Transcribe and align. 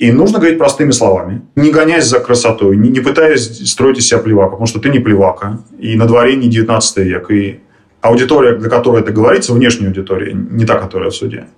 И 0.00 0.10
нужно 0.12 0.38
говорить 0.38 0.56
простыми 0.56 0.92
словами, 0.92 1.42
не 1.56 1.70
гоняясь 1.70 2.06
за 2.06 2.20
красотой, 2.20 2.74
не, 2.74 2.88
не 2.88 3.00
пытаясь 3.00 3.70
строить 3.70 3.98
из 3.98 4.08
себя 4.08 4.18
плевака, 4.18 4.52
потому 4.52 4.66
что 4.66 4.80
ты 4.80 4.88
не 4.88 4.98
плевака, 4.98 5.58
и 5.78 5.94
на 5.94 6.06
дворе 6.06 6.36
не 6.36 6.48
19 6.48 6.96
век, 7.04 7.30
и 7.30 7.60
аудитория, 8.00 8.56
для 8.56 8.70
которой 8.70 9.02
это 9.02 9.12
говорится, 9.12 9.52
внешняя 9.52 9.88
аудитория, 9.88 10.32
не 10.32 10.64
та, 10.64 10.78
которая 10.78 11.10
в 11.10 11.14
суде. 11.14 11.48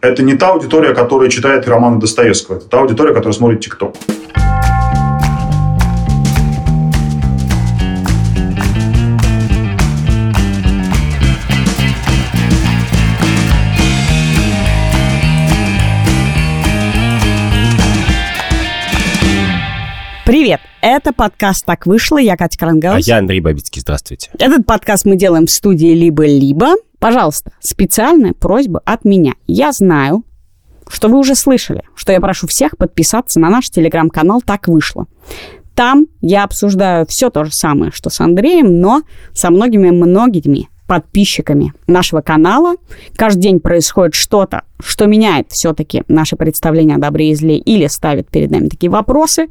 Это 0.00 0.22
не 0.22 0.36
та 0.36 0.50
аудитория, 0.50 0.94
которая 0.94 1.28
читает 1.28 1.66
романы 1.66 1.98
Достоевского, 1.98 2.58
это 2.58 2.68
та 2.68 2.78
аудитория, 2.78 3.12
которая 3.12 3.32
смотрит 3.32 3.64
ТикТок. 3.64 3.96
Привет! 20.28 20.60
Это 20.82 21.14
подкаст 21.14 21.64
«Так 21.64 21.86
вышло». 21.86 22.18
Я 22.18 22.36
Катя 22.36 22.58
Крангаус. 22.58 22.96
А 22.96 23.10
я 23.10 23.16
Андрей 23.16 23.40
Бабицкий. 23.40 23.80
Здравствуйте. 23.80 24.30
Этот 24.38 24.66
подкаст 24.66 25.06
мы 25.06 25.16
делаем 25.16 25.46
в 25.46 25.50
студии 25.50 25.94
«Либо-либо». 25.94 26.74
Пожалуйста, 26.98 27.52
специальная 27.60 28.34
просьба 28.34 28.82
от 28.84 29.06
меня. 29.06 29.36
Я 29.46 29.72
знаю, 29.72 30.24
что 30.86 31.08
вы 31.08 31.18
уже 31.18 31.34
слышали, 31.34 31.82
что 31.94 32.12
я 32.12 32.20
прошу 32.20 32.46
всех 32.46 32.76
подписаться 32.76 33.40
на 33.40 33.48
наш 33.48 33.70
телеграм-канал 33.70 34.42
«Так 34.44 34.68
вышло». 34.68 35.06
Там 35.74 36.08
я 36.20 36.44
обсуждаю 36.44 37.06
все 37.06 37.30
то 37.30 37.44
же 37.44 37.50
самое, 37.50 37.90
что 37.90 38.10
с 38.10 38.20
Андреем, 38.20 38.82
но 38.82 39.04
со 39.32 39.48
многими-многими 39.48 40.68
подписчиками 40.86 41.72
нашего 41.86 42.20
канала. 42.20 42.74
Каждый 43.16 43.40
день 43.40 43.60
происходит 43.60 44.14
что-то, 44.14 44.64
что 44.78 45.06
меняет 45.06 45.46
все-таки 45.52 46.02
наше 46.06 46.36
представление 46.36 46.96
о 46.96 47.00
добре 47.00 47.30
и 47.30 47.34
зле 47.34 47.56
или 47.56 47.86
ставит 47.86 48.28
перед 48.28 48.50
нами 48.50 48.68
такие 48.68 48.90
вопросы. 48.90 49.48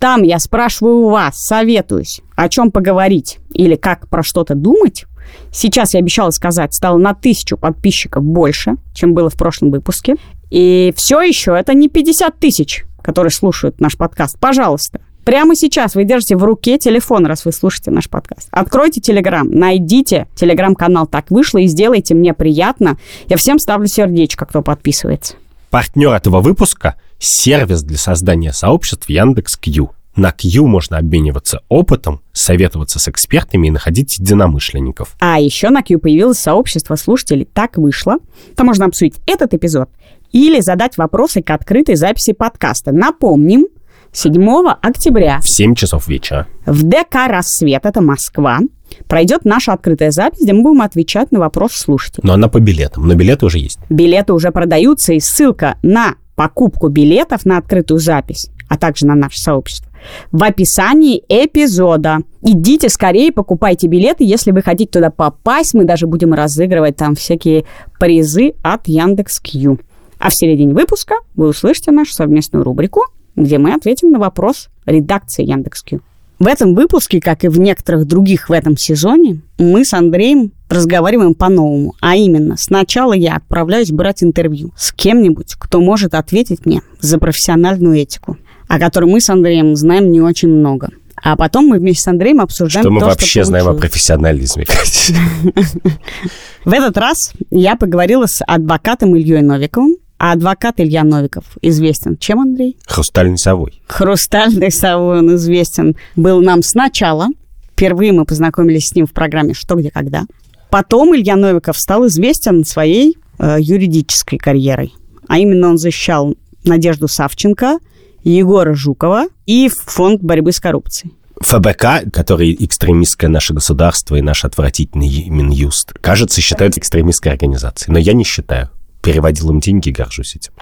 Там 0.00 0.22
я 0.22 0.38
спрашиваю 0.38 0.96
у 1.00 1.10
вас, 1.10 1.36
советуюсь, 1.36 2.22
о 2.34 2.48
чем 2.48 2.70
поговорить 2.70 3.38
или 3.52 3.76
как 3.76 4.08
про 4.08 4.22
что-то 4.22 4.54
думать. 4.54 5.04
Сейчас 5.52 5.92
я 5.92 6.00
обещала 6.00 6.30
сказать, 6.30 6.72
стало 6.72 6.96
на 6.96 7.12
тысячу 7.12 7.58
подписчиков 7.58 8.24
больше, 8.24 8.76
чем 8.94 9.12
было 9.12 9.28
в 9.28 9.34
прошлом 9.34 9.70
выпуске. 9.70 10.16
И 10.48 10.94
все 10.96 11.20
еще 11.20 11.54
это 11.54 11.74
не 11.74 11.88
50 11.88 12.34
тысяч, 12.38 12.86
которые 13.02 13.30
слушают 13.30 13.78
наш 13.78 13.96
подкаст. 13.96 14.38
Пожалуйста, 14.40 15.00
Прямо 15.22 15.54
сейчас 15.54 15.94
вы 15.94 16.04
держите 16.04 16.34
в 16.34 16.42
руке 16.42 16.78
телефон, 16.78 17.26
раз 17.26 17.44
вы 17.44 17.52
слушаете 17.52 17.90
наш 17.90 18.08
подкаст. 18.08 18.48
Откройте 18.50 19.02
Телеграм, 19.02 19.46
найдите 19.48 20.26
Телеграм-канал 20.34 21.06
«Так 21.06 21.30
вышло» 21.30 21.58
и 21.58 21.66
сделайте 21.66 22.14
мне 22.14 22.32
приятно. 22.32 22.96
Я 23.28 23.36
всем 23.36 23.58
ставлю 23.58 23.86
сердечко, 23.86 24.46
кто 24.46 24.62
подписывается. 24.62 25.34
Партнер 25.68 26.14
этого 26.14 26.40
выпуска– 26.40 26.96
сервис 27.20 27.82
для 27.82 27.98
создания 27.98 28.52
сообществ 28.52 29.08
Яндекс.Кью. 29.08 29.90
На 30.16 30.32
Q 30.32 30.66
можно 30.66 30.98
обмениваться 30.98 31.60
опытом, 31.68 32.20
советоваться 32.32 32.98
с 32.98 33.06
экспертами 33.06 33.68
и 33.68 33.70
находить 33.70 34.18
единомышленников. 34.18 35.14
А 35.20 35.38
еще 35.38 35.70
на 35.70 35.82
Q 35.82 35.98
появилось 35.98 36.38
сообщество 36.38 36.96
слушателей 36.96 37.44
«Так 37.44 37.76
вышло». 37.76 38.16
Там 38.56 38.66
можно 38.66 38.86
обсудить 38.86 39.14
этот 39.26 39.54
эпизод 39.54 39.88
или 40.32 40.60
задать 40.60 40.96
вопросы 40.96 41.42
к 41.42 41.50
открытой 41.50 41.94
записи 41.94 42.32
подкаста. 42.32 42.90
Напомним, 42.90 43.66
7 44.12 44.66
октября 44.82 45.38
В 45.40 45.48
7 45.48 45.74
часов 45.76 46.08
вечера. 46.08 46.48
в 46.66 46.82
ДК 46.82 47.28
«Рассвет», 47.28 47.86
это 47.86 48.00
Москва, 48.00 48.58
пройдет 49.06 49.44
наша 49.44 49.72
открытая 49.72 50.10
запись, 50.10 50.42
где 50.42 50.52
мы 50.52 50.62
будем 50.62 50.82
отвечать 50.82 51.30
на 51.30 51.38
вопросы 51.38 51.78
слушателей. 51.78 52.26
Но 52.26 52.32
она 52.32 52.48
по 52.48 52.58
билетам. 52.58 53.06
Но 53.06 53.14
билеты 53.14 53.46
уже 53.46 53.58
есть. 53.58 53.78
Билеты 53.88 54.32
уже 54.32 54.50
продаются, 54.50 55.12
и 55.12 55.20
ссылка 55.20 55.76
на 55.82 56.16
покупку 56.40 56.88
билетов 56.88 57.44
на 57.44 57.58
открытую 57.58 58.00
запись, 58.00 58.48
а 58.66 58.78
также 58.78 59.04
на 59.04 59.14
наше 59.14 59.38
сообщество, 59.38 59.92
в 60.32 60.42
описании 60.42 61.22
эпизода. 61.28 62.20
Идите 62.40 62.88
скорее, 62.88 63.30
покупайте 63.30 63.88
билеты, 63.88 64.24
если 64.24 64.50
вы 64.50 64.62
хотите 64.62 64.90
туда 64.90 65.10
попасть. 65.10 65.74
Мы 65.74 65.84
даже 65.84 66.06
будем 66.06 66.32
разыгрывать 66.32 66.96
там 66.96 67.14
всякие 67.14 67.66
призы 67.98 68.54
от 68.62 68.88
Яндекс.Кью. 68.88 69.80
А 70.18 70.30
в 70.30 70.34
середине 70.34 70.72
выпуска 70.72 71.16
вы 71.34 71.48
услышите 71.48 71.90
нашу 71.90 72.14
совместную 72.14 72.64
рубрику, 72.64 73.02
где 73.36 73.58
мы 73.58 73.74
ответим 73.74 74.10
на 74.10 74.18
вопрос 74.18 74.70
редакции 74.86 75.44
Яндекс.Кью. 75.44 76.00
В 76.40 76.46
этом 76.46 76.74
выпуске, 76.74 77.20
как 77.20 77.44
и 77.44 77.48
в 77.48 77.60
некоторых 77.60 78.06
других 78.06 78.48
в 78.48 78.52
этом 78.52 78.74
сезоне, 78.74 79.42
мы 79.58 79.84
с 79.84 79.92
Андреем 79.92 80.52
разговариваем 80.70 81.34
по-новому. 81.34 81.94
А 82.00 82.16
именно, 82.16 82.56
сначала 82.56 83.12
я 83.12 83.36
отправляюсь 83.36 83.92
брать 83.92 84.22
интервью 84.22 84.72
с 84.74 84.90
кем-нибудь, 84.90 85.56
кто 85.58 85.82
может 85.82 86.14
ответить 86.14 86.64
мне 86.64 86.80
за 86.98 87.18
профессиональную 87.18 87.98
этику, 87.98 88.38
о 88.68 88.78
которой 88.78 89.04
мы 89.04 89.20
с 89.20 89.28
Андреем 89.28 89.76
знаем 89.76 90.10
не 90.10 90.22
очень 90.22 90.48
много. 90.48 90.88
А 91.22 91.36
потом 91.36 91.66
мы 91.66 91.78
вместе 91.78 92.04
с 92.04 92.08
Андреем 92.08 92.40
обсуждаем 92.40 92.84
Что 92.84 92.90
мы 92.90 93.00
то, 93.00 93.06
вообще 93.08 93.42
что 93.42 93.44
знаем 93.44 93.68
о 93.68 93.74
профессионализме. 93.74 94.64
В 96.64 96.72
этот 96.72 96.96
раз 96.96 97.34
я 97.50 97.76
поговорила 97.76 98.24
с 98.24 98.42
адвокатом 98.46 99.14
Ильей 99.14 99.42
Новиковым. 99.42 99.96
А 100.20 100.32
адвокат 100.32 100.80
Илья 100.80 101.02
Новиков 101.02 101.44
известен 101.62 102.18
чем, 102.18 102.40
Андрей? 102.40 102.76
Хрустальной 102.86 103.38
совой. 103.38 103.80
Хрустальный 103.86 104.70
совой 104.70 105.20
он 105.20 105.34
известен 105.36 105.96
был 106.14 106.42
нам 106.42 106.62
сначала. 106.62 107.28
Впервые 107.72 108.12
мы 108.12 108.26
познакомились 108.26 108.88
с 108.88 108.94
ним 108.94 109.06
в 109.06 109.14
программе 109.14 109.54
«Что, 109.54 109.76
где, 109.76 109.90
когда». 109.90 110.24
Потом 110.68 111.16
Илья 111.16 111.36
Новиков 111.36 111.78
стал 111.78 112.06
известен 112.06 112.66
своей 112.66 113.16
э, 113.38 113.56
юридической 113.60 114.36
карьерой. 114.36 114.92
А 115.26 115.38
именно 115.38 115.70
он 115.70 115.78
защищал 115.78 116.36
Надежду 116.64 117.08
Савченко, 117.08 117.78
Егора 118.22 118.74
Жукова 118.74 119.24
и 119.46 119.70
фонд 119.70 120.20
борьбы 120.20 120.52
с 120.52 120.60
коррупцией. 120.60 121.14
ФБК, 121.40 122.12
который 122.12 122.54
экстремистское 122.60 123.30
наше 123.30 123.54
государство 123.54 124.16
и 124.16 124.20
наш 124.20 124.44
отвратительный 124.44 125.30
Минюст, 125.30 125.94
кажется, 125.94 126.42
считают 126.42 126.76
экстремистской 126.76 127.32
организацией. 127.32 127.94
Но 127.94 127.98
я 127.98 128.12
не 128.12 128.24
считаю. 128.24 128.68
Переводил 129.02 129.50
им 129.50 129.60
деньги 129.60 129.90
горжусь 129.90 130.36
этим. 130.36 130.52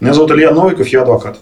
Меня 0.00 0.14
зовут 0.14 0.32
Илья 0.32 0.50
Новиков, 0.50 0.88
я 0.88 1.02
адвокат. 1.02 1.38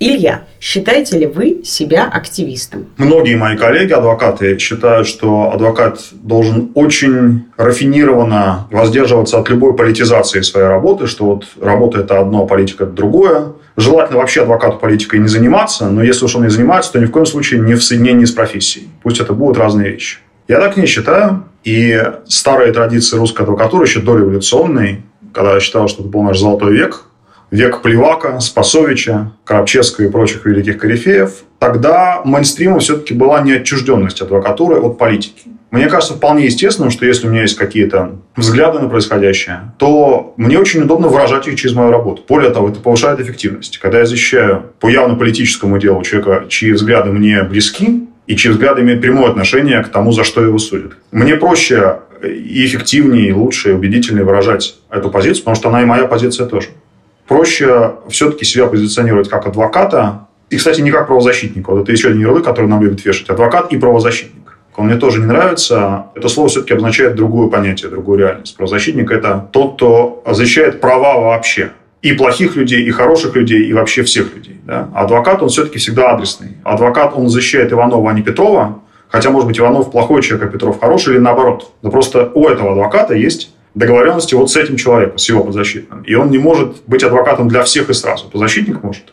Илья, 0.00 0.44
считаете 0.60 1.18
ли 1.18 1.26
вы 1.26 1.62
себя 1.64 2.04
активистом? 2.04 2.86
Многие 2.96 3.36
мои 3.36 3.56
коллеги, 3.56 3.92
адвокаты, 3.92 4.58
считают, 4.58 5.06
что 5.06 5.52
адвокат 5.52 6.00
должен 6.12 6.72
очень 6.74 7.46
рафинированно 7.56 8.66
воздерживаться 8.70 9.38
от 9.38 9.48
любой 9.50 9.74
политизации 9.76 10.40
своей 10.40 10.66
работы, 10.66 11.06
что 11.06 11.26
вот 11.26 11.46
работа– 11.60 12.00
это 12.00 12.18
одно, 12.18 12.44
политика– 12.44 12.84
это 12.84 12.92
другое. 12.92 13.52
Желательно 13.76 14.18
вообще 14.18 14.42
адвокату 14.42 14.78
политикой 14.78 15.20
не 15.20 15.28
заниматься, 15.28 15.88
но 15.88 16.02
если 16.02 16.24
уж 16.24 16.34
он 16.34 16.44
и 16.44 16.48
занимается, 16.48 16.92
то 16.92 17.00
ни 17.00 17.06
в 17.06 17.10
коем 17.10 17.26
случае 17.26 17.60
не 17.60 17.74
в 17.74 17.82
соединении 17.82 18.24
с 18.24 18.32
профессией. 18.32 18.88
Пусть 19.02 19.20
это 19.20 19.32
будут 19.32 19.58
разные 19.58 19.92
вещи. 19.92 20.18
Я 20.48 20.60
так 20.60 20.76
не 20.76 20.86
считаю. 20.86 21.44
И 21.62 21.98
старые 22.28 22.72
традиции 22.74 23.16
русской 23.16 23.42
адвокатуры, 23.42 23.86
еще 23.86 24.00
дореволюционной, 24.00 25.02
когда 25.34 25.54
я 25.54 25.60
считал, 25.60 25.88
что 25.88 26.02
это 26.02 26.10
был 26.10 26.22
наш 26.22 26.38
золотой 26.38 26.72
век, 26.72 27.04
век 27.50 27.82
Плевака, 27.82 28.40
Спасовича, 28.40 29.32
Коробчевского 29.44 30.06
и 30.06 30.10
прочих 30.10 30.46
великих 30.46 30.78
корифеев, 30.78 31.44
тогда 31.58 32.22
мейнстримом 32.24 32.80
все-таки 32.80 33.14
была 33.14 33.40
неотчужденность 33.42 34.22
адвокатуры 34.22 34.80
от 34.80 34.96
политики. 34.96 35.42
Мне 35.70 35.88
кажется 35.88 36.14
вполне 36.14 36.44
естественным, 36.44 36.92
что 36.92 37.04
если 37.04 37.26
у 37.26 37.30
меня 37.30 37.42
есть 37.42 37.56
какие-то 37.56 38.20
взгляды 38.36 38.78
на 38.78 38.88
происходящее, 38.88 39.72
то 39.76 40.32
мне 40.36 40.56
очень 40.56 40.82
удобно 40.82 41.08
выражать 41.08 41.48
их 41.48 41.56
через 41.56 41.74
мою 41.74 41.90
работу. 41.90 42.22
Более 42.28 42.50
того, 42.50 42.68
это 42.68 42.78
повышает 42.78 43.18
эффективность. 43.18 43.78
Когда 43.78 43.98
я 43.98 44.06
защищаю 44.06 44.70
по 44.78 44.88
явно 44.88 45.16
политическому 45.16 45.78
делу 45.78 46.02
человека, 46.04 46.44
чьи 46.48 46.70
взгляды 46.70 47.10
мне 47.10 47.42
близки, 47.42 48.06
и 48.26 48.36
чьи 48.36 48.52
взгляды 48.52 48.82
имеют 48.82 49.02
прямое 49.02 49.30
отношение 49.30 49.82
к 49.82 49.88
тому, 49.88 50.12
за 50.12 50.24
что 50.24 50.42
его 50.42 50.58
судят. 50.58 50.92
Мне 51.10 51.36
проще 51.36 51.98
и 52.26 52.64
эффективнее, 52.64 53.28
и 53.28 53.32
лучше, 53.32 53.70
и 53.70 53.72
убедительнее 53.72 54.24
выражать 54.24 54.76
эту 54.90 55.10
позицию, 55.10 55.44
потому 55.44 55.56
что 55.56 55.68
она 55.68 55.82
и 55.82 55.84
моя 55.84 56.06
позиция 56.06 56.46
тоже. 56.46 56.68
Проще 57.26 57.92
все-таки 58.08 58.44
себя 58.44 58.66
позиционировать 58.66 59.28
как 59.28 59.46
адвоката, 59.46 60.26
и, 60.50 60.56
кстати, 60.56 60.80
не 60.80 60.90
как 60.90 61.06
правозащитника. 61.06 61.70
Вот 61.70 61.82
это 61.82 61.92
еще 61.92 62.08
один 62.08 62.20
ярлык, 62.20 62.44
который 62.44 62.66
нам 62.66 62.82
любят 62.82 63.04
вешать. 63.04 63.28
Адвокат 63.28 63.72
и 63.72 63.78
правозащитник. 63.78 64.58
Он 64.76 64.86
мне 64.86 64.96
тоже 64.96 65.20
не 65.20 65.26
нравится. 65.26 66.06
Это 66.14 66.28
слово 66.28 66.48
все-таки 66.48 66.72
обозначает 66.72 67.14
другое 67.14 67.48
понятие, 67.48 67.90
другую 67.90 68.18
реальность. 68.18 68.56
Правозащитник– 68.56 69.10
это 69.12 69.48
тот, 69.52 69.76
кто 69.76 70.22
защищает 70.26 70.80
права 70.80 71.20
вообще. 71.20 71.70
И 72.02 72.12
плохих 72.12 72.56
людей, 72.56 72.84
и 72.84 72.90
хороших 72.90 73.34
людей, 73.36 73.64
и 73.64 73.72
вообще 73.72 74.02
всех 74.02 74.34
людей. 74.34 74.60
Да? 74.64 74.90
А 74.94 75.04
адвокат, 75.04 75.42
он 75.42 75.48
все-таки 75.48 75.78
всегда 75.78 76.10
адресный. 76.10 76.56
Адвокат, 76.64 77.14
он 77.14 77.28
защищает 77.28 77.72
Иванова, 77.72 78.10
а 78.10 78.14
не 78.14 78.22
Петрова. 78.22 78.80
Хотя, 79.14 79.30
может 79.30 79.46
быть, 79.46 79.56
Иванов 79.60 79.92
плохой 79.92 80.22
человек, 80.22 80.48
а 80.48 80.52
Петров 80.52 80.80
хороший, 80.80 81.14
или 81.14 81.20
наоборот. 81.20 81.70
Но 81.82 81.90
просто 81.92 82.32
у 82.34 82.48
этого 82.48 82.72
адвоката 82.72 83.14
есть 83.14 83.54
договоренности 83.76 84.34
вот 84.34 84.50
с 84.50 84.56
этим 84.56 84.76
человеком, 84.76 85.18
с 85.18 85.28
его 85.28 85.44
подзащитным. 85.44 86.02
И 86.02 86.16
он 86.16 86.32
не 86.32 86.38
может 86.38 86.82
быть 86.88 87.04
адвокатом 87.04 87.46
для 87.46 87.62
всех 87.62 87.90
и 87.90 87.94
сразу. 87.94 88.28
Подзащитник 88.28 88.82
может. 88.82 89.04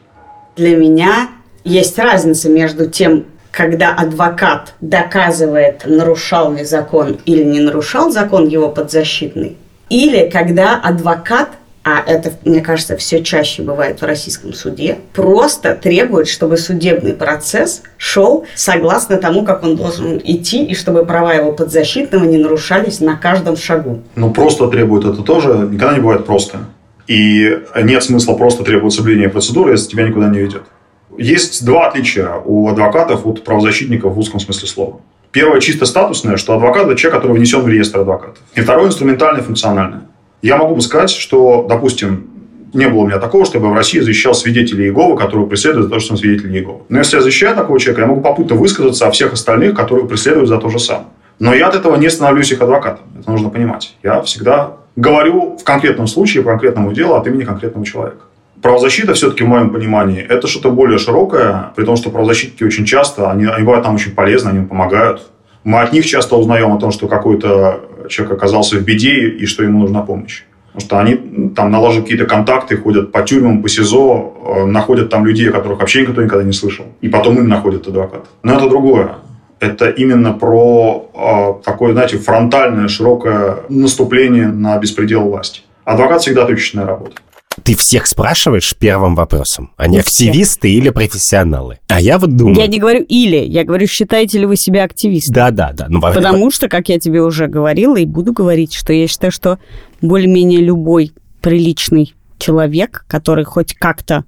Для 0.55 0.75
меня 0.75 1.29
есть 1.63 1.99
разница 1.99 2.49
между 2.49 2.89
тем, 2.89 3.25
когда 3.51 3.93
адвокат 3.93 4.73
доказывает, 4.81 5.83
нарушал 5.85 6.51
ли 6.51 6.63
закон 6.63 7.19
или 7.25 7.43
не 7.43 7.59
нарушал 7.59 8.09
закон 8.09 8.47
его 8.47 8.69
подзащитный, 8.69 9.55
или 9.89 10.31
когда 10.31 10.81
адвокат 10.81 11.49
а 11.83 12.03
это, 12.05 12.31
мне 12.45 12.61
кажется, 12.61 12.95
все 12.95 13.23
чаще 13.23 13.63
бывает 13.63 14.01
в 14.01 14.05
российском 14.05 14.53
суде, 14.53 14.99
просто 15.13 15.75
требует, 15.75 16.27
чтобы 16.27 16.57
судебный 16.57 17.13
процесс 17.13 17.81
шел 17.97 18.45
согласно 18.55 19.17
тому, 19.17 19.43
как 19.43 19.63
он 19.63 19.75
должен 19.75 20.21
идти, 20.23 20.63
и 20.63 20.75
чтобы 20.75 21.05
права 21.05 21.33
его 21.33 21.53
подзащитного 21.53 22.25
не 22.25 22.37
нарушались 22.37 22.99
на 22.99 23.15
каждом 23.15 23.57
шагу. 23.57 24.01
Ну, 24.15 24.31
просто 24.31 24.67
требует 24.67 25.05
это 25.05 25.23
тоже 25.23 25.67
никогда 25.71 25.93
не 25.93 25.99
бывает 26.01 26.25
просто. 26.25 26.59
И 27.07 27.59
нет 27.81 28.03
смысла 28.03 28.35
просто 28.35 28.63
требовать 28.63 28.93
соблюдения 28.93 29.29
процедуры, 29.29 29.71
если 29.71 29.89
тебя 29.89 30.07
никуда 30.07 30.29
не 30.29 30.39
ведет. 30.39 30.63
Есть 31.17 31.65
два 31.65 31.87
отличия 31.87 32.29
у 32.45 32.69
адвокатов 32.69 33.25
от 33.25 33.43
правозащитников 33.43 34.13
в 34.13 34.19
узком 34.19 34.39
смысле 34.39 34.67
слова. 34.67 35.01
Первое 35.31 35.59
чисто 35.61 35.85
статусное, 35.85 36.37
что 36.37 36.53
адвокат– 36.53 36.85
это 36.87 36.95
человек, 36.95 37.21
который 37.21 37.37
внесен 37.37 37.61
в 37.61 37.67
реестр 37.67 37.99
адвокатов. 37.99 38.37
И 38.53 38.61
второе– 38.61 38.87
инструментальное, 38.87 39.41
функциональное. 39.41 40.01
Я 40.41 40.57
могу 40.57 40.75
бы 40.75 40.81
сказать, 40.81 41.11
что, 41.11 41.65
допустим, 41.69 42.27
не 42.73 42.87
было 42.87 43.01
у 43.01 43.07
меня 43.07 43.19
такого, 43.19 43.45
чтобы 43.45 43.69
в 43.69 43.73
России 43.73 43.99
защищал 43.99 44.33
свидетелей 44.33 44.85
Иеговы, 44.85 45.17
которые 45.17 45.47
преследуют 45.47 45.87
за 45.87 45.93
то, 45.93 45.99
что 45.99 46.13
он 46.13 46.19
свидетель 46.19 46.51
Иеговы. 46.55 46.79
Но 46.89 46.99
если 46.99 47.17
я 47.17 47.21
защищаю 47.21 47.55
такого 47.55 47.79
человека, 47.79 48.01
я 48.01 48.07
могу 48.07 48.21
попутно 48.21 48.55
высказаться 48.55 49.07
о 49.07 49.11
всех 49.11 49.33
остальных, 49.33 49.75
которые 49.75 50.07
преследуют 50.07 50.47
за 50.47 50.57
то 50.57 50.69
же 50.69 50.79
самое. 50.79 51.07
Но 51.39 51.53
я 51.53 51.67
от 51.67 51.75
этого 51.75 51.95
не 51.95 52.09
становлюсь 52.09 52.51
их 52.51 52.61
адвокатом. 52.61 53.05
Это 53.19 53.29
нужно 53.29 53.49
понимать. 53.49 53.95
Я 54.03 54.21
всегда 54.21 54.77
говорю 54.95 55.57
в 55.57 55.63
конкретном 55.63 56.07
случае, 56.07 56.43
по 56.43 56.51
конкретному 56.51 56.93
делу 56.93 57.15
от 57.15 57.27
имени 57.27 57.43
конкретного 57.43 57.85
человека. 57.85 58.25
Правозащита, 58.61 59.15
все-таки, 59.15 59.43
в 59.43 59.47
моем 59.47 59.71
понимании, 59.71 60.21
это 60.21 60.47
что-то 60.47 60.69
более 60.69 60.99
широкое, 60.99 61.71
при 61.75 61.83
том, 61.83 61.95
что 61.95 62.11
правозащитники 62.11 62.63
очень 62.63 62.85
часто, 62.85 63.31
они, 63.31 63.45
они 63.45 63.63
бывают 63.63 63.85
нам 63.85 63.95
очень 63.95 64.11
полезны, 64.11 64.49
они 64.49 64.65
помогают. 64.65 65.23
Мы 65.63 65.81
от 65.81 65.93
них 65.93 66.05
часто 66.05 66.35
узнаем 66.35 66.71
о 66.71 66.79
том, 66.79 66.91
что 66.91 67.07
какой-то 67.07 67.81
человек 68.09 68.37
оказался 68.37 68.77
в 68.77 68.83
беде 68.83 69.29
и 69.29 69.45
что 69.45 69.63
ему 69.63 69.79
нужна 69.79 70.01
помощь. 70.01 70.43
Потому 70.73 70.85
что 70.85 70.99
они 70.99 71.49
там 71.49 71.69
налаживают 71.69 72.05
какие-то 72.05 72.25
контакты, 72.25 72.77
ходят 72.77 73.11
по 73.11 73.23
тюрьмам, 73.23 73.61
по 73.61 73.67
СИЗО, 73.67 74.33
э, 74.61 74.65
находят 74.65 75.09
там 75.09 75.25
людей, 75.25 75.49
о 75.49 75.51
которых 75.51 75.79
вообще 75.79 76.01
никто 76.01 76.21
никогда 76.21 76.45
не 76.45 76.53
слышал. 76.53 76.85
И 77.01 77.09
потом 77.09 77.37
им 77.37 77.49
находят 77.49 77.87
адвокат. 77.87 78.25
Но 78.43 78.55
это 78.55 78.69
другое. 78.69 79.15
Это 79.59 79.89
именно 79.89 80.31
про 80.31 81.09
э, 81.13 81.63
такое, 81.65 81.91
знаете, 81.91 82.17
фронтальное, 82.17 82.87
широкое 82.87 83.57
наступление 83.67 84.47
на 84.47 84.77
беспредел 84.77 85.23
власти. 85.23 85.61
Адвокат 85.83 86.21
всегда 86.21 86.45
точечная 86.45 86.85
работа. 86.85 87.15
Ты 87.63 87.75
всех 87.75 88.07
спрашиваешь 88.07 88.75
первым 88.77 89.15
вопросом. 89.15 89.71
Они 89.77 89.95
Не 89.95 89.99
активисты 89.99 90.71
или 90.71 90.89
профессионалы? 90.89 91.79
А 91.89 91.99
я 91.99 92.17
вот 92.17 92.35
думаю... 92.35 92.55
Я 92.55 92.67
не 92.67 92.79
говорю 92.79 93.03
«или», 93.07 93.37
я 93.37 93.63
говорю, 93.63 93.87
считаете 93.87 94.39
ли 94.39 94.45
вы 94.45 94.55
себя 94.55 94.83
активистом? 94.83 95.35
Да-да-да. 95.35 95.87
Ну, 95.89 95.99
во- 95.99 96.13
Потому 96.13 96.49
что, 96.49 96.69
как 96.69 96.89
я 96.89 96.99
тебе 96.99 97.21
уже 97.21 97.47
говорила 97.47 97.97
и 97.97 98.05
буду 98.05 98.31
говорить, 98.31 98.73
что 98.73 98.93
я 98.93 99.07
считаю, 99.07 99.31
что 99.31 99.59
более-менее 100.01 100.61
любой 100.61 101.11
приличный 101.41 102.13
человек, 102.39 103.05
который 103.07 103.43
хоть 103.43 103.73
как-то 103.73 104.23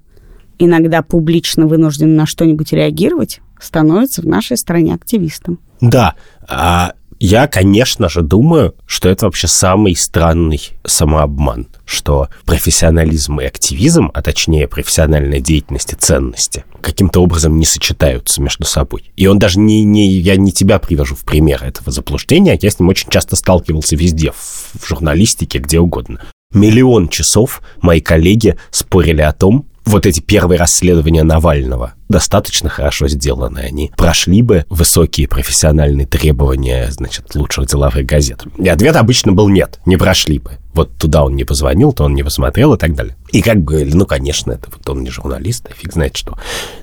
иногда 0.58 1.02
публично 1.02 1.66
вынужден 1.66 2.14
на 2.16 2.26
что-нибудь 2.26 2.72
реагировать, 2.72 3.40
становится 3.60 4.22
в 4.22 4.26
нашей 4.26 4.56
стране 4.56 4.94
активистом. 4.94 5.58
Да, 5.80 6.14
а 6.46 6.92
я, 7.24 7.46
конечно 7.46 8.10
же, 8.10 8.20
думаю, 8.20 8.74
что 8.84 9.08
это 9.08 9.24
вообще 9.24 9.46
самый 9.46 9.96
странный 9.96 10.60
самообман, 10.84 11.68
что 11.86 12.28
профессионализм 12.44 13.40
и 13.40 13.46
активизм, 13.46 14.10
а 14.12 14.20
точнее 14.20 14.68
профессиональная 14.68 15.40
деятельность 15.40 15.94
и 15.94 15.96
ценности, 15.96 16.66
каким-то 16.82 17.22
образом 17.22 17.58
не 17.58 17.64
сочетаются 17.64 18.42
между 18.42 18.64
собой. 18.64 19.10
И 19.16 19.26
он 19.26 19.38
даже 19.38 19.58
не, 19.58 19.84
не 19.84 20.06
я 20.06 20.36
не 20.36 20.52
тебя 20.52 20.78
привожу 20.78 21.14
в 21.14 21.24
пример 21.24 21.64
этого 21.64 21.90
заблуждения, 21.90 22.58
я 22.60 22.70
с 22.70 22.78
ним 22.78 22.90
очень 22.90 23.08
часто 23.08 23.36
сталкивался 23.36 23.96
везде, 23.96 24.32
в 24.32 24.86
журналистике, 24.86 25.60
где 25.60 25.80
угодно. 25.80 26.20
Миллион 26.52 27.08
часов 27.08 27.62
мои 27.80 28.02
коллеги 28.02 28.58
спорили 28.70 29.22
о 29.22 29.32
том, 29.32 29.66
вот 29.84 30.06
эти 30.06 30.20
первые 30.20 30.58
расследования 30.58 31.22
Навального 31.22 31.94
достаточно 32.08 32.68
хорошо 32.68 33.08
сделаны. 33.08 33.58
Они 33.60 33.92
прошли 33.96 34.42
бы 34.42 34.64
высокие 34.68 35.28
профессиональные 35.28 36.06
требования, 36.06 36.90
значит, 36.90 37.34
лучших 37.34 37.66
деловых 37.66 38.04
газет. 38.04 38.44
И 38.58 38.68
ответ 38.68 38.96
обычно 38.96 39.32
был 39.32 39.48
нет, 39.48 39.80
не 39.86 39.96
прошли 39.96 40.38
бы. 40.38 40.52
Вот 40.72 40.96
туда 40.96 41.24
он 41.24 41.36
не 41.36 41.44
позвонил, 41.44 41.92
то 41.92 42.04
он 42.04 42.14
не 42.14 42.22
посмотрел 42.22 42.74
и 42.74 42.78
так 42.78 42.94
далее. 42.94 43.16
И 43.30 43.42
как 43.42 43.62
бы, 43.62 43.84
ну, 43.84 44.06
конечно, 44.06 44.52
это 44.52 44.68
вот 44.70 44.88
он 44.88 45.02
не 45.02 45.10
журналист, 45.10 45.66
а 45.70 45.74
фиг 45.74 45.92
знает 45.92 46.16
что. 46.16 46.36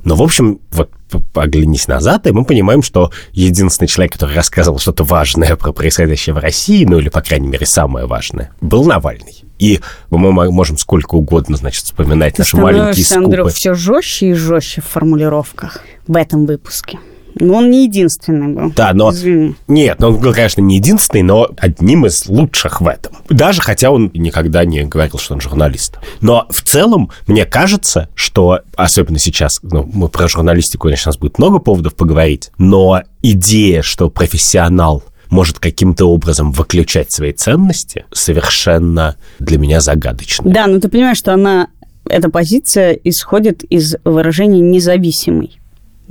Но, 0.04 0.16
в 0.16 0.22
общем, 0.22 0.60
вот 0.72 0.90
оглянись 1.34 1.88
назад, 1.88 2.28
и 2.28 2.32
мы 2.32 2.46
понимаем, 2.46 2.84
что 2.84 3.12
единственный 3.32 3.88
человек, 3.88 4.14
который 4.14 4.36
рассказывал 4.36 4.80
что-то 4.80 5.04
важное 5.04 5.56
про 5.56 5.72
происходящее 5.72 6.34
в 6.34 6.38
России, 6.38 6.86
ну 6.86 7.00
или, 7.00 7.10
по 7.10 7.22
крайней 7.22 7.48
мере, 7.48 7.66
самое 7.66 8.06
важное, 8.06 8.52
был 8.62 8.86
Навальный. 8.86 9.44
И 9.60 9.80
мы 10.10 10.32
можем 10.32 10.78
сколько 10.78 11.16
угодно, 11.16 11.56
значит, 11.56 11.86
вспоминать 11.86 12.36
Ты 12.36 12.42
наши 12.42 12.58
маленькие 12.58 13.06
становишься, 13.06 13.18
Андрюх, 13.18 13.50
скупы. 13.52 13.56
все 13.56 13.74
жестче 13.76 14.30
и 14.32 14.34
жестче 14.34 14.82
в 14.82 14.86
формулировках 14.86 15.82
в 16.08 16.16
этом 16.16 16.48
выпуске. 16.48 16.98
Но 17.36 17.56
он 17.56 17.70
не 17.70 17.86
единственный 17.86 18.54
был. 18.54 18.72
Да, 18.72 18.94
но... 18.94 19.12
Извини. 19.12 19.56
Нет, 19.68 20.04
он 20.04 20.18
был, 20.18 20.34
конечно, 20.34 20.62
не 20.62 20.78
единственный, 20.78 21.24
но 21.24 21.50
одним 21.58 22.06
из 22.06 22.28
лучших 22.28 22.82
в 22.82 22.88
этом. 22.88 23.14
Даже 23.30 23.62
хотя 23.62 23.92
он 23.92 24.12
никогда 24.14 24.66
не 24.66 24.84
говорил, 24.84 25.18
что 25.18 25.34
он 25.34 25.42
журналист. 25.42 25.98
Но 26.22 26.46
в 26.50 26.62
целом, 26.62 27.12
мне 27.28 27.46
кажется, 27.46 28.10
что, 28.16 28.60
особенно 28.76 29.20
сейчас, 29.20 29.60
ну, 29.64 29.90
мы 29.92 30.10
про 30.10 30.28
журналистику, 30.28 30.88
конечно, 30.88 31.10
у 31.10 31.14
нас 31.14 31.18
будет 31.18 31.38
много 31.38 31.60
поводов 31.60 31.96
поговорить, 31.96 32.52
но 32.58 33.02
идея, 33.22 33.82
что 33.82 34.10
профессионал 34.10 35.04
может 35.30 35.60
каким-то 35.60 36.06
образом 36.06 36.52
выключать 36.52 37.12
свои 37.12 37.32
ценности, 37.32 38.06
совершенно 38.12 39.16
для 39.40 39.58
меня 39.58 39.80
загадочна. 39.80 40.52
Да, 40.52 40.68
но 40.68 40.80
ты 40.80 40.90
понимаешь, 40.90 41.18
что 41.18 41.34
она, 41.34 41.70
эта 42.06 42.30
позиция 42.30 42.92
исходит 42.92 43.64
из 43.64 43.96
выражения 44.04 44.60
«независимый». 44.60 45.61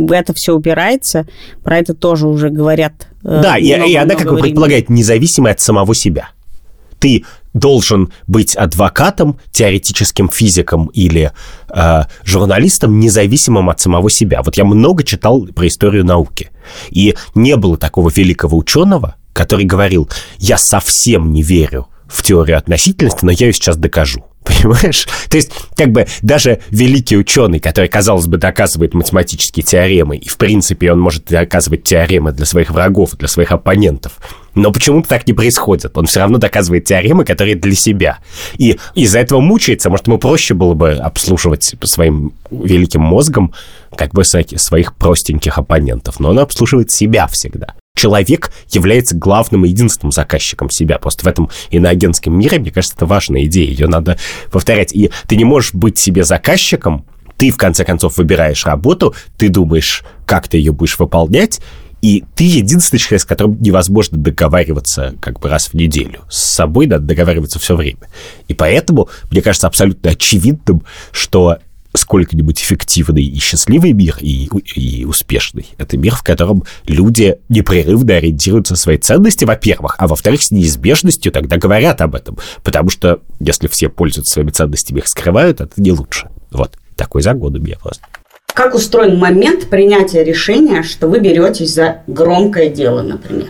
Это 0.08 0.32
все 0.34 0.54
упирается, 0.54 1.26
про 1.62 1.78
это 1.78 1.94
тоже 1.94 2.26
уже 2.26 2.48
говорят. 2.50 3.08
э, 3.24 3.40
Да, 3.42 3.58
и, 3.58 3.64
и 3.66 3.74
много-много 3.74 4.02
она 4.02 4.14
как 4.14 4.32
бы 4.32 4.38
предполагает 4.38 4.88
независимой 4.88 5.52
от 5.52 5.60
самого 5.60 5.94
себя. 5.94 6.30
Ты 6.98 7.24
должен 7.54 8.12
быть 8.26 8.54
адвокатом, 8.54 9.38
теоретическим 9.52 10.28
физиком 10.28 10.86
или 10.88 11.32
э, 11.68 12.02
журналистом, 12.24 13.00
независимым 13.00 13.70
от 13.70 13.80
самого 13.80 14.10
себя. 14.10 14.42
Вот 14.42 14.56
я 14.56 14.64
много 14.64 15.02
читал 15.02 15.46
про 15.46 15.66
историю 15.66 16.04
науки. 16.04 16.50
И 16.90 17.14
не 17.34 17.56
было 17.56 17.76
такого 17.76 18.10
великого 18.14 18.56
ученого, 18.56 19.16
который 19.32 19.64
говорил, 19.64 20.08
я 20.38 20.58
совсем 20.58 21.32
не 21.32 21.42
верю 21.42 21.88
в 22.06 22.22
теорию 22.22 22.58
относительности, 22.58 23.24
но 23.24 23.30
я 23.32 23.46
ее 23.46 23.52
сейчас 23.52 23.76
докажу. 23.76 24.24
Понимаешь? 24.50 25.06
То 25.28 25.36
есть, 25.36 25.52
как 25.76 25.92
бы 25.92 26.06
даже 26.22 26.60
великий 26.70 27.16
ученый, 27.16 27.60
который, 27.60 27.88
казалось 27.88 28.26
бы, 28.26 28.36
доказывает 28.36 28.94
математические 28.94 29.64
теоремы, 29.64 30.16
и, 30.16 30.28
в 30.28 30.36
принципе, 30.36 30.92
он 30.92 31.00
может 31.00 31.26
доказывать 31.26 31.84
теоремы 31.84 32.32
для 32.32 32.46
своих 32.46 32.70
врагов, 32.70 33.16
для 33.16 33.28
своих 33.28 33.52
оппонентов, 33.52 34.12
но 34.54 34.72
почему-то 34.72 35.08
так 35.08 35.26
не 35.26 35.32
происходит. 35.32 35.96
Он 35.96 36.06
все 36.06 36.20
равно 36.20 36.38
доказывает 36.38 36.84
теоремы, 36.84 37.24
которые 37.24 37.54
для 37.54 37.74
себя. 37.74 38.18
И 38.58 38.78
из-за 38.94 39.20
этого 39.20 39.40
мучается. 39.40 39.90
Может, 39.90 40.08
ему 40.08 40.18
проще 40.18 40.54
было 40.54 40.74
бы 40.74 40.92
обслуживать 40.92 41.74
своим 41.84 42.32
великим 42.50 43.02
мозгом 43.02 43.54
как 43.96 44.12
бы 44.12 44.24
своих 44.24 44.94
простеньких 44.96 45.56
оппонентов. 45.58 46.18
Но 46.18 46.30
он 46.30 46.40
обслуживает 46.40 46.90
себя 46.90 47.26
всегда. 47.28 47.74
Человек 47.94 48.50
является 48.70 49.14
главным 49.14 49.64
и 49.64 49.68
единственным 49.68 50.10
заказчиком 50.12 50.70
себя. 50.70 50.98
Просто 50.98 51.24
в 51.24 51.28
этом 51.28 51.50
иноагентском 51.70 52.36
мире, 52.38 52.58
мне 52.58 52.70
кажется, 52.70 52.96
это 52.96 53.04
важная 53.04 53.44
идея. 53.44 53.68
Ее 53.68 53.88
надо 53.88 54.18
повторять. 54.50 54.94
И 54.94 55.10
ты 55.28 55.36
не 55.36 55.44
можешь 55.44 55.74
быть 55.74 55.98
себе 55.98 56.24
заказчиком, 56.24 57.04
ты, 57.36 57.50
в 57.50 57.56
конце 57.56 57.84
концов, 57.84 58.18
выбираешь 58.18 58.66
работу, 58.66 59.14
ты 59.38 59.48
думаешь, 59.48 60.04
как 60.26 60.46
ты 60.48 60.58
ее 60.58 60.72
будешь 60.72 60.98
выполнять, 60.98 61.60
и 62.02 62.24
ты 62.34 62.44
единственный 62.44 62.98
человек, 62.98 63.22
с 63.22 63.26
которым 63.26 63.60
невозможно 63.60 64.18
договариваться 64.18 65.14
как 65.20 65.40
бы 65.40 65.48
раз 65.48 65.68
в 65.68 65.74
неделю. 65.74 66.22
С 66.30 66.38
собой 66.38 66.86
надо 66.86 67.04
договариваться 67.04 67.58
все 67.58 67.76
время. 67.76 68.08
И 68.48 68.54
поэтому, 68.54 69.08
мне 69.30 69.42
кажется, 69.42 69.66
абсолютно 69.66 70.10
очевидным, 70.10 70.84
что 71.12 71.58
сколько-нибудь 71.94 72.60
эффективный 72.60 73.22
и 73.22 73.38
счастливый 73.38 73.92
мир, 73.92 74.16
и, 74.20 74.48
и 74.74 75.04
успешный. 75.04 75.66
Это 75.78 75.96
мир, 75.96 76.14
в 76.14 76.22
котором 76.22 76.64
люди 76.86 77.38
непрерывно 77.48 78.14
ориентируются 78.14 78.74
на 78.74 78.76
свои 78.76 78.98
ценности, 78.98 79.44
во-первых, 79.44 79.96
а 79.98 80.06
во-вторых, 80.06 80.42
с 80.42 80.50
неизбежностью 80.50 81.32
тогда 81.32 81.56
говорят 81.56 82.00
об 82.00 82.14
этом. 82.14 82.38
Потому 82.62 82.90
что 82.90 83.20
если 83.40 83.68
все 83.68 83.88
пользуются 83.88 84.34
своими 84.34 84.50
ценностями, 84.50 84.98
их 84.98 85.08
скрывают, 85.08 85.60
это 85.60 85.80
не 85.80 85.92
лучше. 85.92 86.28
Вот. 86.50 86.76
Такой 86.96 87.22
загон 87.22 87.56
у 87.56 87.58
меня 87.58 87.76
просто. 87.80 88.04
Как 88.54 88.74
устроен 88.74 89.18
момент 89.18 89.70
принятия 89.70 90.24
решения, 90.24 90.82
что 90.82 91.08
вы 91.08 91.20
беретесь 91.20 91.74
за 91.74 92.02
громкое 92.06 92.68
дело, 92.68 93.02
например? 93.02 93.48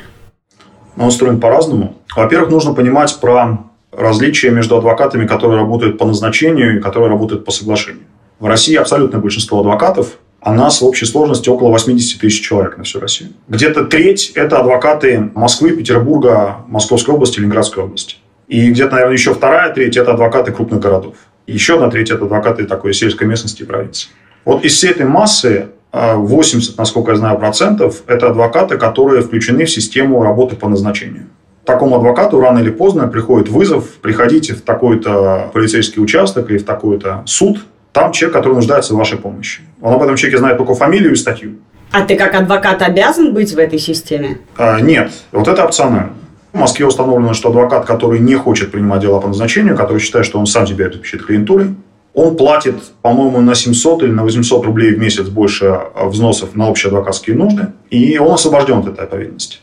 Он 0.97 1.07
устроен 1.07 1.41
по-разному. 1.41 1.97
Во-первых, 2.15 2.51
нужно 2.51 2.75
понимать 2.75 3.19
про 3.21 3.71
различия 3.93 4.51
между 4.51 4.77
адвокатами, 4.77 5.27
которые 5.27 5.59
работают 5.59 5.99
по 5.99 6.05
назначению 6.05 6.79
и 6.79 6.81
которые 6.81 7.11
работают 7.11 7.45
по 7.45 7.51
соглашению. 7.51 8.05
В 8.41 8.47
России 8.47 8.75
абсолютное 8.75 9.21
большинство 9.21 9.61
адвокатов, 9.61 10.19
а 10.41 10.55
нас 10.55 10.81
в 10.81 10.87
общей 10.87 11.05
сложности 11.05 11.51
около 11.51 11.69
80 11.69 12.19
тысяч 12.19 12.41
человек 12.41 12.79
на 12.79 12.85
всю 12.85 12.99
Россию. 12.99 13.31
Где-то 13.49 13.85
треть– 13.85 14.33
это 14.35 14.59
адвокаты 14.59 15.31
Москвы, 15.35 15.73
Петербурга, 15.73 16.57
Московской 16.67 17.15
области, 17.15 17.39
Ленинградской 17.39 17.85
области. 17.85 18.17
И 18.49 18.71
где-то, 18.71 18.93
наверное, 18.93 19.13
еще 19.13 19.35
вторая 19.35 19.75
треть– 19.75 19.97
это 19.99 20.13
адвокаты 20.13 20.53
крупных 20.53 20.81
городов. 20.81 21.17
Еще 21.47 21.75
одна 21.75 21.91
треть– 21.91 22.11
это 22.11 22.25
адвокаты 22.25 22.65
такой 22.65 22.95
сельской 22.95 23.27
местности 23.27 23.63
и 23.63 23.67
провинции. 23.67 24.09
Вот 24.47 24.65
из 24.65 24.73
всей 24.73 24.93
этой 24.93 25.05
массы 25.05 25.69
80, 25.93 26.79
а, 26.79 26.81
насколько 26.81 27.11
я 27.11 27.19
знаю, 27.19 27.39
процентов– 27.39 28.03
это 28.07 28.31
адвокаты, 28.31 28.79
которые 28.79 29.21
включены 29.21 29.67
в 29.67 29.71
систему 29.71 30.23
работы 30.23 30.57
по 30.57 30.67
назначению. 30.67 31.27
Такому 31.67 31.97
адвокату 31.97 32.41
рано 32.41 32.61
или 32.61 32.71
поздно 32.71 33.07
приходит 33.07 33.51
вызов, 33.51 33.87
приходите 34.01 34.55
в 34.55 34.63
такой-то 34.63 35.51
полицейский 35.53 36.03
участок 36.03 36.51
или 36.51 36.57
в 36.57 36.65
такой-то 36.65 37.23
суд, 37.27 37.59
там 37.93 38.13
человек, 38.13 38.37
который 38.37 38.55
нуждается 38.55 38.95
в 38.95 38.97
вашей 38.97 39.19
помощи. 39.19 39.63
Он 39.81 39.95
об 39.95 40.03
этом 40.03 40.17
человеке 40.17 40.39
знает 40.39 40.59
только 40.59 40.75
фамилию 40.75 41.13
и 41.13 41.17
статью. 41.17 41.57
А 41.93 42.03
ты 42.03 42.17
как 42.17 42.35
адвокат 42.35 42.83
обязан 42.83 43.35
быть 43.35 43.53
в 43.53 43.59
этой 43.59 43.79
системе? 43.79 44.39
А, 44.57 44.81
нет, 44.81 45.11
вот 45.33 45.49
это 45.49 45.65
опционально. 45.65 46.13
В 46.53 46.59
Москве 46.59 46.87
установлено, 46.87 47.35
что 47.35 47.49
адвокат, 47.49 47.85
который 47.85 48.21
не 48.21 48.35
хочет 48.35 48.71
принимать 48.71 49.01
дела 49.01 49.21
по 49.21 49.29
назначению, 49.29 49.77
который 49.77 49.99
считает, 49.99 50.27
что 50.27 50.39
он 50.39 50.47
сам 50.47 50.67
себя 50.67 50.87
обеспечит 50.87 51.25
клиентурой, 51.25 51.75
он 52.13 52.37
платит, 52.37 52.77
по-моему, 53.03 53.41
на 53.41 53.55
700 53.55 54.03
или 54.03 54.11
на 54.11 54.25
800 54.25 54.65
рублей 54.65 54.95
в 54.95 54.99
месяц 54.99 55.27
больше 55.27 55.67
а, 55.67 56.07
взносов 56.07 56.57
на 56.57 56.69
общие 56.69 56.89
адвокатские 56.89 57.37
нужды, 57.37 57.69
и 57.89 58.19
он 58.19 58.35
освобожден 58.35 58.79
от 58.79 58.89
этой 58.89 59.07
повинности. 59.07 59.59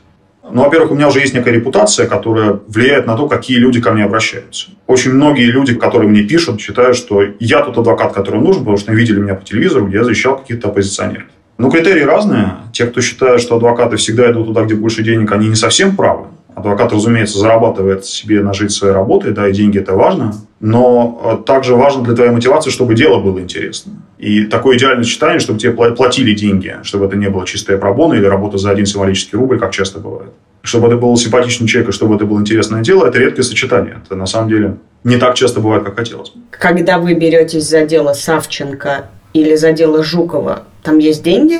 Ну, 0.51 0.63
во-первых, 0.63 0.92
у 0.92 0.96
меня 0.96 1.08
уже 1.08 1.20
есть 1.20 1.34
некая 1.34 1.51
репутация, 1.51 2.08
которая 2.08 2.60
влияет 2.68 3.08
на 3.08 3.16
то, 3.16 3.27
какие 3.27 3.58
люди 3.58 3.82
ко 3.82 3.92
мне 3.92 4.04
обращаются. 4.04 4.70
Очень 4.88 5.13
многие 5.13 5.46
люди, 5.46 5.74
которые 5.75 6.10
мне 6.10 6.24
пишут, 6.24 6.62
считают, 6.62 6.96
что 6.96 7.24
я 7.39 7.62
тот 7.62 7.77
адвокат, 7.77 8.13
который 8.13 8.42
нужен, 8.42 8.62
потому 8.62 8.77
что 8.77 8.94
видели 8.94 9.20
меня 9.20 9.36
по 9.36 9.46
телевизору, 9.46 9.88
где 9.88 9.98
я 9.98 10.04
защищал 10.04 10.38
каких-то 10.38 10.70
оппозиционеров. 10.70 11.27
Но 11.58 11.72
критерии 11.72 12.04
разные. 12.04 12.54
Те, 12.72 12.86
кто 12.86 13.01
считает, 13.01 13.42
что 13.42 13.56
адвокаты 13.56 13.98
всегда 13.98 14.32
идут 14.32 14.48
туда, 14.48 14.63
где 14.63 14.75
больше 14.75 15.04
денег, 15.04 15.32
они 15.32 15.48
не 15.48 15.56
совсем 15.56 15.96
правы. 15.96 16.27
Адвокат, 16.57 16.91
разумеется, 16.91 17.37
зарабатывает 17.37 18.03
себе 18.03 18.41
на 18.41 18.51
жизнь 18.51 18.73
своей 18.73 18.91
работой, 18.91 19.31
да, 19.31 19.47
и 19.47 19.53
деньги 19.53 19.77
это 19.77 19.93
важно. 19.93 20.33
Но 20.59 21.21
э, 21.23 21.45
также 21.45 21.75
важно 21.75 22.03
для 22.03 22.15
твоей 22.15 22.31
мотивации, 22.31 22.71
чтобы 22.71 22.95
дело 22.95 23.19
было 23.19 23.37
интересно. 23.39 23.91
И 24.17 24.43
такое 24.45 24.75
идеальное 24.75 25.03
сочетание, 25.03 25.37
чтобы 25.37 25.59
тебе 25.59 25.73
платили 25.73 26.33
деньги, 26.33 26.77
чтобы 26.81 27.05
это 27.05 27.15
не 27.15 27.29
было 27.29 27.45
чистая 27.45 27.77
пробона 27.77 28.15
или 28.15 28.25
работа 28.25 28.57
за 28.57 28.71
один 28.71 28.87
символический 28.87 29.37
рубль, 29.37 29.59
как 29.59 29.71
часто 29.71 29.99
бывает. 29.99 30.31
Чтобы 30.63 30.87
это 30.87 30.97
был 30.97 31.15
симпатичный 31.15 31.67
человек 31.67 31.89
и 31.89 31.93
чтобы 31.93 32.15
это 32.15 32.25
было 32.25 32.39
интересное 32.39 32.81
дело, 32.81 33.05
это 33.05 33.19
редкое 33.19 33.43
сочетание. 33.43 34.01
Это 34.03 34.15
на 34.15 34.25
самом 34.25 34.49
деле 34.49 34.77
не 35.03 35.17
так 35.17 35.35
часто 35.35 35.59
бывает, 35.59 35.83
как 35.83 35.95
хотелось 35.95 36.31
бы. 36.31 36.39
Когда 36.49 36.97
вы 36.97 37.13
беретесь 37.13 37.69
за 37.69 37.85
дело 37.85 38.13
Савченко 38.13 39.11
или 39.33 39.53
за 39.53 39.73
дело 39.73 40.03
Жукова, 40.03 40.63
там 40.81 40.97
есть 40.97 41.21
деньги? 41.21 41.59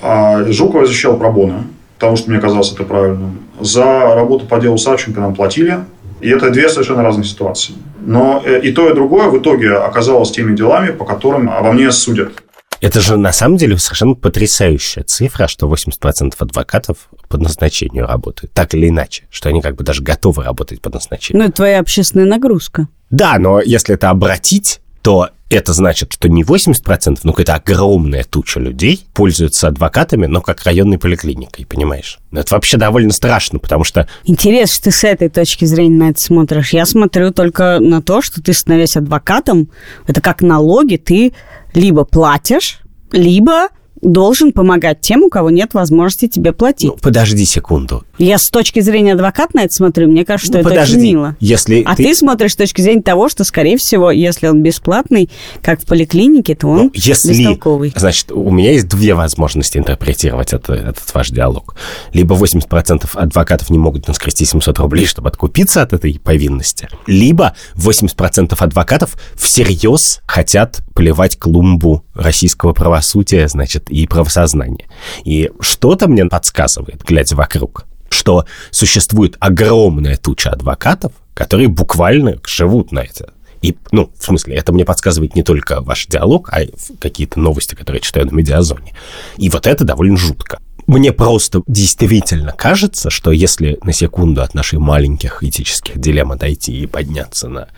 А 0.00 0.44
Жукова 0.44 0.86
защищал 0.86 1.16
пробоны, 1.16 1.64
потому 1.98 2.16
что 2.16 2.30
мне 2.30 2.38
казалось 2.38 2.72
это 2.72 2.84
правильным. 2.84 3.40
За 3.60 4.14
работу 4.14 4.46
по 4.46 4.58
делу 4.60 4.78
Савченко 4.78 5.20
нам 5.20 5.34
платили, 5.34 5.80
и 6.20 6.30
это 6.30 6.50
две 6.50 6.68
совершенно 6.68 7.02
разные 7.02 7.24
ситуации. 7.24 7.74
Но 8.00 8.42
э, 8.44 8.60
и 8.60 8.72
то, 8.72 8.88
и 8.90 8.94
другое 8.94 9.28
в 9.28 9.38
итоге 9.38 9.74
оказалось 9.74 10.30
теми 10.30 10.56
делами, 10.56 10.90
по 10.90 11.04
которым 11.04 11.50
обо 11.50 11.72
мне 11.72 11.90
судят. 11.92 12.32
Это 12.80 13.00
же 13.00 13.16
на 13.16 13.32
самом 13.32 13.56
деле 13.56 13.76
совершенно 13.76 14.14
потрясающая 14.14 15.02
цифра, 15.02 15.48
что 15.48 15.66
80% 15.66 16.34
адвокатов 16.38 17.08
по 17.28 17.36
назначению 17.36 18.06
работают, 18.06 18.52
так 18.52 18.74
или 18.74 18.88
иначе, 18.88 19.24
что 19.30 19.48
они 19.48 19.60
как 19.60 19.74
бы 19.74 19.82
даже 19.82 20.02
готовы 20.02 20.44
работать 20.44 20.80
по 20.80 20.88
назначению. 20.88 21.42
Ну, 21.42 21.48
это 21.48 21.56
твоя 21.56 21.80
общественная 21.80 22.26
нагрузка. 22.26 22.86
Да, 23.10 23.38
но 23.38 23.60
если 23.60 23.94
это 23.94 24.10
обратить, 24.10 24.80
то 25.02 25.30
это 25.50 25.72
значит, 25.72 26.12
что 26.12 26.28
не 26.28 26.42
80%, 26.42 27.20
но 27.22 27.32
какая-то 27.32 27.54
огромная 27.54 28.24
туча 28.24 28.60
людей 28.60 29.06
пользуются 29.14 29.68
адвокатами, 29.68 30.26
но 30.26 30.40
как 30.40 30.62
районной 30.64 30.98
поликлиникой, 30.98 31.64
понимаешь? 31.66 32.18
Это 32.32 32.54
вообще 32.54 32.76
довольно 32.76 33.12
страшно, 33.12 33.58
потому 33.58 33.84
что... 33.84 34.08
Интересно, 34.24 34.74
что 34.74 34.84
ты 34.84 34.90
с 34.90 35.04
этой 35.04 35.28
точки 35.28 35.64
зрения 35.64 35.96
на 35.96 36.10
это 36.10 36.20
смотришь. 36.20 36.72
Я 36.72 36.84
смотрю 36.84 37.32
только 37.32 37.78
на 37.80 38.02
то, 38.02 38.20
что 38.20 38.42
ты, 38.42 38.52
становясь 38.52 38.96
адвокатом, 38.96 39.70
это 40.06 40.20
как 40.20 40.42
налоги, 40.42 40.96
ты 40.96 41.32
либо 41.72 42.04
платишь, 42.04 42.80
либо 43.12 43.68
должен 44.02 44.52
помогать 44.52 45.00
тем, 45.00 45.22
у 45.22 45.28
кого 45.28 45.50
нет 45.50 45.74
возможности 45.74 46.28
тебе 46.28 46.52
платить. 46.52 46.90
Ну, 46.90 46.96
подожди 47.00 47.44
секунду. 47.44 48.04
Я 48.18 48.38
с 48.38 48.48
точки 48.50 48.80
зрения 48.80 49.12
адвоката 49.12 49.56
на 49.56 49.64
это 49.64 49.72
смотрю, 49.72 50.08
мне 50.08 50.24
кажется, 50.24 50.52
что 50.52 50.58
ну, 50.58 50.60
это 50.60 50.70
подожди. 50.70 50.96
очень 50.96 51.06
мило. 51.06 51.36
Если 51.40 51.82
а 51.84 51.94
ты... 51.94 52.04
ты 52.04 52.14
смотришь 52.14 52.52
с 52.52 52.56
точки 52.56 52.80
зрения 52.80 53.02
того, 53.02 53.28
что, 53.28 53.44
скорее 53.44 53.76
всего, 53.76 54.10
если 54.10 54.48
он 54.48 54.62
бесплатный, 54.62 55.30
как 55.62 55.82
в 55.82 55.86
поликлинике, 55.86 56.54
то 56.54 56.68
он 56.68 56.76
ну, 56.76 56.90
если... 56.94 57.32
бестолковый. 57.32 57.92
Значит, 57.96 58.32
у 58.32 58.50
меня 58.50 58.72
есть 58.72 58.88
две 58.88 59.14
возможности 59.14 59.78
интерпретировать 59.78 60.52
это, 60.52 60.74
этот 60.74 61.14
ваш 61.14 61.30
диалог. 61.30 61.76
Либо 62.12 62.34
80% 62.34 63.08
адвокатов 63.14 63.70
не 63.70 63.78
могут 63.78 64.08
наскрести 64.08 64.44
700 64.44 64.78
рублей, 64.78 65.06
чтобы 65.06 65.28
откупиться 65.28 65.82
от 65.82 65.92
этой 65.92 66.18
повинности, 66.18 66.88
либо 67.06 67.54
80% 67.76 68.54
адвокатов 68.58 69.16
всерьез 69.36 70.20
хотят 70.26 70.80
поливать 70.98 71.38
клумбу 71.38 72.04
российского 72.12 72.72
правосудия, 72.72 73.46
значит, 73.46 73.88
и 73.88 74.04
правосознания. 74.08 74.88
И 75.24 75.48
что-то 75.60 76.08
мне 76.08 76.24
подсказывает, 76.24 77.04
глядя 77.04 77.36
вокруг, 77.36 77.86
что 78.10 78.46
существует 78.72 79.36
огромная 79.38 80.16
туча 80.16 80.50
адвокатов, 80.50 81.12
которые 81.34 81.68
буквально 81.68 82.40
живут 82.44 82.90
на 82.90 82.98
это. 82.98 83.32
И, 83.62 83.76
ну, 83.92 84.10
в 84.18 84.24
смысле, 84.24 84.56
это 84.56 84.72
мне 84.72 84.84
подсказывает 84.84 85.36
не 85.36 85.44
только 85.44 85.82
ваш 85.82 86.08
диалог, 86.08 86.48
а 86.52 86.62
какие-то 87.00 87.38
новости, 87.38 87.76
которые 87.76 88.00
я 88.00 88.04
читаю 88.04 88.26
на 88.26 88.32
медиазоне. 88.32 88.92
И 89.36 89.50
вот 89.50 89.68
это 89.68 89.84
довольно 89.84 90.16
жутко. 90.16 90.58
Мне 90.88 91.12
просто 91.12 91.62
действительно 91.66 92.52
кажется, 92.52 93.10
что 93.10 93.30
если 93.30 93.78
на 93.82 93.92
секунду 93.92 94.40
от 94.40 94.54
наших 94.54 94.80
маленьких 94.80 95.44
этических 95.44 95.98
дилемм 95.98 96.32
отойти 96.32 96.80
и 96.80 96.86
подняться 96.86 97.50
на 97.50 97.68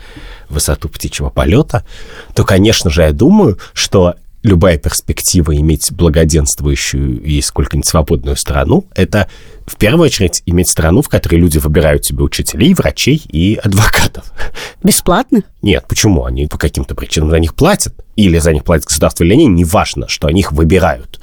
высоту 0.48 0.88
птичьего 0.88 1.28
полета, 1.28 1.84
то, 2.36 2.44
конечно 2.44 2.88
же, 2.88 3.02
я 3.02 3.10
думаю, 3.10 3.58
что 3.72 4.14
любая 4.44 4.78
перспектива 4.78 5.56
иметь 5.56 5.90
благоденствующую 5.90 7.20
и 7.20 7.40
сколько-нибудь 7.42 7.88
свободную 7.88 8.36
страну, 8.36 8.86
это 8.94 9.28
в 9.66 9.76
первую 9.76 10.06
очередь 10.06 10.42
иметь 10.46 10.68
страну, 10.68 11.02
в 11.02 11.08
которой 11.08 11.34
люди 11.34 11.58
выбирают 11.58 12.04
себе 12.04 12.22
учителей, 12.22 12.74
врачей 12.74 13.20
и 13.28 13.56
адвокатов. 13.56 14.32
Бесплатно? 14.82 15.42
Нет, 15.62 15.84
почему? 15.88 16.24
Они 16.24 16.46
по 16.46 16.58
каким-то 16.58 16.94
причинам 16.94 17.30
за 17.30 17.40
них 17.40 17.54
платят. 17.54 17.94
Или 18.16 18.38
за 18.38 18.52
них 18.52 18.64
платит 18.64 18.86
государство 18.86 19.24
или 19.24 19.34
нет, 19.34 19.50
неважно, 19.50 20.08
что 20.08 20.26
они 20.26 20.40
их 20.40 20.52
выбирают. 20.52 21.20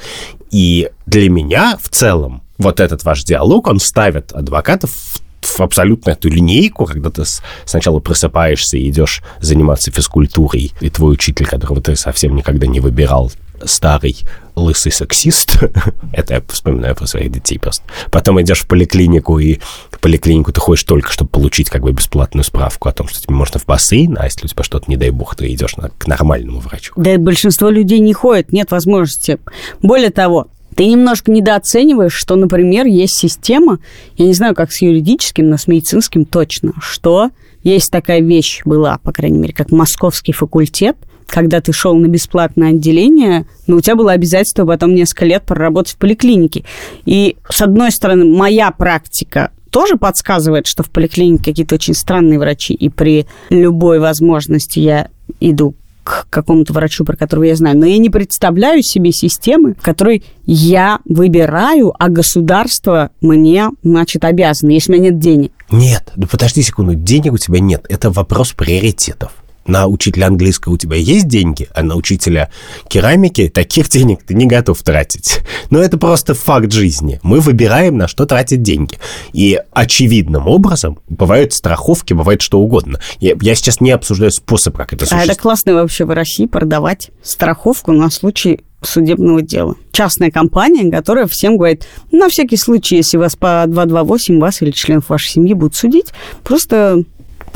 И 0.51 0.89
для 1.05 1.29
меня 1.29 1.77
в 1.81 1.89
целом 1.89 2.43
вот 2.57 2.79
этот 2.79 3.03
ваш 3.03 3.23
диалог, 3.23 3.67
он 3.67 3.79
ставит 3.79 4.31
адвокатов 4.31 4.91
в 4.91 5.21
в 5.41 5.61
абсолютно 5.61 6.11
эту 6.11 6.29
линейку, 6.29 6.85
когда 6.85 7.09
ты 7.09 7.23
сначала 7.65 7.99
просыпаешься 7.99 8.77
и 8.77 8.89
идешь 8.89 9.21
заниматься 9.39 9.91
физкультурой, 9.91 10.73
и 10.79 10.89
твой 10.89 11.13
учитель, 11.13 11.45
которого 11.45 11.81
ты 11.81 11.95
совсем 11.95 12.35
никогда 12.35 12.67
не 12.67 12.79
выбирал, 12.79 13.31
старый 13.65 14.17
лысый 14.55 14.91
сексист. 14.91 15.59
Это 16.13 16.35
я 16.35 16.43
вспоминаю 16.47 16.95
про 16.95 17.05
своих 17.05 17.31
детей 17.31 17.59
просто. 17.59 17.83
Потом 18.11 18.41
идешь 18.41 18.61
в 18.61 18.67
поликлинику, 18.67 19.39
и 19.39 19.59
в 19.91 19.99
поликлинику 19.99 20.51
ты 20.51 20.59
ходишь 20.59 20.83
только, 20.83 21.11
чтобы 21.11 21.29
получить 21.29 21.69
как 21.69 21.83
бы 21.83 21.91
бесплатную 21.91 22.43
справку 22.43 22.89
о 22.89 22.93
том, 22.93 23.07
что 23.07 23.21
тебе 23.21 23.35
можно 23.35 23.59
в 23.59 23.65
бассейн, 23.65 24.17
а 24.19 24.25
если 24.25 24.45
у 24.45 24.47
тебя 24.47 24.63
что-то, 24.63 24.89
не 24.89 24.97
дай 24.97 25.11
бог, 25.11 25.35
ты 25.35 25.51
идешь 25.53 25.77
на, 25.77 25.89
к 25.89 26.07
нормальному 26.07 26.59
врачу. 26.59 26.93
Да 26.95 27.17
большинство 27.17 27.69
людей 27.69 27.99
не 27.99 28.13
ходят, 28.13 28.51
нет 28.51 28.71
возможности. 28.71 29.37
Более 29.81 30.09
того, 30.09 30.47
ты 30.75 30.85
немножко 30.85 31.31
недооцениваешь, 31.31 32.13
что, 32.13 32.35
например, 32.35 32.85
есть 32.85 33.17
система, 33.17 33.79
я 34.15 34.27
не 34.27 34.33
знаю, 34.33 34.53
как 34.53 34.71
с 34.71 34.81
юридическим, 34.81 35.49
но 35.49 35.57
с 35.57 35.67
медицинским 35.67 36.23
точно, 36.23 36.73
что 36.79 37.31
есть 37.63 37.91
такая 37.91 38.21
вещь 38.21 38.61
была, 38.63 38.99
по 38.99 39.11
крайней 39.11 39.39
мере, 39.39 39.53
как 39.53 39.71
московский 39.71 40.33
факультет, 40.33 40.95
когда 41.27 41.61
ты 41.61 41.73
шел 41.73 41.95
на 41.95 42.07
бесплатное 42.07 42.69
отделение, 42.69 43.45
но 43.67 43.77
у 43.77 43.81
тебя 43.81 43.95
было 43.95 44.13
обязательство 44.13 44.65
потом 44.65 44.95
несколько 44.95 45.25
лет 45.25 45.43
проработать 45.43 45.93
в 45.93 45.97
поликлинике. 45.97 46.63
И, 47.05 47.37
с 47.49 47.61
одной 47.61 47.91
стороны, 47.91 48.25
моя 48.25 48.71
практика 48.71 49.51
тоже 49.69 49.97
подсказывает, 49.97 50.65
что 50.65 50.83
в 50.83 50.89
поликлинике 50.89 51.43
какие-то 51.45 51.75
очень 51.75 51.93
странные 51.93 52.39
врачи, 52.39 52.73
и 52.73 52.89
при 52.89 53.27
любой 53.49 53.99
возможности 53.99 54.79
я 54.79 55.09
иду 55.39 55.75
к 56.03 56.25
какому-то 56.29 56.71
врачу, 56.71 57.03
про 57.03 57.17
которого 57.17 57.43
я 57.43 57.55
знаю, 57.57 57.77
но 57.77 57.85
я 57.85 57.97
не 57.97 58.09
представляю 58.09 58.81
себе 58.81 59.11
системы, 59.11 59.75
в 59.77 59.83
которой 59.83 60.23
я 60.45 60.99
выбираю, 61.03 61.93
а 61.99 62.07
государство 62.07 63.11
мне, 63.19 63.69
значит, 63.83 64.23
обязано, 64.23 64.71
если 64.71 64.93
у 64.93 64.95
меня 64.95 65.11
нет 65.11 65.19
денег. 65.19 65.51
Нет, 65.69 66.13
да 66.15 66.25
подожди 66.25 66.61
секунду, 66.61 66.95
денег 66.95 67.33
у 67.33 67.37
тебя 67.37 67.59
нет, 67.59 67.85
это 67.89 68.09
вопрос 68.09 68.53
приоритетов 68.53 69.33
на 69.67 69.87
учителя 69.87 70.27
английского 70.27 70.73
у 70.73 70.77
тебя 70.77 70.97
есть 70.97 71.27
деньги, 71.27 71.67
а 71.73 71.83
на 71.83 71.95
учителя 71.95 72.49
керамики 72.89 73.49
таких 73.49 73.89
денег 73.89 74.23
ты 74.23 74.33
не 74.33 74.45
готов 74.45 74.81
тратить. 74.83 75.41
Но 75.69 75.79
это 75.79 75.97
просто 75.97 76.33
факт 76.33 76.71
жизни. 76.71 77.19
Мы 77.23 77.39
выбираем, 77.39 77.97
на 77.97 78.07
что 78.07 78.25
тратить 78.25 78.61
деньги. 78.61 78.97
И 79.33 79.59
очевидным 79.71 80.47
образом 80.47 80.99
бывают 81.09 81.53
страховки, 81.53 82.13
бывает 82.13 82.41
что 82.41 82.59
угодно. 82.59 82.99
Я, 83.19 83.35
я 83.41 83.55
сейчас 83.55 83.81
не 83.81 83.91
обсуждаю 83.91 84.31
способ, 84.31 84.75
как 84.75 84.93
это 84.93 85.05
существует. 85.05 85.29
А 85.29 85.33
это 85.33 85.41
классно 85.41 85.73
вообще 85.73 86.05
в 86.05 86.11
России 86.11 86.45
продавать 86.45 87.11
страховку 87.21 87.91
на 87.91 88.09
случай 88.09 88.61
судебного 88.81 89.41
дела. 89.41 89.75
Частная 89.91 90.31
компания, 90.31 90.89
которая 90.91 91.27
всем 91.27 91.57
говорит, 91.57 91.85
на 92.11 92.29
всякий 92.29 92.57
случай, 92.57 92.97
если 92.97 93.17
вас 93.17 93.35
по 93.35 93.63
228, 93.67 94.39
вас 94.39 94.61
или 94.61 94.71
членов 94.71 95.09
вашей 95.09 95.29
семьи 95.29 95.53
будут 95.53 95.75
судить, 95.75 96.13
просто 96.43 97.03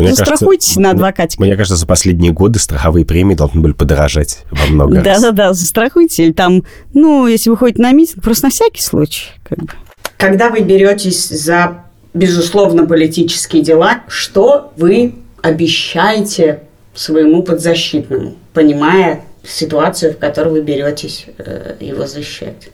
Мне 0.01 0.15
Застрахуйтесь 0.15 0.75
кажется, 0.75 0.79
на 0.81 0.91
адвокатик. 0.91 1.39
Мне 1.39 1.55
кажется, 1.55 1.75
за 1.75 1.85
последние 1.85 2.31
годы 2.31 2.59
страховые 2.59 3.05
премии 3.05 3.35
должны 3.35 3.61
были 3.61 3.73
подорожать 3.73 4.43
во 4.51 4.65
много 4.67 4.95
раз. 4.95 5.03
Да-да-да, 5.03 5.53
застрахуйте. 5.53 6.25
Или 6.25 6.31
там, 6.33 6.63
ну, 6.93 7.27
если 7.27 7.49
вы 7.49 7.57
ходите 7.57 7.81
на 7.81 7.91
митинг, 7.91 8.23
просто 8.23 8.47
на 8.47 8.49
всякий 8.51 8.81
случай. 8.81 9.29
Как 9.43 9.59
бы. 9.59 9.69
Когда 10.17 10.49
вы 10.49 10.61
беретесь 10.61 11.29
за, 11.29 11.83
безусловно, 12.13 12.85
политические 12.85 13.63
дела, 13.63 14.01
что 14.07 14.71
вы 14.77 15.15
обещаете 15.41 16.63
своему 16.93 17.43
подзащитному, 17.43 18.35
понимая 18.53 19.21
ситуацию, 19.43 20.13
в 20.13 20.17
которой 20.17 20.49
вы 20.49 20.61
беретесь 20.61 21.25
э, 21.37 21.75
его 21.79 22.05
защищать? 22.05 22.69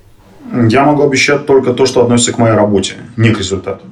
Я 0.70 0.84
могу 0.84 1.04
обещать 1.04 1.46
только 1.46 1.74
то, 1.74 1.86
что 1.86 2.04
относится 2.04 2.34
к 2.34 2.38
моей 2.38 2.56
работе, 2.56 2.94
не 3.16 3.32
к 3.32 3.40
результату. 3.40 3.86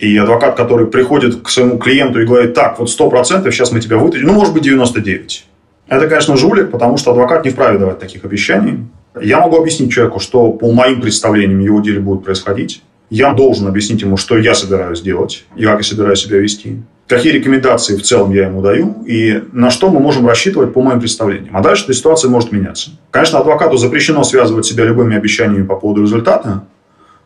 И 0.00 0.16
адвокат, 0.16 0.56
который 0.56 0.86
приходит 0.86 1.42
к 1.42 1.50
своему 1.50 1.78
клиенту 1.78 2.20
и 2.20 2.24
говорит, 2.24 2.54
так, 2.54 2.78
вот 2.78 2.88
100% 2.88 3.50
сейчас 3.50 3.70
мы 3.70 3.80
тебя 3.80 3.98
вытащим, 3.98 4.26
ну, 4.26 4.32
может 4.32 4.54
быть, 4.54 4.62
99. 4.62 5.46
Это, 5.88 6.08
конечно, 6.08 6.36
жулик, 6.36 6.70
потому 6.70 6.96
что 6.96 7.10
адвокат 7.10 7.44
не 7.44 7.50
вправе 7.50 7.78
давать 7.78 7.98
таких 7.98 8.24
обещаний. 8.24 8.78
Я 9.20 9.40
могу 9.40 9.58
объяснить 9.58 9.92
человеку, 9.92 10.18
что 10.18 10.52
по 10.52 10.72
моим 10.72 11.02
представлениям 11.02 11.60
его 11.60 11.80
деле 11.80 12.00
будет 12.00 12.24
происходить. 12.24 12.82
Я 13.10 13.34
должен 13.34 13.66
объяснить 13.66 14.00
ему, 14.02 14.16
что 14.16 14.38
я 14.38 14.54
собираюсь 14.54 15.02
делать 15.02 15.44
и 15.56 15.64
как 15.64 15.78
я 15.78 15.82
собираюсь 15.82 16.20
себя 16.20 16.38
вести. 16.38 16.80
Какие 17.08 17.32
рекомендации 17.32 17.96
в 17.96 18.02
целом 18.02 18.32
я 18.32 18.46
ему 18.46 18.62
даю 18.62 19.02
и 19.04 19.42
на 19.52 19.70
что 19.70 19.90
мы 19.90 19.98
можем 19.98 20.28
рассчитывать 20.28 20.72
по 20.72 20.80
моим 20.80 21.00
представлениям. 21.00 21.56
А 21.56 21.60
дальше 21.60 21.84
эта 21.84 21.92
ситуация 21.92 22.30
может 22.30 22.52
меняться. 22.52 22.92
Конечно, 23.10 23.40
адвокату 23.40 23.76
запрещено 23.78 24.22
связывать 24.22 24.64
себя 24.64 24.84
любыми 24.84 25.16
обещаниями 25.16 25.66
по 25.66 25.74
поводу 25.74 26.02
результата, 26.02 26.62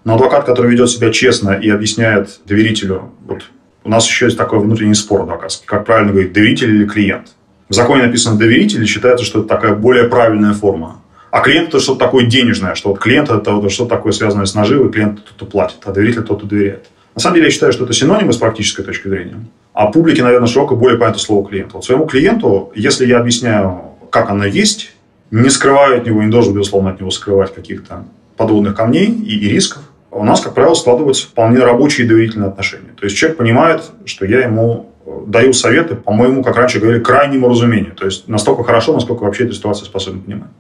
но 0.05 0.15
адвокат, 0.15 0.45
который 0.45 0.71
ведет 0.71 0.91
себя 0.91 1.11
честно 1.11 1.51
и 1.51 1.69
объясняет 1.71 2.41
доверителю, 2.45 3.11
вот 3.27 3.43
у 3.85 3.89
нас 3.89 4.07
еще 4.07 4.27
есть 4.27 4.39
такой 4.39 4.61
внутренний 4.61 4.95
спор 4.95 5.23
адвокатский, 5.23 5.67
как 5.67 5.85
правильно 5.85 6.13
говорить, 6.13 6.33
доверитель 6.33 6.75
или 6.75 6.87
клиент. 6.87 7.29
В 7.69 7.75
законе 7.75 8.05
написано 8.05 8.39
доверитель, 8.39 8.83
и 8.83 8.87
считается, 8.87 9.25
что 9.25 9.41
это 9.41 9.49
такая 9.49 9.75
более 9.75 10.05
правильная 10.05 10.53
форма. 10.53 11.01
А 11.31 11.41
клиент 11.41 11.69
это 11.69 11.81
что-то 11.81 12.01
такое 12.01 12.27
денежное, 12.27 12.75
что 12.75 12.91
вот 12.91 13.01
клиент 13.01 13.31
это 13.31 13.53
вот 13.53 13.73
что-то 13.73 13.97
такое 13.97 14.13
связанное 14.13 14.45
с 14.47 14.55
наживой, 14.55 14.93
клиент 14.93 15.25
тот, 15.25 15.35
кто 15.35 15.47
платит, 15.47 15.79
а 15.85 15.93
доверитель 15.93 16.23
тот, 16.23 16.39
кто 16.39 16.47
доверяет. 16.47 16.87
На 17.15 17.21
самом 17.21 17.37
деле 17.37 17.47
я 17.47 17.53
считаю, 17.53 17.73
что 17.73 17.85
это 17.85 17.93
синонимы 17.93 18.33
с 18.33 18.37
практической 18.37 18.83
точки 18.83 19.09
зрения. 19.09 19.37
А 19.73 19.87
публике, 19.87 20.23
наверное, 20.23 20.47
широко 20.47 20.77
более 20.77 20.99
понятно 20.99 21.21
слово 21.21 21.49
клиент. 21.49 21.73
Вот 21.73 21.85
своему 21.85 22.07
клиенту, 22.07 22.73
если 22.75 23.07
я 23.07 23.19
объясняю, 23.19 23.81
как 24.11 24.31
оно 24.31 24.45
есть, 24.45 24.93
не 25.31 25.49
скрываю 25.49 25.99
от 25.99 26.07
него, 26.07 26.23
не 26.23 26.31
должен, 26.31 26.55
безусловно, 26.55 26.91
от 26.91 27.01
него 27.01 27.11
скрывать 27.11 27.55
каких-то 27.55 28.05
подводных 28.37 28.77
камней 28.77 29.07
и, 29.07 29.39
и 29.39 29.49
рисков, 29.49 29.83
у 30.15 30.25
нас, 30.25 30.41
как 30.41 30.55
правило, 30.55 30.75
складываются 30.75 31.27
вполне 31.27 31.59
рабочие 31.59 32.07
и 32.07 32.09
доверительные 32.09 32.49
отношения. 32.49 32.91
То 32.99 33.05
есть 33.05 33.17
человек 33.17 33.39
понимает, 33.39 33.83
что 34.05 34.25
я 34.25 34.45
ему 34.45 34.91
э, 35.05 35.11
даю 35.27 35.53
советы, 35.53 35.97
по-моему, 35.97 36.43
как 36.43 36.57
раньше 36.57 36.79
говорили, 36.79 37.03
крайнему 37.03 37.49
разумению. 37.49 37.93
То 37.93 38.07
есть 38.07 38.29
настолько 38.29 38.63
хорошо, 38.65 38.93
насколько 38.93 39.25
вообще 39.25 39.45
эту 39.45 39.55
ситуацию 39.55 39.87
способен 39.87 40.21
понимать. 40.21 40.51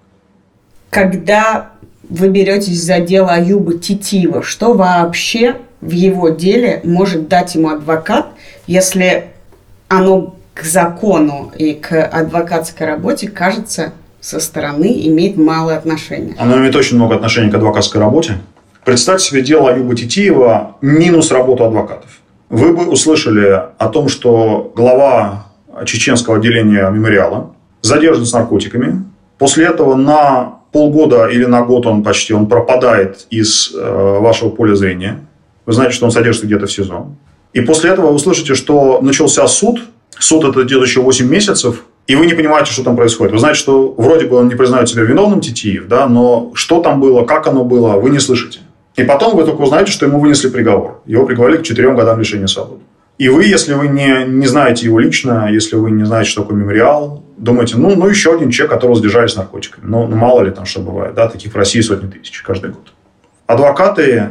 Когда 0.91 1.71
вы 2.09 2.29
беретесь 2.29 2.83
за 2.83 3.01
дело 3.01 3.31
Аюба 3.31 3.79
Титива, 3.79 4.43
что 4.43 4.75
вообще 4.75 5.57
в 5.81 5.91
его 5.91 6.29
деле 6.31 6.81
может 6.85 7.29
дать 7.29 7.55
ему 7.55 7.69
адвокат, 7.71 8.27
если 8.67 9.29
оно 9.89 10.37
к 10.55 10.63
закону 10.63 11.53
и 11.57 11.75
к 11.75 12.05
адвокатской 12.05 12.87
работе 12.87 13.29
кажется 13.29 13.93
со 14.21 14.41
стороны 14.41 15.07
имеет 15.09 15.37
мало 15.37 15.75
отношения. 15.75 16.35
Оно 16.39 16.57
имеет 16.59 16.75
очень 16.77 16.97
много 16.97 17.17
отношения 17.17 17.51
к 17.51 17.55
адвокатской 17.55 18.01
работе. 18.01 18.39
Представьте 18.85 19.29
себе 19.29 19.41
дело 19.41 19.71
Аюба 19.71 19.97
Титиева 19.97 20.77
минус 20.83 21.31
работу 21.31 21.65
адвокатов. 21.65 22.11
Вы 22.51 22.75
бы 22.75 22.87
услышали 22.87 23.63
о 23.79 23.89
том, 23.89 24.09
что 24.09 24.73
глава 24.77 25.47
чеченского 25.87 26.37
отделения 26.37 26.89
мемориала 26.91 27.55
задержан 27.81 28.27
с 28.27 28.33
наркотиками. 28.35 29.05
После 29.39 29.65
этого 29.65 29.95
на 29.95 30.59
полгода 30.71 31.29
или 31.29 31.47
на 31.47 31.63
год 31.63 31.87
он 31.87 32.03
почти 32.03 32.35
он 32.35 32.47
пропадает 32.47 33.27
из 33.31 33.73
э, 33.75 34.19
вашего 34.21 34.51
поля 34.51 34.75
зрения. 34.75 35.21
Вы 35.65 35.73
знаете, 35.73 35.95
что 35.95 36.05
он 36.05 36.11
содержится 36.11 36.47
где-то 36.47 36.67
в 36.67 36.73
СИЗО. 36.73 37.07
И 37.55 37.61
после 37.63 37.91
этого 37.91 38.09
вы 38.09 38.15
услышите, 38.15 38.55
что 38.55 39.01
начался 39.01 39.47
суд. 39.47 39.81
Суд 40.19 40.45
это 40.45 40.63
идет 40.63 40.85
еще 40.85 41.01
8 41.01 41.27
месяцев. 41.27 41.85
И 42.07 42.17
вы 42.17 42.27
не 42.27 42.35
понимаете, 42.35 42.71
что 42.71 42.85
там 42.85 42.97
происходит. 42.97 43.33
Вы 43.33 43.39
знаете, 43.39 43.59
что 43.59 43.95
вроде 43.97 44.27
бы 44.27 44.37
он 44.37 44.49
не 44.49 44.55
признает 44.57 44.91
себя 44.91 45.05
виновным 45.05 45.41
Титиев, 45.41 45.89
да, 45.89 46.07
но 46.07 46.53
что 46.55 46.83
там 46.83 47.01
было, 47.01 47.25
как 47.25 47.47
оно 47.47 47.65
было, 47.65 47.93
вы 47.93 48.11
не 48.11 48.19
слышите. 48.19 48.61
И 48.97 49.05
потом 49.05 49.37
вы 49.37 49.45
только 49.45 49.61
узнаете, 49.63 49.91
что 49.91 50.07
ему 50.07 50.21
вынесли 50.21 50.49
приговор. 50.49 51.01
Его 51.05 51.27
приговорили 51.27 51.59
к 51.59 51.63
4 51.63 51.95
годам 51.95 52.19
лишения 52.19 52.47
свободы. 52.47 52.83
И 53.19 53.29
вы, 53.29 53.45
если 53.45 53.75
вы 53.75 53.89
не, 53.89 54.25
не 54.27 54.47
знаете 54.47 54.87
его 54.87 54.99
лично, 54.99 55.49
если 55.51 55.77
вы 55.77 55.91
не 55.91 56.05
знаете, 56.05 56.31
что 56.31 56.43
такое 56.43 56.59
мемориал, 56.59 57.23
думаете, 57.37 57.77
ну, 57.77 57.95
ну 57.95 58.09
еще 58.09 58.35
один 58.35 58.51
человек, 58.51 58.73
которого 58.73 58.97
задержали 58.97 59.29
наркотиками. 59.37 59.85
Ну, 59.87 60.07
ну, 60.07 60.17
мало 60.17 60.43
ли 60.43 60.51
там 60.51 60.65
что 60.65 60.81
бывает, 60.81 61.15
да, 61.15 61.29
таких 61.29 61.53
в 61.53 61.57
России 61.57 61.81
сотни 61.81 62.09
тысяч 62.09 62.43
каждый 62.43 62.71
год. 62.71 62.93
Адвокаты 63.47 64.31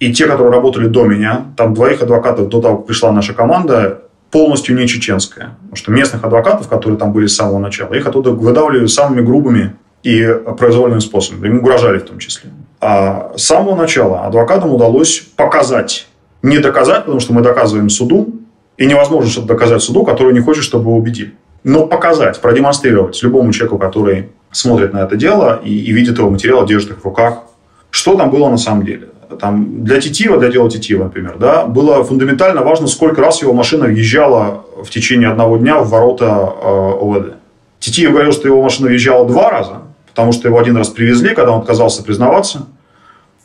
и 0.00 0.12
те, 0.12 0.26
которые 0.26 0.52
работали 0.52 0.86
до 0.86 1.04
меня, 1.04 1.46
там 1.56 1.74
двоих 1.74 2.02
адвокатов 2.02 2.48
до 2.48 2.60
того, 2.60 2.76
как 2.78 2.86
пришла 2.86 3.12
наша 3.12 3.34
команда, 3.34 4.02
полностью 4.30 4.76
не 4.76 4.86
чеченская. 4.86 5.56
Потому 5.56 5.76
что 5.76 5.90
местных 5.92 6.24
адвокатов, 6.24 6.68
которые 6.68 6.98
там 6.98 7.12
были 7.12 7.26
с 7.26 7.36
самого 7.36 7.58
начала, 7.58 7.94
их 7.94 8.06
оттуда 8.06 8.30
выдавливали 8.30 8.86
самыми 8.86 9.20
грубыми 9.20 9.76
и 10.02 10.26
произвольными 10.58 11.00
способами. 11.00 11.48
Им 11.48 11.58
угрожали 11.58 11.98
в 11.98 12.04
том 12.04 12.18
числе. 12.18 12.50
А 12.80 13.32
с 13.36 13.44
самого 13.44 13.74
начала 13.74 14.26
адвокатам 14.26 14.72
удалось 14.72 15.20
показать, 15.36 16.06
не 16.42 16.58
доказать, 16.58 17.04
потому 17.04 17.20
что 17.20 17.32
мы 17.32 17.42
доказываем 17.42 17.90
суду, 17.90 18.34
и 18.76 18.86
невозможно 18.86 19.28
что-то 19.30 19.48
доказать 19.48 19.82
суду, 19.82 20.04
который 20.04 20.32
не 20.32 20.40
хочет, 20.40 20.62
чтобы 20.62 20.84
его 20.84 20.96
убедили. 20.96 21.34
Но 21.64 21.86
показать, 21.86 22.40
продемонстрировать 22.40 23.20
любому 23.22 23.52
человеку, 23.52 23.78
который 23.78 24.28
смотрит 24.52 24.92
на 24.92 24.98
это 24.98 25.16
дело 25.16 25.60
и, 25.64 25.76
и 25.76 25.92
видит 25.92 26.18
его 26.18 26.30
материал, 26.30 26.64
держит 26.64 26.92
их 26.92 26.98
в 27.00 27.04
руках, 27.04 27.42
что 27.90 28.16
там 28.16 28.30
было 28.30 28.48
на 28.48 28.58
самом 28.58 28.84
деле 28.84 29.08
там, 29.36 29.84
для 29.84 30.00
Титива, 30.00 30.38
для 30.38 30.48
дела 30.48 30.70
Титива, 30.70 31.04
например, 31.04 31.36
да, 31.38 31.64
было 31.64 32.02
фундаментально 32.04 32.62
важно, 32.62 32.86
сколько 32.86 33.20
раз 33.20 33.42
его 33.42 33.52
машина 33.52 33.86
въезжала 33.86 34.64
в 34.82 34.90
течение 34.90 35.28
одного 35.28 35.58
дня 35.58 35.78
в 35.78 35.88
ворота 35.88 36.26
э, 36.26 36.92
ОВД. 37.00 37.34
Титив 37.80 38.12
говорил, 38.12 38.32
что 38.32 38.48
его 38.48 38.62
машина 38.62 38.88
въезжала 38.88 39.26
два 39.26 39.50
раза, 39.50 39.82
потому 40.18 40.32
что 40.32 40.48
его 40.48 40.58
один 40.58 40.76
раз 40.76 40.88
привезли, 40.88 41.32
когда 41.32 41.52
он 41.52 41.60
отказался 41.60 42.02
признаваться. 42.02 42.66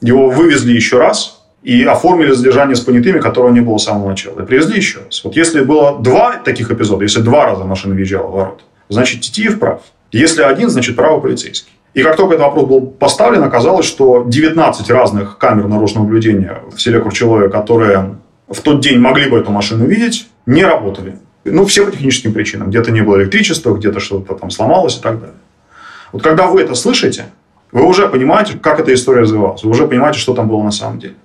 Его 0.01 0.31
вывезли 0.31 0.73
еще 0.73 0.97
раз 0.97 1.43
и 1.61 1.83
оформили 1.83 2.31
задержание 2.31 2.75
с 2.75 2.79
понятыми, 2.79 3.19
которого 3.19 3.51
не 3.51 3.59
было 3.59 3.77
с 3.77 3.83
самого 3.83 4.09
начала. 4.09 4.41
И 4.41 4.45
привезли 4.45 4.77
еще 4.77 5.01
раз. 5.05 5.23
Вот 5.23 5.35
если 5.35 5.61
было 5.61 5.99
два 5.99 6.37
таких 6.37 6.71
эпизода, 6.71 7.03
если 7.03 7.21
два 7.21 7.45
раза 7.45 7.63
машина 7.63 7.93
въезжала 7.93 8.25
в 8.25 8.31
ворота, 8.31 8.63
значит, 8.89 9.21
Титиев 9.21 9.59
прав. 9.59 9.81
Если 10.11 10.41
один, 10.41 10.71
значит, 10.71 10.95
право 10.95 11.19
полицейский. 11.19 11.71
И 11.93 12.01
как 12.01 12.15
только 12.15 12.33
этот 12.33 12.47
вопрос 12.47 12.65
был 12.67 12.81
поставлен, 12.81 13.43
оказалось, 13.43 13.85
что 13.85 14.23
19 14.27 14.89
разных 14.89 15.37
камер 15.37 15.67
наружного 15.67 16.05
наблюдения 16.05 16.57
в 16.75 16.81
селе 16.81 16.99
Курчелове, 17.01 17.49
которые 17.49 18.15
в 18.47 18.61
тот 18.61 18.81
день 18.81 18.97
могли 18.97 19.29
бы 19.29 19.37
эту 19.37 19.51
машину 19.51 19.85
видеть, 19.85 20.27
не 20.47 20.65
работали. 20.65 21.19
Ну, 21.45 21.65
все 21.65 21.85
по 21.85 21.91
техническим 21.91 22.33
причинам. 22.33 22.71
Где-то 22.71 22.89
не 22.89 23.01
было 23.01 23.17
электричества, 23.17 23.75
где-то 23.75 23.99
что-то 23.99 24.33
там 24.33 24.49
сломалось 24.49 24.97
и 24.97 25.01
так 25.01 25.19
далее. 25.19 25.35
Вот 26.13 26.23
когда 26.23 26.47
вы 26.47 26.61
это 26.61 26.73
слышите, 26.75 27.25
вы 27.73 27.83
уже 27.83 28.07
понимаете, 28.07 28.57
как 28.57 28.79
эта 28.79 28.93
история 28.93 29.21
развивалась. 29.21 29.63
Вы 29.63 29.71
уже 29.71 29.85
понимаете, 29.87 30.19
что 30.19 30.33
там 30.33 30.47
было 30.47 30.63
на 30.63 30.71
самом 30.71 30.99
деле. 30.99 31.15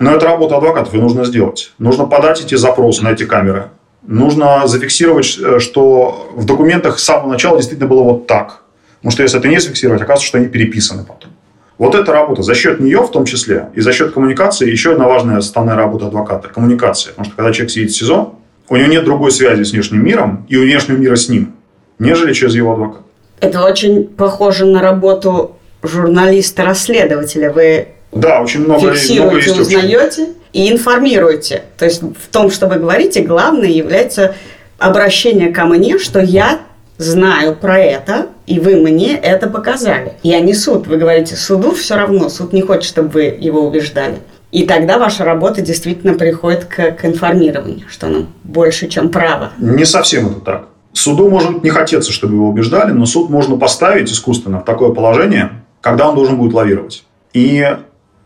Но 0.00 0.12
это 0.12 0.26
работа 0.26 0.56
адвокатов, 0.56 0.94
и 0.94 0.98
нужно 0.98 1.24
сделать. 1.24 1.72
Нужно 1.78 2.06
подать 2.06 2.40
эти 2.40 2.56
запросы 2.56 3.04
на 3.04 3.12
эти 3.12 3.24
камеры. 3.24 3.68
Нужно 4.02 4.66
зафиксировать, 4.66 5.38
э, 5.38 5.58
что 5.60 6.32
в 6.34 6.44
документах 6.44 6.98
с 6.98 7.04
самого 7.04 7.28
начала 7.28 7.58
действительно 7.58 7.88
было 7.88 8.02
вот 8.02 8.26
так– 8.26 8.64
Потому 8.98 9.12
что 9.12 9.22
если 9.22 9.38
это 9.38 9.48
не 9.48 9.60
зафиксировать, 9.60 10.02
оказывается, 10.02 10.26
что 10.26 10.38
они 10.38 10.48
переписаны 10.48 11.04
потом. 11.04 11.30
Вот 11.78 11.94
эта 11.94 12.12
работа, 12.12 12.42
за 12.42 12.54
счет 12.54 12.80
нее 12.80 13.02
в 13.02 13.10
том 13.12 13.24
числе, 13.24 13.68
и 13.74 13.80
за 13.80 13.92
счет 13.92 14.12
коммуникации, 14.12 14.68
еще 14.68 14.92
одна 14.92 15.06
важная 15.06 15.38
основная 15.38 15.76
работа 15.76 16.06
адвоката– 16.06 16.48
коммуникация. 16.54 17.12
Потому 17.12 17.26
что 17.26 17.36
когда 17.36 17.52
человек 17.52 17.70
сидит 17.70 17.90
в 17.90 17.96
СИЗО, 17.96 18.34
у 18.68 18.76
него 18.76 18.88
нет 18.88 19.04
другой 19.04 19.30
связи 19.30 19.62
с 19.62 19.70
внешним 19.70 20.04
миром 20.04 20.44
и 20.48 20.56
у 20.56 20.62
внешнего 20.62 20.96
мира 20.96 21.14
с 21.14 21.28
ним, 21.28 21.54
нежели 22.00 22.32
через 22.32 22.56
его 22.56 22.72
адвоката. 22.72 23.04
Это 23.40 23.64
очень 23.64 24.06
похоже 24.06 24.66
на 24.66 24.82
работу 24.82 25.56
журналиста-расследователя. 25.82 27.52
Вы 27.52 27.88
да, 28.12 28.40
очень 28.42 28.60
много, 28.60 28.92
фиксируете, 28.92 29.50
много 29.50 29.62
узнаете 29.62 30.28
и 30.52 30.70
информируете. 30.70 31.62
То 31.76 31.84
есть 31.84 32.02
в 32.02 32.28
том, 32.32 32.50
что 32.50 32.66
вы 32.66 32.76
говорите, 32.76 33.22
главное 33.22 33.68
является 33.68 34.34
обращение 34.78 35.52
ко 35.52 35.64
мне, 35.66 35.98
что 35.98 36.20
я 36.20 36.60
знаю 36.96 37.54
про 37.54 37.78
это, 37.78 38.26
и 38.46 38.58
вы 38.58 38.76
мне 38.76 39.16
это 39.16 39.48
показали. 39.48 40.14
Я 40.22 40.40
не 40.40 40.54
суд. 40.54 40.86
Вы 40.86 40.96
говорите, 40.96 41.36
суду 41.36 41.72
все 41.72 41.96
равно. 41.96 42.28
Суд 42.28 42.52
не 42.52 42.62
хочет, 42.62 42.84
чтобы 42.84 43.08
вы 43.08 43.22
его 43.38 43.64
убеждали. 43.64 44.16
И 44.50 44.64
тогда 44.64 44.98
ваша 44.98 45.24
работа 45.24 45.60
действительно 45.60 46.14
приходит 46.14 46.64
к, 46.64 46.92
к 46.92 47.04
информированию, 47.04 47.86
что 47.88 48.06
оно 48.06 48.26
больше, 48.44 48.88
чем 48.88 49.10
право. 49.10 49.52
Не 49.58 49.84
совсем 49.84 50.28
это 50.28 50.40
так. 50.40 50.68
Суду 50.92 51.28
может 51.28 51.62
не 51.62 51.70
хотеться, 51.70 52.12
чтобы 52.12 52.34
его 52.34 52.48
убеждали, 52.48 52.92
но 52.92 53.06
суд 53.06 53.30
можно 53.30 53.56
поставить 53.56 54.10
искусственно 54.10 54.60
в 54.60 54.64
такое 54.64 54.90
положение, 54.90 55.62
когда 55.80 56.08
он 56.08 56.14
должен 56.14 56.36
будет 56.36 56.54
лавировать. 56.54 57.04
И, 57.32 57.76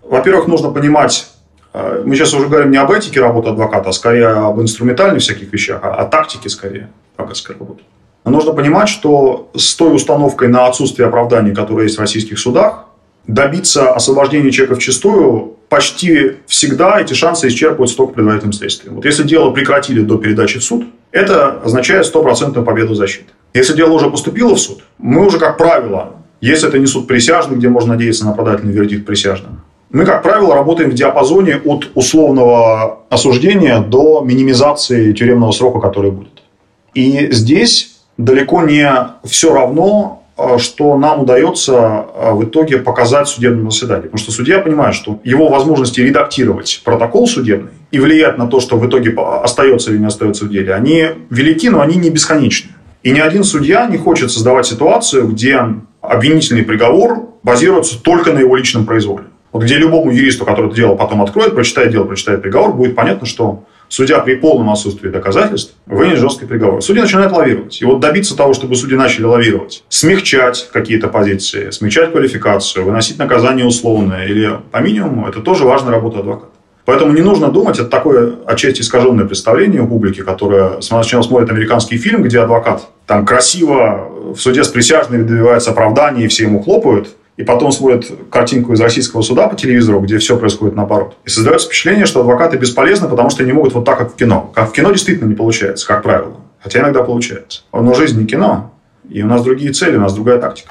во-первых, 0.02 0.46
нужно 0.46 0.70
понимать, 0.70 1.28
А, 1.74 2.02
мы 2.04 2.14
сейчас 2.14 2.34
уже 2.34 2.48
говорим 2.48 2.70
не 2.70 2.76
об 2.76 2.90
этике 2.90 3.20
работы 3.20 3.50
адвоката, 3.50 3.88
а 3.88 3.92
скорее 3.92 4.28
об 4.28 4.60
инструментальных 4.60 5.22
всяких 5.22 5.52
вещах, 5.52 5.80
а 5.82 5.94
о 5.94 6.04
тактике 6.04 6.48
скорее 6.48 6.90
адвокатской 7.16 7.56
работы. 7.56 7.82
Но 8.24 8.30
нужно 8.30 8.52
понимать, 8.52 8.88
что 8.88 9.50
с 9.56 9.74
той 9.74 9.94
установкой 9.94 10.48
на 10.48 10.66
отсутствие 10.66 11.08
оправданий, 11.08 11.54
которая 11.54 11.84
есть 11.84 11.96
в 11.96 12.00
российских 12.00 12.38
судах, 12.38 12.84
добиться 13.26 13.92
освобождения 13.92 14.50
человека 14.50 14.76
в 14.76 14.78
чистую 14.80 15.56
почти 15.68 16.36
всегда 16.46 17.00
эти 17.00 17.14
шансы 17.14 17.48
исчерпываются 17.48 17.96
только 17.96 18.14
предварительным 18.14 18.52
следствием. 18.52 18.96
Вот 18.96 19.04
если 19.06 19.22
дело 19.22 19.50
прекратили 19.50 20.02
до 20.02 20.18
передачи 20.18 20.58
в 20.58 20.64
суд, 20.64 20.84
это 21.12 21.60
означает 21.64 22.06
стопроцентную 22.06 22.64
победу 22.64 22.94
защиты. 22.94 23.30
Если 23.54 23.74
дело 23.74 23.92
уже 23.92 24.10
поступило 24.10 24.54
в 24.54 24.60
суд, 24.60 24.82
мы 24.98 25.26
уже, 25.26 25.38
как 25.38 25.58
правило, 25.58 26.14
если 26.40 26.68
это 26.68 26.78
не 26.78 26.86
суд 26.86 27.06
присяжных, 27.06 27.58
где 27.58 27.68
можно 27.68 27.92
надеяться 27.92 28.24
на 28.24 28.32
оправдательный 28.32 28.72
вердикт 28.72 29.06
присяжных, 29.06 29.50
мы, 29.90 30.06
как 30.06 30.22
правило, 30.22 30.54
работаем 30.54 30.90
в 30.90 30.94
диапазоне 30.94 31.60
от 31.64 31.90
условного 31.94 33.00
осуждения 33.10 33.78
до 33.78 34.22
минимизации 34.22 35.12
тюремного 35.12 35.52
срока, 35.52 35.80
который 35.80 36.10
будет. 36.10 36.42
И 36.94 37.28
здесь 37.30 38.00
далеко 38.16 38.62
не 38.62 38.90
все 39.24 39.52
равно, 39.52 40.21
что 40.58 40.96
нам 40.96 41.22
удается 41.22 42.06
э, 42.14 42.32
в 42.32 42.44
итоге 42.44 42.78
показать 42.78 43.28
судебному 43.28 43.70
заседании. 43.70 44.04
Потому 44.04 44.18
что 44.18 44.32
судья 44.32 44.58
понимает, 44.58 44.94
что 44.94 45.20
его 45.24 45.48
возможности 45.48 46.00
редактировать 46.00 46.82
протокол 46.84 47.26
судебный 47.26 47.72
и 47.90 47.98
влиять 47.98 48.38
на 48.38 48.46
то, 48.46 48.60
что 48.60 48.76
в 48.76 48.86
итоге 48.86 49.14
остается 49.16 49.90
или 49.90 49.98
не 49.98 50.06
остается 50.06 50.44
в 50.44 50.50
деле, 50.50 50.74
они 50.74 51.06
велики, 51.30 51.68
но 51.68 51.80
они 51.80 51.96
не 51.96 52.10
бесконечны. 52.10 52.70
И 53.02 53.10
ни 53.10 53.18
один 53.18 53.44
судья 53.44 53.86
не 53.86 53.98
хочет 53.98 54.30
создавать 54.30 54.66
ситуацию, 54.66 55.26
где 55.28 55.60
обвинительный 56.00 56.62
приговор 56.62 57.30
базируется 57.42 58.00
только 58.00 58.32
на 58.32 58.38
его 58.38 58.56
личном 58.56 58.86
произволе. 58.86 59.24
Вот 59.52 59.64
где 59.64 59.76
любому 59.76 60.10
юристу, 60.10 60.44
который 60.44 60.66
это 60.66 60.76
дело 60.76 60.94
потом 60.94 61.22
откроет, 61.22 61.54
прочитает 61.54 61.90
дело, 61.90 62.04
прочитает 62.04 62.42
приговор, 62.42 62.72
будет 62.72 62.94
понятно, 62.94 63.26
что 63.26 63.64
судья 63.92 64.20
при 64.20 64.36
полном 64.36 64.70
отсутствии 64.70 65.10
доказательств 65.10 65.74
вынес 65.86 66.18
жесткий 66.18 66.46
приговор. 66.46 66.80
Судья 66.82 67.02
начинает 67.02 67.30
лавировать. 67.30 67.80
И 67.82 67.84
вот 67.84 68.00
добиться 68.00 68.36
того, 68.36 68.54
чтобы 68.54 68.74
судьи 68.74 68.96
начали 68.96 69.24
лавировать, 69.24 69.84
смягчать 69.90 70.70
какие-то 70.72 71.08
позиции, 71.08 71.70
смягчать 71.70 72.12
квалификацию, 72.12 72.86
выносить 72.86 73.18
наказание 73.18 73.66
условное 73.66 74.26
или 74.26 74.58
по 74.70 74.78
минимуму, 74.78 75.28
это 75.28 75.40
тоже 75.40 75.64
важная 75.64 75.92
работа 75.92 76.20
адвоката. 76.20 76.52
Поэтому 76.84 77.12
не 77.12 77.20
нужно 77.20 77.48
думать, 77.48 77.78
это 77.78 77.88
такое 77.88 78.32
отчасти 78.46 78.80
искаженное 78.80 79.26
представление 79.26 79.82
у 79.82 79.86
публики, 79.86 80.22
которая 80.22 80.80
сначала 80.80 81.22
смотрит 81.22 81.50
американский 81.50 81.96
фильм, 81.96 82.22
где 82.22 82.40
адвокат 82.40 82.88
там 83.06 83.26
красиво 83.26 84.08
в 84.34 84.38
суде 84.38 84.64
с 84.64 84.68
присяжными 84.68 85.22
добивается 85.22 85.70
оправдания, 85.70 86.24
и 86.24 86.28
все 86.28 86.44
ему 86.44 86.62
хлопают, 86.62 87.08
и 87.36 87.44
потом 87.44 87.72
смотрят 87.72 88.06
картинку 88.30 88.72
из 88.74 88.80
российского 88.80 89.22
суда 89.22 89.48
по 89.48 89.56
телевизору, 89.56 90.00
где 90.00 90.18
все 90.18 90.36
происходит 90.36 90.76
наоборот. 90.76 91.16
И 91.24 91.30
создается 91.30 91.66
впечатление, 91.66 92.06
что 92.06 92.20
адвокаты 92.20 92.58
бесполезны, 92.58 93.08
потому 93.08 93.30
что 93.30 93.42
они 93.42 93.52
могут 93.52 93.72
вот 93.72 93.84
так, 93.84 93.98
как 93.98 94.12
в 94.12 94.16
кино. 94.16 94.50
Как 94.54 94.70
в 94.70 94.72
кино 94.72 94.92
действительно 94.92 95.28
не 95.28 95.34
получается, 95.34 95.86
как 95.86 96.02
правило. 96.02 96.36
Хотя 96.62 96.80
иногда 96.80 97.02
получается. 97.02 97.62
Но 97.72 97.94
жизнь 97.94 98.20
не 98.20 98.26
кино, 98.26 98.72
и 99.08 99.22
у 99.22 99.26
нас 99.26 99.42
другие 99.42 99.72
цели, 99.72 99.96
у 99.96 100.00
нас 100.00 100.14
другая 100.14 100.38
тактика. 100.38 100.70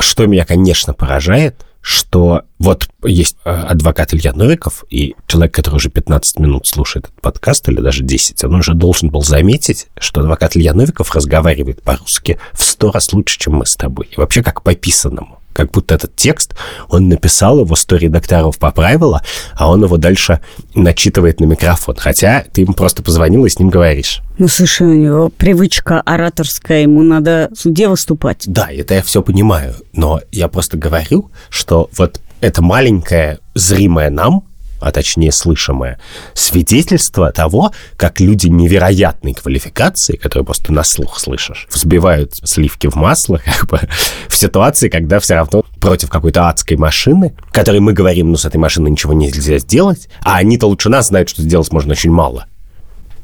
Что 0.00 0.26
меня, 0.26 0.44
конечно, 0.44 0.92
поражает, 0.92 1.54
что 1.80 2.42
вот 2.58 2.88
есть 3.02 3.36
э, 3.44 3.50
адвокат 3.50 4.14
Илья 4.14 4.32
Новиков, 4.32 4.84
и 4.88 5.14
человек, 5.26 5.54
который 5.54 5.76
уже 5.76 5.90
15 5.90 6.38
минут 6.38 6.66
слушает 6.66 7.06
этот 7.06 7.20
подкаст, 7.20 7.68
или 7.68 7.80
даже 7.80 8.04
10, 8.04 8.44
он 8.44 8.54
уже 8.56 8.74
должен 8.74 9.10
был 9.10 9.22
заметить, 9.22 9.88
что 9.98 10.20
адвокат 10.20 10.56
Илья 10.56 10.74
Новиков 10.74 11.14
разговаривает 11.14 11.82
по-русски 11.82 12.38
в 12.52 12.62
сто 12.62 12.92
раз 12.92 13.12
лучше, 13.12 13.38
чем 13.38 13.54
мы 13.54 13.66
с 13.66 13.74
тобой. 13.74 14.08
И 14.12 14.16
вообще 14.16 14.42
как 14.42 14.62
по 14.62 14.74
писанному 14.74 15.41
как 15.52 15.70
будто 15.70 15.94
этот 15.94 16.14
текст, 16.16 16.54
он 16.88 17.08
написал 17.08 17.60
его, 17.60 17.74
сто 17.76 17.96
редакторов 17.96 18.58
поправила, 18.58 19.22
а 19.54 19.70
он 19.70 19.84
его 19.84 19.96
дальше 19.96 20.40
начитывает 20.74 21.40
на 21.40 21.44
микрофон. 21.44 21.96
Хотя 21.96 22.44
ты 22.52 22.62
ему 22.62 22.72
просто 22.74 23.02
позвонил 23.02 23.44
и 23.44 23.48
с 23.48 23.58
ним 23.58 23.70
говоришь. 23.70 24.20
Ну, 24.38 24.48
слушай, 24.48 24.86
у 24.86 24.94
него 24.94 25.28
привычка 25.28 26.00
ораторская, 26.00 26.82
ему 26.82 27.02
надо 27.02 27.48
в 27.52 27.56
суде 27.56 27.88
выступать. 27.88 28.44
Да, 28.46 28.68
это 28.70 28.94
я 28.94 29.02
все 29.02 29.22
понимаю, 29.22 29.74
но 29.92 30.20
я 30.30 30.48
просто 30.48 30.76
говорю, 30.76 31.30
что 31.50 31.90
вот 31.96 32.20
это 32.40 32.62
маленькое, 32.62 33.38
зримое 33.54 34.10
нам, 34.10 34.44
а 34.82 34.90
точнее 34.90 35.32
слышимое, 35.32 35.98
свидетельство 36.34 37.30
того, 37.32 37.72
как 37.96 38.20
люди 38.20 38.48
невероятной 38.48 39.34
квалификации, 39.34 40.16
которые 40.16 40.44
просто 40.44 40.72
на 40.72 40.82
слух 40.82 41.18
слышишь, 41.18 41.68
взбивают 41.70 42.32
сливки 42.44 42.88
в 42.88 42.96
масло, 42.96 43.40
как 43.44 43.68
бы 43.68 43.80
в 44.28 44.36
ситуации, 44.36 44.88
когда 44.88 45.20
все 45.20 45.34
равно 45.34 45.64
против 45.80 46.10
какой-то 46.10 46.48
адской 46.48 46.76
машины, 46.76 47.34
которой 47.52 47.80
мы 47.80 47.92
говорим, 47.92 48.30
ну, 48.30 48.36
с 48.36 48.44
этой 48.44 48.56
машиной 48.56 48.90
ничего 48.90 49.12
нельзя 49.12 49.58
сделать, 49.58 50.08
а 50.22 50.36
они-то 50.36 50.66
лучше 50.66 50.88
нас 50.88 51.08
знают, 51.08 51.28
что 51.28 51.42
сделать 51.42 51.72
можно 51.72 51.92
очень 51.92 52.10
мало. 52.10 52.46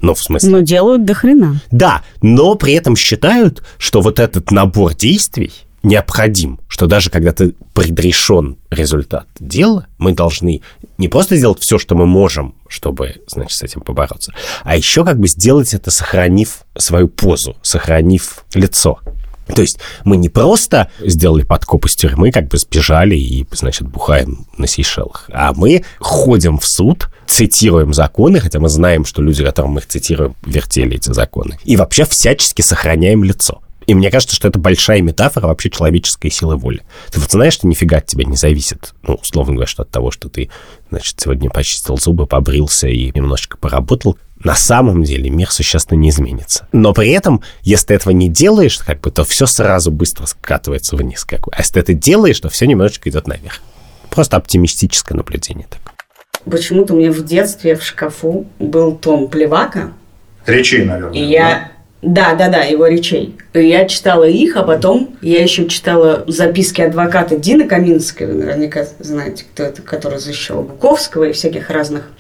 Ну, 0.00 0.14
в 0.14 0.22
смысле... 0.22 0.50
Но 0.50 0.60
делают 0.60 1.04
до 1.04 1.14
хрена. 1.14 1.60
Да, 1.72 2.02
но 2.22 2.54
при 2.54 2.74
этом 2.74 2.94
считают, 2.94 3.62
что 3.78 4.00
вот 4.00 4.20
этот 4.20 4.52
набор 4.52 4.94
действий, 4.94 5.52
необходим, 5.82 6.60
что 6.68 6.86
даже 6.86 7.10
когда 7.10 7.32
ты 7.32 7.54
предрешен 7.74 8.56
результат 8.70 9.26
дела, 9.38 9.86
мы 9.98 10.12
должны 10.12 10.62
не 10.98 11.08
просто 11.08 11.36
сделать 11.36 11.60
все, 11.60 11.78
что 11.78 11.94
мы 11.94 12.06
можем, 12.06 12.54
чтобы, 12.68 13.22
значит, 13.26 13.56
с 13.56 13.62
этим 13.62 13.80
побороться, 13.80 14.34
а 14.64 14.76
еще 14.76 15.04
как 15.04 15.18
бы 15.18 15.28
сделать 15.28 15.72
это, 15.72 15.90
сохранив 15.90 16.64
свою 16.76 17.08
позу, 17.08 17.56
сохранив 17.62 18.44
лицо. 18.54 18.98
То 19.54 19.62
есть 19.62 19.78
мы 20.04 20.16
не 20.16 20.28
просто 20.28 20.90
сделали 21.00 21.42
подкоп 21.42 21.86
из 21.86 21.96
тюрьмы, 21.96 22.30
как 22.32 22.48
бы 22.48 22.58
сбежали 22.58 23.16
и, 23.16 23.46
значит, 23.52 23.88
бухаем 23.88 24.46
на 24.58 24.66
Сейшелах, 24.66 25.30
а 25.32 25.54
мы 25.54 25.84
ходим 25.98 26.58
в 26.58 26.66
суд, 26.66 27.08
цитируем 27.26 27.94
законы, 27.94 28.40
хотя 28.40 28.60
мы 28.60 28.68
знаем, 28.68 29.04
что 29.04 29.22
люди, 29.22 29.42
которым 29.42 29.72
мы 29.72 29.80
их 29.80 29.86
цитируем, 29.86 30.34
вертели 30.44 30.96
эти 30.96 31.12
законы, 31.12 31.58
и 31.64 31.76
вообще 31.76 32.04
всячески 32.04 32.60
сохраняем 32.60 33.24
лицо. 33.24 33.62
И 33.88 33.94
мне 33.94 34.10
кажется, 34.10 34.36
что 34.36 34.46
это 34.46 34.58
большая 34.58 35.00
метафора 35.00 35.46
вообще 35.46 35.70
человеческой 35.70 36.30
силы 36.30 36.56
воли. 36.56 36.82
Ты 37.10 37.20
вот 37.20 37.30
знаешь, 37.30 37.54
что 37.54 37.66
нифига 37.66 37.96
от 37.96 38.06
тебя 38.06 38.26
не 38.26 38.36
зависит, 38.36 38.92
ну, 39.02 39.14
условно 39.14 39.54
говоря, 39.54 39.66
что 39.66 39.82
от 39.82 39.90
того, 39.90 40.10
что 40.10 40.28
ты, 40.28 40.50
значит, 40.90 41.18
сегодня 41.18 41.48
почистил 41.48 41.96
зубы, 41.96 42.26
побрился 42.26 42.86
и 42.86 43.10
немножечко 43.14 43.56
поработал, 43.56 44.18
на 44.44 44.54
самом 44.54 45.04
деле 45.04 45.30
мир 45.30 45.50
существенно 45.50 45.98
не 45.98 46.10
изменится. 46.10 46.68
Но 46.70 46.92
при 46.92 47.08
этом, 47.12 47.42
если 47.62 47.86
ты 47.86 47.94
этого 47.94 48.12
не 48.12 48.28
делаешь, 48.28 48.76
как 48.76 49.00
бы, 49.00 49.10
то 49.10 49.24
все 49.24 49.46
сразу 49.46 49.90
быстро 49.90 50.26
скатывается 50.26 50.94
вниз. 50.94 51.24
Как 51.24 51.46
бы. 51.46 51.52
А 51.54 51.60
если 51.60 51.72
ты 51.72 51.80
это 51.80 51.94
делаешь, 51.94 52.38
то 52.38 52.50
все 52.50 52.66
немножечко 52.66 53.08
идет 53.08 53.26
наверх. 53.26 53.62
Просто 54.10 54.36
оптимистическое 54.36 55.16
наблюдение 55.16 55.66
такое. 55.66 55.94
Почему-то 56.44 56.92
у 56.92 56.98
меня 56.98 57.10
в 57.10 57.24
детстве 57.24 57.74
в 57.74 57.82
шкафу 57.82 58.46
был 58.58 58.96
том 58.96 59.28
Плевака. 59.28 59.94
Речей, 60.44 60.84
наверное. 60.84 61.18
И 61.18 61.24
я 61.24 61.72
да, 62.00 62.34
да, 62.34 62.48
да, 62.48 62.62
его 62.62 62.86
речей. 62.86 63.36
Я 63.54 63.86
читала 63.86 64.24
их, 64.24 64.56
а 64.56 64.62
потом 64.62 65.16
я 65.20 65.42
еще 65.42 65.66
читала 65.66 66.24
записки 66.28 66.80
адвоката 66.80 67.36
Дины 67.36 67.66
Каминской, 67.66 68.26
вы 68.26 68.34
наверняка 68.34 68.86
знаете, 69.00 69.44
кто 69.52 69.64
это, 69.64 69.82
который 69.82 70.18
защищал 70.18 70.62
Буковского 70.62 71.24
и 71.24 71.32
всяких 71.32 71.70
разных 71.70 72.10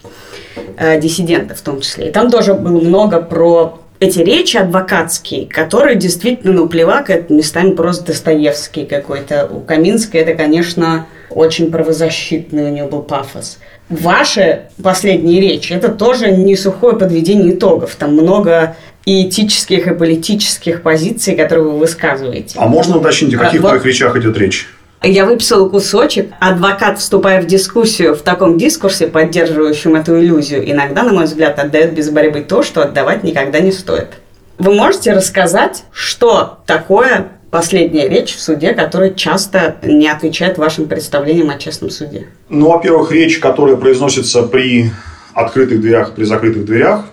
э, 0.76 1.00
диссидентов 1.00 1.58
в 1.58 1.62
том 1.62 1.80
числе. 1.80 2.08
И 2.08 2.12
там 2.12 2.28
тоже 2.30 2.54
было 2.54 2.80
много 2.80 3.20
про 3.20 3.80
эти 4.00 4.20
речи 4.20 4.56
адвокатские, 4.56 5.46
которые 5.46 5.96
действительно, 5.96 6.52
ну, 6.52 6.68
Плевак, 6.68 7.10
это 7.10 7.32
местами 7.32 7.72
просто 7.72 8.06
Достоевский 8.06 8.84
какой-то. 8.84 9.48
У 9.50 9.60
Каминской 9.60 10.20
это, 10.20 10.34
конечно, 10.34 11.06
очень 11.30 11.70
правозащитный 11.70 12.70
у 12.70 12.74
него 12.74 12.88
был 12.88 13.02
пафос. 13.02 13.58
Ваши 13.88 14.66
последние 14.82 15.40
речи– 15.40 15.72
это 15.74 15.88
тоже 15.88 16.30
не 16.30 16.56
сухое 16.56 16.96
подведение 16.96 17.54
итогов. 17.54 17.96
Там 17.96 18.12
много 18.12 18.76
и 19.08 19.26
этических, 19.26 19.86
и 19.86 19.94
политических 19.94 20.82
позиций, 20.82 21.34
которые 21.34 21.64
вы 21.64 21.78
высказываете. 21.78 22.58
А 22.58 22.68
можно 22.68 22.98
уточнить, 22.98 23.34
о 23.34 23.38
каких 23.38 23.64
а, 23.64 23.68
твоих 23.68 23.86
речах 23.86 24.14
идет 24.16 24.36
речь? 24.36 24.68
Я 25.02 25.24
выписала 25.24 25.66
кусочек. 25.66 26.30
Адвокат, 26.40 26.98
вступая 26.98 27.40
в 27.40 27.46
дискуссию 27.46 28.14
в 28.14 28.20
таком 28.20 28.58
дискурсе, 28.58 29.06
поддерживающем 29.06 29.96
эту 29.96 30.20
иллюзию, 30.20 30.70
иногда, 30.70 31.04
на 31.04 31.14
мой 31.14 31.24
взгляд, 31.24 31.58
отдает 31.58 31.94
без 31.94 32.10
борьбы 32.10 32.42
то, 32.42 32.62
что 32.62 32.82
отдавать 32.82 33.24
никогда 33.24 33.60
не 33.60 33.72
стоит. 33.72 34.08
Вы 34.58 34.74
можете 34.74 35.14
рассказать, 35.14 35.84
что 35.90 36.58
такое 36.66 37.28
последняя 37.50 38.10
речь 38.10 38.36
в 38.36 38.42
суде, 38.42 38.74
которая 38.74 39.14
часто 39.14 39.76
не 39.82 40.06
отвечает 40.10 40.58
вашим 40.58 40.86
представлениям 40.86 41.48
о 41.48 41.56
честном 41.56 41.88
суде? 41.88 42.26
Ну, 42.50 42.68
во-первых, 42.68 43.10
речь, 43.10 43.38
которая 43.38 43.76
произносится 43.76 44.42
при 44.42 44.90
открытых 45.32 45.80
дверях, 45.80 46.12
при 46.12 46.24
закрытых 46.24 46.66
дверях, 46.66 47.06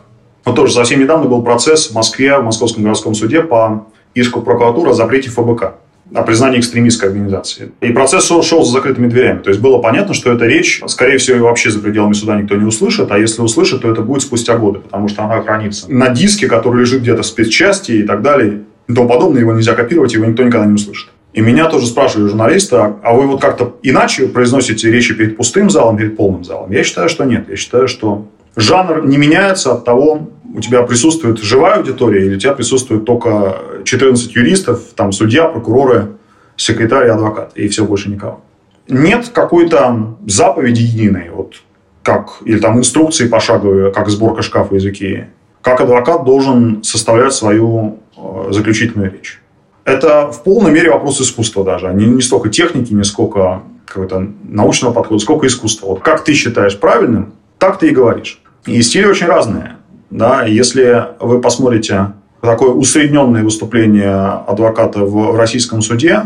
вот 0.46 0.56
тоже 0.56 0.74
совсем 0.74 1.00
недавно 1.00 1.28
был 1.28 1.42
процесс 1.42 1.90
в 1.90 1.94
Москве, 1.96 2.38
в 2.38 2.44
Московском 2.44 2.84
городском 2.84 3.16
суде 3.16 3.42
по 3.42 3.88
иску 4.14 4.42
прокуратуры 4.42 4.92
о 4.92 4.94
запрете 4.94 5.30
ФБК 5.30 5.76
о 6.14 6.22
признании 6.22 6.60
экстремистской 6.60 7.10
организации. 7.10 7.72
И 7.82 7.92
процесс 7.92 8.26
шел, 8.26 8.64
за 8.64 8.72
закрытыми 8.72 9.08
дверями. 9.08 9.40
То 9.40 9.50
есть 9.50 9.60
было 9.60 9.80
понятно, 9.80 10.14
что 10.14 10.32
эта 10.32 10.46
речь, 10.46 10.82
скорее 10.86 11.18
всего, 11.18 11.48
вообще 11.48 11.72
за 11.72 11.80
пределами 11.80 12.14
суда 12.14 12.40
никто 12.40 12.56
не 12.56 12.66
услышит, 12.66 13.12
а 13.12 13.18
если 13.18 13.42
услышит, 13.42 13.82
то 13.82 13.92
это 13.92 14.02
будет 14.02 14.22
спустя 14.22 14.56
годы, 14.56 14.80
потому 14.80 15.08
что 15.08 15.24
она 15.24 15.42
хранится 15.42 15.92
на 15.92 16.10
диске, 16.10 16.48
который 16.48 16.82
лежит 16.82 17.02
где-то 17.02 17.24
в 17.24 17.26
спецчасти 17.26 17.94
и 17.94 18.04
так 18.04 18.22
далее 18.22 18.66
и 18.88 18.94
тому 18.94 19.10
подобное, 19.10 19.42
его 19.42 19.54
нельзя 19.54 19.74
копировать, 19.74 20.14
его 20.14 20.26
никто 20.26 20.44
никогда 20.44 20.68
не 20.68 20.74
услышит. 20.74 21.10
И 21.34 21.42
меня 21.42 21.68
тоже 21.68 21.88
спрашивали 21.88 22.30
журналисты, 22.30 22.76
а, 22.78 22.98
а 23.04 23.14
вы 23.14 23.28
вот 23.28 23.42
как-то 23.42 23.76
иначе 23.84 24.28
произносите 24.28 24.90
речи 24.90 25.14
перед 25.14 25.36
пустым 25.36 25.70
залом, 25.70 25.98
перед 25.98 26.16
полным 26.16 26.44
залом? 26.44 26.72
Я 26.72 26.84
считаю, 26.84 27.10
что 27.10 27.26
нет. 27.26 27.50
Я 27.50 27.58
считаю, 27.58 27.88
что 27.88 28.28
жанр 28.56 29.06
не 29.06 29.18
меняется 29.18 29.74
от 29.74 29.86
того, 29.86 30.30
у 30.54 30.62
тебя 30.62 30.84
присутствует 30.84 31.40
живая 31.40 31.76
аудитория 31.76 32.26
или 32.26 32.36
у 32.36 32.40
тебя 32.40 32.54
присутствует 32.54 33.06
только 33.06 33.58
14 33.84 34.36
юристов, 34.36 34.82
там 34.96 35.12
судья, 35.12 35.46
прокуроры, 35.46 36.14
секретарь, 36.56 37.10
адвокат, 37.10 37.52
и 37.56 37.68
все 37.68 37.84
больше 37.86 38.10
никого. 38.10 38.42
Нет 38.88 39.30
какой-то 39.30 40.18
заповеди 40.26 40.82
единой, 40.82 41.30
вот 41.34 41.56
как, 42.04 42.38
или 42.46 42.60
там 42.60 42.78
инструкции 42.78 43.28
пошаговые, 43.28 43.92
как 43.92 44.10
сборка 44.10 44.44
шкафа 44.44 44.76
из 44.76 44.86
Икеи. 44.86 45.28
Как 45.62 45.82
адвокат 45.82 46.24
должен 46.24 46.84
составлять 46.84 47.34
свою 47.34 47.98
э, 48.16 48.52
заключительную 48.52 49.12
речь. 49.12 49.42
Это 49.84 50.32
в 50.32 50.44
полной 50.44 50.72
мере 50.72 50.92
вопрос 50.92 51.20
искусства 51.20 51.64
даже. 51.64 51.92
Не, 51.94 52.06
не 52.06 52.22
столько 52.22 52.50
техники, 52.50 52.94
не 52.94 53.04
сколько 53.04 53.64
какого-то 53.86 54.28
научного 54.44 54.94
подхода, 54.94 55.20
сколько 55.20 55.48
искусства. 55.48 55.88
Вот 55.88 56.02
как 56.02 56.24
ты 56.24 56.34
считаешь 56.34 56.80
правильным, 56.80 57.34
так 57.58 57.80
ты 57.80 57.90
и 57.90 57.92
говоришь. 57.92 58.42
И 58.66 58.82
стили 58.82 59.06
очень 59.06 59.28
разные. 59.28 59.78
Да? 60.10 60.44
Если 60.44 61.06
вы 61.20 61.42
посмотрите 61.42 62.14
такое 62.42 62.70
усредненное 62.70 63.44
выступление 63.44 64.14
адвоката 64.48 65.00
в 65.00 65.38
российском 65.38 65.82
суде, 65.82 66.22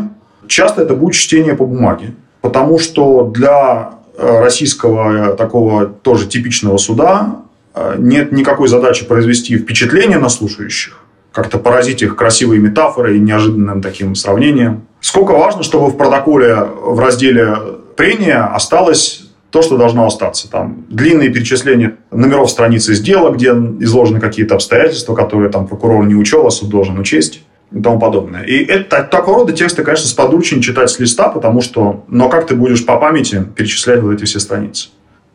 часто 0.46 0.82
это 0.82 0.94
будет 0.94 1.14
чтение 1.14 1.54
по 1.54 1.66
бумаге. 1.66 2.14
Потому 2.40 2.78
что 2.78 3.26
для 3.26 3.92
э, 4.16 4.40
российского 4.40 5.34
такого 5.34 5.86
тоже 5.86 6.26
типичного 6.26 6.78
суда 6.78 7.42
э, 7.74 7.96
нет 7.98 8.32
никакой 8.32 8.68
задачи 8.68 9.04
произвести 9.04 9.58
впечатление 9.58 10.18
на 10.18 10.28
слушающих, 10.28 11.00
как-то 11.32 11.58
поразить 11.58 12.02
их 12.02 12.16
красивой 12.16 12.58
метафорой 12.58 13.16
и 13.16 13.20
неожиданным 13.20 13.82
таким 13.82 14.14
сравнением. 14.14 14.82
Сколько 15.00 15.32
важно, 15.32 15.62
чтобы 15.62 15.88
в 15.88 15.96
протоколе 15.96 16.54
в 16.56 16.98
разделе 16.98 17.56
прения 17.96 18.38
осталось 18.38 19.29
то, 19.50 19.62
что 19.62 19.76
должно 19.76 20.06
остаться. 20.06 20.50
Там 20.50 20.84
длинные 20.88 21.30
перечисления 21.30 21.96
номеров 22.10 22.50
страницы 22.50 22.94
дела, 23.00 23.30
где 23.30 23.48
изложены 23.50 24.20
какие-то 24.20 24.54
обстоятельства, 24.54 25.14
которые 25.14 25.50
там 25.50 25.66
прокурор 25.66 26.04
не 26.06 26.14
учел, 26.14 26.46
а 26.46 26.50
суд 26.50 26.68
должен 26.68 26.98
учесть 26.98 27.42
и 27.72 27.80
тому 27.80 27.98
подобное. 27.98 28.42
И 28.42 28.64
это, 28.64 29.02
такого 29.02 29.40
рода 29.40 29.52
тексты, 29.52 29.82
конечно, 29.82 30.08
сподручнее 30.08 30.62
читать 30.62 30.90
с 30.90 30.98
листа, 30.98 31.28
потому 31.28 31.60
что, 31.60 32.04
но 32.08 32.28
как 32.28 32.46
ты 32.46 32.54
будешь 32.54 32.84
по 32.84 32.96
памяти 32.96 33.44
перечислять 33.54 34.00
вот 34.00 34.12
эти 34.12 34.24
все 34.24 34.40
страницы? 34.40 34.88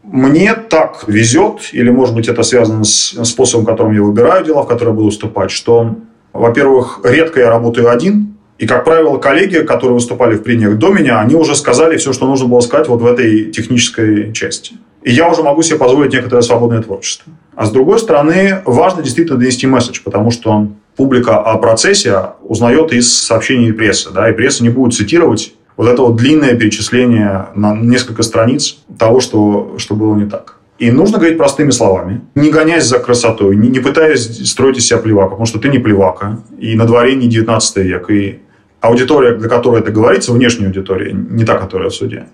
Мне 0.03 0.53
так 0.53 1.05
везет, 1.07 1.69
или, 1.71 1.89
может 1.89 2.13
быть, 2.13 2.27
это 2.27 2.43
связано 2.43 2.83
с 2.83 3.23
способом, 3.25 3.65
которым 3.65 3.93
я 3.93 4.01
выбираю 4.01 4.45
дела, 4.45 4.63
в 4.63 4.67
которые 4.67 4.93
буду 4.93 5.07
выступать, 5.07 5.49
что, 5.49 5.95
во-первых, 6.31 6.99
редко 7.03 7.39
я 7.39 7.49
работаю 7.49 7.89
один, 7.89 8.34
и, 8.57 8.67
как 8.67 8.85
правило, 8.85 9.17
коллеги, 9.17 9.57
которые 9.57 9.95
выступали 9.95 10.35
в 10.35 10.43
прениях 10.43 10.77
до 10.77 10.89
меня, 10.89 11.19
они 11.19 11.35
уже 11.35 11.55
сказали 11.55 11.97
все, 11.97 12.13
что 12.13 12.25
нужно 12.25 12.47
было 12.47 12.61
сказать 12.61 12.87
вот 12.87 13.01
в 13.01 13.05
этой 13.05 13.51
технической 13.51 14.31
части. 14.31 14.75
И 15.03 15.11
я 15.11 15.29
уже 15.29 15.43
могу 15.43 15.61
себе 15.61 15.77
позволить 15.77 16.13
некоторое 16.13 16.41
свободное 16.41 16.81
творчество. 16.81 17.31
А 17.55 17.65
с 17.65 17.71
другой 17.71 17.99
стороны, 17.99 18.61
важно 18.65 19.03
действительно 19.03 19.37
донести 19.37 19.67
месседж, 19.67 19.99
потому 20.03 20.31
что 20.31 20.69
публика 20.95 21.37
о 21.37 21.57
процессе 21.57 22.31
узнает 22.43 22.93
из 22.93 23.13
сообщений 23.13 23.73
прессы. 23.73 24.09
Да, 24.11 24.29
и 24.29 24.33
пресса 24.33 24.63
не 24.63 24.69
будет 24.69 24.93
цитировать 24.93 25.53
вот 25.75 25.89
это 25.89 26.01
вот 26.01 26.15
длинное 26.15 26.55
перечисление 26.55 27.47
на 27.55 27.75
несколько 27.75 28.23
страниц 28.23 28.77
того, 28.97 29.19
что, 29.19 29.75
что 29.77 29.95
было 29.95 30.15
не 30.15 30.25
так. 30.25 30.55
И 30.77 30.91
нужно 30.91 31.19
говорить 31.19 31.37
простыми 31.37 31.71
словами, 31.71 32.21
не 32.35 32.49
гоняясь 32.49 32.83
за 32.85 32.99
красотой, 32.99 33.55
не, 33.55 33.69
не 33.69 33.79
пытаясь 33.79 34.49
строить 34.49 34.77
из 34.77 34.87
себя 34.87 34.97
плевака, 34.97 35.31
потому 35.31 35.45
что 35.45 35.59
ты 35.59 35.69
не 35.69 35.79
плевака, 35.79 36.39
и 36.57 36.75
на 36.75 36.85
дворе 36.85 37.15
не 37.15 37.27
19 37.27 37.77
век, 37.77 38.09
и 38.09 38.39
аудитория, 38.87 39.35
для 39.35 39.49
которой 39.49 39.81
это 39.81 39.91
говорится, 39.91 40.31
внешняя 40.31 40.67
аудитория, 40.67 41.11
не 41.13 41.43
та, 41.43 41.57
которая 41.57 41.89
в 41.89 41.95
суде. 41.95 42.27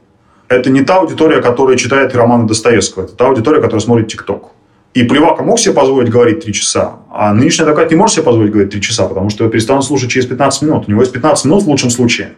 Это 0.48 0.70
не 0.70 0.82
та 0.82 0.98
аудитория, 0.98 1.42
которая 1.42 1.78
читает 1.78 2.16
романы 2.16 2.48
Достоевского, 2.48 3.04
это 3.04 3.16
та 3.16 3.28
аудитория, 3.28 3.62
которая 3.62 3.82
смотрит 3.82 4.08
ТикТок. 4.08 4.52
И 4.94 5.04
Плевака 5.04 5.44
мог 5.44 5.60
себе 5.60 5.74
позволить 5.74 6.10
говорить 6.10 6.44
три 6.44 6.52
часа, 6.54 6.96
а 7.10 7.34
нынешний 7.34 7.64
адвокат 7.64 7.90
не 7.92 7.96
может 7.96 8.16
себе 8.16 8.26
позволить 8.26 8.52
говорить 8.52 8.72
три 8.72 8.82
часа, 8.82 9.08
потому 9.08 9.30
что 9.30 9.44
его 9.44 9.52
перестанут 9.52 9.86
слушать 9.86 10.10
через 10.10 10.26
15 10.26 10.64
минут. 10.64 10.84
У 10.88 10.92
него 10.92 11.02
есть 11.02 11.14
15 11.14 11.46
минут 11.46 11.64
в 11.64 11.70
лучшем 11.70 11.90
случае 11.90 12.34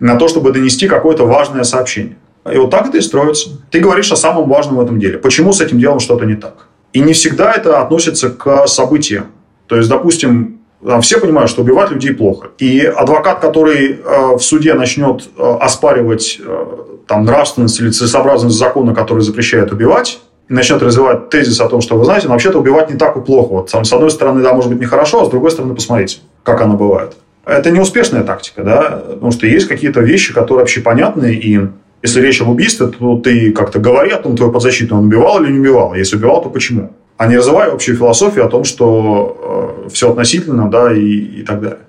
на 0.00 0.16
то, 0.16 0.28
чтобы 0.28 0.52
донести 0.52 0.88
какое-то 0.88 1.26
важное 1.26 1.64
сообщение. 1.64 2.16
И 2.50 2.56
вот 2.56 2.70
так 2.70 2.86
это 2.86 2.96
и 2.96 3.00
строится. 3.02 3.50
Ты 3.70 3.80
говоришь 3.80 4.10
о 4.10 4.16
самом 4.16 4.48
важном 4.48 4.76
в 4.76 4.80
этом 4.80 4.98
деле. 4.98 5.18
Почему 5.18 5.52
с 5.52 5.60
этим 5.60 5.78
делом 5.78 6.00
что-то 6.00 6.24
не 6.24 6.34
так? 6.34 6.68
И 6.94 7.00
не 7.00 7.12
всегда 7.12 7.52
это 7.52 7.82
относится 7.82 8.30
к 8.30 8.66
событиям. 8.66 9.26
То 9.66 9.76
есть, 9.76 9.90
допустим, 9.90 10.60
все 11.00 11.20
понимают, 11.20 11.50
что 11.50 11.62
убивать 11.62 11.90
людей 11.90 12.12
плохо. 12.12 12.48
И 12.58 12.80
адвокат, 12.80 13.40
который 13.40 13.92
э, 13.92 14.36
в 14.36 14.40
суде 14.40 14.74
начнет 14.74 15.28
э, 15.36 15.56
оспаривать 15.60 16.40
э, 16.40 16.66
там, 17.06 17.24
нравственность 17.24 17.80
или 17.80 17.90
целесообразность 17.90 18.56
закона, 18.56 18.94
который 18.94 19.20
запрещает 19.20 19.72
убивать, 19.72 20.20
и 20.48 20.52
начнет 20.52 20.82
развивать 20.82 21.30
тезис 21.30 21.60
о 21.60 21.68
том, 21.68 21.80
что, 21.80 21.96
вы 21.96 22.04
знаете, 22.04 22.26
ну, 22.26 22.32
вообще-то 22.32 22.58
убивать 22.58 22.90
не 22.90 22.96
так 22.96 23.16
и 23.16 23.20
плохо. 23.20 23.48
Вот, 23.48 23.70
с 23.70 23.92
одной 23.92 24.10
стороны, 24.10 24.42
да, 24.42 24.54
может 24.54 24.70
быть, 24.70 24.80
нехорошо, 24.80 25.22
а 25.22 25.26
с 25.26 25.30
другой 25.30 25.50
стороны, 25.50 25.74
посмотрите, 25.74 26.18
как 26.42 26.60
оно 26.60 26.74
бывает. 26.76 27.14
Это 27.44 27.70
неуспешная 27.70 28.22
тактика, 28.22 28.62
да, 28.62 29.02
потому 29.08 29.32
что 29.32 29.46
есть 29.46 29.68
какие-то 29.68 30.00
вещи, 30.00 30.32
которые 30.32 30.60
вообще 30.60 30.80
понятны, 30.80 31.32
и 31.32 31.60
если 32.02 32.20
речь 32.20 32.40
об 32.40 32.48
убийстве, 32.48 32.86
то 32.86 33.18
ты 33.18 33.52
как-то 33.52 33.78
говори 33.78 34.10
о 34.10 34.18
том, 34.18 34.36
твой 34.36 34.52
подзащитный, 34.52 34.96
он 34.96 35.06
убивал 35.06 35.42
или 35.42 35.50
не 35.50 35.58
убивал. 35.58 35.94
Если 35.94 36.16
убивал, 36.16 36.42
то 36.42 36.50
почему? 36.50 36.92
А 37.18 37.26
не 37.26 37.36
развивай 37.36 37.68
общую 37.68 37.96
философию 37.96 38.46
о 38.46 38.48
том, 38.48 38.62
что 38.62 39.84
э, 39.84 39.88
все 39.90 40.10
относительно, 40.10 40.70
да, 40.70 40.92
и, 40.92 41.02
и 41.02 41.42
так 41.42 41.60
далее. 41.60 41.80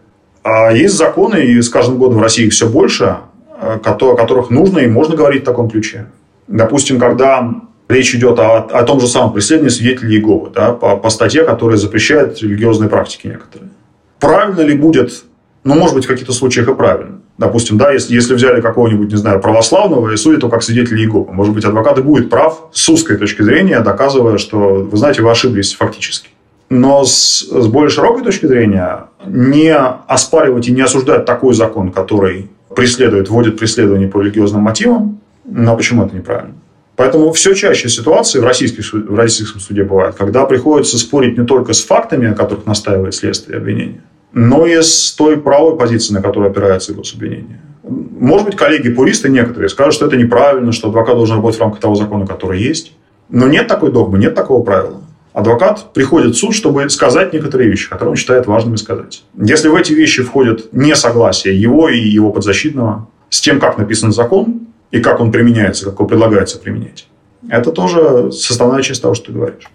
А 0.43 0.71
есть 0.71 0.95
законы, 0.95 1.37
и 1.37 1.61
с 1.61 1.69
каждым 1.69 1.99
годом 1.99 2.17
в 2.17 2.21
России 2.21 2.47
их 2.47 2.53
все 2.53 2.67
больше, 2.67 3.17
э, 3.61 3.77
о 3.83 4.15
которых 4.15 4.49
нужно 4.49 4.79
и 4.79 4.87
можно 4.87 5.15
говорить 5.15 5.43
в 5.43 5.45
таком 5.45 5.69
ключе. 5.69 6.07
Допустим, 6.47 6.99
когда 6.99 7.53
речь 7.87 8.15
идет 8.15 8.39
о, 8.39 8.57
о 8.57 8.83
том 8.83 8.99
же 8.99 9.07
самом 9.07 9.31
преследовании 9.31 9.69
свидетелей 9.69 10.15
Иеговы, 10.15 10.49
да, 10.49 10.71
по, 10.73 10.97
по 10.97 11.11
статье, 11.11 11.43
которая 11.43 11.77
запрещает 11.77 12.41
религиозные 12.41 12.89
практики 12.89 13.27
некоторые. 13.27 13.69
Правильно 14.19 14.61
ли 14.61 14.75
будет, 14.75 15.25
ну, 15.63 15.75
может 15.75 15.95
быть, 15.95 16.05
в 16.05 16.07
каких-то 16.07 16.33
случаях 16.33 16.69
и 16.69 16.73
правильно, 16.73 17.19
Допустим, 17.39 17.77
да, 17.77 17.91
если, 17.93 18.13
если 18.13 18.33
взяли 18.33 18.59
какого-нибудь, 18.59 19.09
не 19.09 19.15
знаю, 19.15 19.39
православного 19.39 20.11
и 20.11 20.17
судят 20.17 20.39
его 20.41 20.49
как 20.49 20.61
свидетеля 20.61 20.99
Иеговы. 20.99 21.31
Может 21.31 21.53
быть, 21.53 21.63
адвокат 21.63 21.97
и 21.97 22.01
будет 22.01 22.29
прав 22.29 22.63
с 22.73 22.89
узкой 22.89 23.15
точки 23.15 23.41
зрения, 23.43 23.79
доказывая, 23.79 24.37
что, 24.37 24.57
вы 24.57 24.97
знаете, 24.97 25.21
вы 25.21 25.31
ошиблись 25.31 25.73
фактически. 25.73 26.27
Но 26.69 27.05
с, 27.05 27.47
с 27.49 27.67
более 27.67 27.89
широкой 27.89 28.25
точки 28.25 28.45
зрения 28.45 29.05
не 29.25 29.73
оспаривать 29.73 30.67
и 30.67 30.73
не 30.73 30.81
осуждать 30.81 31.23
такой 31.23 31.53
закон, 31.53 31.93
который 31.93 32.49
преследует, 32.75 33.29
вводит 33.29 33.57
преследование 33.57 34.09
по 34.09 34.19
религиозным 34.19 34.61
мотивам, 34.61 35.21
но 35.45 35.77
почему 35.77 36.03
это 36.05 36.17
неправильно? 36.17 36.55
Поэтому 36.97 37.31
все 37.31 37.53
чаще 37.53 37.87
ситуации 37.87 38.39
в, 38.39 38.43
российских, 38.43 38.91
в 38.91 39.15
российском 39.15 39.61
суде 39.61 39.85
бывают, 39.85 40.17
когда 40.17 40.43
приходится 40.43 40.97
спорить 40.97 41.37
не 41.37 41.45
только 41.45 41.71
с 41.71 41.81
фактами, 41.85 42.29
о 42.29 42.33
которых 42.33 42.65
настаивает 42.65 43.15
следствие 43.15 43.57
и 43.57 43.61
обвинение, 43.61 44.01
но 44.33 44.65
и 44.65 44.81
с 44.81 45.13
той 45.13 45.37
правой 45.37 45.77
позиции, 45.77 46.13
на 46.13 46.21
которую 46.21 46.51
опирается 46.51 46.91
его 46.91 47.03
обвинение. 47.13 47.61
Может 47.83 48.45
быть, 48.45 48.55
коллеги-пуристы 48.55 49.29
некоторые 49.29 49.69
скажут, 49.69 49.93
что 49.95 50.05
это 50.05 50.17
неправильно, 50.17 50.71
что 50.71 50.89
адвокат 50.89 51.15
должен 51.15 51.37
работать 51.37 51.57
в 51.57 51.61
рамках 51.61 51.79
того 51.79 51.95
закона, 51.95 52.27
который 52.27 52.61
есть. 52.61 52.93
Но 53.29 53.47
нет 53.47 53.67
такой 53.67 53.91
догмы, 53.91 54.19
нет 54.19 54.35
такого 54.35 54.63
правила. 54.63 55.01
Адвокат 55.33 55.93
приходит 55.93 56.35
в 56.35 56.37
суд, 56.37 56.53
чтобы 56.53 56.89
сказать 56.89 57.33
некоторые 57.33 57.69
вещи, 57.69 57.89
которые 57.89 58.11
он 58.11 58.15
считает 58.17 58.47
важными 58.47 58.75
сказать. 58.75 59.23
Если 59.35 59.67
в 59.69 59.75
эти 59.75 59.93
вещи 59.93 60.23
входит 60.23 60.73
несогласие 60.73 61.59
его 61.59 61.87
и 61.89 61.99
его 61.99 62.31
подзащитного 62.31 63.07
с 63.29 63.39
тем, 63.39 63.59
как 63.59 63.77
написан 63.77 64.11
закон 64.11 64.67
и 64.91 64.99
как 64.99 65.19
он 65.19 65.31
применяется, 65.31 65.85
как 65.85 65.95
его 65.95 66.07
предлагается 66.07 66.59
применять, 66.59 67.07
это 67.47 67.71
тоже 67.71 68.31
составная 68.31 68.81
часть 68.81 69.01
того, 69.01 69.13
что 69.13 69.27
ты 69.27 69.31
говоришь. 69.31 69.69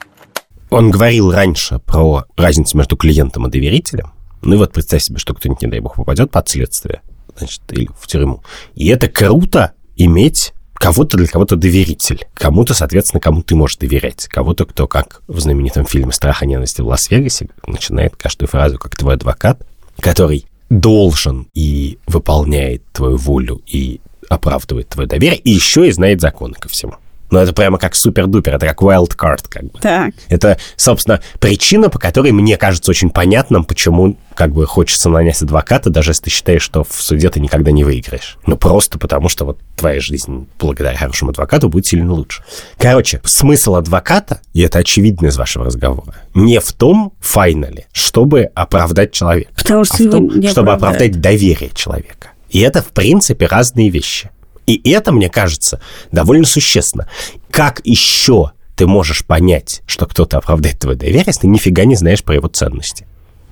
Он 0.71 0.91
говорил 0.91 1.31
раньше 1.31 1.79
про 1.79 2.25
разницу 2.37 2.77
между 2.77 2.97
клиентом 2.97 3.47
и 3.47 3.51
доверителем. 3.51 4.11
Ну 4.45 4.55
и 4.55 4.59
вот 4.59 4.73
представь 4.73 5.03
себе, 5.03 5.19
что 5.19 5.35
кто-нибудь, 5.35 5.63
не 5.63 5.69
дай 5.69 5.81
бог, 5.81 5.97
попадет 5.97 6.31
под 6.31 6.49
следствие, 6.49 7.01
значит, 7.37 7.61
или 7.71 7.89
в 7.99 8.07
тюрьму. 8.07 8.43
И 8.75 8.89
это 8.89 9.09
круто 9.09 9.73
иметь 9.97 10.53
кого-то 10.75 11.17
для 11.17 11.27
кого-то 11.27 11.57
доверитель, 11.57 12.27
кому-то, 12.35 12.75
соответственно, 12.75 13.21
кому 13.21 13.43
ты 13.43 13.55
можешь 13.55 13.79
доверять, 13.79 14.27
кого-то, 14.29 14.67
кто, 14.67 14.87
как 14.87 15.23
в 15.29 15.41
знаменитом 15.41 15.87
фильме 15.87 16.13
«Страх 16.13 16.43
и 16.43 16.47
ненависть 16.47 16.79
в 16.79 16.87
Лас-Вегасе», 16.87 17.49
начинает 17.67 18.17
каждую 18.17 18.49
фразу 18.49 18.79
как 18.79 18.95
твой 18.95 19.15
адвокат, 19.15 19.67
который 19.99 20.47
должен 20.69 21.49
и 21.55 21.99
выполняет 22.07 22.83
твою 22.93 23.17
волю 23.17 23.63
и 23.67 24.01
оправдывает 24.29 24.89
твое 24.89 25.09
доверие, 25.09 25.39
и 25.39 25.51
еще 25.51 25.89
и 25.89 25.93
знает 25.93 26.21
законы 26.21 26.55
ко 26.55 26.69
всему. 26.69 26.95
Но 27.31 27.41
это 27.41 27.53
прямо 27.53 27.79
как 27.79 27.95
супер-дупер, 27.95 28.55
это 28.55 28.67
как 28.67 28.83
wild 28.83 29.17
card, 29.17 29.45
как 29.49 29.65
бы. 29.65 29.79
Так. 29.81 30.15
Это, 30.29 30.59
собственно, 30.77 31.21
причина, 31.41 31.89
по 31.89 31.99
которой 31.99 32.33
мне 32.33 32.57
кажется 32.57 32.91
очень 32.91 33.11
понятным, 33.11 33.65
почему 33.65 34.17
как 34.35 34.53
бы 34.53 34.67
хочется 34.67 35.09
нанять 35.09 35.41
адвоката, 35.43 35.91
даже 35.91 36.11
если 36.11 36.25
ты 36.25 36.31
считаешь, 36.31 36.63
что 36.63 36.85
в 36.85 36.93
суде 36.93 37.31
ты 37.31 37.41
никогда 37.41 37.71
не 37.71 37.85
выиграешь. 37.85 38.37
Ну, 38.47 38.57
просто 38.57 38.99
потому 38.99 39.29
что 39.29 39.45
вот 39.45 39.59
твоя 39.77 40.01
жизнь 40.01 40.49
благодаря 40.59 40.97
хорошему 40.97 41.31
адвокату 41.31 41.69
будет 41.69 41.87
сильно 41.87 42.13
лучше. 42.13 42.43
Короче, 42.79 43.21
смысл 43.25 43.77
адвоката, 43.77 44.41
и 44.53 44.63
это 44.63 44.81
очевидно 44.81 45.29
из 45.29 45.37
вашего 45.37 45.65
разговора, 45.65 46.15
не 46.35 46.61
в 46.61 46.73
том, 46.73 47.13
файнале, 47.21 47.87
чтобы 47.93 48.51
оправдать 48.55 49.13
человека, 49.13 49.53
Потому 49.57 49.85
что 49.85 49.97
а 49.97 50.07
в 50.07 50.11
том, 50.11 50.43
чтобы 50.49 50.73
оправдать 50.73 51.21
доверие 51.21 51.71
человека. 51.75 52.29
И 52.51 52.61
это, 52.61 52.83
в 52.83 52.93
принципе, 52.93 53.47
разные 53.47 53.91
вещи. 53.91 54.31
И 54.67 54.91
это, 54.91 55.13
мне 55.13 55.29
кажется, 55.29 55.81
довольно 56.13 56.47
существенно. 56.47 57.09
Как 57.51 57.81
еще 57.85 58.53
ты 58.77 58.87
можешь 58.87 59.25
понять, 59.25 59.83
что 59.87 60.07
кто-то 60.07 60.39
оправдает 60.39 60.79
твое 60.79 60.97
доверие, 60.97 61.25
если 61.27 61.43
ты 61.43 61.47
нифига 61.47 61.85
не 61.85 61.97
знаешь 61.97 62.23
про 62.25 62.35
его 62.35 62.49
ценности? 62.49 63.07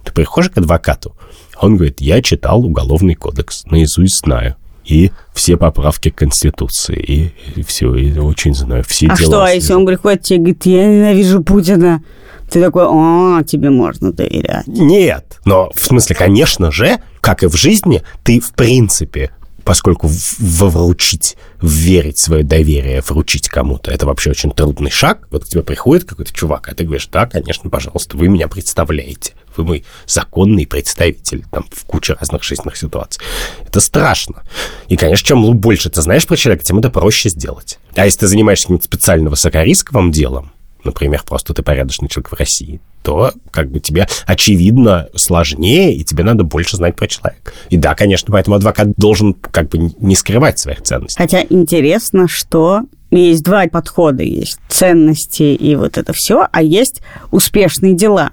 Ты 0.04 0.12
приходишь 0.12 0.50
к 0.50 0.58
адвокату, 0.58 1.14
он 1.60 1.76
говорит, 1.76 2.00
я 2.00 2.22
читал 2.22 2.64
уголовный 2.64 3.14
кодекс, 3.14 3.64
наизусть 3.66 4.18
знаю. 4.24 4.56
И 4.84 5.12
все 5.32 5.56
поправки 5.56 6.10
к 6.10 6.16
Конституции, 6.16 6.96
и, 6.96 7.32
и 7.54 7.62
все, 7.62 7.94
и 7.94 8.18
очень 8.18 8.52
знаю, 8.52 8.82
все 8.82 9.06
а 9.06 9.16
дела. 9.16 9.28
что, 9.28 9.44
а 9.44 9.50
если 9.50 9.74
он 9.74 9.86
приходит 9.86 10.22
тебе 10.22 10.36
и 10.36 10.40
говорит, 10.40 10.66
я 10.66 10.86
ненавижу 10.86 11.42
Путина, 11.44 12.02
ты 12.50 12.60
такой, 12.60 12.84
о, 12.86 13.42
тебе 13.44 13.70
можно 13.70 14.12
доверять. 14.12 14.66
Нет, 14.66 15.40
но 15.44 15.70
в 15.72 15.84
смысле, 15.84 16.16
конечно 16.16 16.72
же, 16.72 16.98
как 17.20 17.44
и 17.44 17.46
в 17.46 17.54
жизни, 17.54 18.02
ты 18.24 18.40
в 18.40 18.52
принципе 18.54 19.30
поскольку 19.64 20.08
вручить, 20.38 21.36
верить 21.60 22.18
свое 22.18 22.42
доверие, 22.42 23.02
вручить 23.02 23.48
кому-то, 23.48 23.90
это 23.90 24.06
вообще 24.06 24.30
очень 24.30 24.50
трудный 24.50 24.90
шаг. 24.90 25.28
Вот 25.30 25.44
к 25.44 25.48
тебе 25.48 25.62
приходит 25.62 26.04
какой-то 26.04 26.32
чувак, 26.32 26.68
а 26.68 26.74
ты 26.74 26.84
говоришь, 26.84 27.08
да, 27.10 27.26
конечно, 27.26 27.70
пожалуйста, 27.70 28.16
вы 28.16 28.28
меня 28.28 28.48
представляете. 28.48 29.34
Вы 29.56 29.64
мой 29.64 29.84
законный 30.06 30.66
представитель 30.66 31.44
там 31.50 31.64
в 31.70 31.84
куче 31.84 32.14
разных 32.14 32.42
жизненных 32.42 32.76
ситуаций. 32.76 33.22
Это 33.66 33.80
страшно. 33.80 34.44
И, 34.88 34.96
конечно, 34.96 35.26
чем 35.26 35.56
больше 35.58 35.90
ты 35.90 36.00
знаешь 36.00 36.26
про 36.26 36.36
человека, 36.36 36.64
тем 36.64 36.78
это 36.78 36.90
проще 36.90 37.28
сделать. 37.28 37.78
А 37.94 38.06
если 38.06 38.20
ты 38.20 38.28
занимаешься 38.28 38.64
каким-то 38.64 38.84
специально 38.84 39.28
высокорисковым 39.28 40.10
делом, 40.10 40.52
например, 40.84 41.22
просто 41.26 41.54
ты 41.54 41.62
порядочный 41.62 42.08
человек 42.08 42.30
в 42.30 42.34
России, 42.34 42.80
то 43.02 43.32
как 43.50 43.70
бы 43.70 43.80
тебе 43.80 44.06
очевидно 44.26 45.08
сложнее, 45.14 45.94
и 45.94 46.04
тебе 46.04 46.24
надо 46.24 46.44
больше 46.44 46.76
знать 46.76 46.96
про 46.96 47.06
человека. 47.06 47.52
И 47.70 47.76
да, 47.76 47.94
конечно, 47.94 48.32
поэтому 48.32 48.56
адвокат 48.56 48.88
должен 48.96 49.34
как 49.34 49.68
бы 49.68 49.92
не 49.98 50.14
скрывать 50.14 50.58
своих 50.58 50.82
ценностей. 50.82 51.18
Хотя 51.18 51.42
интересно, 51.48 52.28
что 52.28 52.82
есть 53.10 53.42
два 53.42 53.66
подхода. 53.66 54.22
Есть 54.22 54.58
ценности 54.68 55.42
и 55.42 55.76
вот 55.76 55.98
это 55.98 56.12
все, 56.12 56.46
а 56.50 56.62
есть 56.62 57.02
успешные 57.30 57.94
дела. 57.94 58.30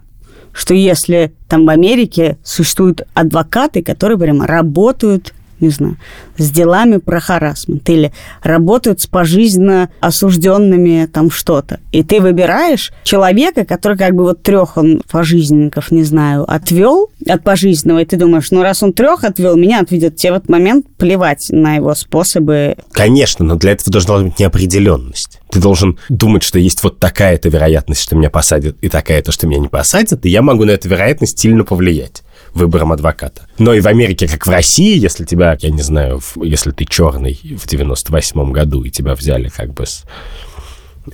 Что 0.52 0.74
если 0.74 1.34
там 1.48 1.66
в 1.66 1.70
Америке 1.70 2.38
существуют 2.44 3.02
адвокаты, 3.14 3.84
которые 3.84 4.18
прямо 4.18 4.48
работают 4.48 5.34
не 5.62 5.70
знаю, 5.70 5.98
с 6.38 6.50
делами 6.52 6.98
про 6.98 7.20
харасмент 7.20 7.90
или 7.90 8.12
работают 8.42 9.02
с 9.02 9.08
пожизненно 9.08 9.90
осужденными 10.00 11.08
там 11.12 11.32
что-то. 11.32 11.80
И 11.92 12.04
ты 12.04 12.22
выбираешь 12.22 12.92
человека, 13.04 13.66
который 13.66 13.98
как 13.98 14.14
бы 14.14 14.24
вот 14.24 14.42
трех 14.44 14.78
он 14.78 15.02
пожизненников, 15.12 15.92
не 15.92 16.04
знаю, 16.04 16.50
отвел 16.50 17.10
от 17.28 17.44
пожизненного, 17.44 18.00
и 18.00 18.06
ты 18.06 18.18
думаешь, 18.18 18.52
ну 18.52 18.62
раз 18.62 18.84
он 18.84 18.94
трех 18.94 19.24
отвел, 19.24 19.56
меня 19.56 19.82
отведет. 19.82 20.16
Тебе 20.16 20.34
в 20.34 20.36
этот 20.36 20.50
момент 20.50 20.86
плевать 20.98 21.48
на 21.50 21.76
его 21.76 21.94
способы. 21.96 22.76
Конечно, 22.92 23.46
но 23.46 23.56
для 23.56 23.72
этого 23.72 23.92
должна 23.92 24.20
быть 24.20 24.40
неопределенность. 24.40 25.40
Ты 25.50 25.60
должен 25.60 25.98
думать, 26.10 26.44
что 26.44 26.60
есть 26.60 26.84
вот 26.84 27.00
такая-то 27.00 27.50
вероятность, 27.50 28.02
что 28.02 28.16
меня 28.16 28.30
посадят, 28.30 28.78
и 28.82 28.90
такая-то, 28.90 29.32
что 29.32 29.48
меня 29.48 29.60
не 29.60 29.68
посадят, 29.68 30.26
и 30.26 30.30
я 30.30 30.42
могу 30.42 30.66
на 30.66 30.72
эту 30.72 30.90
вероятность 30.90 31.40
сильно 31.40 31.64
повлиять 31.64 32.24
выбором 32.54 32.92
адвоката. 32.92 33.48
Но 33.58 33.74
и 33.74 33.82
в 33.82 33.88
Америке, 33.88 34.28
как 34.28 34.46
в 34.46 34.50
России, 34.50 34.98
если 34.98 35.26
тебя, 35.26 35.58
я 35.60 35.70
не 35.70 35.82
знаю, 35.82 36.22
если 36.42 36.72
ты 36.72 36.86
черный 36.86 37.34
в 37.34 37.66
98-м 37.66 38.52
году, 38.52 38.84
и 38.84 38.90
тебя 38.90 39.16
взяли 39.16 39.50
как 39.50 39.74
бы 39.74 39.86
с 39.86 40.06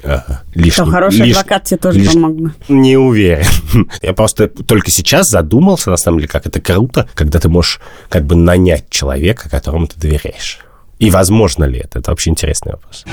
Ага. 0.04 0.44
Лишний, 0.54 0.86
хороший 0.86 1.26
лиш, 1.26 1.38
адвокат 1.38 1.64
тебе 1.64 1.78
тоже 1.78 2.00
лиш, 2.00 2.14
помог 2.14 2.52
Не 2.68 2.98
уверен. 2.98 3.46
Я 4.02 4.14
просто 4.14 4.48
только 4.48 4.92
сейчас 4.92 5.30
задумался, 5.30 5.90
на 5.90 5.98
самом 5.98 6.20
деле, 6.20 6.28
как 6.28 6.46
это 6.46 6.60
круто, 6.60 7.08
когда 7.14 7.40
ты 7.40 7.50
можешь 7.50 7.80
как 8.10 8.26
бы 8.26 8.36
нанять 8.36 8.90
человека, 8.90 9.50
которому 9.50 9.88
ты 9.88 10.00
доверяешь. 10.00 10.60
И 11.00 11.10
возможно 11.10 11.66
ли 11.66 11.80
это? 11.80 12.00
Это 12.00 12.12
вообще 12.12 12.30
интересный 12.30 12.74
вопрос. 12.74 13.06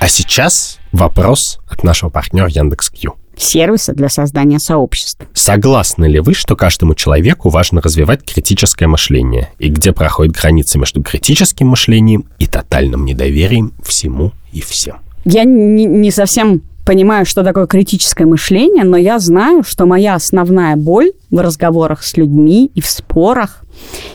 А 0.00 0.08
сейчас 0.08 0.78
вопрос 0.92 1.58
от 1.68 1.82
нашего 1.82 2.10
партнера 2.10 2.48
Яндекс.Кью 2.48 3.16
сервиса 3.38 3.92
для 3.92 4.08
создания 4.08 4.58
сообществ. 4.58 5.26
Согласны 5.32 6.06
ли 6.06 6.20
вы, 6.20 6.34
что 6.34 6.56
каждому 6.56 6.94
человеку 6.94 7.48
важно 7.48 7.80
развивать 7.80 8.24
критическое 8.24 8.86
мышление? 8.86 9.50
И 9.58 9.68
где 9.68 9.92
проходит 9.92 10.34
граница 10.34 10.78
между 10.78 11.02
критическим 11.02 11.68
мышлением 11.68 12.26
и 12.38 12.46
тотальным 12.46 13.04
недоверием 13.04 13.72
всему 13.82 14.32
и 14.52 14.60
всем? 14.60 14.96
Я 15.24 15.44
не, 15.44 15.84
не 15.84 16.10
совсем 16.10 16.62
понимаю, 16.84 17.26
что 17.26 17.44
такое 17.44 17.66
критическое 17.66 18.24
мышление, 18.24 18.82
но 18.84 18.96
я 18.96 19.18
знаю, 19.18 19.62
что 19.62 19.84
моя 19.84 20.14
основная 20.14 20.74
боль 20.74 21.12
в 21.30 21.38
разговорах 21.38 22.02
с 22.02 22.16
людьми 22.16 22.70
и 22.74 22.80
в 22.80 22.86
спорах, 22.86 23.62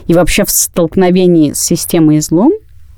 и 0.07 0.13
вообще 0.13 0.43
в 0.43 0.49
столкновении 0.49 1.53
с 1.53 1.59
системой 1.59 2.17
и 2.17 2.19
злом 2.19 2.51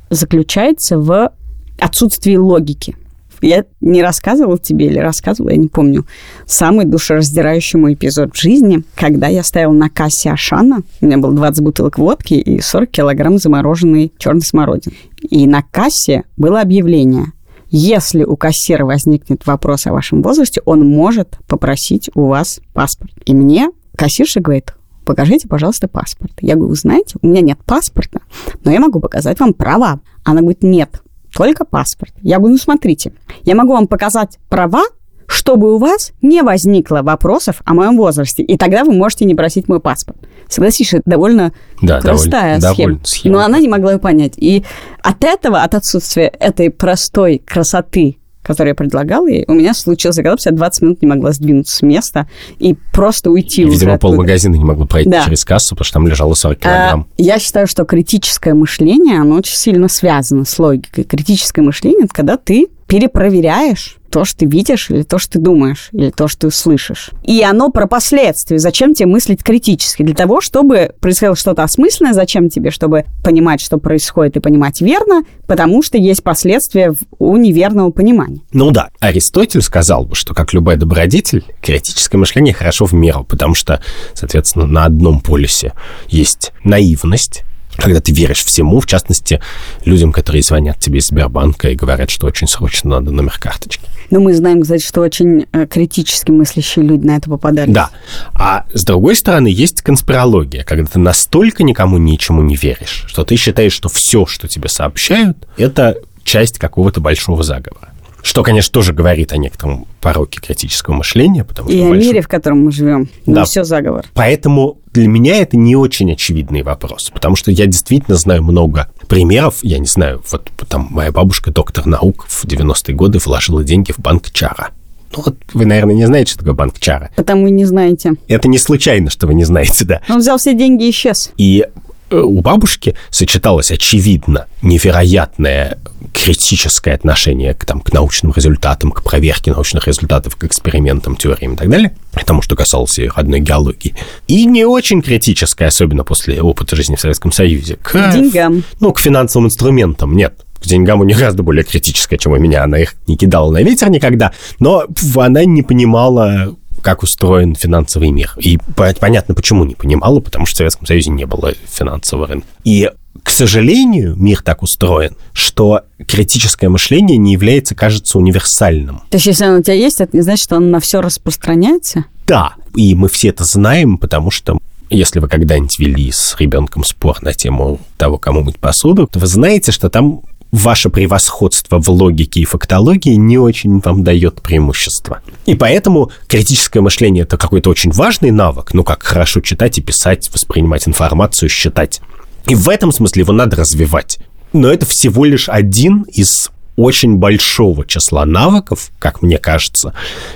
заключается 0.10 0.98
в 0.98 1.32
отсутствии 1.78 2.38
логики. 2.38 2.96
Я 3.42 3.66
не 3.82 4.02
рассказывала 4.02 4.58
тебе 4.58 4.88
или 4.88 5.00
рассказывала, 5.00 5.52
я 5.52 5.58
не 5.58 5.68
помню, 5.68 6.06
самый 6.46 6.86
душераздирающий 6.86 7.80
мой 7.80 7.94
эпизод 7.94 8.34
в 8.34 8.40
жизни, 8.40 8.84
когда 8.96 9.28
я 9.28 9.44
стояла 9.44 9.74
на 9.74 9.90
кассе 9.90 10.32
Ашана, 10.32 10.84
у 11.02 11.06
меня 11.06 11.18
было 11.18 11.34
20 11.34 11.64
бутылок 11.64 11.98
водки 11.98 12.34
и 12.34 12.60
40 12.60 12.90
килограмм 12.90 13.38
замороженной 13.38 14.14
черной 14.18 14.42
смородины. 14.42 14.96
И 15.30 15.48
на 15.48 15.62
кассе 15.64 16.24
было 16.38 16.62
объявление, 16.62 17.34
если 17.70 18.24
у 18.24 18.38
кассира 18.38 18.86
возникнет 18.86 19.46
вопрос 19.46 19.88
о 19.88 19.92
вашем 19.92 20.22
возрасте, 20.22 20.62
он 20.66 20.88
может 20.88 21.38
попросить 21.48 22.10
у 22.14 22.28
вас 22.28 22.62
паспорт. 22.74 23.12
И 23.26 23.34
мне 23.34 23.70
кассирша 23.98 24.40
говорит, 24.40 24.74
покажите, 25.06 25.48
пожалуйста, 25.48 25.88
паспорт. 25.88 26.34
Я 26.42 26.56
говорю, 26.56 26.76
знаете, 26.76 27.18
у 27.22 27.28
меня 27.28 27.42
нет 27.42 27.60
паспорта, 27.66 28.22
но 28.64 28.72
я 28.72 28.80
могу 28.80 29.00
показать 29.00 29.40
вам 29.40 29.54
права. 29.54 30.00
Она 30.24 30.42
говорит, 30.42 30.64
нет, 30.64 31.02
только 31.36 31.66
паспорт. 31.66 32.14
Я 32.22 32.38
говорю, 32.38 32.54
ну 32.54 32.58
смотрите, 32.58 33.12
я 33.44 33.56
могу 33.56 33.74
вам 33.74 33.88
показать 33.88 34.40
права, 34.48 34.84
чтобы 35.28 35.76
у 35.76 35.78
вас 35.78 36.14
не 36.22 36.42
возникло 36.44 37.02
вопросов 37.02 37.62
о 37.66 37.74
моем 37.74 37.98
возрасте, 37.98 38.42
и 38.42 38.58
тогда 38.58 38.84
вы 38.84 38.94
можете 38.94 39.26
не 39.26 39.36
просить 39.36 39.68
мой 39.68 39.80
паспорт. 39.80 40.18
Согласись, 40.48 40.94
это 40.94 41.04
довольно 41.06 41.52
да, 41.82 42.00
простая 42.00 42.60
довольно, 42.60 42.74
схема. 42.74 42.88
Довольно 42.88 43.06
схема. 43.06 43.36
Но 43.36 43.44
она 43.44 43.60
не 43.60 43.68
могла 43.68 43.94
ее 43.94 44.00
понять. 44.00 44.34
И 44.38 44.64
от 45.02 45.24
этого, 45.24 45.62
от 45.62 45.76
отсутствия 45.76 46.28
этой 46.28 46.70
простой 46.70 47.42
красоты 47.46 48.18
который 48.46 48.70
я 48.70 48.76
предлагала 48.76 49.28
ей, 49.28 49.46
у 49.48 49.54
меня 49.54 49.74
случился 49.74 50.24
коллапс, 50.24 50.46
я 50.46 50.52
20 50.52 50.82
минут 50.82 51.02
не 51.02 51.08
могла 51.08 51.32
сдвинуться 51.32 51.78
с 51.78 51.82
места 51.82 52.28
и 52.60 52.76
просто 52.94 53.32
уйти 53.32 53.64
и, 53.64 53.66
Видимо, 53.66 53.98
полмагазина 53.98 54.56
не 54.56 54.64
могло 54.64 54.86
пройти 54.86 55.10
да. 55.10 55.24
через 55.26 55.44
кассу, 55.44 55.76
потому 55.76 55.86
что 55.86 55.94
там 55.94 56.08
лежало 56.08 56.34
40 56.34 56.60
килограмм. 56.60 57.08
А, 57.10 57.14
я 57.22 57.40
считаю, 57.40 57.68
что 57.68 57.86
критическое 57.86 58.54
мышление, 58.54 59.20
оно 59.20 59.36
очень 59.36 59.56
сильно 59.56 59.88
связано 59.88 60.46
с 60.46 60.58
логикой. 60.60 61.04
Критическое 61.04 61.62
мышление– 61.62 62.02
это 62.06 62.14
когда 62.14 62.38
ты 62.38 62.68
перепроверяешь 62.88 63.98
то, 64.16 64.24
что 64.24 64.40
ты 64.40 64.46
видишь, 64.46 64.90
или 64.92 65.04
то, 65.04 65.18
что 65.18 65.34
ты 65.34 65.40
думаешь, 65.40 65.90
или 65.92 66.10
то, 66.10 66.30
что 66.30 66.48
ты 66.48 66.56
слышишь. 66.56 67.10
И 67.26 67.44
оно 67.44 67.70
про 67.70 67.86
последствия. 67.86 68.60
Зачем 68.60 68.94
тебе 68.94 69.08
мыслить 69.08 69.44
критически? 69.44 70.04
Для 70.04 70.16
того, 70.16 70.40
чтобы 70.40 70.92
происходило 71.02 71.36
что-то 71.36 71.64
осмысленное, 71.64 72.14
зачем 72.14 72.50
тебе? 72.50 72.72
Чтобы 72.72 73.04
понимать, 73.26 73.60
что 73.60 73.78
происходит, 73.78 74.38
и 74.38 74.40
понимать 74.40 74.80
верно, 74.80 75.24
потому 75.48 75.84
что 75.84 75.98
есть 75.98 76.24
последствия 76.24 76.94
у 77.20 77.36
неверного 77.36 77.92
понимания. 77.92 78.40
Ну 78.54 78.72
да, 78.72 78.88
Аристотель 79.02 79.62
сказал 79.62 80.06
бы, 80.06 80.16
что 80.16 80.34
как 80.34 80.54
любой 80.54 80.78
добродетель, 80.78 81.44
критическое 81.62 82.18
мышление 82.18 82.54
хорошо 82.54 82.86
в 82.86 82.94
меру, 82.94 83.26
потому 83.26 83.54
что, 83.54 83.82
соответственно, 84.14 84.66
на 84.66 84.86
одном 84.86 85.20
полюсе 85.20 85.74
есть 86.08 86.54
наивность, 86.64 87.44
когда 87.78 88.02
ты 88.02 88.12
веришь 88.12 88.44
всему, 88.44 88.80
в 88.80 88.86
частности, 88.86 89.42
людям, 89.84 90.12
которые 90.12 90.44
звонят 90.44 90.80
тебе 90.80 91.00
из 91.00 91.08
Сбербанка 91.08 91.70
и 91.70 91.76
говорят, 91.76 92.10
что 92.10 92.28
очень 92.28 92.48
срочно 92.48 92.92
надо 92.92 93.12
номер 93.12 93.38
карточки. 93.40 93.88
Но 94.12 94.20
мы 94.20 94.34
знаем, 94.36 94.62
кстати, 94.62 94.84
что 94.86 95.02
очень 95.02 95.48
э, 95.52 95.66
критически 95.66 96.32
мыслящие 96.32 96.86
люди 96.86 97.06
на 97.06 97.18
это 97.18 97.30
попадали. 97.30 97.72
Да. 97.72 97.90
А 98.34 98.66
с 98.74 98.84
другой 98.84 99.16
стороны, 99.16 99.48
есть 99.48 99.82
конспирология, 99.82 100.64
когда 100.64 100.86
ты 100.86 101.00
настолько 101.00 101.64
никому 101.64 101.98
ничему 101.98 102.42
не 102.44 102.56
веришь, 102.56 103.06
что 103.08 103.24
ты 103.24 103.36
считаешь, 103.36 103.74
что 103.74 103.90
все, 103.90 104.26
что 104.26 104.48
тебе 104.48 104.70
сообщают, 104.70 105.48
это 105.58 105.98
часть 106.24 106.60
какого-то 106.60 107.02
большого 107.02 107.44
заговора. 107.44 107.95
Что, 108.26 108.42
конечно, 108.42 108.72
тоже 108.74 108.92
говорит 108.92 109.34
о 109.34 109.38
некотором 109.38 109.86
пороке 110.02 110.42
критического 110.42 110.96
мышления. 110.96 111.44
Потому 111.44 111.70
и 111.70 111.78
что 111.78 111.92
о 111.92 111.96
мире, 111.96 112.22
в 112.22 112.28
котором 112.28 112.66
мы 112.66 112.72
живем. 112.72 113.08
Да. 113.28 113.42
Не 113.42 113.46
все 113.46 113.64
заговор. 113.64 114.04
Поэтому 114.16 114.80
для 114.92 115.08
меня 115.08 115.38
это 115.38 115.58
не 115.58 115.76
очень 115.76 116.12
очевидный 116.12 116.64
вопрос, 116.64 117.12
потому 117.14 117.36
что 117.36 117.52
я 117.52 117.68
действительно 117.68 118.18
знаю 118.18 118.42
много 118.44 118.90
примеров. 119.08 119.60
Я 119.62 119.78
не 119.78 119.86
знаю, 119.86 120.24
вот 120.32 120.50
там 120.68 120.88
моя 120.90 121.12
бабушка, 121.12 121.52
доктор 121.52 121.86
наук, 121.86 122.26
в 122.28 122.46
90-е 122.46 122.96
годы 122.96 123.20
вложила 123.20 123.64
деньги 123.64 123.92
в 123.92 124.00
банк 124.00 124.32
Чара. 124.32 124.70
Ну 125.16 125.22
вот 125.24 125.36
вы, 125.54 125.68
наверное, 125.68 125.94
не 125.94 126.06
знаете, 126.06 126.32
что 126.32 126.40
такое 126.40 126.56
банк 126.56 126.80
Чара. 126.80 127.12
Потому 127.16 127.46
и 127.46 127.52
не 127.52 127.66
знаете. 127.66 128.14
Это 128.28 128.48
не 128.48 128.58
случайно, 128.58 129.12
что 129.12 129.28
вы 129.28 129.36
не 129.36 129.44
знаете, 129.44 129.86
да. 129.86 130.02
Он 130.10 130.18
взял 130.18 130.40
все 130.40 130.56
деньги 130.56 130.86
и 130.86 130.90
исчез. 130.90 131.32
И 131.38 131.64
у 132.12 132.42
бабушки 132.42 132.96
сочеталось, 133.10 133.72
очевидно, 133.72 134.48
невероятное 134.62 135.80
критическое 136.14 136.94
отношение 136.94 137.54
к, 137.54 137.66
там, 137.66 137.82
к 137.82 137.92
научным 137.92 138.34
результатам, 138.36 138.92
к 138.92 139.04
проверке 139.04 139.52
научных 139.52 139.88
результатов, 139.88 140.36
к 140.36 140.44
экспериментам, 140.44 141.16
теориям 141.16 141.54
и 141.54 141.58
так 141.58 141.70
далее, 141.70 141.96
к 142.14 142.24
тому, 142.24 142.42
что 142.42 142.56
касалось 142.56 142.98
их 143.00 143.18
одной 143.18 143.40
геологии, 143.40 143.96
и 144.28 144.46
не 144.46 144.66
очень 144.66 145.02
критическое, 145.02 145.66
особенно 145.66 146.04
после 146.04 146.42
опыта 146.42 146.76
жизни 146.76 146.96
в 146.96 147.02
Советском 147.02 147.32
Союзе, 147.32 147.78
к, 147.78 147.92
к 147.92 148.14
деньгам. 148.14 148.64
Ну, 148.80 148.94
к 148.94 149.00
финансовым 149.00 149.48
инструментам, 149.48 150.16
нет. 150.16 150.34
К 150.62 150.68
деньгам 150.68 151.02
у 151.02 151.04
нее 151.04 151.18
гораздо 151.18 151.44
более 151.44 151.64
критическая, 151.64 152.18
чем 152.18 152.32
у 152.32 152.38
меня. 152.38 152.64
Она 152.64 152.80
их 152.80 152.96
не 153.08 153.18
кидала 153.18 153.52
на 153.52 153.62
ветер 153.62 153.90
никогда, 153.90 154.32
но 154.60 154.86
она 155.16 155.44
не 155.44 155.62
понимала 155.64 156.56
как 156.86 157.02
устроен 157.02 157.56
финансовый 157.56 158.12
мир. 158.12 158.34
И 158.38 158.60
понятно, 158.76 159.34
почему 159.34 159.66
не 159.66 159.74
понимала, 159.74 160.20
потому 160.20 160.46
что 160.46 160.54
в 160.54 160.58
Советском 160.60 160.86
Союзе 160.86 161.10
не 161.10 161.26
было 161.26 161.54
финансового 161.68 162.28
рынка. 162.28 162.48
И 162.64 162.92
к 163.24 163.32
сожалению, 163.32 164.16
мир 164.16 164.44
так 164.44 164.62
устроен, 164.62 165.18
что 165.34 165.82
критическое 166.08 166.70
мышление 166.70 167.18
не 167.18 167.34
является, 167.34 167.74
кажется, 167.74 168.20
универсальным. 168.20 169.02
То 169.10 169.16
есть, 169.16 169.26
если 169.26 169.46
оно 169.46 169.60
у 169.60 169.64
тебя 169.64 169.74
есть, 169.74 170.00
это 170.00 170.16
не 170.16 170.22
значит, 170.22 170.44
что 170.44 170.58
оно 170.58 170.68
на 170.68 170.80
все 170.80 171.02
распространяется? 171.02 172.06
Да, 172.28 172.54
и 172.76 172.94
мы 172.94 173.10
все 173.10 173.30
это 173.30 173.46
знаем, 173.46 173.98
потому 173.98 174.30
что 174.30 174.60
если 174.92 175.20
вы 175.20 175.28
когда-нибудь 175.28 175.80
вели 175.80 176.12
с 176.12 176.36
ребенком 176.38 176.84
спор 176.84 177.24
на 177.24 177.34
тему 177.34 177.80
того, 177.98 178.20
кому 178.20 178.44
мыть 178.44 178.60
посуду, 178.60 179.08
то 179.08 179.18
вы 179.18 179.26
знаете, 179.26 179.72
что 179.72 179.90
там 179.90 180.22
ваше 180.56 180.90
превосходство 180.90 181.82
в 181.82 181.90
логике 181.90 182.42
и 182.42 182.46
фактологии 182.46 183.16
не 183.16 183.38
очень 183.38 183.80
вам 183.80 184.04
дает 184.04 184.42
преимущество. 184.42 185.22
И 185.46 185.56
поэтому 185.56 186.12
критическое 186.28 186.82
мышление– 186.82 187.24
это 187.26 187.38
какой-то 187.38 187.70
очень 187.70 187.92
важный 187.92 188.32
навык, 188.32 188.74
ну 188.74 188.84
как 188.84 189.04
хорошо 189.04 189.42
читать 189.42 189.78
и 189.78 189.82
писать, 189.82 190.30
воспринимать 190.34 190.88
информацию, 190.88 191.50
считать. 191.50 192.02
И 192.48 192.56
в 192.56 192.70
этом 192.70 192.92
смысле 192.92 193.22
его 193.22 193.34
надо 193.34 193.58
развивать. 193.58 194.20
Но 194.54 194.72
это 194.72 194.86
всего 194.86 195.26
лишь 195.26 195.50
один 195.50 196.04
из 196.04 196.50
очень 196.78 197.16
большого 197.16 197.86
числа 197.86 198.26
навыков, 198.26 198.92
как 199.00 199.22
мне 199.22 199.38
кажется, 199.38 199.94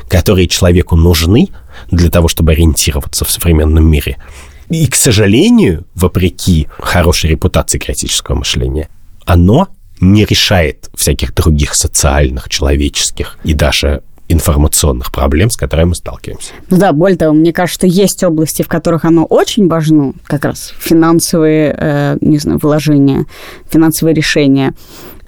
которые 0.07 0.47
человеку 0.47 0.95
нужны 0.95 1.49
для 1.91 2.09
того, 2.09 2.27
чтобы 2.27 2.53
ориентироваться 2.53 3.25
в 3.25 3.31
современном 3.31 3.85
мире. 3.85 4.17
И, 4.69 4.87
к 4.87 4.95
сожалению, 4.95 5.85
вопреки 5.95 6.67
хорошей 6.79 7.29
репутации 7.29 7.77
критического 7.77 8.35
мышления, 8.35 8.89
оно 9.25 9.67
не 9.99 10.25
решает 10.25 10.89
всяких 10.95 11.33
других 11.33 11.75
социальных, 11.75 12.49
человеческих 12.49 13.37
и 13.43 13.53
даже 13.53 14.01
информационных 14.29 15.11
проблем, 15.11 15.49
с 15.49 15.57
которыми 15.57 15.89
мы 15.89 15.95
сталкиваемся. 15.95 16.53
Ну 16.69 16.77
да, 16.77 16.93
более 16.93 17.17
того, 17.17 17.33
мне 17.33 17.51
кажется, 17.51 17.79
что 17.79 17.87
есть 17.87 18.23
области, 18.23 18.61
в 18.61 18.67
которых 18.67 19.03
оно 19.03 19.25
очень 19.25 19.67
важно, 19.67 20.13
как 20.25 20.45
раз 20.45 20.73
финансовые, 20.79 21.75
э, 21.75 22.17
не 22.21 22.37
знаю, 22.37 22.59
вложения, 22.61 23.25
финансовые 23.69 24.13
решения, 24.13 24.75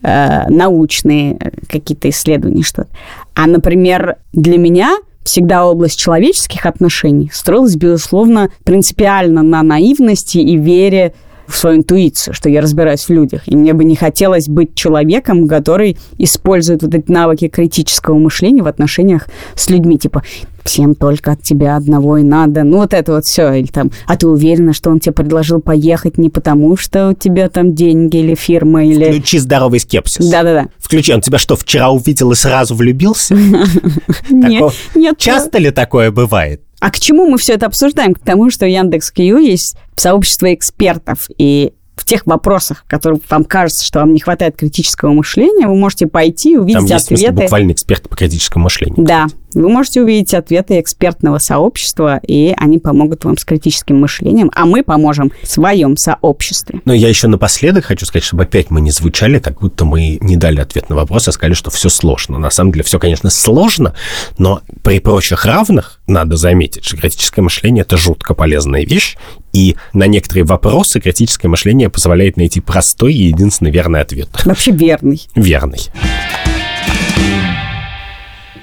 э, 0.04 0.48
научные 0.50 1.36
э, 1.40 1.50
какие-то 1.68 2.10
исследования, 2.10 2.62
что-то. 2.62 2.90
А, 3.34 3.48
например, 3.48 4.18
для 4.34 4.60
меня 4.60 4.98
всегда 5.24 5.66
область 5.66 6.00
человеческих 6.00 6.68
отношений 6.68 7.32
строилась, 7.34 7.76
безусловно, 7.76 8.52
принципиально 8.64 9.42
на 9.42 9.64
наивности 9.64 10.38
и 10.38 10.58
вере 10.58 11.14
в 11.52 11.58
свою 11.58 11.78
интуицию, 11.78 12.34
что 12.34 12.50
я 12.50 12.62
разбираюсь 12.62 13.02
в 13.02 13.10
людях. 13.10 13.44
И 13.46 13.56
мне 13.56 13.74
бы 13.74 13.84
не 13.84 13.96
хотелось 13.96 14.48
быть 14.48 14.76
человеком, 14.76 15.48
который 15.48 15.98
использует 16.18 16.84
вот 16.84 16.94
эти 16.94 17.12
навыки 17.12 17.48
критического 17.48 18.18
мышления 18.18 18.64
в 18.64 18.68
отношениях 18.68 19.28
с 19.56 19.70
людьми. 19.70 19.98
Типа, 19.98 20.24
всем 20.64 20.96
только 20.96 21.34
от 21.34 21.42
тебя 21.42 21.76
одного 21.76 22.18
и 22.18 22.24
надо. 22.24 22.64
Ну, 22.64 22.78
вот 22.78 22.94
это 22.94 23.14
вот 23.14 23.26
все. 23.26 23.54
Или 23.54 23.68
там, 23.68 23.92
а 24.08 24.18
ты 24.18 24.28
уверена, 24.28 24.74
что 24.74 24.90
он 24.90 25.00
тебе 25.00 25.14
предложил 25.14 25.62
поехать 25.62 26.18
не 26.18 26.30
потому, 26.30 26.78
что 26.78 27.10
у 27.10 27.14
тебя 27.14 27.50
там 27.50 27.76
деньги 27.76 28.18
или 28.18 28.36
фирма, 28.36 28.86
или... 28.86 29.06
Включи 29.06 29.38
здоровый 29.40 29.80
скепсис. 29.80 30.26
Да-да-да. 30.30 30.68
Включи. 30.80 31.14
Он 31.14 31.22
тебя 31.22 31.38
что, 31.38 31.56
вчера 31.56 31.90
увидел 31.90 32.32
и 32.32 32.36
сразу 32.36 32.76
влюбился? 32.76 33.36
Нет, 34.30 34.74
нет. 34.96 35.18
Часто 35.18 35.58
ли 35.58 35.72
такое 35.72 36.12
бывает? 36.12 36.62
А 36.82 36.90
к 36.90 37.00
чему 37.00 37.30
мы 37.30 37.38
все 37.38 37.54
это 37.54 37.68
обсуждаем? 37.68 38.16
К 38.16 38.20
тому, 38.20 38.50
что 38.50 38.66
Яндекс.Кью 38.66 39.38
есть 39.38 39.78
сообщество 39.96 40.52
экспертов, 40.52 41.30
и 41.38 41.74
в 41.96 42.06
тех 42.06 42.26
вопросах, 42.26 42.84
в 42.86 42.90
которых 42.90 43.22
вам 43.30 43.44
кажется, 43.44 43.86
что 43.86 44.00
вам 44.00 44.14
не 44.14 44.20
хватает 44.20 44.58
критического 44.58 45.12
мышления, 45.12 45.68
вы 45.68 45.76
можете 45.76 46.08
пойти 46.08 46.54
и 46.54 46.58
увидеть 46.58 46.80
Там 46.80 46.86
есть, 46.86 47.06
ответы. 47.06 47.26
Смысле, 47.28 47.44
буквально 47.44 47.72
эксперты 47.74 48.10
по 48.10 48.16
критическому 48.16 48.64
мышлению. 48.64 49.06
Да, 49.06 49.28
вы 49.54 49.70
можете 49.70 50.02
увидеть 50.02 50.34
ответы 50.34 50.80
экспертного 50.80 51.40
сообщества, 51.40 52.20
и 52.26 52.54
они 52.58 52.80
помогут 52.80 53.26
вам 53.26 53.38
с 53.38 53.46
критическим 53.46 54.00
мышлением, 54.00 54.52
а 54.54 54.66
мы 54.66 54.84
поможем 54.84 55.32
в 55.42 55.48
своем 55.48 55.98
сообществе. 55.98 56.82
Но 56.86 56.94
я 56.94 57.10
еще 57.10 57.28
напоследок 57.28 57.86
хочу 57.86 58.06
сказать, 58.06 58.24
чтобы 58.24 58.44
опять 58.44 58.70
мы 58.70 58.82
не 58.82 58.92
звучали, 58.92 59.40
как 59.40 59.60
будто 59.60 59.86
мы 59.86 60.18
не 60.22 60.38
дали 60.38 60.60
ответ 60.60 60.90
на 60.90 60.96
вопрос, 60.96 61.28
а 61.28 61.32
сказали, 61.32 61.54
что 61.54 61.70
все 61.72 61.90
сложно. 61.90 62.38
На 62.38 62.50
самом 62.50 62.72
деле 62.72 62.84
все, 62.84 63.00
конечно, 63.00 63.30
сложно, 63.30 63.94
но 64.38 64.62
при 64.84 65.00
прочих 65.00 65.46
равных 65.46 66.00
надо 66.08 66.38
заметить, 66.38 66.86
что 66.86 66.98
критическое 66.98 67.42
мышление– 67.42 67.82
это 67.84 67.98
жутко 67.98 68.34
полезная 68.34 68.86
вещь, 68.86 69.18
и 69.54 69.76
на 69.94 70.08
некоторые 70.08 70.46
вопросы 70.46 71.00
критическое 71.00 71.48
мышление 71.48 71.90
позволяет 71.90 72.38
найти 72.38 72.62
простой 72.62 73.14
и 73.14 73.28
единственный 73.28 73.72
верный 73.72 74.02
ответ. 74.02 74.30
Вообще 74.46 74.72
верный. 74.72 75.22
Верный 75.36 75.80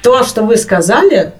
то, 0.02 0.22
что 0.22 0.42
вы 0.42 0.56
сказали, 0.56 1.32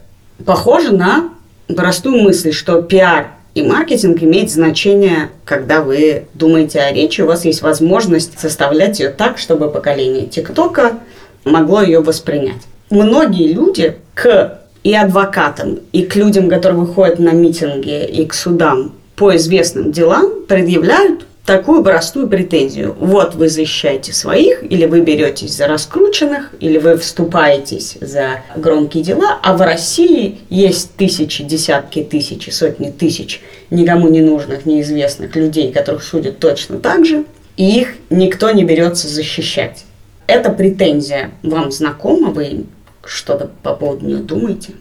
похоже 0.44 0.92
на 0.92 1.30
простую 1.74 2.22
мысль, 2.22 2.52
что 2.52 2.82
пиар 2.82 3.28
и 3.54 3.62
маркетинг 3.62 4.22
имеет 4.22 4.50
значение, 4.50 5.30
когда 5.44 5.82
вы 5.82 6.26
думаете 6.34 6.80
о 6.80 6.92
речи, 6.92 7.22
у 7.22 7.26
вас 7.26 7.44
есть 7.44 7.62
возможность 7.62 8.38
составлять 8.38 9.00
ее 9.00 9.10
так, 9.10 9.38
чтобы 9.38 9.70
поколение 9.70 10.26
ТикТока 10.26 10.98
могло 11.44 11.82
ее 11.82 12.00
воспринять. 12.00 12.62
Многие 12.90 13.52
люди 13.52 13.96
к 14.14 14.60
и 14.84 14.94
адвокатам, 14.94 15.80
и 15.92 16.02
к 16.02 16.14
людям, 16.16 16.48
которые 16.48 16.78
выходят 16.78 17.18
на 17.18 17.30
митинги, 17.30 18.04
и 18.04 18.24
к 18.24 18.32
судам 18.32 18.92
по 19.16 19.34
известным 19.36 19.90
делам 19.90 20.44
предъявляют 20.46 21.26
такую 21.48 21.82
простую 21.82 22.28
претензию. 22.28 22.94
Вот 23.00 23.34
вы 23.34 23.48
защищаете 23.48 24.12
своих, 24.12 24.62
или 24.70 24.84
вы 24.84 25.00
беретесь 25.00 25.56
за 25.56 25.66
раскрученных, 25.66 26.52
или 26.60 26.76
вы 26.76 26.98
вступаетесь 26.98 27.96
за 28.02 28.42
громкие 28.54 29.02
дела, 29.02 29.38
а 29.42 29.56
в 29.56 29.62
России 29.62 30.40
есть 30.50 30.94
тысячи, 30.96 31.42
десятки 31.42 32.02
тысяч, 32.02 32.52
сотни 32.52 32.90
тысяч 32.90 33.40
никому 33.70 34.08
не 34.08 34.20
нужных, 34.20 34.66
неизвестных 34.66 35.34
людей, 35.36 35.72
которых 35.72 36.02
судят 36.02 36.38
точно 36.38 36.80
так 36.80 37.06
же, 37.06 37.24
и 37.56 37.80
их 37.80 37.94
никто 38.10 38.50
не 38.50 38.64
берется 38.64 39.08
защищать. 39.08 39.86
Эта 40.26 40.50
претензия 40.50 41.30
вам 41.42 41.72
знакома? 41.72 42.28
Вы 42.28 42.66
что-то 43.06 43.50
по 43.62 43.72
поводу 43.72 44.04
нее 44.04 44.18
думаете? 44.18 44.72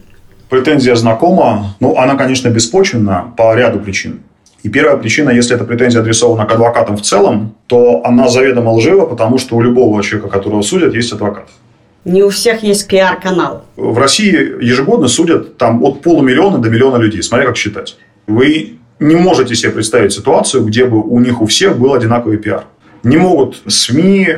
Претензия 0.50 0.96
знакома, 0.96 1.76
ну, 1.80 1.96
она, 1.96 2.16
конечно, 2.16 2.48
беспочвенна 2.48 3.32
по 3.38 3.54
ряду 3.54 3.80
причин. 3.80 4.20
И 4.68 4.70
первая 4.70 4.98
причина, 4.98 5.30
если 5.30 5.56
эта 5.56 5.64
претензия 5.64 6.02
адресована 6.02 6.44
к 6.44 6.52
адвокатам 6.52 6.98
в 6.98 7.00
целом, 7.00 7.54
то 7.68 8.02
она 8.04 8.28
заведомо 8.28 8.72
лжива, 8.72 9.06
потому 9.06 9.38
что 9.38 9.56
у 9.56 9.62
любого 9.62 10.02
человека, 10.02 10.28
которого 10.28 10.60
судят, 10.60 10.94
есть 10.94 11.10
адвокат. 11.10 11.48
Не 12.04 12.22
у 12.22 12.28
всех 12.28 12.62
есть 12.62 12.86
пиар-канал. 12.86 13.64
В 13.76 13.96
России 13.96 14.62
ежегодно 14.62 15.08
судят 15.08 15.56
там 15.56 15.82
от 15.82 16.02
полумиллиона 16.02 16.58
до 16.58 16.68
миллиона 16.68 16.98
людей, 16.98 17.22
смотря 17.22 17.46
как 17.46 17.56
считать. 17.56 17.96
Вы 18.26 18.74
не 19.00 19.16
можете 19.16 19.54
себе 19.54 19.70
представить 19.72 20.12
ситуацию, 20.12 20.62
где 20.64 20.84
бы 20.84 21.00
у 21.00 21.18
них 21.18 21.40
у 21.40 21.46
всех 21.46 21.78
был 21.78 21.94
одинаковый 21.94 22.36
пиар. 22.36 22.64
Не 23.04 23.16
могут 23.16 23.62
СМИ, 23.66 24.28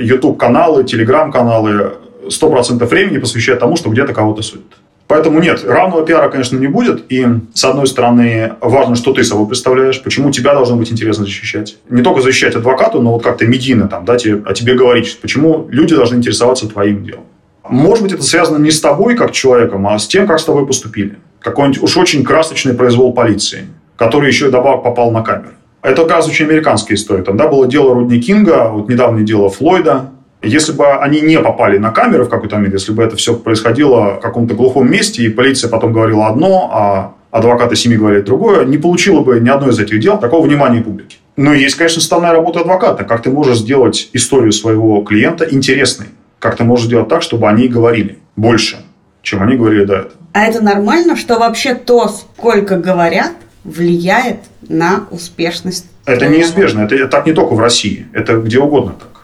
YouTube-каналы, 0.00 0.82
э, 0.82 0.84
телеграм-каналы 0.84 1.92
100% 2.28 2.84
времени 2.86 3.18
посвящать 3.18 3.60
тому, 3.60 3.76
что 3.76 3.88
где-то 3.90 4.14
кого-то 4.14 4.42
судят. 4.42 4.79
Поэтому 5.10 5.40
нет, 5.40 5.64
равного 5.66 6.06
пиара, 6.06 6.28
конечно, 6.28 6.56
не 6.56 6.68
будет. 6.68 7.10
И, 7.10 7.26
с 7.52 7.64
одной 7.64 7.88
стороны, 7.88 8.52
важно, 8.60 8.94
что 8.94 9.12
ты 9.12 9.24
собой 9.24 9.48
представляешь, 9.48 10.00
почему 10.00 10.30
тебя 10.30 10.54
должно 10.54 10.76
быть 10.76 10.92
интересно 10.92 11.24
защищать. 11.24 11.78
Не 11.88 12.02
только 12.02 12.20
защищать 12.20 12.54
адвокату, 12.54 13.02
но 13.02 13.14
вот 13.14 13.24
как-то 13.24 13.44
медийно 13.44 13.88
там, 13.88 14.04
да, 14.04 14.16
тебе, 14.16 14.40
о 14.46 14.54
тебе 14.54 14.74
говорить, 14.74 15.18
почему 15.20 15.66
люди 15.68 15.96
должны 15.96 16.14
интересоваться 16.18 16.68
твоим 16.68 17.02
делом. 17.02 17.24
Может 17.68 18.04
быть, 18.04 18.12
это 18.12 18.22
связано 18.22 18.62
не 18.62 18.70
с 18.70 18.80
тобой 18.80 19.16
как 19.16 19.32
человеком, 19.32 19.84
а 19.88 19.98
с 19.98 20.06
тем, 20.06 20.28
как 20.28 20.38
с 20.38 20.44
тобой 20.44 20.64
поступили. 20.64 21.18
Какой-нибудь 21.40 21.82
уж 21.82 21.96
очень 21.96 22.22
красочный 22.22 22.74
произвол 22.74 23.12
полиции, 23.12 23.66
который 23.96 24.28
еще 24.28 24.46
и 24.46 24.50
добавок 24.52 24.84
попал 24.84 25.10
на 25.10 25.22
камеру. 25.22 25.54
Это, 25.82 26.02
оказывается, 26.02 26.30
очень 26.30 26.46
американская 26.46 26.96
история. 26.96 27.24
Тогда 27.24 27.48
было 27.48 27.66
дело 27.66 27.94
Рудни 27.94 28.20
Кинга, 28.20 28.68
вот 28.68 28.88
недавнее 28.88 29.24
дело 29.24 29.50
Флойда, 29.50 30.10
если 30.42 30.72
бы 30.72 30.86
они 30.94 31.20
не 31.20 31.38
попали 31.38 31.78
на 31.78 31.90
камеры 31.90 32.24
в 32.24 32.28
какой-то 32.28 32.56
момент, 32.56 32.74
если 32.74 32.92
бы 32.92 33.02
это 33.02 33.16
все 33.16 33.34
происходило 33.34 34.16
в 34.16 34.20
каком-то 34.20 34.54
глухом 34.54 34.90
месте, 34.90 35.22
и 35.22 35.28
полиция 35.28 35.68
потом 35.68 35.92
говорила 35.92 36.28
одно, 36.28 36.70
а 36.72 37.14
адвокаты 37.30 37.76
семьи 37.76 37.96
говорят 37.96 38.24
другое, 38.24 38.64
не 38.64 38.78
получило 38.78 39.20
бы 39.20 39.38
ни 39.40 39.48
одно 39.48 39.68
из 39.68 39.78
этих 39.78 40.00
дел 40.00 40.18
такого 40.18 40.46
внимания 40.46 40.80
публики. 40.80 41.18
Но 41.36 41.54
есть, 41.54 41.76
конечно, 41.76 42.00
основная 42.00 42.32
работа 42.32 42.60
адвоката. 42.60 43.04
Как 43.04 43.22
ты 43.22 43.30
можешь 43.30 43.58
сделать 43.58 44.10
историю 44.12 44.52
своего 44.52 45.02
клиента 45.02 45.46
интересной? 45.50 46.06
Как 46.38 46.56
ты 46.56 46.64
можешь 46.64 46.86
сделать 46.86 47.08
так, 47.08 47.22
чтобы 47.22 47.48
они 47.48 47.68
говорили 47.68 48.18
больше, 48.36 48.78
чем 49.22 49.42
они 49.42 49.56
говорили 49.56 49.84
до 49.84 49.94
этого? 49.94 50.14
А 50.32 50.44
это 50.44 50.62
нормально, 50.62 51.16
что 51.16 51.38
вообще 51.38 51.74
то, 51.74 52.08
сколько 52.08 52.76
говорят, 52.76 53.32
влияет 53.64 54.38
на 54.68 55.04
успешность? 55.10 55.86
Это 56.06 56.28
неизбежно. 56.28 56.82
Это 56.82 57.08
так 57.08 57.26
не 57.26 57.32
только 57.32 57.54
в 57.54 57.60
России. 57.60 58.06
Это 58.12 58.36
где 58.36 58.58
угодно 58.58 58.94
так. 58.98 59.19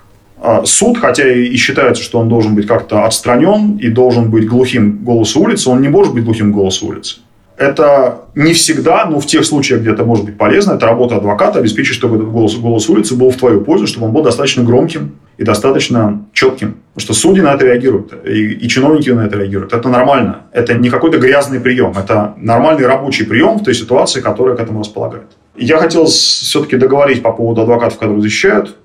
А 0.47 0.65
суд, 0.65 0.99
хотя 0.99 1.29
и 1.29 1.57
считается, 1.57 2.05
что 2.05 2.21
он 2.21 2.29
должен 2.29 2.55
быть 2.55 2.69
как-то 2.69 3.05
отстранен 3.05 3.79
и 3.79 3.89
должен 3.89 4.31
быть 4.31 4.47
глухим 4.47 5.03
голосу 5.03 5.41
улицы, 5.41 5.69
он 5.71 5.81
не 5.81 5.89
может 5.89 6.15
быть 6.15 6.25
глухим 6.25 6.53
голосу 6.53 6.87
улицы. 6.87 7.17
Это 7.57 8.21
не 8.37 8.53
всегда, 8.53 9.07
но 9.07 9.19
в 9.19 9.27
тех 9.27 9.45
случаях, 9.45 9.81
где 9.81 9.91
это 9.91 10.05
может 10.05 10.25
быть 10.25 10.39
полезно, 10.39 10.75
это 10.75 10.87
работа 10.87 11.17
адвоката 11.17 11.59
обеспечить, 11.59 11.95
чтобы 11.95 12.15
этот 12.15 12.31
голос, 12.31 12.55
голос 12.55 12.89
улицы 12.89 13.17
был 13.17 13.31
в 13.31 13.37
твою 13.37 13.63
пользу, 13.63 13.89
чтобы 13.89 14.07
он 14.07 14.13
был 14.13 14.23
достаточно 14.23 14.63
громким 14.63 15.17
и 15.37 15.43
достаточно 15.43 16.25
четким. 16.33 16.77
Потому 16.95 17.01
что 17.01 17.15
судьи 17.15 17.43
на 17.43 17.55
это 17.55 17.65
реагируют, 17.65 18.13
и, 18.25 18.53
и 18.53 18.69
чиновники 18.69 19.11
на 19.11 19.27
это 19.27 19.39
реагируют. 19.39 19.73
Это 19.73 19.89
нормально. 19.89 20.43
Это 20.53 20.75
не 20.75 20.91
какой-то 20.91 21.19
грязный 21.19 21.59
прием. 21.59 21.93
Это 21.99 22.35
нормальный 22.37 22.87
рабочий 22.87 23.25
прием 23.25 23.59
в 23.59 23.65
той 23.65 23.75
ситуации, 23.75 24.21
которая 24.21 24.55
к 24.55 24.61
этому 24.61 24.79
располагает. 24.79 25.27
Я 25.57 25.79
хотел 25.79 26.05
все-таки 26.07 26.77
договорить 26.77 27.21
по 27.21 27.33
поводу 27.33 27.63
адвокатов, 27.63 27.99
которые 27.99 28.23
защищают. 28.23 28.77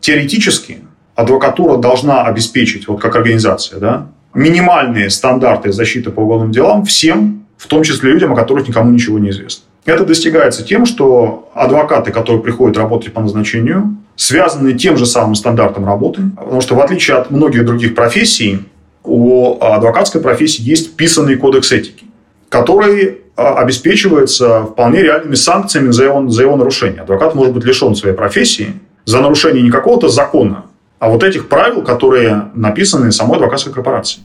Теоретически 0.00 0.78
адвокатура 1.14 1.76
должна 1.76 2.24
обеспечить, 2.24 2.88
вот 2.88 3.00
как 3.00 3.16
организация, 3.16 3.78
да, 3.78 4.06
минимальные 4.34 5.10
стандарты 5.10 5.72
защиты 5.72 6.10
по 6.10 6.20
уголовным 6.20 6.52
делам 6.52 6.84
всем 6.84 7.44
в 7.56 7.66
том 7.66 7.82
числе 7.82 8.12
людям, 8.12 8.32
о 8.32 8.36
которых 8.36 8.68
никому 8.68 8.90
ничего 8.90 9.18
не 9.18 9.30
известно. 9.30 9.64
Это 9.84 10.04
достигается 10.04 10.64
тем, 10.64 10.86
что 10.86 11.50
адвокаты, 11.54 12.10
которые 12.10 12.42
приходят 12.42 12.76
работать 12.76 13.12
по 13.12 13.20
назначению, 13.20 13.96
связаны 14.16 14.72
тем 14.74 14.96
же 14.96 15.06
самым 15.06 15.34
стандартом 15.34 15.84
работы, 15.84 16.22
потому 16.36 16.60
что 16.60 16.74
в 16.74 16.80
отличие 16.80 17.16
от 17.16 17.30
многих 17.30 17.64
других 17.64 17.94
профессий, 17.94 18.60
у 19.02 19.58
адвокатской 19.60 20.20
профессии 20.20 20.62
есть 20.62 20.96
писанный 20.96 21.36
кодекс 21.36 21.72
этики, 21.72 22.06
который 22.48 23.18
а, 23.36 23.56
обеспечивается 23.56 24.62
вполне 24.62 25.02
реальными 25.02 25.34
санкциями 25.34 25.90
за 25.90 26.04
его, 26.04 26.28
за 26.28 26.42
его 26.42 26.56
нарушение. 26.56 27.02
Адвокат 27.02 27.34
может 27.34 27.52
быть 27.52 27.64
лишен 27.64 27.94
своей 27.94 28.14
профессии 28.14 28.74
за 29.04 29.20
нарушение 29.20 29.62
не 29.62 29.70
какого-то 29.70 30.08
закона, 30.08 30.64
а 31.04 31.10
вот 31.10 31.22
этих 31.22 31.50
правил, 31.50 31.82
которые 31.82 32.50
написаны 32.54 33.12
самой 33.12 33.36
адвокатской 33.36 33.70
корпорацией. 33.74 34.24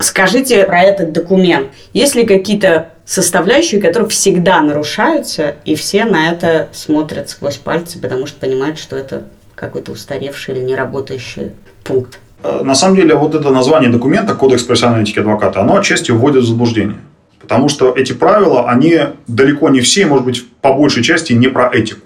Скажите 0.00 0.64
про 0.64 0.82
этот 0.82 1.12
документ. 1.12 1.68
Есть 1.92 2.16
ли 2.16 2.26
какие-то 2.26 2.88
составляющие, 3.04 3.80
которые 3.80 4.08
всегда 4.08 4.60
нарушаются, 4.60 5.54
и 5.64 5.76
все 5.76 6.04
на 6.04 6.32
это 6.32 6.68
смотрят 6.72 7.30
сквозь 7.30 7.58
пальцы, 7.58 8.00
потому 8.00 8.26
что 8.26 8.40
понимают, 8.40 8.80
что 8.80 8.96
это 8.96 9.22
какой-то 9.54 9.92
устаревший 9.92 10.56
или 10.56 10.64
неработающий 10.64 11.52
пункт? 11.84 12.18
Э, 12.42 12.62
на 12.64 12.74
самом 12.74 12.96
деле, 12.96 13.14
вот 13.14 13.36
это 13.36 13.50
название 13.50 13.88
документа, 13.88 14.34
Кодекс 14.34 14.64
профессиональной 14.64 15.04
этики 15.04 15.20
адвоката, 15.20 15.60
оно 15.60 15.76
отчасти 15.76 16.10
вводит 16.10 16.42
в 16.42 16.46
заблуждение. 16.48 16.98
Потому 17.38 17.68
что 17.68 17.94
эти 17.96 18.12
правила, 18.12 18.68
они 18.68 18.98
далеко 19.28 19.68
не 19.68 19.80
все, 19.80 20.06
может 20.06 20.24
быть, 20.24 20.44
по 20.60 20.72
большей 20.72 21.04
части 21.04 21.34
не 21.34 21.46
про 21.46 21.70
этику. 21.72 22.00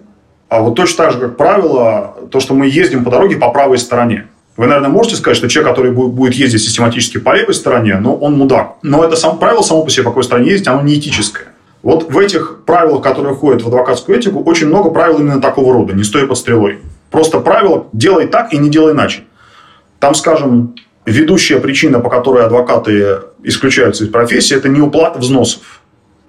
А 0.51 0.61
вот 0.61 0.75
точно 0.75 1.05
так 1.05 1.13
же, 1.13 1.21
как 1.21 1.37
правило, 1.37 2.17
то, 2.31 2.41
что 2.41 2.55
мы 2.55 2.67
ездим 2.67 3.05
по 3.05 3.11
дороге 3.11 3.37
по 3.37 3.51
правой 3.51 3.79
стороне. 3.79 4.27
Вы, 4.57 4.67
наверное, 4.67 4.91
можете 4.91 5.15
сказать, 5.15 5.37
что 5.37 5.49
человек, 5.49 5.71
который 5.71 5.93
будет 5.93 6.35
ездить 6.35 6.61
систематически 6.61 7.19
по 7.19 7.37
левой 7.37 7.55
стороне, 7.55 7.99
ну, 8.01 8.17
он 8.17 8.37
мудак. 8.37 8.75
Но 8.83 9.05
это 9.05 9.15
сам, 9.15 9.39
правило 9.39 9.63
само 9.63 9.85
по 9.85 9.91
себе, 9.91 10.03
по 10.03 10.11
какой 10.11 10.25
стороне 10.25 10.51
ездить, 10.51 10.67
оно 10.67 10.83
не 10.83 10.99
этическое. 10.99 11.47
Вот 11.83 12.13
в 12.13 12.19
этих 12.19 12.65
правилах, 12.67 13.01
которые 13.01 13.37
входят 13.37 13.63
в 13.63 13.69
адвокатскую 13.69 14.19
этику, 14.19 14.43
очень 14.43 14.67
много 14.67 14.91
правил 14.91 15.21
именно 15.21 15.41
такого 15.41 15.73
рода, 15.73 15.95
не 15.95 16.03
стоя 16.03 16.27
под 16.27 16.37
стрелой. 16.37 16.81
Просто 17.13 17.39
правило 17.39 17.87
«делай 17.93 18.27
так 18.27 18.53
и 18.53 18.59
не 18.59 18.69
делай 18.69 18.93
иначе». 18.93 19.23
Там, 20.01 20.17
скажем, 20.17 20.75
ведущая 21.07 21.61
причина, 21.61 22.01
по 22.01 22.11
которой 22.11 22.45
адвокаты 22.45 23.21
исключаются 23.45 24.03
из 24.03 24.11
профессии, 24.11 24.57
это 24.57 24.69
не 24.69 24.81
уплата 24.81 25.21
взносов. 25.21 25.80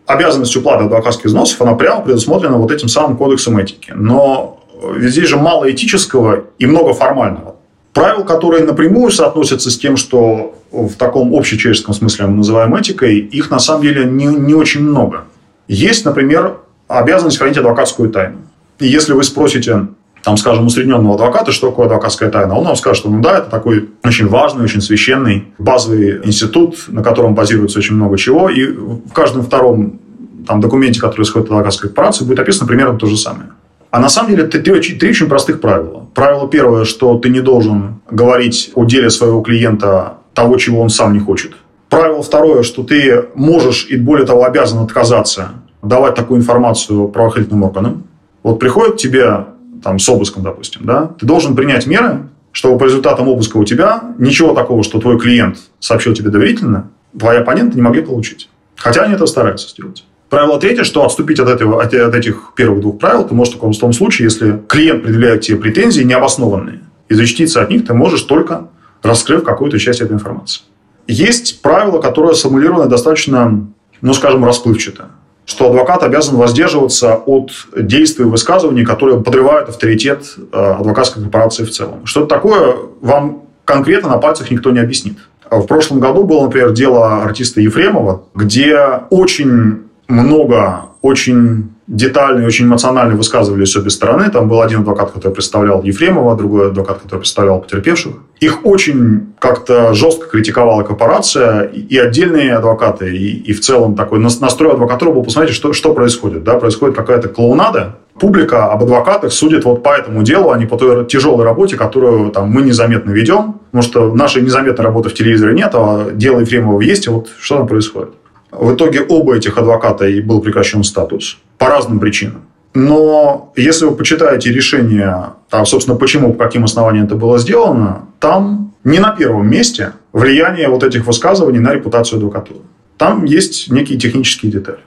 Обязанность 0.05 0.55
уплаты 0.55 0.85
адвокатских 0.85 1.25
взносов, 1.25 1.61
она 1.61 1.73
прямо 1.73 2.01
предусмотрена 2.01 2.57
вот 2.57 2.71
этим 2.71 2.87
самым 2.87 3.17
кодексом 3.17 3.57
этики. 3.57 3.93
Но 3.95 4.59
здесь 4.99 5.27
же 5.27 5.37
мало 5.37 5.71
этического 5.71 6.45
и 6.59 6.65
много 6.65 6.93
формального. 6.93 7.55
Правил, 7.93 8.23
которые 8.23 8.63
напрямую 8.63 9.11
соотносятся 9.11 9.69
с 9.69 9.77
тем, 9.77 9.97
что 9.97 10.55
в 10.71 10.93
таком 10.93 11.33
общечеловеческом 11.35 11.93
смысле 11.93 12.27
мы 12.27 12.37
называем 12.37 12.73
этикой, 12.75 13.19
их 13.19 13.51
на 13.51 13.59
самом 13.59 13.83
деле 13.83 14.05
не, 14.05 14.25
не 14.25 14.53
очень 14.53 14.81
много. 14.81 15.25
Есть, 15.67 16.05
например, 16.05 16.57
обязанность 16.87 17.37
хранить 17.37 17.57
адвокатскую 17.57 18.09
тайну. 18.09 18.37
И 18.79 18.87
если 18.87 19.13
вы 19.13 19.23
спросите, 19.23 19.87
там, 20.23 20.37
скажем, 20.37 20.65
усредненного 20.65 21.15
адвоката, 21.15 21.51
что 21.51 21.69
такое 21.69 21.87
адвокатская 21.87 22.29
тайна, 22.29 22.55
он 22.55 22.65
вам 22.65 22.75
скажет, 22.75 22.99
что 22.99 23.09
ну 23.09 23.21
да, 23.21 23.39
это 23.39 23.49
такой 23.49 23.89
очень 24.03 24.27
важный, 24.27 24.63
очень 24.63 24.81
священный 24.81 25.47
базовый 25.57 26.21
институт, 26.23 26.85
на 26.87 27.03
котором 27.03 27.33
базируется 27.33 27.79
очень 27.79 27.95
много 27.95 28.17
чего, 28.17 28.49
и 28.49 28.67
в 28.67 29.11
каждом 29.13 29.43
втором 29.43 29.99
там, 30.47 30.61
документе, 30.61 30.99
который 30.99 31.23
исходит 31.23 31.47
от 31.47 31.51
адвокатской 31.51 31.89
корпорации, 31.89 32.25
будет 32.25 32.39
описано 32.39 32.67
примерно 32.67 32.97
то 32.97 33.07
же 33.07 33.17
самое. 33.17 33.49
А 33.89 33.99
на 33.99 34.09
самом 34.09 34.31
деле 34.31 34.43
три, 34.45 34.61
три, 34.61 34.95
три 34.95 35.09
очень 35.09 35.27
простых 35.27 35.59
правила. 35.59 36.07
Правило 36.13 36.47
первое, 36.47 36.85
что 36.85 37.17
ты 37.17 37.29
не 37.29 37.41
должен 37.41 38.01
говорить 38.09 38.71
о 38.75 38.85
деле 38.85 39.09
своего 39.09 39.41
клиента 39.41 40.13
того, 40.33 40.57
чего 40.57 40.81
он 40.81 40.89
сам 40.89 41.13
не 41.13 41.19
хочет. 41.19 41.53
Правило 41.89 42.21
второе, 42.21 42.63
что 42.63 42.83
ты 42.83 43.25
можешь 43.35 43.87
и 43.89 43.97
более 43.97 44.25
того 44.25 44.45
обязан 44.45 44.79
отказаться 44.79 45.49
давать 45.81 46.15
такую 46.15 46.39
информацию 46.39 47.09
правоохранительным 47.09 47.63
органам. 47.63 48.03
Вот 48.43 48.59
приходит 48.59 48.93
к 48.93 48.97
тебе 48.97 49.45
там, 49.83 49.99
с 49.99 50.07
обыском, 50.09 50.43
допустим, 50.43 50.81
да, 50.83 51.11
ты 51.19 51.25
должен 51.25 51.55
принять 51.55 51.87
меры, 51.87 52.29
чтобы 52.51 52.77
по 52.77 52.83
результатам 52.83 53.27
обыска 53.27 53.57
у 53.57 53.63
тебя 53.63 54.03
ничего 54.17 54.53
такого, 54.53 54.83
что 54.83 54.99
твой 54.99 55.19
клиент 55.19 55.57
сообщил 55.79 56.13
тебе 56.13 56.29
доверительно, 56.29 56.89
твои 57.17 57.37
оппоненты 57.37 57.75
не 57.75 57.81
могли 57.81 58.01
получить. 58.01 58.49
Хотя 58.75 59.03
они 59.03 59.13
это 59.13 59.25
стараются 59.25 59.69
сделать. 59.69 60.05
Правило 60.29 60.59
третье, 60.59 60.83
что 60.83 61.05
отступить 61.05 61.39
от, 61.39 61.49
этого, 61.49 61.83
от, 61.83 61.93
от 61.93 62.15
этих 62.15 62.53
первых 62.55 62.81
двух 62.81 62.99
правил 62.99 63.25
ты 63.27 63.33
можешь 63.33 63.53
только 63.53 63.69
в 63.71 63.77
том 63.77 63.93
случае, 63.93 64.25
если 64.25 64.61
клиент 64.67 65.03
предъявляет 65.03 65.41
тебе 65.41 65.57
претензии 65.57 66.03
необоснованные. 66.03 66.79
И 67.09 67.13
защититься 67.13 67.61
от 67.61 67.69
них 67.69 67.85
ты 67.85 67.93
можешь 67.93 68.21
только 68.21 68.69
раскрыв 69.03 69.43
какую-то 69.43 69.77
часть 69.77 69.99
этой 69.99 70.13
информации. 70.13 70.61
Есть 71.07 71.61
правило, 71.61 71.99
которое 71.99 72.33
сформулировано 72.33 72.87
достаточно, 72.87 73.67
ну, 74.01 74.13
скажем, 74.13 74.45
расплывчато 74.45 75.09
что 75.45 75.69
адвокат 75.69 76.03
обязан 76.03 76.37
воздерживаться 76.37 77.15
от 77.15 77.51
действий 77.75 78.25
и 78.25 78.27
высказываний, 78.27 78.85
которые 78.85 79.21
подрывают 79.21 79.69
авторитет 79.69 80.23
э, 80.51 80.75
адвокатской 80.79 81.23
корпорации 81.23 81.65
в 81.65 81.71
целом. 81.71 82.05
Что 82.05 82.21
это 82.21 82.29
такое, 82.29 82.75
вам 83.01 83.43
конкретно 83.65 84.09
на 84.09 84.17
пальцах 84.17 84.51
никто 84.51 84.71
не 84.71 84.79
объяснит. 84.79 85.17
В 85.49 85.65
прошлом 85.65 85.99
году 85.99 86.23
было, 86.23 86.43
например, 86.43 86.71
дело 86.71 87.23
артиста 87.23 87.59
Ефремова, 87.59 88.23
где 88.33 88.77
очень 89.09 89.83
много 90.07 90.85
очень 91.01 91.71
детально 91.91 92.41
и 92.41 92.45
очень 92.45 92.65
эмоционально 92.65 93.15
высказывались 93.15 93.75
обе 93.75 93.89
стороны. 93.89 94.29
Там 94.29 94.47
был 94.47 94.61
один 94.61 94.79
адвокат, 94.79 95.11
который 95.11 95.33
представлял 95.33 95.83
Ефремова, 95.83 96.37
другой 96.37 96.67
адвокат, 96.69 96.99
который 96.99 97.19
представлял 97.19 97.59
потерпевших. 97.59 98.13
Их 98.39 98.65
очень 98.65 99.33
как-то 99.39 99.93
жестко 99.93 100.27
критиковала 100.27 100.83
корпорация 100.83 101.63
и 101.63 101.97
отдельные 101.97 102.55
адвокаты, 102.55 103.15
и, 103.15 103.41
и 103.41 103.53
в 103.53 103.59
целом 103.59 103.95
такой 103.95 104.19
настрой 104.19 104.71
адвокатуры 104.71 105.11
был 105.11 105.23
посмотреть, 105.23 105.53
что, 105.53 105.73
что 105.73 105.93
происходит. 105.93 106.43
Да? 106.43 106.55
Происходит 106.55 106.95
какая-то 106.95 107.27
клоунада, 107.27 107.97
публика 108.19 108.71
об 108.71 108.83
адвокатах 108.83 109.33
судит 109.33 109.65
вот 109.65 109.83
по 109.83 109.89
этому 109.89 110.23
делу, 110.23 110.51
а 110.51 110.57
не 110.57 110.65
по 110.65 110.77
той 110.77 111.05
тяжелой 111.05 111.43
работе, 111.43 111.75
которую 111.75 112.31
там, 112.31 112.49
мы 112.49 112.61
незаметно 112.61 113.11
ведем. 113.11 113.59
Потому 113.71 113.83
что 113.83 114.15
нашей 114.15 114.41
незаметной 114.41 114.85
работы 114.85 115.09
в 115.09 115.13
телевизоре 115.13 115.53
нет, 115.53 115.71
а 115.73 116.09
дело 116.11 116.39
Ефремова 116.39 116.81
есть, 116.81 117.07
и 117.07 117.09
вот 117.09 117.29
что 117.39 117.57
там 117.57 117.67
происходит. 117.67 118.11
В 118.51 118.75
итоге 118.75 119.01
оба 119.01 119.37
этих 119.37 119.57
адвоката 119.57 120.05
и 120.07 120.21
был 120.21 120.41
прекращен 120.41 120.83
статус 120.83 121.37
по 121.57 121.67
разным 121.67 121.99
причинам. 121.99 122.41
Но 122.73 123.51
если 123.55 123.85
вы 123.85 123.95
почитаете 123.95 124.51
решение, 124.51 125.33
там, 125.49 125.65
собственно, 125.65 125.97
почему, 125.97 126.33
по 126.33 126.45
каким 126.45 126.63
основаниям 126.63 127.05
это 127.05 127.15
было 127.15 127.37
сделано, 127.37 128.07
там 128.19 128.73
не 128.83 128.99
на 128.99 129.11
первом 129.11 129.49
месте 129.49 129.93
влияние 130.13 130.69
вот 130.69 130.83
этих 130.83 131.05
высказываний 131.05 131.59
на 131.59 131.73
репутацию 131.73 132.17
адвокатуры. 132.17 132.61
Там 132.97 133.25
есть 133.25 133.71
некие 133.71 133.97
технические 133.97 134.51
детали. 134.51 134.79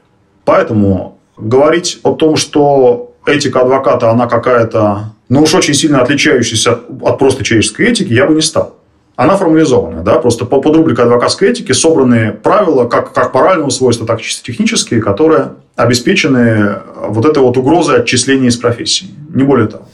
Поэтому 0.45 1.19
говорить 1.37 2.01
о 2.03 2.15
том, 2.15 2.37
что 2.37 3.15
этика 3.27 3.61
адвоката, 3.61 4.11
она 4.11 4.27
какая-то, 4.27 5.13
ну 5.29 5.43
уж 5.43 5.55
очень 5.55 5.75
сильно 5.75 6.01
отличающаяся 6.01 6.79
от, 7.03 7.19
просто 7.19 7.45
человеческой 7.45 7.89
этики, 7.89 8.13
я 8.13 8.27
бы 8.27 8.35
не 8.35 8.43
стал 8.43 8.77
она 9.17 9.37
формализована. 9.37 10.03
Да? 10.03 10.19
Просто 10.19 10.45
под, 10.45 10.63
под 10.63 10.77
рубрикой 10.77 11.05
адвокатской 11.05 11.51
этики 11.51 11.73
собраны 11.73 12.33
правила 12.33 12.87
как, 12.87 13.13
как 13.13 13.35
морального 13.35 13.71
свойства, 13.71 14.07
так 14.07 14.21
и 14.21 14.23
чисто 14.23 14.45
технические, 14.45 15.01
которые 15.01 15.53
обеспечены 15.77 16.79
вот 17.09 17.25
этой 17.25 17.43
вот 17.43 17.57
угрозой 17.57 18.01
отчисления 18.01 18.49
из 18.49 18.57
профессии. 18.57 19.09
Не 19.33 19.43
более 19.45 19.69
того. 19.69 19.87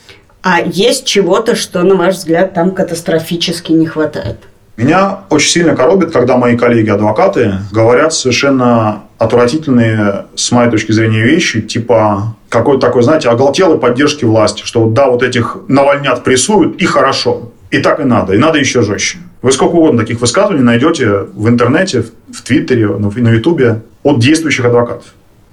А 0.42 0.60
есть 0.60 1.04
чего-то, 1.04 1.54
что, 1.54 1.82
на 1.82 1.96
ваш 1.96 2.16
взгляд, 2.16 2.54
там 2.54 2.70
катастрофически 2.70 3.72
не 3.72 3.86
хватает? 3.86 4.38
Меня 4.76 5.20
очень 5.28 5.50
сильно 5.50 5.76
коробит, 5.76 6.10
когда 6.10 6.38
мои 6.38 6.56
коллеги-адвокаты 6.56 7.56
говорят 7.70 8.14
совершенно 8.14 9.02
отвратительные, 9.18 10.24
с 10.34 10.50
моей 10.52 10.70
точки 10.70 10.92
зрения, 10.92 11.22
вещи, 11.22 11.60
типа 11.60 12.36
какой-то 12.48 12.86
такой, 12.86 13.02
знаете, 13.02 13.28
оголтелой 13.28 13.78
поддержки 13.78 14.24
власти, 14.24 14.62
что 14.64 14.86
да, 14.88 15.10
вот 15.10 15.22
этих 15.22 15.58
навальнят 15.68 16.24
прессуют, 16.24 16.80
и 16.80 16.86
хорошо. 16.86 17.50
И 17.70 17.78
так 17.78 18.00
и 18.00 18.04
надо. 18.04 18.34
И 18.34 18.38
надо 18.38 18.58
еще 18.58 18.82
жестче. 18.82 19.18
Вы 19.42 19.52
сколько 19.52 19.76
угодно 19.76 20.00
таких 20.00 20.20
высказываний 20.20 20.62
найдете 20.62 21.26
в 21.34 21.48
интернете, 21.48 22.02
в 22.02 22.42
Твиттере, 22.42 22.88
на 22.88 23.30
Ютубе 23.30 23.82
от 24.02 24.18
действующих 24.18 24.64
адвокатов. 24.64 25.04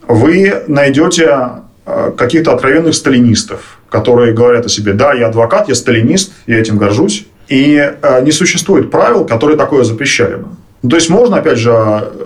вы 0.08 0.64
найдете 0.68 1.50
э, 1.86 2.12
каких-то 2.18 2.54
откровенных 2.54 2.96
сталинистов, 2.96 3.78
которые 3.90 4.34
говорят 4.34 4.66
о 4.66 4.70
себе, 4.70 4.94
да, 4.94 5.14
я 5.14 5.28
адвокат, 5.28 5.70
я 5.70 5.76
сталинист, 5.76 6.34
я 6.48 6.60
этим 6.60 6.78
горжусь. 6.78 7.28
И 7.50 7.76
э, 7.78 8.24
не 8.24 8.32
существует 8.32 8.90
правил, 8.90 9.26
которые 9.26 9.58
такое 9.58 9.84
запрещали 9.84 10.36
бы. 10.36 10.48
Ну, 10.84 10.90
то 10.90 10.96
есть 10.96 11.10
можно, 11.10 11.38
опять 11.38 11.58
же, 11.58 11.72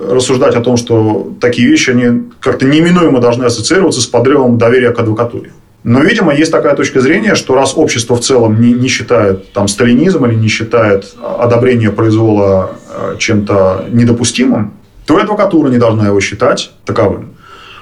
рассуждать 0.09 0.55
о 0.55 0.61
том, 0.61 0.77
что 0.77 1.33
такие 1.39 1.67
вещи, 1.67 1.91
они 1.91 2.23
как-то 2.39 2.65
неминуемо 2.65 3.19
должны 3.19 3.45
ассоциироваться 3.45 4.01
с 4.01 4.05
подрывом 4.05 4.57
доверия 4.57 4.91
к 4.91 4.99
адвокатуре. 4.99 5.51
Но, 5.83 6.01
видимо, 6.01 6.33
есть 6.33 6.51
такая 6.51 6.75
точка 6.75 7.01
зрения, 7.01 7.33
что 7.35 7.55
раз 7.55 7.73
общество 7.75 8.15
в 8.15 8.19
целом 8.19 8.61
не, 8.61 8.71
не 8.71 8.87
считает 8.87 9.51
там, 9.51 9.67
сталинизм 9.67 10.25
или 10.25 10.35
не 10.35 10.47
считает 10.47 11.15
одобрение 11.39 11.91
произвола 11.91 12.71
э, 12.89 13.15
чем-то 13.17 13.85
недопустимым, 13.89 14.73
то 15.07 15.17
и 15.17 15.23
адвокатура 15.23 15.69
не 15.69 15.77
должна 15.77 16.07
его 16.07 16.19
считать 16.19 16.71
таковым. 16.85 17.33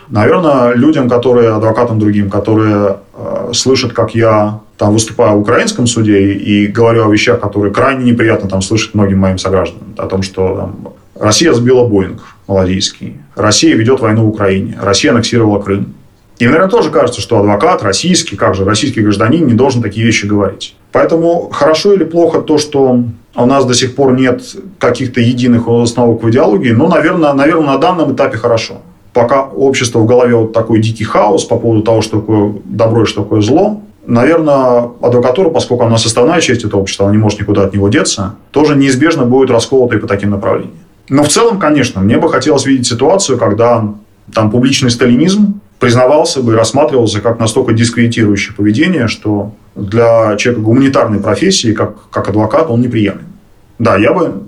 Наверное, 0.10 0.74
людям, 0.74 1.10
которые, 1.10 1.54
адвокатам 1.54 2.00
другим, 2.00 2.30
которые 2.30 2.98
э, 3.14 3.52
слышат, 3.54 3.94
как 3.94 4.16
я 4.16 4.62
там 4.78 4.94
выступаю 4.94 5.38
в 5.38 5.42
украинском 5.42 5.86
суде 5.86 6.34
и 6.34 6.68
говорю 6.68 7.06
о 7.06 7.12
вещах, 7.12 7.42
которые 7.42 7.74
крайне 7.74 8.06
неприятно 8.06 8.50
там 8.50 8.62
слышать 8.62 8.96
многим 8.96 9.20
моим 9.20 9.38
согражданам. 9.38 9.94
О 9.98 10.08
том, 10.08 10.24
что 10.24 10.56
там, 10.56 10.94
Россия 11.20 11.54
сбила 11.54 11.86
Боинг 11.86 12.22
малазийский, 12.48 13.18
Россия 13.36 13.76
ведет 13.76 14.00
войну 14.00 14.24
в 14.24 14.30
Украине, 14.30 14.80
Россия 14.82 15.12
аннексировала 15.12 15.62
Крым. 15.62 15.94
И, 16.40 16.46
наверное, 16.46 16.70
тоже 16.70 16.90
кажется, 16.90 17.20
что 17.20 17.38
адвокат 17.38 17.84
российский, 17.84 18.38
как 18.38 18.56
же 18.56 18.64
российский 18.64 19.02
гражданин, 19.02 19.46
не 19.46 19.54
должен 19.54 19.82
такие 19.82 20.06
вещи 20.06 20.26
говорить. 20.26 20.76
Поэтому 20.94 21.50
хорошо 21.52 21.94
или 21.94 22.06
плохо 22.06 22.42
то, 22.42 22.58
что 22.58 23.04
у 23.36 23.46
нас 23.46 23.66
до 23.66 23.74
сих 23.74 23.94
пор 23.94 24.14
нет 24.14 24.42
каких-то 24.80 25.20
единых 25.20 25.68
установок 25.68 26.24
в 26.24 26.30
идеологии, 26.30 26.72
ну, 26.72 26.88
наверное, 26.88 27.34
наверное, 27.34 27.68
на 27.68 27.78
данном 27.78 28.14
этапе 28.14 28.38
хорошо. 28.38 28.76
Пока 29.14 29.44
общество 29.44 30.00
в 30.00 30.06
голове 30.06 30.36
вот 30.36 30.54
такой 30.54 30.80
дикий 30.82 31.04
хаос 31.04 31.44
по 31.44 31.58
поводу 31.58 31.84
того, 31.84 32.02
что 32.02 32.22
такое 32.22 32.54
добро 32.64 33.04
и 33.04 33.06
что 33.06 33.24
такое 33.24 33.42
зло, 33.42 33.82
наверное, 34.06 34.90
адвокатура, 35.02 35.50
поскольку 35.50 35.84
она 35.84 35.98
составная 35.98 36.40
часть 36.40 36.64
этого 36.64 36.82
общества, 36.82 37.06
она 37.06 37.16
не 37.16 37.22
может 37.22 37.40
никуда 37.42 37.64
от 37.64 37.74
него 37.74 37.90
деться, 37.90 38.36
тоже 38.52 38.76
неизбежно 38.76 39.26
будет 39.26 39.52
расколотой 39.52 40.00
по 40.00 40.08
таким 40.08 40.30
направлениям. 40.30 40.78
Но 41.10 41.24
в 41.24 41.28
целом, 41.28 41.60
конечно, 41.60 42.02
мне 42.02 42.18
бы 42.18 42.30
хотелось 42.30 42.66
видеть 42.66 42.88
ситуацию, 42.88 43.38
когда 43.38 43.94
там 44.34 44.52
публичный 44.52 44.92
сталинизм 44.92 45.60
признавался 45.80 46.42
бы 46.42 46.54
и 46.54 46.56
рассматривался 46.56 47.22
как 47.22 47.40
настолько 47.40 47.74
дискредитирующее 47.74 48.54
поведение, 48.56 49.08
что 49.08 49.54
для 49.76 50.36
человека 50.36 50.62
гуманитарной 50.62 51.20
профессии, 51.20 51.74
как, 51.74 52.10
как 52.10 52.30
адвокат, 52.30 52.70
он 52.70 52.82
неприемлем. 52.82 53.28
Да, 53.80 53.98
я 53.98 54.14
бы... 54.14 54.44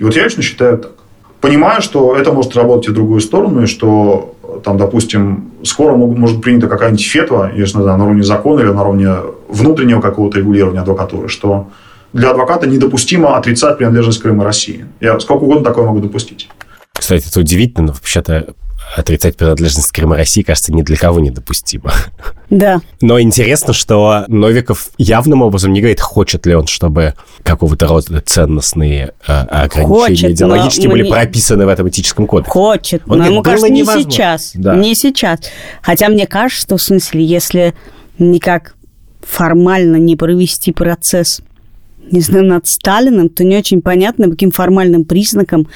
Вот 0.00 0.16
я 0.16 0.24
лично 0.24 0.42
считаю 0.42 0.78
так. 0.78 0.92
Понимаю, 1.40 1.82
что 1.82 2.16
это 2.16 2.32
может 2.32 2.56
работать 2.56 2.88
и 2.88 2.90
в 2.90 2.94
другую 2.94 3.20
сторону, 3.20 3.62
и 3.62 3.66
что 3.66 4.34
там, 4.64 4.76
допустим, 4.76 5.52
скоро 5.62 5.94
может 5.94 6.42
принята 6.42 6.66
какая-нибудь 6.66 7.06
фетва, 7.06 7.50
я 7.54 7.60
не 7.60 7.66
знаю, 7.66 7.96
на 7.96 8.04
уровне 8.04 8.22
закона 8.22 8.60
или 8.60 8.68
на 8.68 8.82
уровне 8.82 9.14
внутреннего 9.48 10.00
какого-то 10.00 10.38
регулирования 10.38 10.80
адвокатуры, 10.80 11.28
что 11.28 11.68
для 12.12 12.30
адвоката 12.30 12.66
недопустимо 12.66 13.36
отрицать 13.36 13.78
принадлежность 13.78 14.20
Крыма 14.20 14.44
России. 14.44 14.86
Я 15.00 15.20
сколько 15.20 15.44
угодно 15.44 15.64
такое 15.64 15.86
могу 15.86 16.00
допустить. 16.00 16.48
Кстати, 16.92 17.28
это 17.28 17.38
удивительно, 17.38 17.88
но 17.88 17.92
вообще-то 17.92 18.54
отрицать 18.96 19.36
принадлежность 19.36 19.90
Крыма 19.92 20.16
России, 20.16 20.42
кажется, 20.42 20.72
ни 20.72 20.82
для 20.82 20.96
кого 20.96 21.20
недопустимо. 21.20 21.92
Да. 22.50 22.80
Но 23.02 23.20
интересно, 23.20 23.74
что 23.74 24.24
Новиков 24.28 24.88
явным 24.96 25.42
образом 25.42 25.72
не 25.74 25.80
говорит, 25.80 26.00
хочет 26.00 26.46
ли 26.46 26.54
он, 26.54 26.66
чтобы 26.66 27.12
какого-то 27.42 27.86
рода 27.86 28.22
ценностные 28.22 29.12
э, 29.26 29.32
ограничения 29.32 29.88
хочет, 29.88 30.30
идеологически 30.30 30.86
были 30.86 31.02
не... 31.02 31.10
прописаны 31.10 31.66
в 31.66 31.68
этом 31.68 31.88
этическом 31.90 32.26
кодексе. 32.26 32.50
Хочет, 32.50 33.02
он 33.06 33.18
но 33.18 33.24
говорит, 33.24 33.32
ему 33.32 33.42
кажется, 33.42 33.68
не 33.68 33.84
сейчас. 33.84 34.52
Да. 34.54 34.74
Не 34.74 34.94
сейчас. 34.94 35.40
Хотя 35.82 36.08
мне 36.08 36.26
кажется, 36.26 36.62
что 36.62 36.76
в 36.78 36.82
смысле, 36.82 37.22
если 37.22 37.74
никак 38.18 38.74
формально 39.20 39.96
не 39.96 40.16
провести 40.16 40.72
процесс 40.72 41.42
не 42.10 42.20
знаю, 42.20 42.46
над 42.46 42.66
Сталиным, 42.66 43.28
то 43.28 43.44
не 43.44 43.56
очень 43.56 43.82
понятно, 43.82 44.26
по 44.26 44.30
каким 44.32 44.50
формальным 44.50 45.04
признакам 45.04 45.68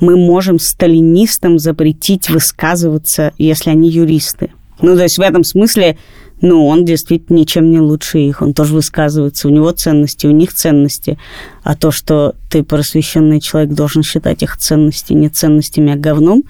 мы 0.00 0.16
можем 0.16 0.58
сталинистам 0.58 1.58
запретить 1.58 2.30
высказываться, 2.30 3.32
если 3.38 3.70
они 3.70 3.90
юристы. 3.90 4.50
Ну, 4.80 4.96
то 4.96 5.02
есть 5.02 5.18
в 5.18 5.20
этом 5.20 5.44
смысле, 5.44 5.98
ну, 6.40 6.66
он 6.66 6.84
действительно 6.84 7.36
ничем 7.36 7.70
не 7.70 7.80
лучше 7.80 8.18
их. 8.18 8.40
Он 8.40 8.54
тоже 8.54 8.74
высказывается. 8.74 9.46
У 9.46 9.50
него 9.50 9.70
ценности, 9.72 10.26
у 10.26 10.30
них 10.30 10.54
ценности. 10.54 11.18
А 11.62 11.76
то, 11.76 11.90
что 11.90 12.34
ты 12.50 12.62
просвещенный 12.62 13.40
человек 13.40 13.74
должен 13.74 14.02
считать 14.02 14.42
их 14.42 14.56
ценности 14.56 15.12
не 15.12 15.28
ценностями, 15.28 15.92
а 15.92 15.96
говном, 15.96 16.44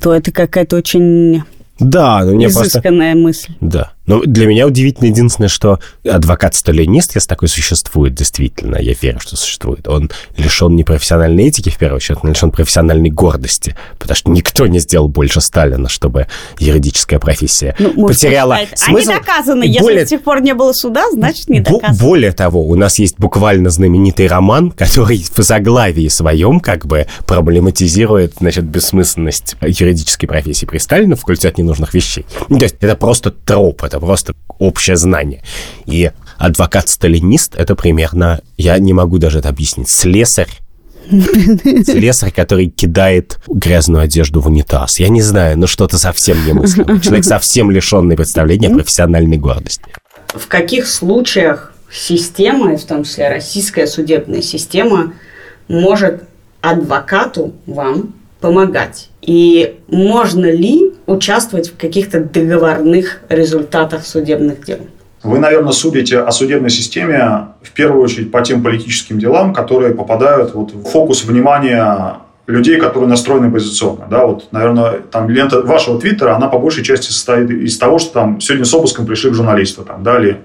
то 0.00 0.14
это 0.14 0.30
какая-то 0.30 0.76
очень 0.76 1.42
да, 1.78 2.24
ну 2.24 2.34
мне 2.34 2.46
Изысканная 2.46 3.12
просто... 3.12 3.26
мысль. 3.26 3.52
Да. 3.60 3.92
Но 4.06 4.22
для 4.22 4.46
меня 4.46 4.66
удивительно 4.66 5.08
единственное, 5.08 5.48
что 5.48 5.80
адвокат-сталинист, 6.04 7.14
если 7.14 7.28
такой 7.28 7.48
существует, 7.48 8.14
действительно, 8.14 8.76
я 8.76 8.94
верю, 9.00 9.20
что 9.20 9.36
существует, 9.36 9.88
он 9.88 10.10
лишен 10.36 10.74
не 10.76 10.84
профессиональной 10.84 11.44
этики, 11.44 11.70
в 11.70 11.76
первую 11.76 11.96
очередь, 11.96 12.20
он 12.22 12.30
лишен 12.30 12.50
профессиональной 12.50 13.10
гордости, 13.10 13.76
потому 13.98 14.16
что 14.16 14.30
никто 14.30 14.66
не 14.66 14.78
сделал 14.78 15.08
больше 15.08 15.40
Сталина, 15.40 15.88
чтобы 15.88 16.26
юридическая 16.58 17.18
профессия 17.18 17.74
ну, 17.78 18.06
потеряла 18.06 18.54
сказать, 18.54 18.78
смысл. 18.78 19.10
А 19.10 19.12
не 19.12 19.18
доказано, 19.18 19.62
если 19.64 19.80
более... 19.80 20.02
до 20.04 20.08
сих 20.08 20.22
пор 20.22 20.40
не 20.40 20.54
было 20.54 20.72
суда, 20.72 21.10
значит 21.10 21.48
не 21.48 21.60
доказано. 21.60 21.98
Более 21.98 22.32
того, 22.32 22.66
у 22.66 22.74
нас 22.74 22.98
есть 22.98 23.18
буквально 23.18 23.70
знаменитый 23.70 24.26
роман, 24.26 24.70
который 24.70 25.24
в 25.34 25.42
заглавии 25.42 26.08
своем 26.08 26.60
как 26.60 26.86
бы 26.86 27.06
проблематизирует, 27.26 28.34
значит, 28.38 28.64
бессмысленность 28.64 29.56
юридической 29.60 30.26
профессии 30.26 30.66
при 30.66 30.78
Сталине 30.78 31.16
в 31.16 31.22
культе 31.22 31.48
от 31.48 31.58
ненужных 31.58 31.94
вещей. 31.94 32.26
То 32.48 32.56
есть 32.56 32.76
это 32.80 32.96
просто 32.96 33.30
троп, 33.30 33.82
это 33.84 33.95
просто 34.00 34.34
общее 34.58 34.96
знание. 34.96 35.42
И 35.86 36.10
адвокат-сталинист— 36.38 37.54
это 37.56 37.74
примерно, 37.74 38.40
я 38.56 38.78
не 38.78 38.92
могу 38.92 39.18
даже 39.18 39.38
это 39.38 39.48
объяснить, 39.48 39.90
слесарь, 39.90 40.50
Слесарь, 41.10 42.32
который 42.32 42.66
кидает 42.66 43.38
грязную 43.46 44.02
одежду 44.02 44.40
в 44.40 44.48
унитаз. 44.48 44.98
Я 44.98 45.08
не 45.08 45.22
знаю, 45.22 45.58
но 45.58 45.66
что-то 45.66 45.98
совсем 45.98 46.44
немыслимо. 46.44 47.00
Человек 47.00 47.24
совсем 47.24 47.70
лишенный 47.70 48.16
представления 48.16 48.68
о 48.68 48.74
профессиональной 48.74 49.36
гордости. 49.36 49.84
В 50.28 50.48
каких 50.48 50.86
случаях 50.86 51.72
система, 51.90 52.76
в 52.76 52.84
том 52.84 53.04
числе 53.04 53.28
российская 53.28 53.86
судебная 53.86 54.42
система, 54.42 55.12
может 55.68 56.24
адвокату 56.60 57.54
вам 57.66 58.14
помогать? 58.40 59.10
И 59.26 59.80
можно 59.88 60.50
ли 60.50 60.92
участвовать 61.06 61.70
в 61.70 61.76
каких-то 61.76 62.20
договорных 62.20 63.20
результатах 63.28 64.06
судебных 64.06 64.64
дел? 64.64 64.78
Вы, 65.24 65.40
наверное, 65.40 65.72
судите 65.72 66.20
о 66.20 66.30
судебной 66.30 66.70
системе 66.70 67.48
в 67.60 67.72
первую 67.72 68.04
очередь 68.04 68.30
по 68.30 68.40
тем 68.42 68.62
политическим 68.62 69.18
делам, 69.18 69.52
которые 69.52 69.92
попадают 69.94 70.54
вот 70.54 70.72
в 70.72 70.84
фокус 70.84 71.24
внимания 71.24 72.18
людей, 72.46 72.78
которые 72.78 73.08
настроены 73.08 73.50
позиционно. 73.50 74.06
Да, 74.08 74.26
вот, 74.26 74.52
наверное, 74.52 75.00
там 75.10 75.28
лента 75.28 75.62
вашего 75.62 76.00
твиттера, 76.00 76.36
она 76.36 76.46
по 76.46 76.60
большей 76.60 76.84
части 76.84 77.10
состоит 77.10 77.50
из 77.50 77.76
того, 77.76 77.98
что 77.98 78.12
там 78.12 78.40
сегодня 78.40 78.64
с 78.64 78.72
обыском 78.72 79.04
пришли 79.04 79.30
к 79.30 79.34
журналисту, 79.34 79.82
там, 79.82 80.04
да, 80.04 80.20
или 80.20 80.38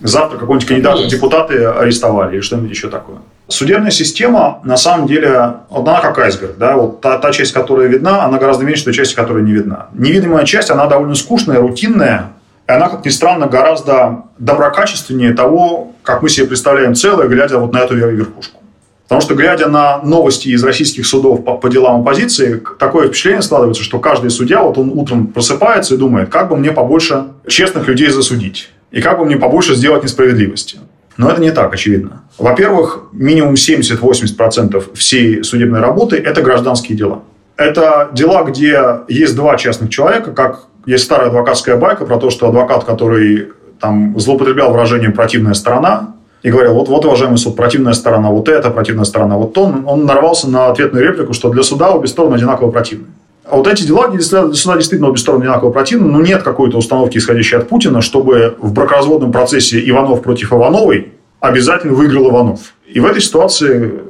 завтра 0.00 0.36
какой-нибудь 0.36 0.68
кандидат 0.68 1.00
в 1.00 1.08
депутаты 1.08 1.64
арестовали, 1.64 2.34
или 2.34 2.40
что-нибудь 2.42 2.70
еще 2.70 2.90
такое. 2.90 3.18
Судебная 3.48 3.90
система, 3.90 4.60
на 4.64 4.76
самом 4.76 5.06
деле, 5.06 5.56
она 5.70 6.00
как 6.00 6.18
айсберг. 6.18 6.56
Да? 6.56 6.76
Вот 6.76 7.00
та, 7.00 7.18
та 7.18 7.30
часть, 7.30 7.52
которая 7.52 7.88
видна, 7.88 8.24
она 8.24 8.38
гораздо 8.38 8.64
меньше 8.64 8.84
той 8.84 8.94
части, 8.94 9.14
которая 9.14 9.42
не 9.42 9.52
видна. 9.52 9.88
Невидимая 9.92 10.44
часть, 10.44 10.70
она 10.70 10.86
довольно 10.86 11.14
скучная, 11.14 11.60
рутинная, 11.60 12.30
и 12.66 12.72
она, 12.72 12.88
как 12.88 13.04
ни 13.04 13.10
странно, 13.10 13.46
гораздо 13.46 14.24
доброкачественнее 14.38 15.34
того, 15.34 15.92
как 16.02 16.22
мы 16.22 16.30
себе 16.30 16.46
представляем 16.46 16.94
целое, 16.94 17.28
глядя 17.28 17.58
вот 17.58 17.72
на 17.72 17.78
эту 17.78 17.96
верхушку. 17.96 18.60
Потому 19.04 19.20
что, 19.20 19.34
глядя 19.34 19.68
на 19.68 19.98
новости 20.02 20.48
из 20.48 20.64
российских 20.64 21.06
судов 21.06 21.44
по, 21.44 21.58
по 21.58 21.68
делам 21.68 22.00
оппозиции, 22.00 22.62
такое 22.78 23.08
впечатление 23.08 23.42
складывается, 23.42 23.82
что 23.82 23.98
каждый 23.98 24.30
судья, 24.30 24.62
вот 24.62 24.78
он 24.78 24.90
утром 24.90 25.26
просыпается 25.26 25.94
и 25.94 25.98
думает, 25.98 26.30
как 26.30 26.48
бы 26.48 26.56
мне 26.56 26.72
побольше 26.72 27.26
честных 27.46 27.86
людей 27.86 28.08
засудить, 28.08 28.70
и 28.90 29.02
как 29.02 29.18
бы 29.18 29.26
мне 29.26 29.36
побольше 29.36 29.74
сделать 29.74 30.02
несправедливости. 30.02 30.78
Но 31.16 31.30
это 31.30 31.40
не 31.40 31.50
так, 31.50 31.72
очевидно. 31.72 32.22
Во-первых, 32.38 33.04
минимум 33.12 33.54
70-80% 33.54 34.94
всей 34.94 35.44
судебной 35.44 35.80
работы– 35.80 36.16
это 36.24 36.42
гражданские 36.42 36.98
дела. 36.98 37.22
Это 37.56 38.10
дела, 38.12 38.42
где 38.44 38.80
есть 39.08 39.36
два 39.36 39.56
частных 39.56 39.90
человека, 39.90 40.32
как 40.32 40.64
есть 40.86 41.04
старая 41.04 41.28
адвокатская 41.28 41.76
байка 41.76 42.04
про 42.04 42.18
то, 42.18 42.30
что 42.30 42.48
адвокат, 42.48 42.84
который 42.84 43.52
там 43.80 44.18
злоупотреблял 44.18 44.72
выражением 44.72 45.12
«противная 45.12 45.54
сторона», 45.54 46.14
и 46.42 46.50
говорил, 46.50 46.74
вот, 46.74 46.88
вот, 46.88 47.04
уважаемый 47.06 47.38
суд, 47.38 47.56
противная 47.56 47.94
сторона 47.94 48.28
вот 48.28 48.50
это, 48.50 48.70
противная 48.70 49.06
сторона 49.06 49.36
вот 49.38 49.54
то, 49.54 49.62
он 49.86 50.04
нарвался 50.04 50.48
на 50.50 50.66
ответную 50.68 51.02
реплику, 51.02 51.32
что 51.32 51.48
для 51.48 51.62
суда 51.62 51.90
обе 51.92 52.06
стороны 52.06 52.34
одинаково 52.34 52.70
противны. 52.70 53.06
А 53.44 53.56
вот 53.56 53.68
эти 53.68 53.84
дела, 53.84 54.08
где 54.08 54.20
суда 54.20 54.76
действительно 54.76 55.08
обе 55.08 55.18
стороны 55.18 55.42
одинаково 55.42 55.70
противны, 55.70 56.10
но 56.10 56.22
нет 56.22 56.42
какой-то 56.42 56.78
установки, 56.78 57.18
исходящей 57.18 57.58
от 57.58 57.68
Путина, 57.68 58.00
чтобы 58.00 58.56
в 58.58 58.72
бракоразводном 58.72 59.32
процессе 59.32 59.86
Иванов 59.88 60.22
против 60.22 60.52
Ивановой 60.52 61.12
обязательно 61.40 61.92
выиграл 61.92 62.30
Иванов. 62.30 62.60
И 62.86 63.00
в 63.00 63.04
этой 63.04 63.20
ситуации 63.20 64.00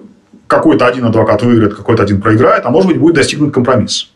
какой-то 0.47 0.87
один 0.87 1.05
адвокат 1.05 1.43
выиграет, 1.43 1.74
какой-то 1.74 2.05
один 2.05 2.20
проиграет, 2.20 2.64
а 2.64 2.70
может 2.70 2.89
быть 2.89 2.99
будет 2.99 3.16
достигнут 3.16 3.53
компромисс. 3.53 4.11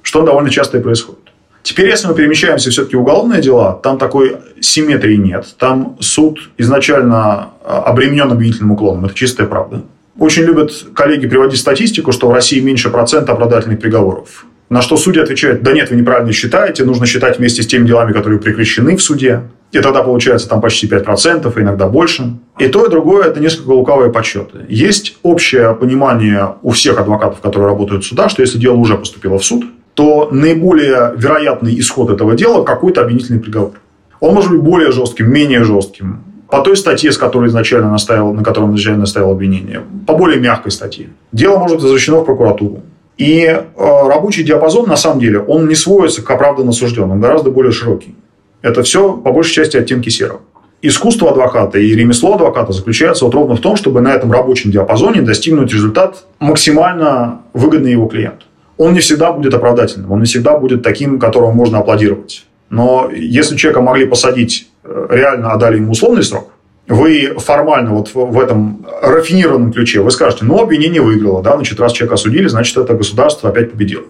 что 0.00 0.22
довольно 0.22 0.50
часто 0.50 0.78
и 0.78 0.80
происходит. 0.80 1.20
Теперь, 1.62 1.88
если 1.88 2.08
мы 2.08 2.14
перемещаемся 2.14 2.70
все-таки 2.70 2.96
в 2.96 3.02
уголовные 3.02 3.40
дела, 3.40 3.78
там 3.82 3.98
такой 3.98 4.36
симметрии 4.60 5.14
нет. 5.14 5.46
Там 5.58 5.96
суд 6.00 6.50
изначально 6.58 7.50
а, 7.64 7.82
обременен 7.86 8.32
обвинительным 8.32 8.72
уклоном. 8.72 9.04
Это 9.04 9.14
чистая 9.14 9.46
правда. 9.46 9.82
Очень 10.18 10.42
любят 10.42 10.72
коллеги 10.94 11.28
приводить 11.28 11.60
статистику, 11.60 12.10
что 12.10 12.28
в 12.28 12.32
России 12.32 12.58
меньше 12.58 12.90
процента 12.90 13.32
оправдательных 13.32 13.78
приговоров. 13.78 14.44
На 14.72 14.80
что 14.80 14.96
судья 14.96 15.22
отвечает, 15.22 15.62
да 15.62 15.72
нет, 15.72 15.90
вы 15.90 15.96
неправильно 15.96 16.32
считаете, 16.32 16.86
нужно 16.86 17.04
считать 17.04 17.38
вместе 17.38 17.62
с 17.62 17.66
теми 17.66 17.86
делами, 17.86 18.14
которые 18.14 18.40
прекращены 18.40 18.96
в 18.96 19.02
суде. 19.02 19.42
И 19.70 19.78
тогда 19.80 20.02
получается 20.02 20.48
там 20.48 20.62
почти 20.62 20.86
5%, 20.86 21.52
иногда 21.60 21.88
больше. 21.88 22.38
И 22.58 22.68
то, 22.68 22.86
и 22.86 22.90
другое– 22.90 23.24
это 23.26 23.38
несколько 23.38 23.68
лукавые 23.68 24.10
подсчеты. 24.10 24.60
Есть 24.70 25.18
общее 25.22 25.74
понимание 25.74 26.54
у 26.62 26.70
всех 26.70 26.98
адвокатов, 26.98 27.40
которые 27.40 27.68
работают 27.68 28.04
в 28.04 28.06
судах, 28.06 28.30
что 28.30 28.40
если 28.40 28.56
дело 28.56 28.76
уже 28.76 28.96
поступило 28.96 29.38
в 29.38 29.44
суд, 29.44 29.66
то 29.92 30.30
наиболее 30.32 31.12
вероятный 31.18 31.78
исход 31.78 32.08
этого 32.08 32.34
дела– 32.34 32.62
какой-то 32.64 33.02
обвинительный 33.02 33.40
приговор. 33.40 33.72
Он 34.20 34.32
может 34.32 34.52
быть 34.52 34.60
более 34.60 34.90
жестким, 34.90 35.30
менее 35.30 35.64
жестким, 35.64 36.24
по 36.48 36.60
той 36.62 36.78
статье, 36.78 37.12
с 37.12 37.18
которой 37.18 37.50
изначально 37.50 37.90
наставил, 37.90 38.32
на 38.32 38.42
котором 38.42 38.70
изначально 38.70 39.00
наставил 39.00 39.32
обвинение, 39.32 39.82
по 40.06 40.14
более 40.14 40.40
мягкой 40.40 40.72
статье. 40.72 41.08
Дело 41.30 41.58
может 41.58 41.76
быть 41.76 41.82
возвращено 41.82 42.20
в 42.20 42.24
прокуратуру. 42.24 42.82
И 43.18 43.44
э, 43.44 43.66
рабочий 43.76 44.42
диапазон, 44.42 44.88
на 44.88 44.96
самом 44.96 45.20
деле, 45.20 45.38
он 45.40 45.68
не 45.68 45.74
сводится 45.74 46.22
к 46.22 46.30
оправданно 46.30 46.70
осужденным, 46.70 47.12
он 47.12 47.20
гораздо 47.20 47.50
более 47.50 47.72
широкий. 47.72 48.14
Это 48.62 48.82
все, 48.82 49.12
по 49.16 49.32
большей 49.32 49.54
части, 49.54 49.76
оттенки 49.76 50.08
серого. 50.08 50.40
Искусство 50.80 51.30
адвоката 51.30 51.78
и 51.78 51.94
ремесло 51.94 52.34
адвоката 52.34 52.72
заключается 52.72 53.24
вот 53.24 53.34
ровно 53.34 53.54
в 53.54 53.60
том, 53.60 53.76
чтобы 53.76 54.00
на 54.00 54.12
этом 54.12 54.32
рабочем 54.32 54.72
диапазоне 54.72 55.22
достигнуть 55.22 55.72
результат 55.72 56.24
максимально 56.40 57.42
выгодный 57.52 57.92
его 57.92 58.06
клиенту. 58.06 58.46
Он 58.78 58.92
не 58.92 59.00
всегда 59.00 59.30
будет 59.32 59.54
оправдательным, 59.54 60.10
он 60.10 60.20
не 60.20 60.26
всегда 60.26 60.58
будет 60.58 60.82
таким, 60.82 61.20
которому 61.20 61.52
можно 61.52 61.78
аплодировать. 61.78 62.46
Но 62.68 63.10
если 63.14 63.56
человека 63.56 63.82
могли 63.82 64.06
посадить 64.06 64.70
э, 64.82 65.06
реально, 65.10 65.52
отдали 65.52 65.76
ему 65.76 65.92
условный 65.92 66.24
срок, 66.24 66.51
вы 66.92 67.34
формально 67.38 67.92
вот 67.92 68.10
в 68.14 68.38
этом 68.38 68.86
рафинированном 69.02 69.72
ключе, 69.72 70.00
вы 70.00 70.10
скажете, 70.10 70.44
ну, 70.44 70.60
обвинение 70.60 71.00
выиграло, 71.00 71.42
да, 71.42 71.56
значит, 71.56 71.80
раз 71.80 71.92
человека 71.92 72.14
осудили, 72.14 72.46
значит, 72.48 72.76
это 72.76 72.94
государство 72.94 73.50
опять 73.50 73.72
победило. 73.72 74.04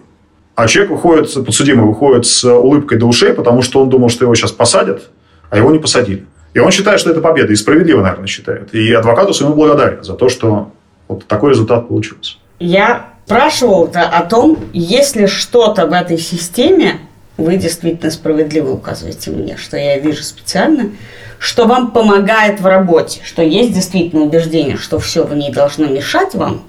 А 0.55 0.67
человек 0.67 0.91
выходит, 0.91 1.33
подсудимый 1.45 1.85
выходит 1.85 2.25
с 2.25 2.43
улыбкой 2.43 2.99
до 2.99 3.05
ушей, 3.05 3.33
потому 3.33 3.61
что 3.61 3.81
он 3.81 3.89
думал, 3.89 4.09
что 4.09 4.25
его 4.25 4.35
сейчас 4.35 4.51
посадят, 4.51 5.09
а 5.49 5.57
его 5.57 5.71
не 5.71 5.79
посадили. 5.79 6.25
И 6.53 6.59
он 6.59 6.71
считает, 6.71 6.99
что 6.99 7.09
это 7.09 7.21
победа, 7.21 7.51
и 7.51 7.55
справедливо, 7.55 8.01
наверное, 8.01 8.27
считает. 8.27 8.73
И 8.75 8.91
адвокату 8.93 9.33
своему 9.33 9.55
благодарен 9.55 10.03
за 10.03 10.13
то, 10.13 10.29
что 10.29 10.71
вот 11.07 11.25
такой 11.25 11.51
результат 11.51 11.87
получился. 11.87 12.35
Я 12.59 13.09
спрашивал 13.25 13.89
о 13.93 14.21
том, 14.23 14.59
есть 14.73 15.15
ли 15.15 15.25
что-то 15.25 15.87
в 15.87 15.93
этой 15.93 16.19
системе, 16.19 16.99
вы 17.37 17.57
действительно 17.57 18.11
справедливо 18.11 18.71
указываете 18.71 19.31
мне, 19.31 19.57
что 19.57 19.77
я 19.77 19.97
вижу 19.97 20.23
специально, 20.23 20.91
что 21.39 21.65
вам 21.65 21.91
помогает 21.91 22.61
в 22.61 22.65
работе, 22.65 23.21
что 23.23 23.41
есть 23.41 23.73
действительно 23.73 24.23
убеждение, 24.23 24.77
что 24.77 24.99
все 24.99 25.23
в 25.23 25.35
ней 25.35 25.51
должно 25.51 25.87
мешать 25.87 26.35
вам, 26.35 26.63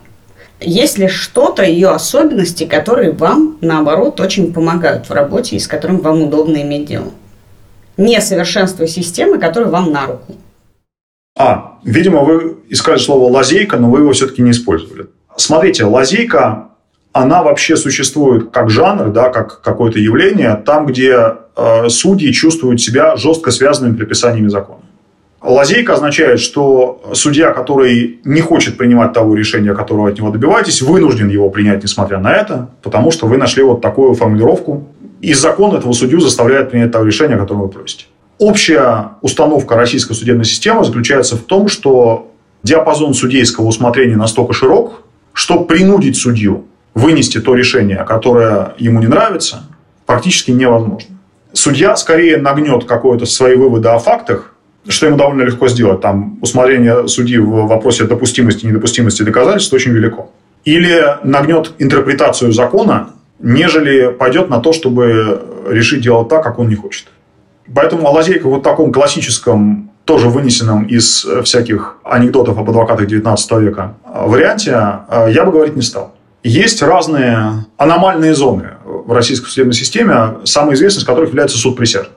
есть 0.60 0.98
ли 0.98 1.08
что-то, 1.08 1.62
ее 1.62 1.90
особенности, 1.90 2.64
которые 2.64 3.12
вам, 3.12 3.58
наоборот, 3.60 4.20
очень 4.20 4.52
помогают 4.52 5.08
в 5.08 5.12
работе 5.12 5.56
и 5.56 5.58
с 5.58 5.66
которым 5.66 5.98
вам 5.98 6.22
удобно 6.22 6.62
иметь 6.62 6.86
дело? 6.86 7.10
Несовершенство 7.96 8.86
системы, 8.86 9.38
которая 9.38 9.70
вам 9.70 9.92
на 9.92 10.06
руку. 10.06 10.34
А, 11.36 11.78
видимо, 11.84 12.20
вы 12.20 12.58
искали 12.68 12.98
слово 12.98 13.30
«лазейка», 13.30 13.76
но 13.76 13.90
вы 13.90 14.00
его 14.00 14.12
все-таки 14.12 14.42
не 14.42 14.52
использовали. 14.52 15.06
Смотрите, 15.36 15.84
лазейка 15.84 16.70
она 17.14 17.44
вообще 17.44 17.76
существует 17.76 18.50
как 18.50 18.70
жанр, 18.70 19.10
да, 19.10 19.30
как 19.30 19.60
какое-то 19.60 20.00
явление, 20.00 20.60
там, 20.66 20.84
где 20.84 21.16
э, 21.56 21.88
судьи 21.88 22.32
чувствуют 22.32 22.80
себя 22.80 23.14
жестко 23.14 23.52
связанными 23.52 23.96
предписаниями 23.96 24.48
закона. 24.48 24.80
Лазейка 25.40 25.94
означает, 25.94 26.40
что 26.40 27.12
судья, 27.14 27.52
который 27.52 28.18
не 28.24 28.40
хочет 28.40 28.76
принимать 28.76 29.12
того 29.12 29.36
решения, 29.36 29.74
которого 29.74 30.08
от 30.08 30.18
него 30.18 30.30
добиваетесь, 30.30 30.82
вынужден 30.82 31.28
его 31.28 31.48
принять, 31.50 31.84
несмотря 31.84 32.18
на 32.18 32.34
это, 32.34 32.70
потому 32.82 33.12
что 33.12 33.26
вы 33.26 33.36
нашли 33.36 33.62
вот 33.62 33.80
такую 33.80 34.14
формулировку, 34.14 34.88
и 35.20 35.34
закон 35.34 35.76
этого 35.76 35.92
судью 35.92 36.18
заставляет 36.18 36.70
принять 36.70 36.90
того 36.90 37.04
решение, 37.04 37.38
которое 37.38 37.60
вы 37.60 37.68
просите. 37.68 38.06
Общая 38.38 39.10
установка 39.22 39.76
российской 39.76 40.14
судебной 40.14 40.46
системы 40.46 40.84
заключается 40.84 41.36
в 41.36 41.42
том, 41.42 41.68
что 41.68 42.32
диапазон 42.64 43.14
судейского 43.14 43.66
усмотрения 43.66 44.16
настолько 44.16 44.52
широк, 44.52 45.02
что 45.32 45.60
принудить 45.60 46.16
судью 46.16 46.64
вынести 46.94 47.40
то 47.40 47.54
решение, 47.54 48.04
которое 48.06 48.74
ему 48.78 49.00
не 49.00 49.08
нравится, 49.08 49.64
практически 50.06 50.50
невозможно. 50.52 51.16
Судья 51.52 51.96
скорее 51.96 52.36
нагнет 52.36 52.84
какое-то 52.84 53.26
свои 53.26 53.56
выводы 53.56 53.88
о 53.88 53.98
фактах, 53.98 54.54
что 54.88 55.06
ему 55.06 55.16
довольно 55.16 55.42
легко 55.42 55.68
сделать. 55.68 56.00
Там 56.00 56.38
усмотрение 56.40 57.08
судьи 57.08 57.38
в 57.38 57.66
вопросе 57.66 58.04
допустимости 58.04 58.64
и 58.64 58.68
недопустимости 58.68 59.22
доказательств 59.22 59.72
очень 59.72 59.92
велико. 59.92 60.30
Или 60.64 61.18
нагнет 61.22 61.72
интерпретацию 61.78 62.52
закона, 62.52 63.10
нежели 63.38 64.08
пойдет 64.08 64.48
на 64.48 64.60
то, 64.60 64.72
чтобы 64.72 65.42
решить 65.68 66.02
дело 66.02 66.24
так, 66.24 66.42
как 66.42 66.58
он 66.58 66.68
не 66.68 66.74
хочет. 66.74 67.08
Поэтому 67.74 68.10
лазейка 68.10 68.48
вот 68.48 68.62
таком 68.62 68.92
классическом, 68.92 69.90
тоже 70.04 70.28
вынесенном 70.28 70.84
из 70.84 71.26
всяких 71.44 71.98
анекдотов 72.04 72.58
об 72.58 72.68
адвокатах 72.68 73.06
19 73.06 73.52
века 73.52 73.94
варианте, 74.04 75.00
э, 75.08 75.28
я 75.32 75.44
бы 75.44 75.52
говорить 75.52 75.76
не 75.76 75.82
стал. 75.82 76.14
Есть 76.44 76.82
разные 76.82 77.64
аномальные 77.78 78.34
зоны 78.34 78.74
в 78.84 79.10
российской 79.12 79.48
судебной 79.48 79.72
системе, 79.72 80.36
самой 80.44 80.74
известной 80.74 81.00
из 81.00 81.06
которых 81.06 81.30
является 81.30 81.56
суд 81.56 81.74
присяжных. 81.74 82.12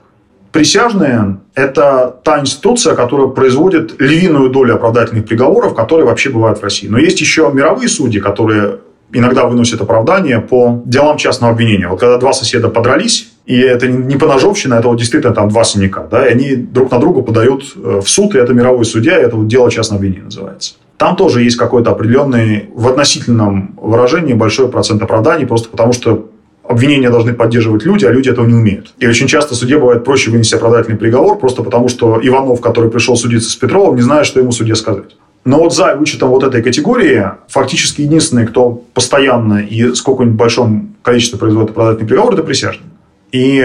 Присяжные– 0.52 1.38
это 1.54 2.14
та 2.24 2.38
институция, 2.38 2.94
которая 2.94 3.28
производит 3.28 3.98
львиную 3.98 4.50
долю 4.50 4.74
оправдательных 4.74 5.24
приговоров, 5.24 5.74
которые 5.74 6.06
вообще 6.06 6.28
бывают 6.28 6.58
в 6.58 6.62
России. 6.62 6.88
Но 6.88 6.98
есть 6.98 7.20
еще 7.20 7.50
мировые 7.52 7.88
судьи, 7.88 8.20
которые 8.20 8.80
иногда 9.12 9.46
выносят 9.46 9.80
оправдание 9.80 10.40
по 10.40 10.82
делам 10.84 11.16
частного 11.16 11.54
обвинения. 11.54 11.88
Вот 11.88 12.00
когда 12.00 12.18
два 12.18 12.34
соседа 12.34 12.68
подрались, 12.68 13.30
и 13.46 13.58
это 13.58 13.88
не 13.88 14.16
поножовщина, 14.16 14.74
это 14.74 14.88
вот 14.88 14.98
действительно 14.98 15.34
там 15.34 15.48
два 15.48 15.64
синяка, 15.64 16.06
да, 16.10 16.26
и 16.26 16.32
они 16.32 16.54
друг 16.54 16.90
на 16.90 16.98
друга 16.98 17.22
подают 17.22 17.64
э, 17.76 18.00
в 18.04 18.08
суд, 18.08 18.34
и 18.34 18.38
это 18.38 18.52
мировой 18.52 18.84
судья, 18.84 19.18
и 19.18 19.22
это 19.22 19.36
вот 19.36 19.48
дело 19.48 19.70
частного 19.70 20.00
обвинения 20.00 20.24
называется. 20.24 20.74
Там 20.98 21.14
тоже 21.14 21.42
есть 21.42 21.56
какой-то 21.56 21.92
определенный 21.92 22.68
в 22.74 22.88
относительном 22.88 23.74
выражении 23.80 24.34
большой 24.34 24.68
процент 24.68 25.00
оправданий, 25.00 25.46
просто 25.46 25.68
потому 25.68 25.92
что 25.92 26.28
обвинения 26.64 27.08
должны 27.08 27.32
поддерживать 27.34 27.84
люди, 27.84 28.04
а 28.04 28.10
люди 28.10 28.28
этого 28.28 28.46
не 28.46 28.54
умеют. 28.54 28.92
И 28.98 29.06
очень 29.06 29.28
часто 29.28 29.54
суде 29.54 29.78
бывает 29.78 30.04
проще 30.04 30.30
вынести 30.30 30.56
оправдательный 30.56 30.98
приговор, 30.98 31.38
просто 31.38 31.62
потому 31.62 31.88
что 31.88 32.18
Иванов, 32.20 32.60
который 32.60 32.90
пришел 32.90 33.16
судиться 33.16 33.48
с 33.48 33.54
Петровым, 33.54 33.94
не 33.94 34.02
знает, 34.02 34.26
что 34.26 34.40
ему 34.40 34.50
суде 34.50 34.74
сказать. 34.74 35.16
Но 35.44 35.60
вот 35.60 35.72
за 35.72 35.94
вычетом 35.94 36.30
вот 36.30 36.42
этой 36.42 36.62
категории, 36.62 37.24
фактически 37.46 38.02
единственный, 38.02 38.46
кто 38.46 38.82
постоянно 38.92 39.60
и 39.60 39.94
сколько-нибудь 39.94 40.36
большом 40.36 40.96
количестве 41.02 41.38
производит 41.38 41.70
оправдательный 41.70 42.08
приговор, 42.08 42.34
это 42.34 42.42
присяжные. 42.42 42.90
И 43.30 43.64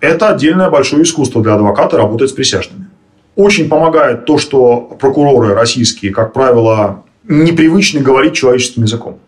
это 0.00 0.28
отдельное 0.30 0.70
большое 0.70 1.02
искусство 1.02 1.42
для 1.42 1.54
адвоката 1.54 1.98
работать 1.98 2.30
с 2.30 2.32
присяжными. 2.32 2.79
Очень 3.36 3.68
помогает 3.68 4.24
то, 4.24 4.38
что 4.38 4.96
прокуроры 4.98 5.54
российские, 5.54 6.12
как 6.12 6.32
правило, 6.32 7.04
непривычны 7.26 8.00
говорить 8.00 8.34
человеческим 8.34 8.82
языком. 8.82 9.18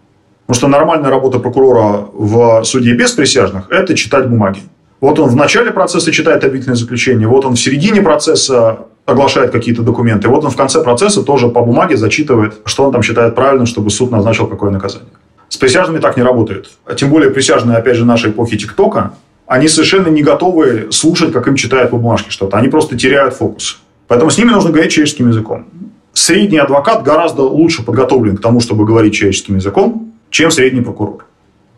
Потому 0.47 0.57
что 0.59 0.69
нормальная 0.69 1.11
работа 1.11 1.39
прокурора 1.39 2.07
в 2.13 2.65
суде 2.65 2.95
без 2.95 3.13
присяжных– 3.13 3.69
это 3.71 3.95
читать 3.95 4.29
бумаги. 4.29 4.61
Вот 5.01 5.19
он 5.19 5.29
в 5.29 5.37
начале 5.37 5.71
процесса 5.71 6.13
читает 6.13 6.45
обвинительное 6.45 6.77
заключение, 6.77 7.27
вот 7.27 7.45
он 7.45 7.55
в 7.55 7.61
середине 7.61 8.03
процесса 8.03 8.81
оглашает 9.05 9.51
какие-то 9.51 9.83
документы, 9.83 10.29
вот 10.29 10.45
он 10.45 10.51
в 10.51 10.57
конце 10.57 10.83
процесса 10.83 11.23
тоже 11.23 11.49
по 11.49 11.63
бумаге 11.63 11.97
зачитывает, 11.97 12.55
что 12.67 12.85
он 12.85 12.93
там 12.93 13.03
считает 13.03 13.35
правильным, 13.35 13.67
чтобы 13.67 13.91
суд 13.91 14.11
назначил 14.11 14.47
какое 14.47 14.71
наказание. 14.71 15.09
С 15.49 15.57
присяжными 15.57 16.01
так 16.01 16.17
не 16.17 16.23
работает. 16.23 16.71
Тем 16.97 17.11
более 17.11 17.31
присяжные, 17.31 17.79
опять 17.79 17.97
же, 17.97 18.05
нашей 18.05 18.31
эпохи 18.31 18.57
ТикТока, 18.57 19.15
они 19.47 19.69
совершенно 19.69 20.09
не 20.09 20.23
готовы 20.23 20.89
слушать, 20.93 21.33
как 21.33 21.49
им 21.49 21.57
читают 21.57 21.91
по 21.91 21.97
бумажке 21.97 22.31
что-то. 22.31 22.57
Они 22.57 22.69
просто 22.69 22.97
теряют 22.97 23.35
фокус. 23.35 23.81
Поэтому 24.13 24.31
с 24.31 24.37
ними 24.37 24.51
нужно 24.51 24.71
говорить 24.71 24.93
человеческим 24.93 25.29
языком. 25.29 25.65
Средний 26.13 26.59
адвокат 26.59 27.03
гораздо 27.03 27.45
лучше 27.45 27.83
подготовлен 27.83 28.37
к 28.37 28.43
тому, 28.43 28.61
чтобы 28.61 28.85
говорить 28.85 29.15
человеческим 29.15 29.57
языком, 29.57 30.13
чем 30.29 30.51
средний 30.51 30.83
прокурор. 30.83 31.25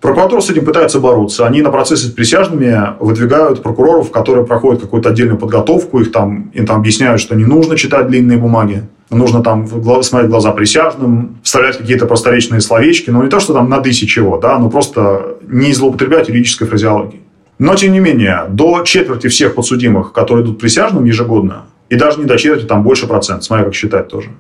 Прокуратура 0.01 0.41
с 0.41 0.51
этим 0.51 0.65
пытается 0.65 0.99
бороться. 0.99 1.47
Они 1.47 1.63
на 1.63 1.71
процессе 1.71 2.07
с 2.07 2.11
присяжными 2.11 2.97
выдвигают 2.99 3.63
прокуроров, 3.63 4.11
которые 4.11 4.45
проходят 4.45 4.83
какую-то 4.83 5.11
отдельную 5.11 5.39
подготовку, 5.39 6.01
их 6.01 6.11
там, 6.11 6.51
им 6.53 6.67
там 6.67 6.81
объясняют, 6.81 7.21
что 7.21 7.37
не 7.37 7.45
нужно 7.45 7.77
читать 7.77 8.09
длинные 8.09 8.39
бумаги, 8.39 8.83
нужно 9.11 9.41
там 9.41 9.69
смотреть 10.03 10.27
в 10.27 10.31
глаза 10.31 10.51
присяжным, 10.51 11.39
вставлять 11.45 11.79
какие-то 11.79 12.07
просторечные 12.07 12.61
словечки, 12.61 13.11
но 13.11 13.19
ну, 13.19 13.25
не 13.27 13.31
то, 13.31 13.39
что 13.39 13.53
там 13.53 13.71
на 13.71 13.79
тысячи 13.79 14.09
чего, 14.09 14.39
да, 14.39 14.59
но 14.59 14.71
просто 14.71 15.37
не 15.47 15.73
злоупотреблять 15.73 16.29
юридической 16.29 16.67
фразеологией. 16.67 17.23
Но, 17.61 17.77
тем 17.77 17.93
не 17.93 18.01
менее, 18.01 18.47
до 18.49 18.83
четверти 18.83 19.29
всех 19.29 19.55
подсудимых, 19.55 20.13
которые 20.13 20.45
идут 20.45 20.59
присяжным 20.59 21.05
ежегодно, 21.05 21.67
и 21.95 21.97
даже 21.97 22.19
не 22.19 22.27
до 22.27 22.37
четверти, 22.37 22.67
там 22.67 22.83
больше 22.83 23.07
процент, 23.07 23.45
смотря 23.45 23.65
как 23.65 23.75
считать 23.75 24.09
тоже. 24.09 24.31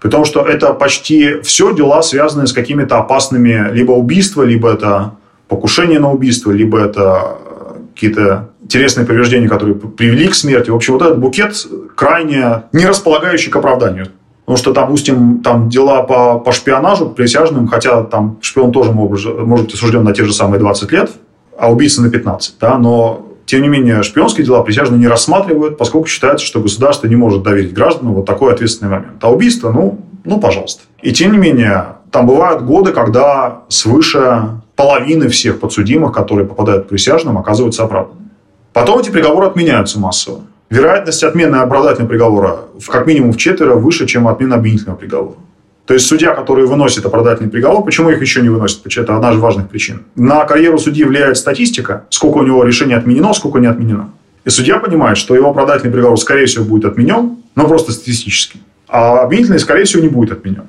При 0.00 0.08
том, 0.08 0.24
что 0.24 0.42
это 0.42 0.72
почти 0.72 1.40
все 1.42 1.74
дела, 1.74 2.02
связанные 2.02 2.46
с 2.46 2.52
какими-то 2.52 2.98
опасными 2.98 3.70
либо 3.72 3.92
убийства, 3.92 4.42
либо 4.42 4.72
это 4.72 5.14
покушение 5.48 5.98
на 5.98 6.10
убийство, 6.10 6.52
либо 6.52 6.78
это 6.78 7.36
какие-то 7.94 8.50
интересные 8.62 9.06
повреждения, 9.06 9.48
которые 9.48 9.74
привели 9.74 10.28
к 10.28 10.34
смерти. 10.34 10.70
В 10.70 10.76
общем, 10.76 10.94
вот 10.94 11.02
этот 11.02 11.18
букет 11.18 11.54
крайне 11.96 12.62
не 12.72 12.86
располагающий 12.86 13.50
к 13.50 13.56
оправданию. 13.56 14.06
Потому 14.44 14.56
что, 14.56 14.72
допустим, 14.72 15.40
там 15.40 15.68
дела 15.68 16.02
по, 16.02 16.38
по 16.38 16.52
шпионажу 16.52 17.10
присяжным, 17.10 17.66
хотя 17.68 18.04
там 18.04 18.38
шпион 18.40 18.72
тоже 18.72 18.92
может, 18.92 19.38
может 19.38 19.74
осужден 19.74 20.04
на 20.04 20.12
те 20.12 20.24
же 20.24 20.32
самые 20.32 20.60
20 20.60 20.92
лет, 20.92 21.10
а 21.58 21.70
убийца 21.70 22.02
на 22.02 22.10
15, 22.10 22.54
да, 22.60 22.78
но 22.78 23.26
тем 23.50 23.62
не 23.62 23.68
менее, 23.68 24.04
шпионские 24.04 24.46
дела 24.46 24.62
присяжные 24.62 25.00
не 25.00 25.08
рассматривают, 25.08 25.76
поскольку 25.76 26.06
считается, 26.06 26.46
что 26.46 26.60
государство 26.60 27.08
не 27.08 27.16
может 27.16 27.42
доверить 27.42 27.74
гражданам 27.74 28.14
вот 28.14 28.24
такой 28.24 28.52
ответственный 28.52 28.92
момент. 28.92 29.16
А 29.22 29.28
убийство, 29.28 29.72
ну, 29.72 29.98
ну, 30.22 30.38
пожалуйста. 30.38 30.82
И 31.02 31.10
тем 31.10 31.32
не 31.32 31.38
менее, 31.38 31.96
там 32.12 32.28
бывают 32.28 32.62
годы, 32.62 32.92
когда 32.92 33.62
свыше 33.66 34.50
половины 34.76 35.28
всех 35.28 35.58
подсудимых, 35.58 36.12
которые 36.12 36.46
попадают 36.46 36.86
к 36.86 36.88
присяжным, 36.90 37.38
оказываются 37.38 37.82
оправданными. 37.82 38.28
Потом 38.72 39.00
эти 39.00 39.10
приговоры 39.10 39.48
отменяются 39.48 39.98
массово. 39.98 40.42
Вероятность 40.68 41.24
отмены 41.24 41.56
оправдательного 41.56 42.08
приговора 42.08 42.56
как 42.86 43.08
минимум 43.08 43.32
в 43.32 43.36
четверо 43.36 43.74
выше, 43.74 44.06
чем 44.06 44.28
отмена 44.28 44.54
обвинительного 44.54 44.96
приговора. 44.96 45.38
То 45.90 45.94
есть 45.94 46.06
судья, 46.06 46.34
который 46.34 46.66
выносит 46.66 47.04
оправдательный 47.04 47.50
приговор, 47.50 47.84
почему 47.84 48.10
их 48.10 48.20
еще 48.20 48.42
не 48.42 48.48
выносит? 48.48 48.86
Это 48.96 49.16
одна 49.16 49.32
из 49.32 49.38
важных 49.38 49.68
причин. 49.68 50.04
На 50.14 50.44
карьеру 50.44 50.78
судьи 50.78 51.02
влияет 51.02 51.36
статистика, 51.36 52.04
сколько 52.10 52.38
у 52.38 52.42
него 52.44 52.62
решений 52.62 52.94
отменено, 52.94 53.34
сколько 53.34 53.58
не 53.58 53.66
отменено. 53.66 54.10
И 54.44 54.50
судья 54.50 54.78
понимает, 54.78 55.18
что 55.18 55.34
его 55.34 55.50
оправдательный 55.50 55.92
приговор, 55.92 56.16
скорее 56.16 56.46
всего, 56.46 56.64
будет 56.64 56.84
отменен, 56.84 57.38
но 57.56 57.66
просто 57.66 57.90
статистически. 57.90 58.60
А 58.86 59.22
обвинительный, 59.22 59.58
скорее 59.58 59.82
всего, 59.82 60.00
не 60.00 60.08
будет 60.08 60.30
отменен. 60.30 60.62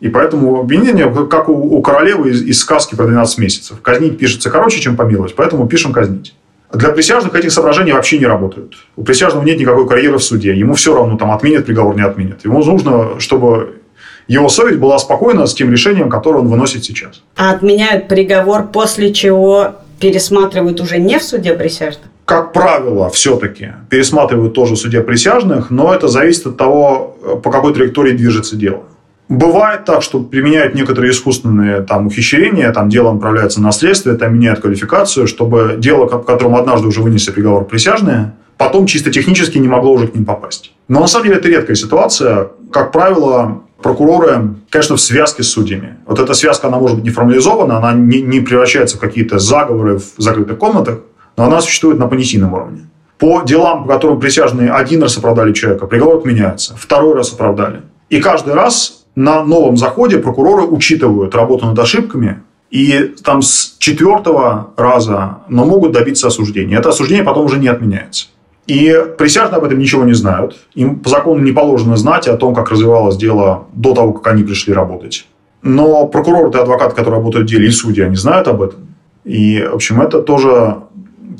И 0.00 0.08
поэтому 0.08 0.58
обвинение, 0.58 1.08
как 1.30 1.48
у, 1.48 1.52
у 1.52 1.80
королевы 1.80 2.30
из, 2.30 2.42
из 2.42 2.58
сказки 2.58 2.96
про 2.96 3.06
12 3.06 3.38
месяцев. 3.38 3.80
Казнить 3.80 4.18
пишется 4.18 4.50
короче, 4.50 4.80
чем 4.80 4.96
помиловать, 4.96 5.36
поэтому 5.36 5.68
пишем 5.68 5.92
казнить. 5.92 6.34
Для 6.72 6.88
присяжных 6.88 7.32
этих 7.36 7.52
соображений 7.52 7.92
вообще 7.92 8.18
не 8.18 8.26
работают. 8.26 8.74
У 8.96 9.04
присяжного 9.04 9.44
нет 9.44 9.60
никакой 9.60 9.86
карьеры 9.86 10.18
в 10.18 10.24
суде. 10.24 10.52
Ему 10.52 10.74
все 10.74 10.96
равно, 10.96 11.16
там, 11.16 11.30
отменят 11.30 11.64
приговор, 11.64 11.94
не 11.94 12.02
отменят. 12.02 12.44
Ему 12.44 12.64
нужно, 12.64 13.20
чтобы 13.20 13.83
его 14.28 14.48
совесть 14.48 14.78
была 14.78 14.98
спокойна 14.98 15.46
с 15.46 15.54
тем 15.54 15.70
решением, 15.70 16.08
которое 16.08 16.38
он 16.38 16.48
выносит 16.48 16.84
сейчас. 16.84 17.22
А 17.36 17.52
отменяют 17.52 18.08
приговор, 18.08 18.68
после 18.68 19.12
чего 19.12 19.76
пересматривают 20.00 20.80
уже 20.80 20.98
не 20.98 21.18
в 21.18 21.22
суде 21.22 21.54
присяжных? 21.54 22.06
Как 22.24 22.52
правило, 22.52 23.10
все-таки 23.10 23.72
пересматривают 23.90 24.54
тоже 24.54 24.74
в 24.74 24.78
суде 24.78 25.02
присяжных, 25.02 25.70
но 25.70 25.94
это 25.94 26.08
зависит 26.08 26.46
от 26.46 26.56
того, 26.56 27.16
по 27.42 27.50
какой 27.50 27.74
траектории 27.74 28.12
движется 28.12 28.56
дело. 28.56 28.84
Бывает 29.28 29.84
так, 29.84 30.02
что 30.02 30.20
применяют 30.20 30.74
некоторые 30.74 31.12
искусственные 31.12 31.82
там, 31.82 32.06
ухищрения, 32.06 32.70
там 32.72 32.90
дело 32.90 33.12
направляется 33.12 33.60
на 33.62 33.72
следствие, 33.72 34.16
там 34.16 34.34
меняют 34.34 34.60
квалификацию, 34.60 35.26
чтобы 35.26 35.76
дело, 35.78 36.06
по 36.06 36.18
которому 36.18 36.58
однажды 36.58 36.88
уже 36.88 37.00
вынесли 37.00 37.30
приговор 37.30 37.64
присяжные, 37.64 38.32
потом 38.58 38.86
чисто 38.86 39.10
технически 39.10 39.58
не 39.58 39.68
могло 39.68 39.92
уже 39.92 40.08
к 40.08 40.14
ним 40.14 40.24
попасть. 40.26 40.72
Но 40.88 41.00
на 41.00 41.06
самом 41.06 41.26
деле 41.26 41.38
это 41.38 41.48
редкая 41.48 41.74
ситуация. 41.74 42.48
Как 42.70 42.92
правило, 42.92 43.62
прокуроры, 43.84 44.54
конечно, 44.70 44.96
в 44.96 45.00
связке 45.00 45.42
с 45.42 45.48
судьями. 45.50 45.98
Вот 46.06 46.18
эта 46.18 46.32
связка, 46.32 46.68
она 46.68 46.78
может 46.78 46.96
быть 46.96 47.04
не 47.04 47.10
формализована, 47.10 47.76
она 47.76 47.92
не, 47.92 48.22
не 48.22 48.40
превращается 48.40 48.96
в 48.96 49.00
какие-то 49.00 49.38
заговоры 49.38 49.98
в 49.98 50.14
закрытых 50.16 50.56
комнатах, 50.58 51.00
но 51.36 51.44
она 51.44 51.60
существует 51.60 51.98
на 51.98 52.06
понятийном 52.06 52.54
уровне. 52.54 52.88
По 53.18 53.42
делам, 53.42 53.84
по 53.84 53.92
которым 53.92 54.20
присяжные 54.20 54.72
один 54.72 55.02
раз 55.02 55.18
оправдали 55.18 55.52
человека, 55.52 55.86
приговор 55.86 56.16
отменяется, 56.16 56.74
второй 56.78 57.14
раз 57.14 57.34
оправдали. 57.34 57.82
И 58.08 58.22
каждый 58.22 58.54
раз 58.54 59.04
на 59.16 59.44
новом 59.44 59.76
заходе 59.76 60.16
прокуроры 60.16 60.62
учитывают 60.62 61.34
работу 61.34 61.66
над 61.66 61.78
ошибками, 61.78 62.40
и 62.70 63.14
там 63.22 63.42
с 63.42 63.76
четвертого 63.78 64.70
раза, 64.78 65.40
но 65.50 65.66
могут 65.66 65.92
добиться 65.92 66.28
осуждения. 66.28 66.78
Это 66.78 66.88
осуждение 66.88 67.22
потом 67.22 67.44
уже 67.44 67.58
не 67.58 67.68
отменяется. 67.68 68.28
И 68.66 68.94
присяжные 69.18 69.58
об 69.58 69.64
этом 69.64 69.78
ничего 69.78 70.04
не 70.04 70.14
знают. 70.14 70.56
Им 70.74 70.98
по 71.00 71.10
закону 71.10 71.42
не 71.42 71.52
положено 71.52 71.96
знать 71.96 72.28
о 72.28 72.36
том, 72.36 72.54
как 72.54 72.70
развивалось 72.70 73.16
дело 73.16 73.64
до 73.72 73.94
того, 73.94 74.12
как 74.12 74.32
они 74.32 74.42
пришли 74.42 74.72
работать. 74.72 75.26
Но 75.62 76.06
прокурор 76.06 76.54
и 76.54 76.58
адвокат, 76.58 76.94
которые 76.94 77.18
работают 77.18 77.46
в 77.46 77.50
деле, 77.50 77.68
и 77.68 77.70
судьи, 77.70 78.02
они 78.02 78.16
знают 78.16 78.48
об 78.48 78.62
этом. 78.62 78.80
И, 79.24 79.66
в 79.70 79.74
общем, 79.74 80.00
это 80.00 80.22
тоже 80.22 80.76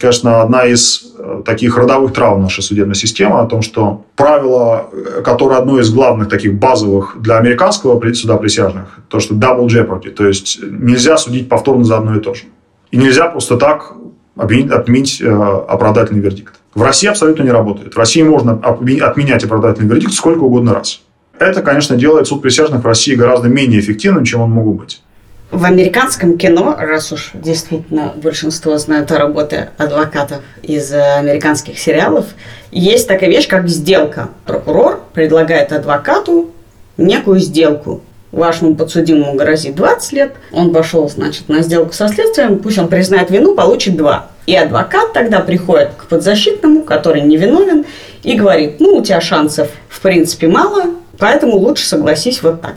конечно, 0.00 0.42
одна 0.42 0.64
из 0.64 1.14
э, 1.18 1.42
таких 1.44 1.76
родовых 1.76 2.12
травм 2.12 2.42
нашей 2.42 2.62
судебной 2.62 2.94
системы, 2.94 3.40
о 3.40 3.46
том, 3.46 3.62
что 3.62 4.04
правило, 4.16 4.88
э, 4.92 5.22
которое 5.22 5.58
одно 5.58 5.78
из 5.78 5.92
главных 5.92 6.28
таких 6.28 6.54
базовых 6.58 7.16
для 7.20 7.36
американского 7.38 8.00
суда 8.14 8.36
присяжных, 8.36 8.98
то, 9.08 9.20
что 9.20 9.34
double 9.34 9.66
jeopardy, 9.66 10.10
то 10.10 10.26
есть 10.26 10.60
нельзя 10.62 11.16
судить 11.16 11.48
повторно 11.48 11.84
за 11.84 11.98
одно 11.98 12.16
и 12.16 12.20
то 12.20 12.34
же. 12.34 12.44
И 12.90 12.96
нельзя 12.96 13.28
просто 13.28 13.56
так 13.56 13.92
отменить 14.36 15.20
э, 15.20 15.28
оправдательный 15.28 16.20
вердикт. 16.20 16.54
В 16.74 16.82
России 16.82 17.08
абсолютно 17.08 17.44
не 17.44 17.50
работает. 17.50 17.94
В 17.94 17.98
России 17.98 18.22
можно 18.22 18.52
отменять 18.52 19.44
оправдательный 19.44 19.88
вердикт 19.88 20.12
сколько 20.12 20.42
угодно 20.42 20.74
раз. 20.74 21.00
Это, 21.38 21.62
конечно, 21.62 21.96
делает 21.96 22.26
суд 22.26 22.42
присяжных 22.42 22.82
в 22.82 22.86
России 22.86 23.14
гораздо 23.14 23.48
менее 23.48 23.80
эффективным, 23.80 24.24
чем 24.24 24.40
он 24.40 24.50
мог 24.50 24.66
бы 24.66 24.72
быть. 24.72 25.02
В 25.50 25.64
американском 25.64 26.36
кино, 26.36 26.74
раз 26.76 27.12
уж 27.12 27.30
действительно 27.34 28.12
большинство 28.16 28.76
знают 28.76 29.12
о 29.12 29.18
работе 29.18 29.70
адвокатов 29.78 30.40
из 30.62 30.92
американских 30.92 31.78
сериалов, 31.78 32.26
есть 32.72 33.06
такая 33.06 33.30
вещь, 33.30 33.46
как 33.46 33.68
сделка. 33.68 34.30
Прокурор 34.46 35.00
предлагает 35.12 35.70
адвокату 35.72 36.50
некую 36.96 37.38
сделку. 37.38 38.00
Вашему 38.32 38.74
подсудимому 38.74 39.34
грозит 39.34 39.76
20 39.76 40.12
лет, 40.12 40.32
он 40.50 40.72
пошел, 40.72 41.08
значит, 41.08 41.48
на 41.48 41.62
сделку 41.62 41.92
со 41.92 42.08
следствием, 42.08 42.58
пусть 42.58 42.78
он 42.78 42.88
признает 42.88 43.30
вину, 43.30 43.54
получит 43.54 43.96
2. 43.96 44.30
И 44.46 44.54
адвокат 44.54 45.12
тогда 45.12 45.40
приходит 45.40 45.92
к 45.96 46.06
подзащитному, 46.06 46.82
который 46.82 47.22
невиновен, 47.22 47.84
и 48.22 48.34
говорит, 48.34 48.80
ну, 48.80 48.96
у 48.96 49.02
тебя 49.02 49.20
шансов, 49.20 49.68
в 49.88 50.00
принципе, 50.00 50.48
мало, 50.48 50.94
поэтому 51.18 51.56
лучше 51.56 51.86
согласись 51.86 52.42
вот 52.42 52.60
так. 52.60 52.76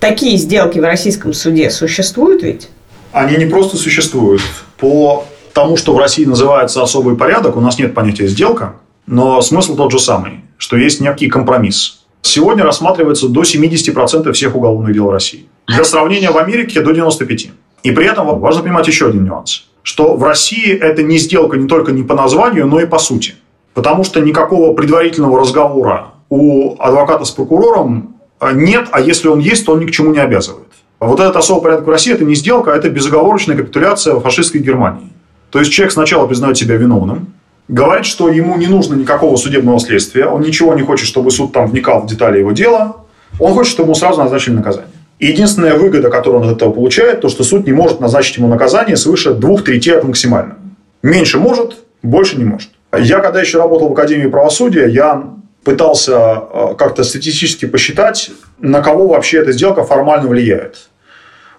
Такие 0.00 0.36
сделки 0.36 0.78
в 0.78 0.84
российском 0.84 1.32
суде 1.32 1.70
существуют 1.70 2.42
ведь? 2.42 2.68
Они 3.12 3.36
не 3.36 3.46
просто 3.46 3.76
существуют. 3.76 4.42
По 4.78 5.24
тому, 5.54 5.76
что 5.78 5.94
в 5.94 5.98
России 5.98 6.24
называется 6.24 6.82
особый 6.82 7.16
порядок, 7.16 7.56
у 7.56 7.60
нас 7.60 7.78
нет 7.78 7.94
понятия 7.94 8.26
«сделка», 8.26 8.74
но 9.06 9.40
смысл 9.40 9.76
тот 9.76 9.90
же 9.90 9.98
самый, 9.98 10.42
что 10.58 10.76
есть 10.76 11.00
некий 11.00 11.28
компромисс. 11.28 12.04
Сегодня 12.20 12.64
рассматривается 12.64 13.28
до 13.28 13.42
70% 13.42 14.32
всех 14.32 14.56
уголовных 14.56 14.92
дел 14.92 15.06
в 15.06 15.10
России. 15.10 15.46
Для 15.68 15.84
сравнения, 15.84 16.30
в 16.30 16.36
Америке 16.36 16.80
до 16.80 16.90
95%. 16.90 17.50
И 17.84 17.90
при 17.92 18.06
этом 18.06 18.38
важно 18.40 18.62
понимать 18.62 18.86
еще 18.88 19.08
один 19.08 19.24
нюанс, 19.24 19.66
что 19.86 20.16
в 20.16 20.24
России 20.24 20.76
это 20.76 21.04
не 21.04 21.16
сделка 21.16 21.56
не 21.56 21.68
только 21.68 21.92
не 21.92 22.02
по 22.02 22.16
названию, 22.16 22.66
но 22.66 22.80
и 22.80 22.86
по 22.86 22.98
сути. 22.98 23.34
Потому 23.72 24.02
что 24.02 24.20
никакого 24.20 24.74
предварительного 24.74 25.38
разговора 25.38 26.08
у 26.28 26.74
адвоката 26.80 27.24
с 27.24 27.30
прокурором 27.30 28.16
а, 28.40 28.50
нет, 28.50 28.88
а 28.90 29.00
если 29.00 29.28
он 29.28 29.38
есть, 29.38 29.64
то 29.64 29.74
он 29.74 29.78
ни 29.78 29.86
к 29.86 29.92
чему 29.92 30.12
не 30.12 30.18
обязывает. 30.18 30.66
Вот 30.98 31.20
этот 31.20 31.36
особый 31.36 31.62
порядок 31.62 31.86
в 31.86 31.90
России– 31.90 32.12
это 32.14 32.24
не 32.24 32.34
сделка, 32.34 32.72
а 32.72 32.76
это 32.76 32.90
безоговорочная 32.90 33.56
капитуляция 33.56 34.18
фашистской 34.18 34.60
Германии. 34.60 35.12
То 35.50 35.60
есть 35.60 35.70
человек 35.70 35.92
сначала 35.92 36.26
признает 36.26 36.58
себя 36.58 36.74
виновным, 36.74 37.34
говорит, 37.68 38.06
что 38.06 38.28
ему 38.28 38.56
не 38.56 38.66
нужно 38.66 38.94
никакого 38.94 39.36
судебного 39.36 39.78
следствия, 39.78 40.26
он 40.26 40.40
ничего 40.40 40.74
не 40.74 40.82
хочет, 40.82 41.06
чтобы 41.06 41.30
суд 41.30 41.52
там 41.52 41.68
вникал 41.68 42.02
в 42.02 42.06
детали 42.08 42.40
его 42.40 42.50
дела, 42.50 42.96
он 43.38 43.54
хочет, 43.54 43.70
чтобы 43.70 43.86
ему 43.86 43.94
сразу 43.94 44.20
назначили 44.20 44.54
наказание. 44.54 44.90
Единственная 45.18 45.74
выгода, 45.74 46.10
которую 46.10 46.42
он 46.42 46.48
от 46.48 46.56
этого 46.56 46.72
получает, 46.72 47.22
то, 47.22 47.28
что 47.28 47.42
суд 47.42 47.66
не 47.66 47.72
может 47.72 48.00
назначить 48.00 48.36
ему 48.36 48.48
наказание 48.48 48.96
свыше 48.96 49.32
двух 49.32 49.64
третей 49.64 49.96
от 49.96 50.04
максимального. 50.04 50.58
Меньше 51.02 51.38
может, 51.38 51.84
больше 52.02 52.36
не 52.36 52.44
может. 52.44 52.70
Я, 52.96 53.20
когда 53.20 53.40
еще 53.40 53.58
работал 53.58 53.88
в 53.88 53.92
Академии 53.92 54.28
правосудия, 54.28 54.88
я 54.88 55.24
пытался 55.64 56.14
э, 56.14 56.74
как-то 56.78 57.02
статистически 57.02 57.66
посчитать, 57.66 58.30
на 58.58 58.82
кого 58.82 59.08
вообще 59.08 59.38
эта 59.38 59.52
сделка 59.52 59.84
формально 59.84 60.28
влияет. 60.28 60.88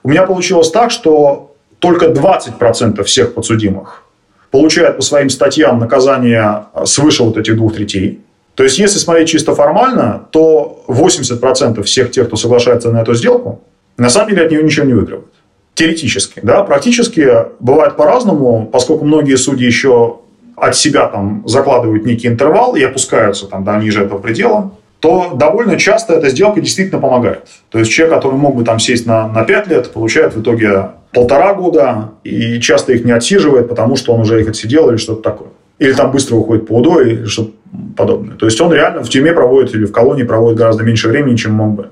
У 0.04 0.10
меня 0.10 0.24
получилось 0.24 0.72
так, 0.72 0.92
что 0.92 1.56
только 1.80 2.08
20% 2.08 3.04
всех 3.04 3.34
подсудимых 3.34 4.04
получают 4.52 4.98
по 4.98 5.04
своим 5.04 5.30
статьям 5.30 5.80
наказание 5.80 6.66
свыше 6.86 7.24
вот 7.24 7.38
этих 7.38 7.56
двух 7.58 7.76
третей. 7.76 8.22
То 8.58 8.64
есть, 8.64 8.80
если 8.80 8.98
смотреть 8.98 9.30
чисто 9.30 9.54
формально, 9.54 10.28
то 10.32 10.84
80% 10.88 11.84
всех 11.84 12.10
тех, 12.10 12.26
кто 12.26 12.38
соглашается 12.38 12.92
на 12.92 13.04
эту 13.04 13.14
сделку, 13.14 13.62
на 13.98 14.10
самом 14.10 14.32
деле 14.32 14.46
от 14.46 14.52
нее 14.52 14.64
ничего 14.64 14.84
не 14.84 14.94
выигрывают. 14.94 15.32
Теоретически. 15.76 16.40
Да? 16.42 16.64
Практически 16.64 17.32
бывает 17.60 17.96
по-разному, 17.98 18.66
поскольку 18.66 19.06
многие 19.06 19.36
судьи 19.36 19.68
еще 19.68 20.22
от 20.56 20.76
себя 20.76 21.06
там 21.06 21.44
закладывают 21.46 22.08
некий 22.08 22.28
интервал 22.28 22.76
и 22.76 22.82
опускаются 22.82 23.46
там 23.46 23.64
до 23.64 23.78
ниже 23.78 24.04
этого 24.04 24.18
предела, 24.18 24.72
то 25.02 25.34
довольно 25.36 25.78
часто 25.78 26.16
эта 26.16 26.30
сделка 26.30 26.60
действительно 26.60 27.00
помогает. 27.00 27.48
То 27.70 27.78
есть 27.78 27.92
человек, 27.92 28.16
который 28.16 28.38
мог 28.38 28.56
бы 28.56 28.64
там 28.64 28.80
сесть 28.80 29.06
на, 29.06 29.28
на 29.28 29.44
5 29.44 29.68
лет, 29.68 29.92
получает 29.92 30.36
в 30.36 30.42
итоге 30.42 30.94
полтора 31.14 31.54
года 31.54 32.14
и 32.24 32.60
часто 32.60 32.94
их 32.94 33.06
не 33.06 33.12
отсиживает, 33.12 33.70
потому 33.70 33.96
что 33.98 34.14
он 34.14 34.22
уже 34.22 34.42
их 34.42 34.50
отсидел 34.50 34.90
или 34.90 34.98
что-то 34.98 35.22
такое. 35.22 35.50
Или 35.78 35.94
там 35.94 36.10
быстро 36.10 36.38
уходит 36.38 36.66
по 36.66 36.72
УДО 36.72 37.02
или 37.02 37.26
что-то 37.26 37.52
подобное. 37.96 38.36
То 38.36 38.46
есть 38.46 38.60
он 38.62 38.74
реально 38.74 39.04
в 39.04 39.10
тюрьме 39.10 39.34
проводит 39.34 39.76
или 39.76 39.86
в 39.86 39.92
колонии 39.92 40.24
проводит 40.24 40.58
гораздо 40.58 40.84
меньше 40.84 41.08
времени, 41.08 41.36
чем 41.36 41.54
мог 41.54 41.76
бы. 41.76 41.90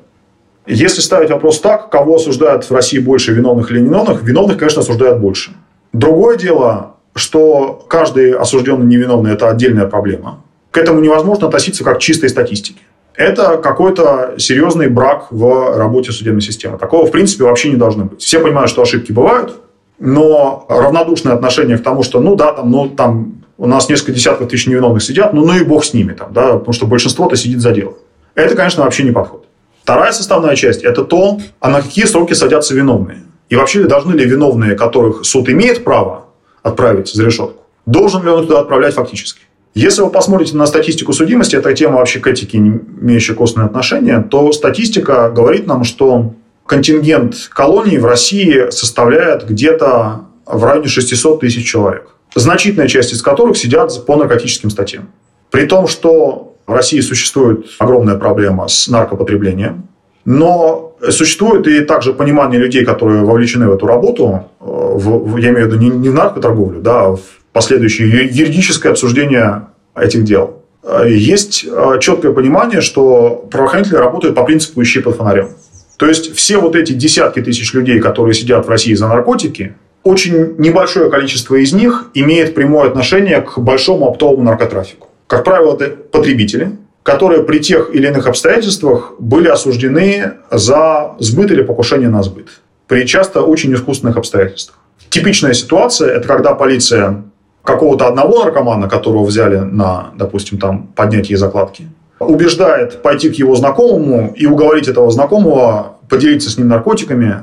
Если 0.67 1.01
ставить 1.01 1.29
вопрос 1.29 1.59
так, 1.59 1.89
кого 1.89 2.15
осуждают 2.15 2.67
в 2.67 2.71
России 2.73 2.97
больше, 2.97 3.33
виновных 3.33 3.71
или 3.71 3.79
невиновных, 3.79 4.23
виновных, 4.23 4.57
конечно, 4.57 4.81
осуждают 4.81 5.19
больше. 5.19 5.51
Другое 5.93 6.37
дело, 6.37 6.95
что 7.13 7.85
каждый 7.87 8.31
осужденный 8.33 8.85
невиновный– 8.85 9.31
это 9.33 9.49
отдельная 9.49 9.85
проблема. 9.85 10.41
К 10.71 10.77
этому 10.77 10.99
невозможно 10.99 11.47
относиться 11.47 11.83
как 11.83 11.97
к 11.97 12.01
чистой 12.01 12.29
статистике. 12.29 12.81
Это 13.15 13.57
какой-то 13.57 14.33
серьезный 14.37 14.89
брак 14.89 15.27
в 15.31 15.77
работе 15.77 16.11
судебной 16.11 16.41
системы. 16.41 16.77
Такого, 16.77 17.05
в 17.05 17.11
принципе, 17.11 17.45
вообще 17.45 17.69
не 17.69 17.77
должно 17.77 18.05
быть. 18.05 18.21
Все 18.21 18.39
понимают, 18.39 18.69
что 18.69 18.81
ошибки 18.81 19.13
бывают, 19.13 19.61
но 19.99 20.65
равнодушное 20.67 21.33
отношение 21.33 21.77
к 21.77 21.83
тому, 21.83 22.03
что, 22.03 22.19
ну 22.19 22.35
да, 22.35 22.51
там, 22.51 22.71
ну, 22.71 22.89
там 22.89 23.44
у 23.57 23.67
нас 23.67 23.89
несколько 23.89 24.11
десятков 24.11 24.49
тысяч 24.49 24.67
невиновных 24.67 25.03
сидят, 25.03 25.33
ну, 25.33 25.45
ну 25.45 25.53
и 25.55 25.63
бог 25.63 25.85
с 25.85 25.93
ними, 25.93 26.13
там, 26.13 26.33
да, 26.33 26.53
потому 26.57 26.73
что 26.73 26.87
большинство-то 26.87 27.35
сидит 27.35 27.61
за 27.61 27.71
дело. 27.71 27.93
Это, 28.35 28.55
конечно, 28.55 28.83
вообще 28.83 29.03
не 29.03 29.11
подход. 29.11 29.45
Вторая 29.83 30.11
составная 30.11 30.55
часть– 30.55 30.81
это 30.83 31.03
то, 31.03 31.39
а 31.59 31.69
на 31.69 31.81
какие 31.81 32.05
сроки 32.05 32.33
садятся 32.33 32.73
виновные. 32.73 33.23
И 33.49 33.55
вообще 33.55 33.83
должны 33.83 34.13
ли 34.13 34.25
виновные, 34.25 34.75
которых 34.75 35.25
суд 35.25 35.47
имеет 35.49 35.83
право 35.83 36.25
отправить 36.63 37.13
за 37.13 37.23
решетку, 37.23 37.63
должен 37.85 38.23
ли 38.23 38.29
он 38.29 38.47
туда 38.47 38.61
отправлять 38.61 38.95
фактически? 38.95 39.41
Если 39.75 40.01
вы 40.01 40.09
посмотрите 40.09 40.55
на 40.55 40.65
статистику 40.65 41.13
судимости, 41.13 41.55
это 41.55 41.73
тема 41.73 41.97
вообще 41.97 42.19
к 42.19 42.27
этике, 42.27 42.57
имеющая 42.57 43.35
костное 43.35 43.65
отношение, 43.65 44.21
то 44.21 44.51
статистика 44.53 45.29
говорит 45.29 45.67
нам, 45.67 45.83
что 45.83 46.33
контингент 46.65 47.35
колоний 47.49 47.97
в 47.97 48.05
России 48.05 48.69
составляет 48.71 49.45
где-то 49.45 50.21
в 50.45 50.63
районе 50.63 50.87
600 50.87 51.41
тысяч 51.41 51.69
человек. 51.69 52.15
Значительная 52.35 52.87
часть 52.87 53.13
из 53.13 53.21
которых 53.21 53.57
сидят 53.57 54.05
по 54.05 54.15
наркотическим 54.17 54.69
статьям. 54.69 55.09
При 55.51 55.65
том, 55.65 55.87
что 55.87 56.55
в 56.67 56.73
России 56.73 56.99
существует 56.99 57.65
огромная 57.79 58.15
проблема 58.15 58.67
с 58.67 58.87
наркопотреблением, 58.89 59.87
но 60.25 60.95
существует 61.09 61.67
и 61.67 61.81
также 61.81 62.13
понимание 62.13 62.59
людей, 62.59 62.83
которые 62.83 63.23
вовлечены 63.23 63.69
в 63.69 63.73
эту 63.73 63.85
работу, 63.85 64.43
э, 64.59 64.65
в, 64.65 65.37
я 65.37 65.49
имею 65.49 65.69
в 65.69 65.71
виду 65.71 65.77
не, 65.77 65.89
не 65.89 66.09
в 66.09 66.13
наркоторговлю, 66.13 66.81
да, 66.81 67.05
а 67.05 67.15
в 67.15 67.21
последующее 67.53 68.25
юридическое 68.25 68.91
обсуждение 68.91 69.67
этих 69.95 70.23
дел. 70.23 70.61
Есть 71.05 71.65
э, 71.65 71.99
четкое 71.99 72.31
понимание, 72.31 72.81
что 72.81 73.47
правоохранители 73.49 73.95
работают 73.95 74.35
по 74.35 74.43
принципу 74.43 74.83
«ищи 74.83 74.99
под 74.99 75.15
фонарем». 75.15 75.49
То 75.97 76.05
есть 76.05 76.35
все 76.35 76.57
вот 76.57 76.75
эти 76.75 76.91
десятки 76.91 77.41
тысяч 77.41 77.73
людей, 77.73 77.99
которые 77.99 78.33
сидят 78.33 78.65
в 78.65 78.69
России 78.69 78.93
за 78.93 79.07
наркотики, 79.07 79.75
очень 80.05 80.55
небольшое 80.59 81.09
количество 81.09 81.55
из 81.55 81.73
них 81.73 82.05
имеет 82.13 82.55
прямое 82.55 82.87
отношение 82.87 83.41
к 83.41 83.57
большому 83.57 84.07
оптовому 84.07 84.43
наркотрафику. 84.43 85.09
Как 85.27 85.43
правило, 85.43 85.73
это 85.73 85.89
потребители, 85.89 86.77
которые 87.01 87.43
при 87.43 87.59
тех 87.59 87.89
или 87.93 88.07
иных 88.07 88.27
обстоятельствах 88.27 89.13
были 89.19 89.47
осуждены 89.47 90.33
за 90.51 91.15
сбыт 91.19 91.51
или 91.51 91.63
покушение 91.63 92.09
на 92.09 92.21
сбыт. 92.21 92.47
При 92.87 93.05
часто 93.05 93.41
очень 93.41 93.73
искусственных 93.73 94.15
обстоятельствах. 94.17 94.77
Типичная 95.09 95.53
ситуация– 95.53 96.09
это 96.15 96.27
когда 96.27 96.53
полиция 96.53 97.23
какого-то 97.63 98.07
одного 98.07 98.43
наркомана, 98.43 98.87
которого 98.87 99.25
взяли 99.25 99.57
на, 99.57 100.11
допустим, 100.15 100.59
там, 100.59 100.87
поднятие 100.95 101.37
закладки, 101.37 101.87
убеждает 102.19 103.01
пойти 103.01 103.31
к 103.31 103.35
его 103.35 103.55
знакомому 103.55 104.33
и 104.35 104.45
уговорить 104.45 104.87
этого 104.87 105.09
знакомого 105.09 105.97
поделиться 106.09 106.51
с 106.51 106.57
ним 106.57 106.67
наркотиками, 106.67 107.41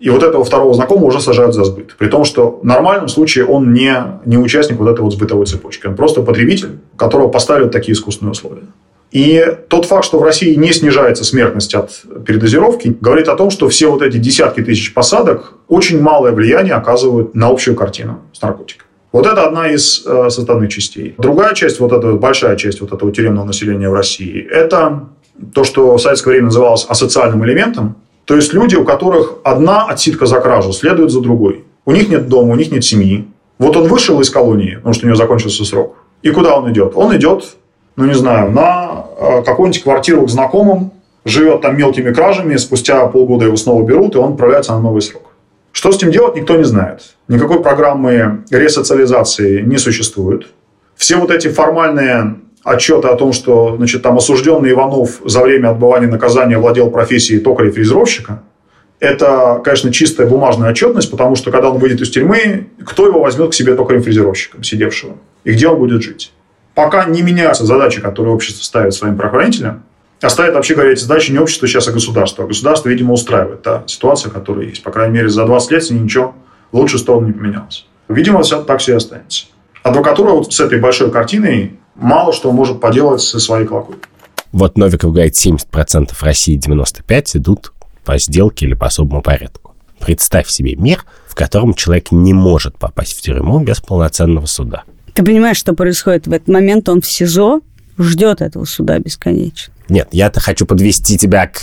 и 0.00 0.08
вот 0.08 0.22
этого 0.22 0.44
второго 0.44 0.72
знакомого 0.74 1.06
уже 1.06 1.20
сажают 1.20 1.54
за 1.54 1.64
сбыт. 1.64 1.94
При 1.98 2.08
том, 2.08 2.24
что 2.24 2.58
в 2.62 2.64
нормальном 2.64 3.08
случае 3.08 3.44
он 3.44 3.74
не, 3.74 3.94
не 4.24 4.38
участник 4.38 4.78
вот 4.78 4.88
этой 4.88 5.02
вот 5.02 5.12
сбытовой 5.12 5.44
цепочки. 5.44 5.86
Он 5.86 5.94
просто 5.94 6.22
потребитель, 6.22 6.78
которого 6.96 7.28
поставили 7.28 7.68
такие 7.68 7.92
искусственные 7.92 8.32
условия. 8.32 8.62
И 9.12 9.44
тот 9.68 9.84
факт, 9.86 10.04
что 10.04 10.18
в 10.18 10.22
России 10.22 10.54
не 10.54 10.72
снижается 10.72 11.24
смертность 11.24 11.74
от 11.74 12.02
передозировки, 12.24 12.96
говорит 13.00 13.28
о 13.28 13.36
том, 13.36 13.50
что 13.50 13.68
все 13.68 13.90
вот 13.90 14.02
эти 14.02 14.16
десятки 14.16 14.62
тысяч 14.62 14.94
посадок 14.94 15.54
очень 15.68 16.00
малое 16.00 16.32
влияние 16.32 16.74
оказывают 16.74 17.34
на 17.34 17.48
общую 17.48 17.76
картину 17.76 18.20
с 18.32 18.40
наркотиками. 18.40 18.88
Вот 19.12 19.26
это 19.26 19.44
одна 19.44 19.68
из 19.68 20.04
э, 20.06 20.30
составных 20.30 20.70
частей. 20.70 21.14
Другая 21.18 21.54
часть, 21.54 21.80
вот 21.80 21.92
эта 21.92 22.12
большая 22.12 22.56
часть 22.56 22.80
вот 22.80 22.92
этого 22.92 23.12
тюремного 23.12 23.46
населения 23.46 23.90
в 23.90 23.94
России, 23.94 24.46
это 24.48 25.08
то, 25.52 25.64
что 25.64 25.96
в 25.96 26.00
советское 26.00 26.30
время 26.30 26.46
называлось 26.46 26.86
асоциальным 26.88 27.44
элементом. 27.44 27.96
То 28.30 28.36
есть 28.36 28.52
люди, 28.52 28.76
у 28.76 28.84
которых 28.84 29.38
одна 29.42 29.86
отсидка 29.86 30.24
за 30.24 30.40
кражу 30.40 30.72
следует 30.72 31.10
за 31.10 31.20
другой. 31.20 31.64
У 31.84 31.90
них 31.90 32.08
нет 32.08 32.28
дома, 32.28 32.52
у 32.52 32.54
них 32.54 32.70
нет 32.70 32.84
семьи. 32.84 33.26
Вот 33.58 33.76
он 33.76 33.88
вышел 33.88 34.20
из 34.20 34.30
колонии, 34.30 34.76
потому 34.76 34.94
что 34.94 35.04
у 35.04 35.08
него 35.08 35.16
закончился 35.16 35.64
срок. 35.64 35.96
И 36.22 36.30
куда 36.30 36.56
он 36.56 36.70
идет? 36.70 36.92
Он 36.94 37.16
идет, 37.16 37.56
ну 37.96 38.04
не 38.04 38.14
знаю, 38.14 38.52
на 38.52 39.04
э, 39.18 39.42
какую-нибудь 39.42 39.82
квартиру 39.82 40.26
к 40.26 40.30
знакомым, 40.30 40.92
живет 41.24 41.62
там 41.62 41.76
мелкими 41.76 42.12
кражами, 42.12 42.54
спустя 42.54 43.04
полгода 43.06 43.46
его 43.46 43.56
снова 43.56 43.82
берут, 43.82 44.14
и 44.14 44.18
он 44.18 44.34
отправляется 44.34 44.74
на 44.74 44.80
новый 44.80 45.02
срок. 45.02 45.24
Что 45.72 45.90
с 45.90 45.96
этим 45.96 46.12
делать, 46.12 46.36
никто 46.36 46.56
не 46.56 46.62
знает. 46.62 47.16
Никакой 47.26 47.60
программы 47.60 48.44
ресоциализации 48.52 49.62
не 49.62 49.78
существует. 49.78 50.46
Все 50.94 51.16
вот 51.16 51.32
эти 51.32 51.48
формальные 51.48 52.36
отчеты 52.64 53.08
о 53.08 53.16
том, 53.16 53.32
что 53.32 53.76
значит, 53.76 54.02
там 54.02 54.16
осужденный 54.16 54.72
Иванов 54.72 55.20
за 55.24 55.40
время 55.40 55.70
отбывания 55.70 56.08
наказания 56.08 56.58
владел 56.58 56.90
профессией 56.90 57.40
токаря-фрезеровщика, 57.40 58.42
это, 59.00 59.62
конечно, 59.64 59.90
чистая 59.92 60.26
бумажная 60.26 60.70
отчетность, 60.70 61.10
потому 61.10 61.34
что 61.34 61.50
когда 61.50 61.70
он 61.70 61.78
выйдет 61.78 62.02
из 62.02 62.10
тюрьмы, 62.10 62.68
кто 62.84 63.06
его 63.06 63.20
возьмет 63.20 63.50
к 63.50 63.54
себе 63.54 63.74
токарем-фрезеровщиком, 63.74 64.62
сидевшего, 64.62 65.16
и 65.44 65.52
где 65.52 65.68
он 65.68 65.78
будет 65.78 66.02
жить. 66.02 66.32
Пока 66.74 67.06
не 67.06 67.22
меняются 67.22 67.64
задачи, 67.64 68.00
которые 68.00 68.34
общество 68.34 68.62
ставит 68.62 68.94
своим 68.94 69.16
правоохранителям, 69.16 69.84
оставит, 70.20 70.54
вообще 70.54 70.74
говоря, 70.74 70.92
эти 70.92 71.00
задачи 71.00 71.32
не 71.32 71.38
общество 71.38 71.66
сейчас, 71.66 71.88
а 71.88 71.92
государство. 71.92 72.44
А 72.44 72.46
государство, 72.46 72.90
видимо, 72.90 73.14
устраивает 73.14 73.62
та 73.62 73.84
ситуация, 73.86 74.30
которая 74.30 74.66
есть. 74.66 74.82
По 74.82 74.90
крайней 74.90 75.14
мере, 75.14 75.28
за 75.30 75.46
20 75.46 75.70
лет 75.70 75.90
ничего 75.90 76.34
в 76.70 76.76
лучшую 76.76 77.00
сторону 77.00 77.26
не 77.26 77.32
поменялось. 77.32 77.86
Видимо, 78.08 78.42
все, 78.42 78.62
так 78.62 78.80
все 78.80 78.92
и 78.92 78.96
останется. 78.96 79.46
Адвокатура 79.82 80.32
вот 80.32 80.52
с 80.52 80.60
этой 80.60 80.78
большой 80.78 81.10
картиной 81.10 81.79
мало 81.94 82.32
что 82.32 82.52
может 82.52 82.80
поделать 82.80 83.20
со 83.20 83.40
своей 83.40 83.66
колокольней. 83.66 84.02
Вот 84.52 84.76
Новиков 84.76 85.12
говорит, 85.12 85.34
70% 85.34 86.10
России 86.20 86.56
95 86.56 87.36
идут 87.36 87.72
по 88.04 88.18
сделке 88.18 88.66
или 88.66 88.74
по 88.74 88.86
особому 88.86 89.22
порядку. 89.22 89.74
Представь 90.00 90.48
себе 90.48 90.74
мир, 90.74 91.04
в 91.28 91.34
котором 91.34 91.74
человек 91.74 92.10
не 92.10 92.32
может 92.32 92.78
попасть 92.78 93.16
в 93.16 93.20
тюрьму 93.20 93.60
без 93.60 93.80
полноценного 93.80 94.46
суда. 94.46 94.82
Ты 95.14 95.24
понимаешь, 95.24 95.58
что 95.58 95.74
происходит 95.74 96.26
в 96.26 96.32
этот 96.32 96.48
момент? 96.48 96.88
Он 96.88 97.00
в 97.00 97.06
СИЗО 97.06 97.60
ждет 97.98 98.40
этого 98.40 98.64
суда 98.64 98.98
бесконечно. 98.98 99.72
Нет, 99.90 100.08
я-то 100.12 100.40
хочу 100.40 100.66
подвести 100.66 101.18
тебя 101.18 101.48
к 101.48 101.62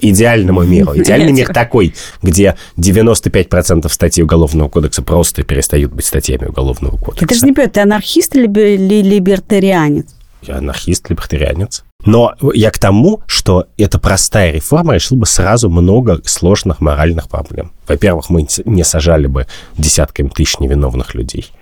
идеальному 0.00 0.62
миру. 0.62 0.96
Идеальный 0.96 1.32
мир 1.32 1.48
такой, 1.52 1.94
где 2.22 2.56
95% 2.76 3.88
статей 3.88 4.22
Уголовного 4.22 4.68
кодекса 4.68 5.02
просто 5.02 5.42
перестают 5.42 5.92
быть 5.92 6.06
статьями 6.06 6.46
Уголовного 6.46 6.96
кодекса. 6.96 7.26
Ты 7.26 7.34
же 7.34 7.46
не 7.46 7.52
понимаешь, 7.52 7.72
ты 7.74 7.80
анархист 7.80 8.34
или 8.34 9.02
либертарианец? 9.02 10.06
Я 10.42 10.56
анархист, 10.56 11.10
либертарианец. 11.10 11.84
Но 12.06 12.34
я 12.54 12.70
к 12.70 12.78
тому, 12.78 13.22
что 13.26 13.66
эта 13.76 13.98
простая 13.98 14.52
реформа 14.52 14.94
решила 14.94 15.18
бы 15.18 15.26
сразу 15.26 15.68
много 15.68 16.20
сложных 16.24 16.80
моральных 16.80 17.28
проблем. 17.28 17.72
Во-первых, 17.86 18.30
мы 18.30 18.46
не 18.64 18.84
сажали 18.84 19.26
бы 19.26 19.46
десятками 19.76 20.28
тысяч 20.28 20.58
невиновных 20.60 21.14
людей 21.14 21.52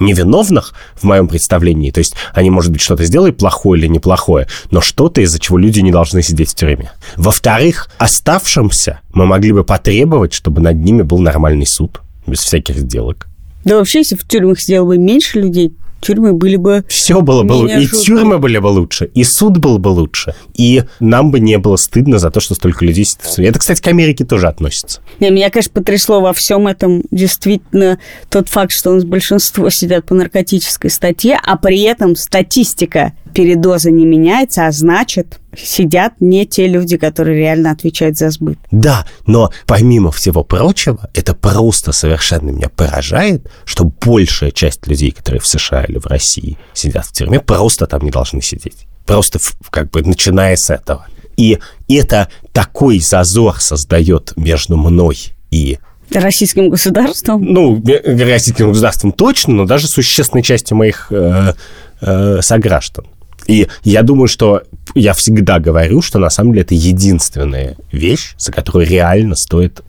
невиновных 0.00 0.74
в 0.94 1.04
моем 1.04 1.28
представлении. 1.28 1.90
То 1.90 1.98
есть 1.98 2.14
они, 2.34 2.50
может 2.50 2.72
быть, 2.72 2.80
что-то 2.80 3.04
сделали 3.04 3.30
плохое 3.30 3.80
или 3.80 3.88
неплохое, 3.88 4.46
но 4.70 4.80
что-то, 4.80 5.20
из-за 5.20 5.38
чего 5.38 5.58
люди 5.58 5.80
не 5.80 5.92
должны 5.92 6.22
сидеть 6.22 6.50
в 6.50 6.54
тюрьме. 6.54 6.92
Во-вторых, 7.16 7.88
оставшимся 7.98 9.00
мы 9.12 9.26
могли 9.26 9.52
бы 9.52 9.64
потребовать, 9.64 10.32
чтобы 10.32 10.60
над 10.60 10.76
ними 10.76 11.02
был 11.02 11.18
нормальный 11.18 11.66
суд, 11.66 12.00
без 12.26 12.40
всяких 12.40 12.76
сделок. 12.76 13.26
Да 13.64 13.76
вообще, 13.76 13.98
если 13.98 14.16
в 14.16 14.26
тюрьмах 14.26 14.60
сделал 14.60 14.86
бы 14.86 14.98
меньше 14.98 15.40
людей, 15.40 15.72
тюрьмы 16.00 16.32
были 16.32 16.56
бы... 16.56 16.84
Все 16.88 17.20
было 17.20 17.42
бы 17.42 17.52
лучше. 17.52 17.82
И 17.82 17.86
тюрьмы 17.86 18.38
были 18.38 18.58
бы 18.58 18.68
лучше, 18.68 19.10
и 19.14 19.24
суд 19.24 19.58
был 19.58 19.78
бы 19.78 19.88
лучше. 19.88 20.34
И 20.54 20.84
нам 21.00 21.30
бы 21.30 21.40
не 21.40 21.58
было 21.58 21.76
стыдно 21.76 22.18
за 22.18 22.30
то, 22.30 22.40
что 22.40 22.54
столько 22.54 22.84
людей 22.84 23.04
сидит 23.04 23.22
в 23.22 23.32
суде. 23.32 23.48
Это, 23.48 23.58
кстати, 23.58 23.80
к 23.80 23.86
Америке 23.86 24.24
тоже 24.24 24.48
относится. 24.48 25.00
Не, 25.20 25.30
меня, 25.30 25.50
конечно, 25.50 25.72
потрясло 25.72 26.20
во 26.20 26.32
всем 26.32 26.66
этом 26.66 27.02
действительно 27.10 27.98
тот 28.28 28.48
факт, 28.48 28.72
что 28.72 28.90
у 28.90 28.94
нас 28.94 29.04
большинство 29.04 29.68
сидят 29.70 30.06
по 30.06 30.14
наркотической 30.14 30.90
статье, 30.90 31.38
а 31.42 31.56
при 31.56 31.82
этом 31.82 32.16
статистика 32.16 33.12
передоза 33.36 33.90
не 33.90 34.06
меняется, 34.06 34.66
а 34.66 34.72
значит, 34.72 35.38
сидят 35.54 36.14
не 36.20 36.46
те 36.46 36.66
люди, 36.66 36.96
которые 36.96 37.36
реально 37.38 37.70
отвечают 37.70 38.16
за 38.16 38.30
сбыт. 38.30 38.58
Да, 38.70 39.06
но 39.26 39.52
помимо 39.66 40.10
всего 40.10 40.42
прочего, 40.42 41.10
это 41.12 41.34
просто 41.34 41.92
совершенно 41.92 42.48
меня 42.48 42.70
поражает, 42.70 43.46
что 43.66 43.84
большая 43.84 44.52
часть 44.52 44.86
людей, 44.86 45.10
которые 45.10 45.40
в 45.40 45.46
США 45.46 45.84
или 45.84 45.98
в 45.98 46.06
России 46.06 46.56
сидят 46.72 47.04
в 47.04 47.12
тюрьме, 47.12 47.38
просто 47.38 47.86
там 47.86 48.02
не 48.02 48.10
должны 48.10 48.40
сидеть. 48.40 48.86
Просто 49.04 49.38
как 49.68 49.90
бы 49.90 50.02
начиная 50.02 50.56
с 50.56 50.70
этого. 50.70 51.06
И 51.36 51.58
это 51.88 52.28
такой 52.52 53.00
зазор 53.00 53.60
создает 53.60 54.32
между 54.36 54.78
мной 54.78 55.18
и 55.50 55.78
Российским 56.10 56.70
государством? 56.70 57.44
Ну, 57.44 57.82
российским 57.84 58.68
государством 58.68 59.10
точно, 59.10 59.54
но 59.54 59.64
даже 59.66 59.88
существенной 59.88 60.44
частью 60.44 60.76
моих 60.76 61.08
э, 61.10 61.54
э, 62.00 62.38
сограждан. 62.42 63.06
И 63.46 63.68
я 63.84 64.02
думаю, 64.02 64.28
что 64.28 64.62
я 64.94 65.12
всегда 65.12 65.58
говорю, 65.58 66.02
что 66.02 66.18
на 66.18 66.30
самом 66.30 66.52
деле 66.52 66.62
это 66.62 66.74
единственная 66.74 67.76
вещь, 67.92 68.34
за 68.38 68.52
которую 68.52 68.86
реально 68.86 69.36
стоит 69.36 69.82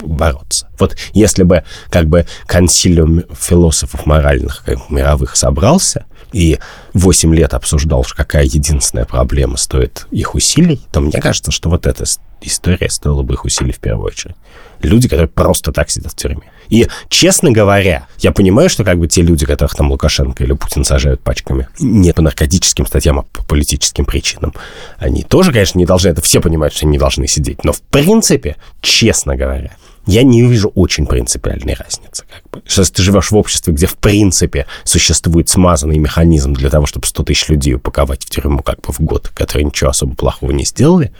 бороться. 0.00 0.68
Вот 0.78 0.96
если 1.12 1.42
бы 1.42 1.64
как 1.90 2.08
бы 2.08 2.26
консилиум 2.46 3.24
философов 3.38 4.06
моральных 4.06 4.62
как, 4.64 4.88
мировых 4.90 5.36
собрался 5.36 6.06
и 6.32 6.58
8 6.92 7.34
лет 7.34 7.54
обсуждал, 7.54 8.04
какая 8.14 8.44
единственная 8.44 9.04
проблема 9.04 9.56
стоит 9.56 10.06
их 10.10 10.34
усилий, 10.34 10.80
то 10.92 11.00
мне 11.00 11.20
кажется, 11.20 11.50
что 11.50 11.70
вот 11.70 11.86
эта 11.86 12.04
история 12.40 12.90
стоила 12.90 13.22
бы 13.22 13.34
их 13.34 13.44
усилий 13.44 13.72
в 13.72 13.78
первую 13.78 14.06
очередь. 14.06 14.36
Люди, 14.84 15.08
которые 15.08 15.28
просто 15.28 15.72
так 15.72 15.90
сидят 15.90 16.12
в 16.12 16.16
тюрьме. 16.16 16.42
И, 16.68 16.86
честно 17.08 17.50
говоря, 17.50 18.06
я 18.18 18.32
понимаю, 18.32 18.68
что 18.68 18.84
как 18.84 18.98
бы 18.98 19.08
те 19.08 19.22
люди, 19.22 19.46
которых 19.46 19.74
там 19.74 19.90
Лукашенко 19.90 20.44
или 20.44 20.52
Путин 20.52 20.84
сажают 20.84 21.20
пачками, 21.20 21.68
не 21.78 22.12
по 22.12 22.22
наркотическим 22.22 22.86
статьям, 22.86 23.18
а 23.18 23.22
по 23.22 23.42
политическим 23.44 24.04
причинам, 24.04 24.54
они 24.98 25.22
тоже, 25.22 25.52
конечно, 25.52 25.78
не 25.78 25.86
должны, 25.86 26.08
это 26.08 26.22
все 26.22 26.40
понимают, 26.40 26.74
что 26.74 26.86
они 26.86 26.92
не 26.92 26.98
должны 26.98 27.26
сидеть. 27.26 27.64
Но, 27.64 27.72
в 27.72 27.80
принципе, 27.82 28.56
честно 28.80 29.36
говоря, 29.36 29.76
я 30.06 30.22
не 30.22 30.42
вижу 30.42 30.70
очень 30.74 31.06
принципиальной 31.06 31.74
разницы. 31.74 32.24
Как 32.30 32.50
бы. 32.50 32.62
Если 32.64 32.84
ты 32.92 33.02
живешь 33.02 33.30
в 33.30 33.36
обществе, 33.36 33.72
где 33.72 33.86
в 33.86 33.94
принципе 33.94 34.66
существует 34.84 35.48
смазанный 35.48 35.98
механизм 35.98 36.52
для 36.52 36.68
того, 36.68 36.86
чтобы 36.86 37.06
100 37.06 37.22
тысяч 37.22 37.48
людей 37.48 37.74
упаковать 37.74 38.24
в 38.24 38.30
тюрьму 38.30 38.62
как 38.62 38.80
бы 38.82 38.92
в 38.92 39.00
год, 39.00 39.28
которые 39.28 39.64
ничего 39.64 39.90
особо 39.90 40.14
плохого 40.14 40.50
не 40.50 40.64
сделали, 40.64 41.12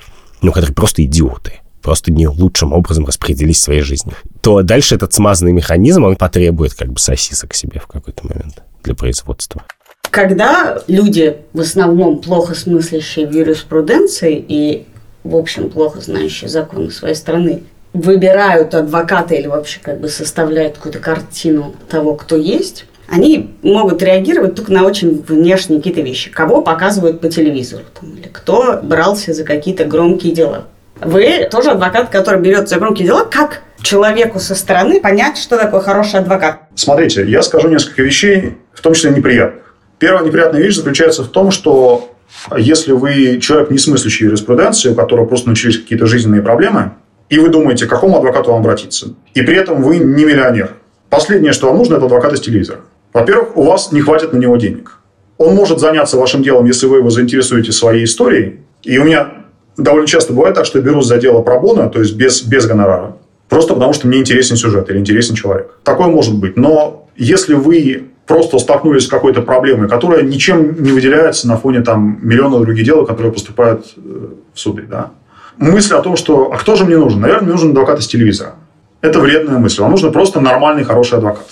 ну, 0.42 0.52
которые 0.52 0.74
просто 0.74 1.02
идиоты, 1.02 1.60
просто 1.84 2.10
не 2.10 2.26
лучшим 2.26 2.72
образом 2.72 3.04
распределить 3.06 3.58
своей 3.58 3.82
жизни, 3.82 4.12
то 4.40 4.62
дальше 4.62 4.96
этот 4.96 5.12
смазанный 5.12 5.52
механизм, 5.52 6.04
он 6.04 6.16
потребует 6.16 6.74
как 6.74 6.88
бы 6.88 6.98
сосисок 6.98 7.54
себе 7.54 7.78
в 7.78 7.86
какой-то 7.86 8.26
момент 8.26 8.62
для 8.82 8.94
производства. 8.94 9.62
Когда 10.10 10.82
люди, 10.88 11.36
в 11.52 11.60
основном 11.60 12.20
плохо 12.20 12.54
смыслящие 12.54 13.26
в 13.26 13.32
юриспруденции 13.32 14.42
и, 14.48 14.86
в 15.24 15.36
общем, 15.36 15.70
плохо 15.70 16.00
знающие 16.00 16.48
законы 16.48 16.90
своей 16.90 17.14
страны, 17.14 17.62
выбирают 17.92 18.74
адвоката 18.74 19.34
или 19.34 19.46
вообще 19.46 19.78
как 19.80 20.00
бы 20.00 20.08
составляют 20.08 20.76
какую-то 20.76 21.00
картину 21.00 21.74
того, 21.88 22.14
кто 22.14 22.36
есть, 22.36 22.86
они 23.08 23.54
могут 23.62 24.02
реагировать 24.02 24.54
только 24.54 24.72
на 24.72 24.84
очень 24.84 25.22
внешние 25.22 25.80
какие-то 25.80 26.00
вещи. 26.00 26.30
Кого 26.30 26.62
показывают 26.62 27.20
по 27.20 27.28
телевизору, 27.28 27.84
там, 28.00 28.14
или 28.16 28.28
кто 28.28 28.80
брался 28.82 29.34
за 29.34 29.44
какие-то 29.44 29.84
громкие 29.84 30.32
дела. 30.32 30.64
Вы 31.00 31.48
тоже 31.50 31.70
адвокат, 31.70 32.10
который 32.10 32.40
берет 32.40 32.68
за 32.68 32.78
громкие 32.78 33.06
дела. 33.06 33.24
Как 33.24 33.62
человеку 33.82 34.38
со 34.38 34.54
стороны 34.54 35.00
понять, 35.00 35.36
что 35.38 35.56
такое 35.58 35.80
хороший 35.80 36.20
адвокат? 36.20 36.62
Смотрите, 36.74 37.28
я 37.28 37.42
скажу 37.42 37.68
несколько 37.68 38.02
вещей, 38.02 38.56
в 38.72 38.80
том 38.80 38.94
числе 38.94 39.10
неприятных. 39.10 39.74
Первая 39.98 40.24
неприятная 40.24 40.60
вещь 40.60 40.76
заключается 40.76 41.22
в 41.22 41.28
том, 41.28 41.50
что 41.50 42.10
если 42.56 42.92
вы 42.92 43.38
человек, 43.40 43.70
не 43.70 43.78
смыслящий 43.78 44.26
юриспруденции, 44.26 44.90
у 44.90 44.94
которого 44.94 45.26
просто 45.26 45.48
начались 45.48 45.78
какие-то 45.78 46.06
жизненные 46.06 46.42
проблемы, 46.42 46.92
и 47.28 47.38
вы 47.38 47.48
думаете, 47.48 47.86
к 47.86 47.90
какому 47.90 48.18
адвокату 48.18 48.50
вам 48.50 48.60
обратиться, 48.60 49.14
и 49.34 49.42
при 49.42 49.56
этом 49.56 49.82
вы 49.82 49.98
не 49.98 50.24
миллионер, 50.24 50.74
последнее, 51.10 51.52
что 51.52 51.68
вам 51.68 51.78
нужно, 51.78 51.96
это 51.96 52.06
адвокат 52.06 52.32
из 52.32 52.40
телевизора. 52.40 52.80
Во-первых, 53.12 53.56
у 53.56 53.62
вас 53.62 53.92
не 53.92 54.00
хватит 54.00 54.32
на 54.32 54.38
него 54.38 54.56
денег. 54.56 54.98
Он 55.38 55.54
может 55.54 55.78
заняться 55.78 56.16
вашим 56.16 56.42
делом, 56.42 56.66
если 56.66 56.86
вы 56.86 56.98
его 56.98 57.10
заинтересуете 57.10 57.72
своей 57.72 58.04
историей. 58.04 58.60
И 58.82 58.98
у 58.98 59.04
меня 59.04 59.43
довольно 59.76 60.06
часто 60.06 60.32
бывает 60.32 60.54
так, 60.54 60.66
что 60.66 60.80
берусь 60.80 61.06
за 61.06 61.18
дело 61.18 61.42
пробона, 61.42 61.88
то 61.88 62.00
есть 62.00 62.16
без, 62.16 62.42
без 62.42 62.66
гонорара. 62.66 63.16
Просто 63.48 63.74
потому, 63.74 63.92
что 63.92 64.06
мне 64.06 64.18
интересен 64.18 64.56
сюжет 64.56 64.90
или 64.90 64.98
интересен 64.98 65.34
человек. 65.34 65.78
Такое 65.84 66.08
может 66.08 66.34
быть. 66.34 66.56
Но 66.56 67.08
если 67.16 67.54
вы 67.54 68.08
просто 68.26 68.58
столкнулись 68.58 69.04
с 69.04 69.08
какой-то 69.08 69.42
проблемой, 69.42 69.88
которая 69.88 70.22
ничем 70.22 70.82
не 70.82 70.92
выделяется 70.92 71.46
на 71.46 71.56
фоне 71.56 71.82
там, 71.82 72.18
миллиона 72.22 72.58
других 72.60 72.84
дел, 72.84 73.04
которые 73.04 73.32
поступают 73.32 73.86
э, 73.96 74.28
в 74.52 74.58
суды. 74.58 74.82
Да? 74.88 75.10
Мысль 75.58 75.94
о 75.94 76.00
том, 76.00 76.16
что 76.16 76.50
«а 76.52 76.56
кто 76.56 76.74
же 76.74 76.84
мне 76.84 76.96
нужен?» 76.96 77.20
Наверное, 77.20 77.44
мне 77.44 77.52
нужен 77.52 77.70
адвокат 77.70 78.00
из 78.00 78.06
телевизора. 78.06 78.54
Это 79.02 79.20
вредная 79.20 79.58
мысль. 79.58 79.82
Вам 79.82 79.90
нужен 79.90 80.10
просто 80.10 80.40
нормальный, 80.40 80.84
хороший 80.84 81.18
адвокат. 81.18 81.46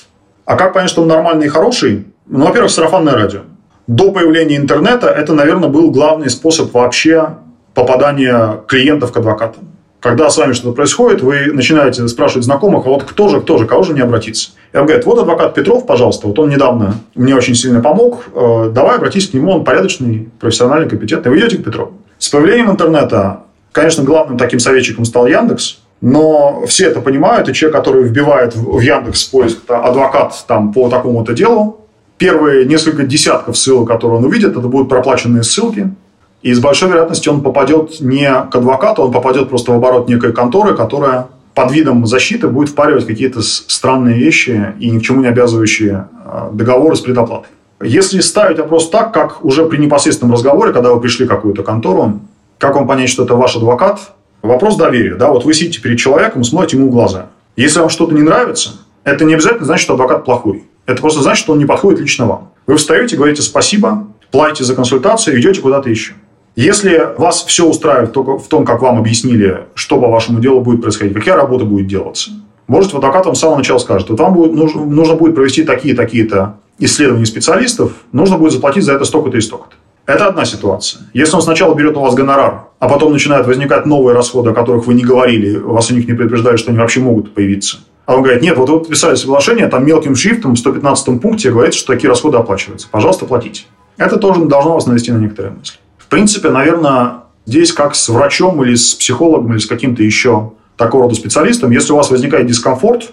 А 0.44 0.56
как 0.56 0.72
понять, 0.72 0.90
что 0.90 1.02
он 1.02 1.08
нормальный 1.08 1.46
и 1.46 1.48
хороший? 1.48 2.06
Ну, 2.26 2.46
во-первых, 2.46 2.70
сарафанное 2.70 3.14
радио. 3.14 3.40
До 3.86 4.10
появления 4.10 4.56
интернета 4.56 5.08
это, 5.08 5.34
наверное, 5.34 5.68
был 5.68 5.90
главный 5.90 6.30
способ 6.30 6.72
вообще 6.72 7.36
попадания 7.74 8.60
клиентов 8.66 9.12
к 9.12 9.16
адвокатам. 9.16 9.64
Когда 10.00 10.28
с 10.30 10.36
вами 10.36 10.52
что-то 10.52 10.74
происходит, 10.74 11.22
вы 11.22 11.52
начинаете 11.52 12.08
спрашивать 12.08 12.44
знакомых, 12.44 12.86
а 12.86 12.88
вот 12.88 13.04
кто 13.04 13.28
же, 13.28 13.40
кто 13.40 13.56
же, 13.56 13.66
кого 13.66 13.84
же 13.84 13.94
не 13.94 14.00
обратиться? 14.00 14.50
И 14.72 14.76
он 14.76 14.86
говорит, 14.86 15.06
вот 15.06 15.20
адвокат 15.20 15.54
Петров, 15.54 15.86
пожалуйста, 15.86 16.26
вот 16.26 16.36
он 16.40 16.50
недавно 16.50 16.96
мне 17.14 17.36
очень 17.36 17.54
сильно 17.54 17.80
помог, 17.80 18.24
э, 18.34 18.70
давай 18.74 18.96
обратись 18.96 19.28
к 19.28 19.34
нему, 19.34 19.52
он 19.52 19.64
порядочный, 19.64 20.28
профессиональный, 20.40 20.88
компетентный. 20.88 21.30
Вы 21.30 21.38
идете 21.38 21.58
к 21.58 21.64
Петрову. 21.64 21.92
С 22.18 22.28
появлением 22.30 22.72
интернета, 22.72 23.44
конечно, 23.70 24.02
главным 24.02 24.38
таким 24.38 24.58
советчиком 24.58 25.04
стал 25.04 25.28
Яндекс, 25.28 25.78
но 26.00 26.64
все 26.66 26.88
это 26.88 27.00
понимают, 27.00 27.48
и 27.48 27.54
человек, 27.54 27.76
который 27.76 28.02
вбивает 28.02 28.56
в 28.56 28.80
Яндекс 28.80 29.22
поиск 29.24 29.58
адвокат 29.68 30.34
там, 30.48 30.72
по 30.72 30.88
такому-то 30.88 31.32
делу, 31.32 31.86
первые 32.18 32.66
несколько 32.66 33.04
десятков 33.04 33.56
ссылок, 33.56 33.86
которые 33.86 34.18
он 34.18 34.24
увидит, 34.24 34.50
это 34.50 34.66
будут 34.66 34.88
проплаченные 34.88 35.44
ссылки, 35.44 35.94
и 36.43 36.53
с 36.53 36.59
большой 36.59 36.88
вероятностью 36.88 37.32
он 37.32 37.40
попадет 37.40 38.01
не 38.01 38.28
к 38.28 38.55
адвокату, 38.55 39.03
он 39.03 39.12
попадет 39.12 39.49
просто 39.49 39.72
в 39.72 39.74
оборот 39.76 40.09
некой 40.09 40.32
конторы, 40.32 40.74
которая 40.74 41.28
под 41.55 41.72
видом 41.72 42.07
защиты 42.07 42.49
будет 42.49 42.70
впаривать 42.70 43.07
какие-то 43.07 43.43
странные 43.43 44.16
вещи 44.16 44.74
и 44.78 44.90
ни 44.90 44.99
к 44.99 45.03
чему 45.03 45.20
не 45.20 45.28
обязывающие 45.28 46.09
а, 46.24 46.51
договоры 46.53 46.97
с 46.97 47.01
предоплатой. 47.01 47.51
Если 47.82 48.20
ставить 48.20 48.59
вопрос 48.59 48.90
так, 48.90 49.12
как 49.12 49.45
уже 49.45 49.66
при 49.66 49.76
непосредственном 49.76 50.34
разговоре, 50.34 50.72
когда 50.72 50.93
вы 50.93 51.01
пришли 51.01 51.26
в 51.26 51.28
какую-то 51.28 51.62
контору, 51.62 52.20
как 52.59 52.74
вам 52.76 52.86
понять, 52.86 53.09
что 53.09 53.24
это 53.24 53.34
ваш 53.34 53.57
адвокат, 53.57 54.12
Вопрос 54.43 54.76
доверия. 54.76 55.14
Да? 55.14 55.28
Вот 55.28 55.45
вы 55.45 55.55
сидите 55.55 55.80
перед 55.80 55.99
человеком, 55.99 56.43
смотрите 56.43 56.76
ему 56.76 56.88
в 56.88 56.90
глаза. 56.90 57.26
Если 57.57 57.78
вам 57.78 57.88
что-то 57.88 58.14
не 58.14 58.22
нравится, 58.22 58.72
это 59.05 59.24
не 59.24 59.34
обязательно 59.34 59.64
значит, 59.64 59.84
что 59.84 59.95
адвокат 59.95 60.24
плохой. 60.24 60.64
Это 60.84 61.01
просто 61.01 61.22
значит, 61.22 61.45
что 61.45 61.53
он 61.53 61.59
не 61.59 61.64
подходит 61.64 62.01
лично 62.01 62.26
вам. 62.26 62.51
Вы 62.66 62.76
встаете, 62.76 63.16
говорите 63.16 63.40
спасибо, 63.40 64.09
платите 64.32 64.64
за 64.64 64.74
консультацию, 64.74 65.38
идете 65.40 65.61
куда-то 65.61 65.88
еще. 65.88 66.14
Если 66.55 67.00
вас 67.16 67.44
все 67.44 67.66
устраивает 67.66 68.12
только 68.12 68.38
в 68.38 68.46
том, 68.46 68.64
как 68.64 68.82
вам 68.82 68.98
объяснили, 68.98 69.64
что 69.74 69.98
по 70.00 70.09
вашему 70.09 70.40
делу 70.40 70.61
будет 70.61 70.82
происходить, 70.82 71.14
какая 71.14 71.36
работа 71.36 71.64
будет 71.64 71.86
делаться, 71.86 72.30
может, 72.66 72.94
адвокат 72.94 73.26
вам 73.26 73.34
с 73.34 73.40
самого 73.40 73.59
начала 73.59 73.78
скажет, 73.78 74.11
вот 74.11 74.20
вам 74.20 74.34
будет, 74.34 74.55
нужно, 74.55 74.84
нужно 74.84 75.14
будет 75.14 75.34
провести 75.34 75.64
такие-такие-то 75.64 76.57
исследования 76.78 77.26
специалистов, 77.26 77.92
нужно 78.12 78.38
будет 78.38 78.53
заплатить 78.53 78.84
за 78.84 78.92
это 78.92 79.05
столько-то 79.05 79.36
и 79.36 79.40
столько-то. 79.40 79.76
Это 80.05 80.26
одна 80.26 80.44
ситуация. 80.44 81.03
Если 81.14 81.34
он 81.34 81.42
сначала 81.42 81.74
берет 81.74 81.96
у 81.96 82.00
вас 82.00 82.14
гонорар, 82.14 82.64
а 82.80 82.88
потом 82.88 83.12
начинают 83.12 83.46
возникать 83.46 83.86
новые 83.86 84.14
расходы, 84.14 84.50
о 84.50 84.53
которых 84.53 84.86
вы 84.86 84.94
не 84.94 85.05
говорили, 85.05 85.57
вас 85.57 85.90
у 85.90 85.94
них 85.94 86.09
не 86.09 86.14
предупреждали, 86.14 86.57
что 86.57 86.70
они 86.70 86.78
вообще 86.78 87.00
могут 87.00 87.34
появиться. 87.34 87.78
А 88.05 88.16
он 88.16 88.22
говорит, 88.22 88.42
нет, 88.42 88.57
вот 88.57 88.68
вы 88.68 88.80
подписали 88.80 89.14
соглашение, 89.14 89.68
там 89.68 89.86
мелким 89.86 90.16
шрифтом 90.16 90.55
в 90.55 90.59
115 90.59 91.20
пункте 91.20 91.50
говорится, 91.50 91.78
что 91.78 91.92
такие 91.92 92.09
расходы 92.09 92.36
оплачиваются. 92.36 92.88
Пожалуйста, 92.90 93.26
платите. 93.26 93.62
Это 93.96 94.16
тоже 94.16 94.44
должно 94.44 94.74
вас 94.74 94.86
навести 94.86 95.12
на 95.12 95.18
некоторые 95.18 95.55
мысли. 95.55 95.78
Принципе, 96.12 96.50
наверное, 96.50 97.22
здесь 97.46 97.72
как 97.72 97.94
с 97.94 98.06
врачом 98.10 98.62
или 98.62 98.74
с 98.74 98.92
психологом 98.92 99.52
или 99.52 99.58
с 99.58 99.64
каким-то 99.64 100.02
еще 100.02 100.52
такого 100.76 101.04
рода 101.04 101.14
специалистом, 101.14 101.70
если 101.70 101.94
у 101.94 101.96
вас 101.96 102.10
возникает 102.10 102.46
дискомфорт, 102.46 103.12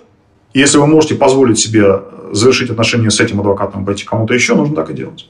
если 0.53 0.79
вы 0.79 0.85
можете 0.85 1.15
позволить 1.15 1.57
себе 1.57 2.01
завершить 2.33 2.69
отношения 2.69 3.09
с 3.09 3.21
этим 3.21 3.39
адвокатом, 3.39 3.85
пойти 3.85 4.03
кому-то 4.03 4.33
еще, 4.33 4.53
нужно 4.53 4.75
так 4.75 4.89
и 4.89 4.93
делать. 4.93 5.29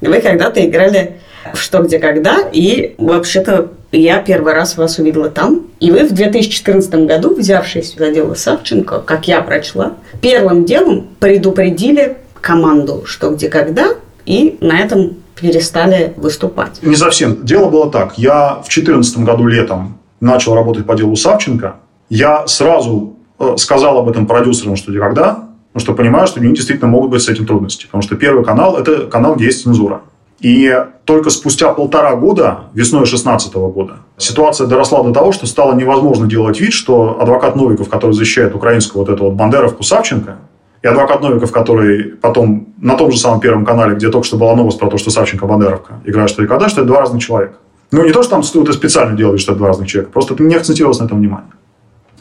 Вы 0.00 0.18
когда-то 0.22 0.66
играли 0.66 1.20
в 1.52 1.58
«Что, 1.58 1.82
где, 1.82 1.98
когда», 1.98 2.38
и 2.50 2.94
вообще-то 2.96 3.72
я 3.92 4.22
первый 4.22 4.54
раз 4.54 4.78
вас 4.78 4.98
увидела 4.98 5.28
там. 5.28 5.66
И 5.78 5.90
вы 5.90 6.06
в 6.08 6.12
2014 6.12 6.94
году, 7.06 7.34
взявшись 7.34 7.96
за 7.98 8.10
дело 8.10 8.32
Савченко, 8.32 9.00
как 9.00 9.28
я 9.28 9.42
прочла, 9.42 9.96
первым 10.22 10.64
делом 10.64 11.08
предупредили 11.20 12.16
команду 12.40 13.02
«Что, 13.04 13.28
где, 13.28 13.50
когда», 13.50 13.88
и 14.24 14.56
на 14.62 14.78
этом 14.78 15.16
перестали 15.34 16.14
выступать. 16.16 16.80
Не 16.82 16.96
совсем. 16.96 17.44
Дело 17.44 17.68
было 17.68 17.90
так. 17.90 18.18
Я 18.18 18.54
в 18.64 18.68
2014 18.68 19.18
году 19.18 19.46
летом 19.46 19.98
начал 20.20 20.54
работать 20.54 20.86
по 20.86 20.94
делу 20.94 21.16
Савченко. 21.16 21.76
Я 22.08 22.46
сразу 22.46 23.16
э, 23.38 23.54
сказал 23.56 23.98
об 23.98 24.08
этом 24.08 24.26
продюсерам 24.26 24.76
«Что, 24.76 24.90
где, 24.90 25.00
когда», 25.00 25.48
Потому 25.72 25.86
что 25.86 25.94
понимаю, 25.94 26.26
что 26.26 26.38
у 26.38 26.42
них 26.42 26.52
действительно 26.52 26.90
могут 26.90 27.10
быть 27.10 27.22
с 27.22 27.30
этим 27.30 27.46
трудности. 27.46 27.86
Потому 27.86 28.02
что 28.02 28.14
первый 28.16 28.44
канал– 28.44 28.76
это 28.78 29.06
канал, 29.06 29.36
где 29.36 29.46
есть 29.46 29.62
цензура. 29.62 30.02
И 30.40 30.70
только 31.04 31.30
спустя 31.30 31.72
полтора 31.72 32.14
года, 32.16 32.64
весной 32.74 33.02
2016 33.02 33.54
года, 33.54 33.98
ситуация 34.18 34.66
доросла 34.66 35.02
до 35.02 35.12
того, 35.12 35.32
что 35.32 35.46
стало 35.46 35.74
невозможно 35.74 36.26
делать 36.26 36.60
вид, 36.60 36.72
что 36.72 37.18
адвокат 37.20 37.56
Новиков, 37.56 37.88
который 37.88 38.12
защищает 38.12 38.54
украинскую 38.54 39.04
вот 39.04 39.12
эту 39.12 39.24
вот 39.24 39.34
бандеровку 39.34 39.82
Савченко, 39.82 40.38
и 40.82 40.86
адвокат 40.86 41.22
Новиков, 41.22 41.52
который 41.52 42.04
потом 42.20 42.68
на 42.78 42.96
том 42.96 43.12
же 43.12 43.18
самом 43.18 43.40
Первом 43.40 43.64
канале, 43.64 43.94
где 43.94 44.08
только 44.08 44.26
что 44.26 44.36
была 44.36 44.54
новость 44.56 44.78
про 44.78 44.88
то, 44.88 44.98
что 44.98 45.10
Савченко 45.10 45.46
Бандеровка 45.46 46.00
играет 46.04 46.30
что 46.30 46.42
и 46.42 46.46
когда, 46.46 46.68
что 46.68 46.80
это 46.80 46.88
два 46.88 47.00
разных 47.00 47.22
человека. 47.22 47.54
Ну, 47.92 48.04
не 48.04 48.12
то, 48.12 48.22
что 48.22 48.30
там 48.30 48.40
это 48.40 48.72
специально 48.72 49.16
делали, 49.16 49.36
что 49.36 49.52
это 49.52 49.58
два 49.58 49.68
разных 49.68 49.88
человека, 49.88 50.12
просто 50.12 50.34
не 50.42 50.54
акцентировалось 50.54 50.98
на 50.98 51.04
этом 51.04 51.18
внимание. 51.18 51.50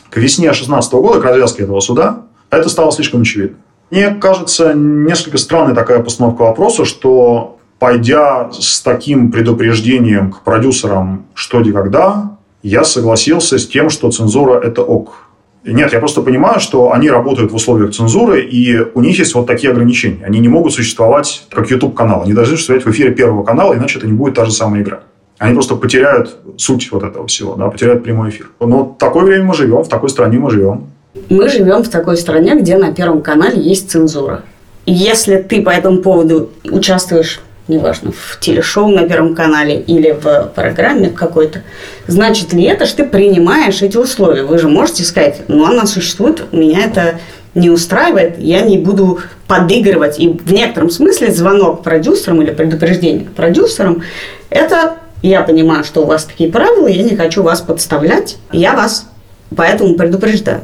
К 0.10 0.18
весне 0.18 0.46
2016 0.46 0.94
года, 0.94 1.22
к 1.22 1.24
развязке 1.24 1.64
этого 1.64 1.80
суда, 1.80 2.24
это 2.50 2.70
стало 2.70 2.92
слишком 2.92 3.22
очевидно. 3.22 3.58
Мне 3.90 4.12
кажется, 4.12 4.74
несколько 4.74 5.38
странной 5.38 5.74
такая 5.74 6.02
постановка 6.04 6.44
вопроса, 6.44 6.86
что 6.86 7.58
пойдя 7.80 8.52
с 8.52 8.82
таким 8.82 9.32
предупреждением 9.32 10.32
к 10.32 10.42
продюсерам 10.42 11.26
«что, 11.34 11.62
где, 11.62 11.72
когда», 11.72 12.38
я 12.62 12.84
согласился 12.84 13.58
с 13.58 13.68
тем, 13.68 13.90
что 13.90 14.12
цензура– 14.12 14.60
это 14.64 14.84
ок. 14.84 15.31
Нет, 15.64 15.94
я 15.94 16.00
просто 16.00 16.22
понимаю, 16.22 16.60
что 16.60 16.92
они 16.92 17.10
работают 17.10 17.52
в 17.52 17.56
условиях 17.56 17.92
цензуры, 17.92 18.42
и 18.42 18.80
у 18.80 19.02
них 19.02 19.20
есть 19.20 19.36
вот 19.36 19.46
такие 19.46 19.72
ограничения. 19.72 20.26
Они 20.26 20.40
не 20.40 20.48
могут 20.48 20.74
существовать 20.74 21.46
как 21.52 21.70
YouTube-канал. 21.70 22.24
Они 22.24 22.34
должны 22.34 22.56
существовать 22.56 22.86
в 22.86 22.90
эфире 22.90 23.12
Первого 23.12 23.44
канала, 23.44 23.76
иначе 23.76 24.00
это 24.00 24.08
не 24.08 24.14
будет 24.14 24.34
та 24.34 24.46
же 24.46 24.52
самая 24.52 24.82
игра. 24.82 25.02
Они 25.38 25.54
просто 25.54 25.76
потеряют 25.76 26.38
суть 26.58 26.92
вот 26.92 27.04
этого 27.04 27.28
всего, 27.28 27.56
да, 27.56 27.68
потеряют 27.68 28.04
прямой 28.04 28.30
эфир. 28.30 28.50
Но 28.60 28.86
в 28.86 28.98
такое 28.98 29.24
время 29.24 29.46
мы 29.46 29.54
живем, 29.54 29.84
в 29.84 29.88
такой 29.88 30.10
стране 30.10 30.40
мы 30.40 30.50
живем. 30.50 30.88
Мы 31.30 31.50
живем 31.50 31.84
в 31.84 31.90
такой 31.90 32.18
стране, 32.18 32.56
где 32.56 32.78
на 32.78 32.94
Первом 32.94 33.22
канале 33.22 33.62
есть 33.62 33.92
цензура. 33.92 34.44
Если 34.86 35.38
ты 35.38 35.62
по 35.62 35.70
этому 35.70 36.02
поводу 36.02 36.50
участвуешь 36.64 37.40
неважно, 37.72 38.12
в 38.12 38.40
телешоу 38.40 38.90
на 38.90 39.08
Первом 39.08 39.34
канале 39.34 39.80
или 39.80 40.12
в 40.12 40.52
программе 40.54 41.10
какой-то, 41.10 41.64
значит 42.08 42.54
ли 42.54 42.64
это, 42.64 42.86
что 42.86 43.04
ты 43.04 43.10
принимаешь 43.10 43.82
эти 43.82 43.98
условия? 43.98 44.44
Вы 44.44 44.60
же 44.60 44.68
можете 44.68 45.04
сказать, 45.04 45.42
ну, 45.48 45.66
она 45.66 45.86
существует, 45.86 46.52
меня 46.52 46.86
это 46.86 47.20
не 47.56 47.70
устраивает, 47.70 48.38
я 48.38 48.62
не 48.62 48.78
буду 48.78 49.20
подыгрывать. 49.48 50.20
И 50.20 50.30
в 50.30 50.54
некотором 50.54 50.90
смысле 50.90 51.32
звонок 51.32 51.84
продюсерам 51.84 52.42
или 52.42 52.52
предупреждение 52.52 53.26
продюсерам– 53.26 54.04
это 54.50 54.98
я 55.22 55.42
понимаю, 55.42 55.84
что 55.84 56.02
у 56.02 56.06
вас 56.06 56.26
такие 56.26 56.52
правила, 56.52 56.88
я 56.88 57.04
не 57.04 57.16
хочу 57.16 57.44
вас 57.44 57.62
подставлять, 57.62 58.38
я 58.52 58.76
вас 58.76 59.08
поэтому 59.56 59.96
предупреждаю. 59.96 60.62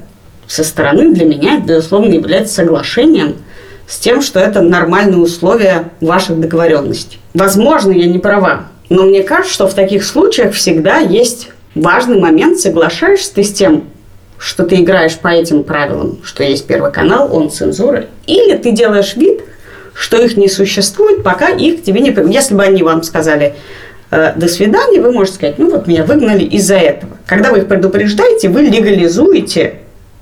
Со 0.47 0.63
стороны 0.63 1.13
для 1.13 1.25
меня 1.25 1.57
это, 1.57 1.67
безусловно, 1.67 2.13
является 2.13 2.53
соглашением– 2.53 3.37
с 3.87 3.97
тем, 3.97 4.21
что 4.21 4.39
это 4.39 4.61
нормальные 4.61 5.19
условия 5.19 5.91
ваших 6.01 6.39
договоренностей. 6.39 7.19
Возможно, 7.33 7.91
я 7.91 8.05
не 8.07 8.19
права, 8.19 8.67
но 8.89 9.03
мне 9.03 9.23
кажется, 9.23 9.53
что 9.53 9.67
в 9.67 9.73
таких 9.73 10.03
случаях 10.03 10.53
всегда 10.53 10.97
есть 10.97 11.49
важный 11.73 12.19
момент, 12.19 12.59
соглашаешься 12.59 13.33
ты 13.33 13.43
с 13.43 13.53
тем, 13.53 13.85
что 14.37 14.63
ты 14.65 14.75
играешь 14.75 15.17
по 15.17 15.29
этим 15.29 15.63
правилам, 15.63 16.19
что 16.23 16.43
есть 16.43 16.67
Первый 16.67 16.91
канал, 16.91 17.35
он 17.35 17.49
цензура, 17.49 18.05
или 18.25 18.55
ты 18.57 18.71
делаешь 18.71 19.15
вид, 19.15 19.41
что 19.93 20.17
их 20.17 20.37
не 20.37 20.47
существует, 20.47 21.23
пока 21.23 21.49
их 21.49 21.83
тебе 21.83 22.01
не... 22.01 22.15
Если 22.31 22.53
бы 22.53 22.63
они 22.63 22.83
вам 22.83 23.01
сказали 23.01 23.55
э, 24.11 24.33
«до 24.35 24.47
свидания», 24.47 25.01
вы 25.01 25.11
можете 25.11 25.37
сказать, 25.37 25.57
ну 25.57 25.71
вот 25.71 25.87
меня 25.87 26.03
выгнали 26.03 26.43
из-за 26.43 26.75
этого. 26.75 27.17
Когда 27.25 27.51
вы 27.51 27.59
их 27.59 27.67
предупреждаете, 27.67 28.49
вы 28.49 28.61
легализуете 28.61 29.79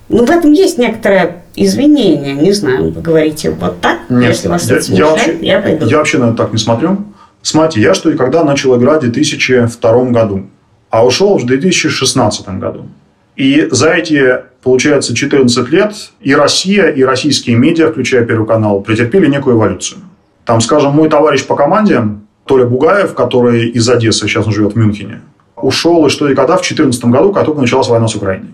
ну, 0.08 0.26
в 0.26 0.30
этом 0.30 0.52
есть 0.52 0.78
некоторое 0.78 1.44
извинение. 1.56 2.34
Не 2.34 2.52
знаю, 2.52 2.92
вы 2.92 3.02
говорите 3.02 3.52
вот 3.52 3.82
так, 3.82 4.00
Нет, 4.10 4.30
если 4.30 4.48
вас 4.48 4.70
я, 4.70 4.76
это 4.76 4.86
смущает, 4.86 5.08
я, 5.08 5.12
вообще, 5.12 5.46
я 5.46 5.62
пойду. 5.62 5.86
Я 5.86 5.98
вообще 5.98 6.18
на 6.18 6.26
это 6.26 6.38
так 6.38 6.52
не 6.52 6.58
смотрю. 6.60 6.98
Смотрите, 7.42 7.82
я 7.82 7.94
что 7.94 8.10
и 8.10 8.16
когда 8.16 8.44
начал 8.44 8.78
играть 8.78 9.04
в 9.04 9.12
2002 9.12 10.04
году, 10.06 10.48
а 10.90 11.06
ушел 11.06 11.38
в 11.38 11.46
2016 11.46 12.48
году. 12.60 12.88
И 13.36 13.68
за 13.70 13.92
эти, 13.92 14.40
получается, 14.64 15.14
14 15.14 15.70
лет 15.70 15.94
и 16.22 16.34
Россия, 16.34 16.88
и 16.88 17.04
российские 17.04 17.58
медиа, 17.58 17.92
включая 17.92 18.26
Первый 18.26 18.48
канал, 18.48 18.82
претерпели 18.82 19.28
некую 19.28 19.58
эволюцию. 19.58 20.00
Там, 20.46 20.62
скажем, 20.62 20.94
мой 20.94 21.10
товарищ 21.10 21.46
по 21.46 21.56
команде, 21.56 22.02
Толя 22.46 22.66
Бугаев, 22.66 23.14
который 23.14 23.70
из 23.70 23.90
Одессы, 23.90 24.28
сейчас 24.28 24.46
он 24.46 24.54
живет 24.54 24.74
в 24.74 24.76
Мюнхене, 24.78 25.22
ушел 25.56 26.06
и 26.06 26.10
что 26.10 26.30
и 26.30 26.36
когда 26.36 26.54
в 26.54 26.62
2014 26.62 27.06
году, 27.06 27.34
как 27.34 27.46
только 27.46 27.62
началась 27.62 27.88
война 27.88 28.08
с 28.08 28.16
Украиной. 28.16 28.50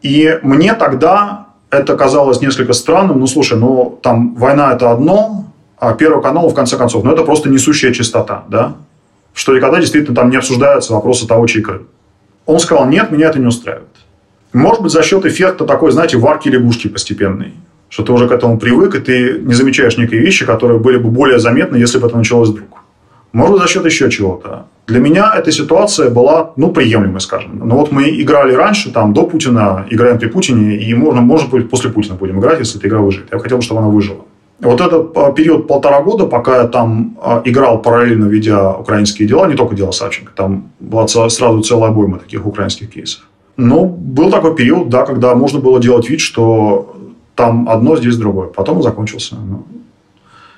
И 0.00 0.38
мне 0.42 0.74
тогда 0.74 1.41
это 1.72 1.96
казалось 1.96 2.42
несколько 2.42 2.74
странным. 2.74 3.18
Ну, 3.18 3.26
слушай, 3.26 3.58
ну, 3.58 3.98
там 4.02 4.34
война– 4.34 4.72
это 4.74 4.90
одно, 4.92 5.46
а 5.78 5.94
Первый 5.94 6.22
канал, 6.22 6.48
в 6.48 6.54
конце 6.54 6.76
концов, 6.76 7.02
ну, 7.02 7.12
это 7.12 7.24
просто 7.24 7.48
несущая 7.48 7.92
чистота, 7.92 8.44
да? 8.48 8.74
Что 9.32 9.56
никогда 9.56 9.80
действительно 9.80 10.14
там 10.14 10.28
не 10.28 10.36
обсуждаются 10.36 10.92
вопросы 10.92 11.26
того, 11.26 11.46
чей 11.46 11.62
Крым. 11.62 11.88
Он 12.44 12.60
сказал, 12.60 12.86
нет, 12.86 13.10
меня 13.10 13.30
это 13.30 13.38
не 13.38 13.46
устраивает. 13.46 13.88
Может 14.52 14.82
быть, 14.82 14.92
за 14.92 15.02
счет 15.02 15.24
эффекта 15.24 15.64
такой, 15.64 15.92
знаете, 15.92 16.18
варки 16.18 16.50
лягушки 16.50 16.88
постепенной. 16.88 17.54
Что 17.88 18.02
ты 18.02 18.12
уже 18.12 18.28
к 18.28 18.32
этому 18.32 18.58
привык, 18.58 18.94
и 18.94 19.00
ты 19.00 19.38
не 19.40 19.54
замечаешь 19.54 19.96
некие 19.96 20.20
вещи, 20.20 20.44
которые 20.44 20.78
были 20.78 20.98
бы 20.98 21.10
более 21.10 21.38
заметны, 21.38 21.76
если 21.76 21.98
бы 21.98 22.06
это 22.06 22.18
началось 22.18 22.50
вдруг. 22.50 22.81
Может 23.32 23.58
за 23.58 23.66
счет 23.66 23.84
еще 23.84 24.10
чего-то. 24.10 24.66
Для 24.86 25.00
меня 25.00 25.32
эта 25.34 25.52
ситуация 25.52 26.10
была, 26.10 26.50
ну, 26.56 26.70
приемлемой, 26.70 27.20
скажем. 27.20 27.60
Но 27.64 27.76
вот 27.76 27.92
мы 27.92 28.02
играли 28.20 28.52
раньше, 28.52 28.90
там, 28.92 29.12
до 29.12 29.22
Путина, 29.22 29.86
играем 29.90 30.18
при 30.18 30.28
Путине, 30.28 30.76
и 30.76 30.94
можно, 30.94 31.20
может 31.20 31.50
быть, 31.50 31.70
после 31.70 31.90
Путина 31.90 32.16
будем 32.16 32.40
играть, 32.40 32.58
если 32.58 32.78
эта 32.78 32.88
игра 32.88 33.00
выживет. 33.00 33.28
Я 33.32 33.38
хотел 33.38 33.56
бы, 33.58 33.62
чтобы 33.62 33.80
она 33.80 33.88
выжила. 33.88 34.24
Вот 34.60 34.80
этот 34.80 35.16
а, 35.16 35.32
период 35.32 35.66
полтора 35.66 36.02
года, 36.02 36.26
пока 36.26 36.62
я 36.62 36.68
там 36.68 37.16
а, 37.20 37.42
играл 37.44 37.82
параллельно, 37.82 38.26
ведя 38.26 38.72
украинские 38.72 39.26
дела, 39.26 39.48
не 39.48 39.54
только 39.54 39.74
дело 39.74 39.90
Савченко, 39.90 40.32
там 40.36 40.70
была 40.78 41.08
сразу 41.08 41.62
целая 41.62 41.90
обойма 41.90 42.18
таких 42.18 42.46
украинских 42.46 42.90
кейсов. 42.90 43.22
Но 43.56 43.84
был 43.84 44.30
такой 44.30 44.54
период, 44.54 44.88
да, 44.88 45.04
когда 45.04 45.34
можно 45.34 45.58
было 45.58 45.80
делать 45.80 46.08
вид, 46.08 46.20
что 46.20 46.96
там 47.34 47.68
одно, 47.68 47.96
здесь 47.96 48.16
другое. 48.16 48.48
Потом 48.48 48.82
закончился. 48.82 49.36
Ну, 49.36 49.64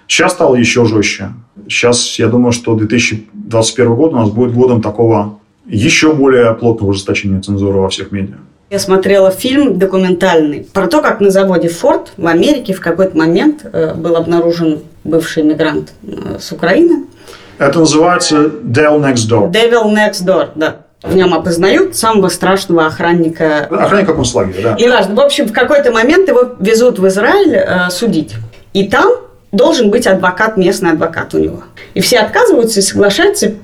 сейчас 0.09 0.33
стало 0.33 0.55
еще 0.57 0.85
жестче. 0.85 1.31
Сейчас, 1.69 2.19
я 2.19 2.29
думаю, 2.29 2.53
что 2.53 2.75
2021 2.75 3.95
год 3.95 4.13
у 4.13 4.17
нас 4.17 4.31
будет 4.31 4.55
годом 4.55 4.83
такого 4.83 5.39
еще 5.67 6.13
более 6.13 6.53
плотного 6.55 6.91
ужесточения 6.91 7.41
цензуры 7.41 7.79
во 7.79 7.89
всех 7.89 8.13
медиа. 8.13 8.37
Я 8.71 8.79
смотрела 8.79 9.31
фильм 9.31 9.79
документальный 9.79 10.67
про 10.73 10.89
то, 10.89 11.01
как 11.01 11.21
на 11.21 11.31
заводе 11.31 11.69
Ford 11.69 12.09
в 12.17 12.27
Америке 12.27 12.73
в 12.73 12.81
какой-то 12.81 13.17
момент 13.17 13.65
э, 13.65 13.95
был 13.95 14.17
обнаружен 14.17 14.81
бывший 15.05 15.43
иммигрант 15.43 15.93
э, 16.03 16.39
с 16.41 16.51
Украины. 16.51 17.05
Это 17.59 17.79
называется 17.79 18.47
Devil 18.47 19.01
Next 19.01 19.29
Door. 19.31 19.53
Devil 19.53 19.95
Next 19.95 20.27
Door, 20.27 20.49
да. 20.55 20.77
В 21.03 21.15
нем 21.15 21.35
опознают 21.35 21.95
самого 21.95 22.29
страшного 22.29 22.87
охранника. 22.87 23.69
Охранника 23.71 24.15
концлагеря, 24.15 24.63
да. 24.63 24.75
И 24.75 24.89
важно. 24.89 25.15
В 25.15 25.21
общем, 25.21 25.47
в 25.47 25.53
какой-то 25.53 25.93
момент 25.93 26.29
его 26.29 26.57
везут 26.59 26.99
в 26.99 27.07
Израиль 27.07 27.55
э, 27.55 27.91
судить. 27.91 28.35
И 28.73 28.89
там 28.89 29.13
должен 29.55 29.91
быть 29.91 30.07
адвокат, 30.07 30.57
местный 30.57 30.91
адвокат 30.91 31.35
у 31.35 31.39
него. 31.39 31.63
И 31.95 32.01
все 32.01 32.19
отказываются 32.19 32.81
и 32.81 32.83
соглашаются. 32.83 33.55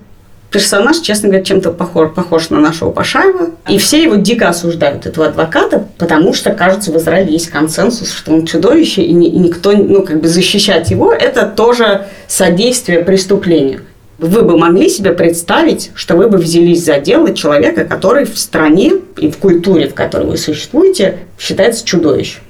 Персонаж, 0.51 0.99
честно 0.99 1.29
говоря, 1.29 1.45
чем-то 1.45 1.71
похож, 1.71 2.13
похож 2.13 2.51
на 2.51 2.59
нашего 2.59 2.91
Пашаева. 2.91 3.51
И 3.69 3.79
все 3.79 4.03
его 4.03 4.17
дико 4.17 4.49
осуждают, 4.49 5.07
этого 5.07 5.27
адвоката, 5.27 5.87
потому 5.97 6.35
что, 6.35 6.51
кажется, 6.51 6.91
в 6.91 6.97
Израиле 6.97 7.33
есть 7.33 7.51
консенсус, 7.51 8.11
что 8.13 8.33
он 8.33 8.47
чудовище, 8.47 9.03
и, 9.03 9.13
и 9.13 9.39
никто, 9.39 9.71
ну, 9.71 10.03
как 10.03 10.21
бы 10.21 10.27
защищать 10.27 10.91
его, 10.91 11.13
это 11.13 11.47
тоже 11.47 12.07
содействие 12.27 13.05
преступлению. 13.05 13.83
Вы 14.19 14.43
бы 14.43 14.59
могли 14.59 14.91
себе 14.91 15.13
представить, 15.13 15.93
что 15.95 16.17
вы 16.17 16.29
бы 16.29 16.39
взялись 16.39 16.85
за 16.85 16.99
дело 16.99 17.33
человека, 17.33 17.85
который 17.85 18.27
в 18.27 18.37
стране 18.37 18.95
и 19.17 19.31
в 19.31 19.39
культуре, 19.39 19.89
в 19.89 19.95
которой 19.95 20.27
вы 20.27 20.37
существуете, 20.37 21.21
считается 21.39 21.87
чудовищем? 21.87 22.41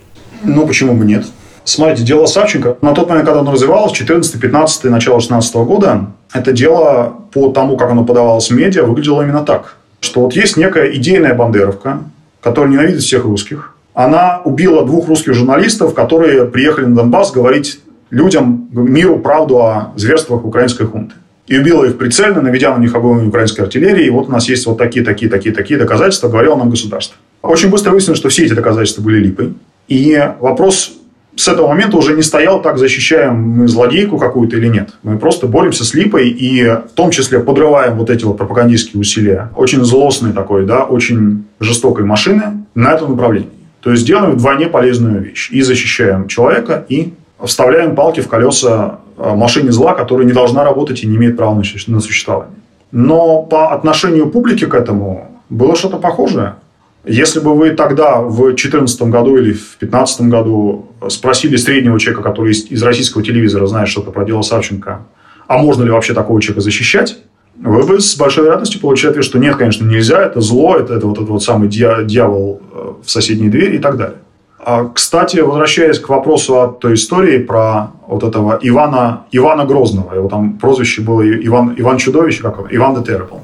Ну, 0.43 0.67
почему 0.67 0.95
бы 0.95 1.05
нет? 1.05 1.27
Смотрите, 1.71 2.03
дело 2.03 2.27
Савченко, 2.27 2.79
на 2.83 2.95
тот 2.95 3.09
момент, 3.09 3.29
когда 3.29 3.43
оно 3.43 3.53
развивалось, 3.53 3.93
14 3.93 4.41
15 4.41 4.85
начало 4.85 5.21
16 5.21 5.55
года, 5.55 6.07
это 6.33 6.53
дело 6.53 7.15
по 7.33 7.53
тому, 7.53 7.77
как 7.77 7.93
оно 7.93 8.05
подавалось 8.05 8.51
в 8.51 8.55
медиа, 8.55 8.83
выглядело 8.83 9.23
именно 9.23 9.45
так. 9.45 9.77
Что 10.01 10.23
вот 10.23 10.33
есть 10.33 10.57
некая 10.57 10.91
идейная 10.97 11.33
бандеровка, 11.33 12.01
которая 12.41 12.73
ненавидит 12.73 13.03
всех 13.03 13.23
русских. 13.23 13.77
Она 13.95 14.41
убила 14.45 14.85
двух 14.85 15.07
русских 15.07 15.35
журналистов, 15.35 15.95
которые 15.95 16.45
приехали 16.47 16.87
на 16.87 16.97
Донбасс 16.97 17.31
говорить 17.31 17.79
людям, 18.11 18.69
миру, 18.73 19.21
правду 19.21 19.59
о 19.59 19.93
зверствах 19.95 20.45
украинской 20.45 20.87
хунты. 20.87 21.15
И 21.47 21.57
убила 21.57 21.85
их 21.85 21.99
прицельно, 21.99 22.41
наведя 22.43 22.77
на 22.77 22.81
них 22.81 22.97
огонь 22.97 23.29
украинской 23.29 23.61
артиллерии. 23.61 24.07
И 24.07 24.11
вот 24.11 24.27
у 24.27 24.33
нас 24.33 24.49
есть 24.49 24.67
вот 24.67 24.77
такие, 24.77 25.05
такие, 25.05 25.31
такие, 25.31 25.55
такие 25.55 25.79
доказательства, 25.79 26.29
говорило 26.29 26.57
нам 26.57 26.69
государство. 26.69 27.17
Очень 27.43 27.71
быстро 27.71 27.93
выяснилось, 27.93 28.19
что 28.19 28.29
все 28.29 28.45
эти 28.45 28.55
доказательства 28.55 29.03
были 29.03 29.21
липой. 29.21 29.55
И 29.87 30.21
вопрос 30.41 30.97
с 31.41 31.49
этого 31.49 31.69
момента 31.69 31.97
уже 31.97 32.15
не 32.15 32.23
стоял 32.23 32.61
так, 32.61 32.79
защищаем 32.79 33.35
мы 33.37 33.69
злодейку 33.69 34.19
какую-то 34.19 34.57
или 34.57 34.69
нет. 34.69 34.91
Мы 35.03 35.19
просто 35.19 35.47
боремся 35.47 35.85
с 35.85 35.95
липой 35.95 36.29
и 36.29 36.65
в 36.65 36.93
том 36.95 37.11
числе 37.11 37.41
подрываем 37.41 37.97
вот 37.97 38.11
эти 38.11 38.25
вот 38.25 38.37
пропагандистские 38.37 39.01
усилия 39.01 39.51
очень 39.57 39.83
злостной 39.85 40.33
такой, 40.33 40.67
да, 40.67 40.85
очень 40.85 41.45
жестокой 41.59 42.05
машины 42.05 42.67
на 42.75 42.93
этом 42.93 43.13
направлении. 43.13 43.49
То 43.81 43.91
есть 43.91 44.07
делаем 44.07 44.33
вдвойне 44.33 44.67
полезную 44.67 45.23
вещь. 45.23 45.51
И 45.51 45.63
защищаем 45.63 46.29
человека, 46.29 46.85
и 46.89 47.15
вставляем 47.43 47.95
палки 47.95 48.21
в 48.21 48.29
колеса 48.29 48.99
э, 49.17 49.35
машине 49.35 49.73
зла, 49.73 49.95
которая 49.95 50.27
не 50.27 50.33
должна 50.33 50.63
работать 50.65 51.03
и 51.03 51.07
не 51.07 51.17
имеет 51.17 51.39
права 51.39 51.63
на 51.87 52.01
существование. 52.01 52.55
Но 52.93 53.43
по 53.43 53.73
отношению 53.73 54.29
публики 54.29 54.67
к 54.67 54.75
этому 54.75 55.41
было 55.49 55.75
что-то 55.75 55.97
похожее. 55.97 56.57
Если 57.05 57.41
бы 57.41 57.55
вы 57.55 57.71
тогда, 57.71 58.21
в 58.21 58.37
2014 58.37 59.03
году 59.03 59.37
или 59.37 59.53
в 59.53 59.79
2015 59.79 60.21
году 60.23 60.93
спросили 61.09 61.57
среднего 61.57 61.99
человека, 61.99 62.23
который 62.23 62.53
из, 62.53 62.71
из 62.71 62.83
российского 62.83 63.25
телевизора 63.25 63.67
знает 63.67 63.89
что-то 63.89 64.11
про 64.11 64.25
дело 64.25 64.43
Савченко, 64.43 65.07
а 65.47 65.59
можно 65.59 65.83
ли 65.83 65.91
вообще 65.91 66.13
такого 66.13 66.41
человека 66.43 66.61
защищать, 66.61 67.19
вы 67.57 67.83
бы 67.83 68.01
с 68.01 68.17
большой 68.17 68.45
вероятностью 68.45 68.81
получили 68.81 69.11
ответ, 69.11 69.25
что 69.25 69.39
нет, 69.39 69.57
конечно, 69.57 69.85
нельзя, 69.87 70.23
это 70.23 70.41
зло, 70.41 70.77
это, 70.77 70.95
это 70.95 71.07
вот 71.07 71.19
этот 71.19 71.29
вот 71.29 71.43
самый 71.43 71.69
дьявол 71.69 72.61
э, 72.73 72.93
в 73.05 73.11
соседней 73.11 73.49
двери 73.49 73.77
и 73.77 73.79
так 73.79 73.97
далее. 73.97 74.19
А, 74.59 74.91
кстати, 74.95 75.41
возвращаясь 75.41 75.99
к 75.99 76.09
вопросу 76.09 76.61
о 76.61 76.69
той 76.69 76.95
истории 76.95 77.39
про 77.39 77.93
вот 78.07 78.23
этого 78.23 78.59
Ивана, 78.63 79.25
Ивана 79.33 79.65
Грозного, 79.65 80.15
его 80.15 80.29
там 80.29 80.59
прозвище 80.59 81.03
было 81.03 81.23
Иван, 81.23 81.75
Иван 81.77 81.97
Чудовище, 81.97 82.43
как 82.43 82.61
он, 82.61 82.69
Иван 82.71 83.03
де 83.03 83.13
Terrible. 83.13 83.41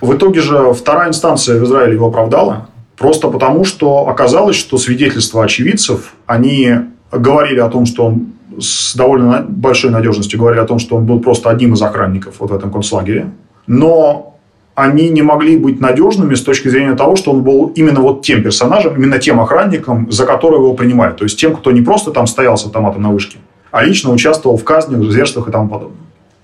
В 0.00 0.14
итоге 0.14 0.40
же 0.40 0.72
вторая 0.72 1.08
инстанция 1.08 1.60
в 1.60 1.64
Израиле 1.64 1.94
его 1.94 2.06
оправдала, 2.06 2.69
Просто 3.00 3.28
потому, 3.28 3.64
что 3.64 4.08
оказалось, 4.08 4.56
что 4.56 4.76
свидетельства 4.76 5.42
очевидцев, 5.42 6.12
они 6.26 6.70
говорили 7.10 7.58
о 7.58 7.70
том, 7.70 7.86
что 7.86 8.04
он 8.04 8.26
с 8.60 8.94
довольно 8.94 9.42
большой 9.48 9.90
надежностью 9.90 10.38
говорили 10.38 10.60
о 10.60 10.66
том, 10.66 10.78
что 10.78 10.96
он 10.96 11.06
был 11.06 11.18
просто 11.18 11.48
одним 11.48 11.72
из 11.72 11.80
охранников 11.80 12.34
вот 12.40 12.50
в 12.50 12.54
этом 12.54 12.70
концлагере. 12.70 13.30
Но 13.66 14.36
они 14.74 15.08
не 15.08 15.22
могли 15.22 15.56
быть 15.56 15.80
надежными 15.80 16.34
с 16.34 16.42
точки 16.42 16.68
зрения 16.68 16.94
того, 16.94 17.16
что 17.16 17.32
он 17.32 17.42
был 17.42 17.68
именно 17.68 18.00
вот 18.00 18.20
тем 18.20 18.42
персонажем, 18.42 18.94
именно 18.94 19.18
тем 19.18 19.40
охранником, 19.40 20.12
за 20.12 20.26
которого 20.26 20.64
его 20.64 20.74
принимали. 20.74 21.14
То 21.14 21.24
есть 21.24 21.40
тем, 21.40 21.56
кто 21.56 21.70
не 21.70 21.80
просто 21.80 22.10
там 22.10 22.26
стоял 22.26 22.58
с 22.58 22.66
автоматом 22.66 23.00
на 23.00 23.10
вышке, 23.12 23.38
а 23.70 23.82
лично 23.82 24.12
участвовал 24.12 24.58
в 24.58 24.64
казнях, 24.64 25.02
зверствах 25.10 25.48
и 25.48 25.50
тому 25.50 25.70
подобное. 25.70 25.96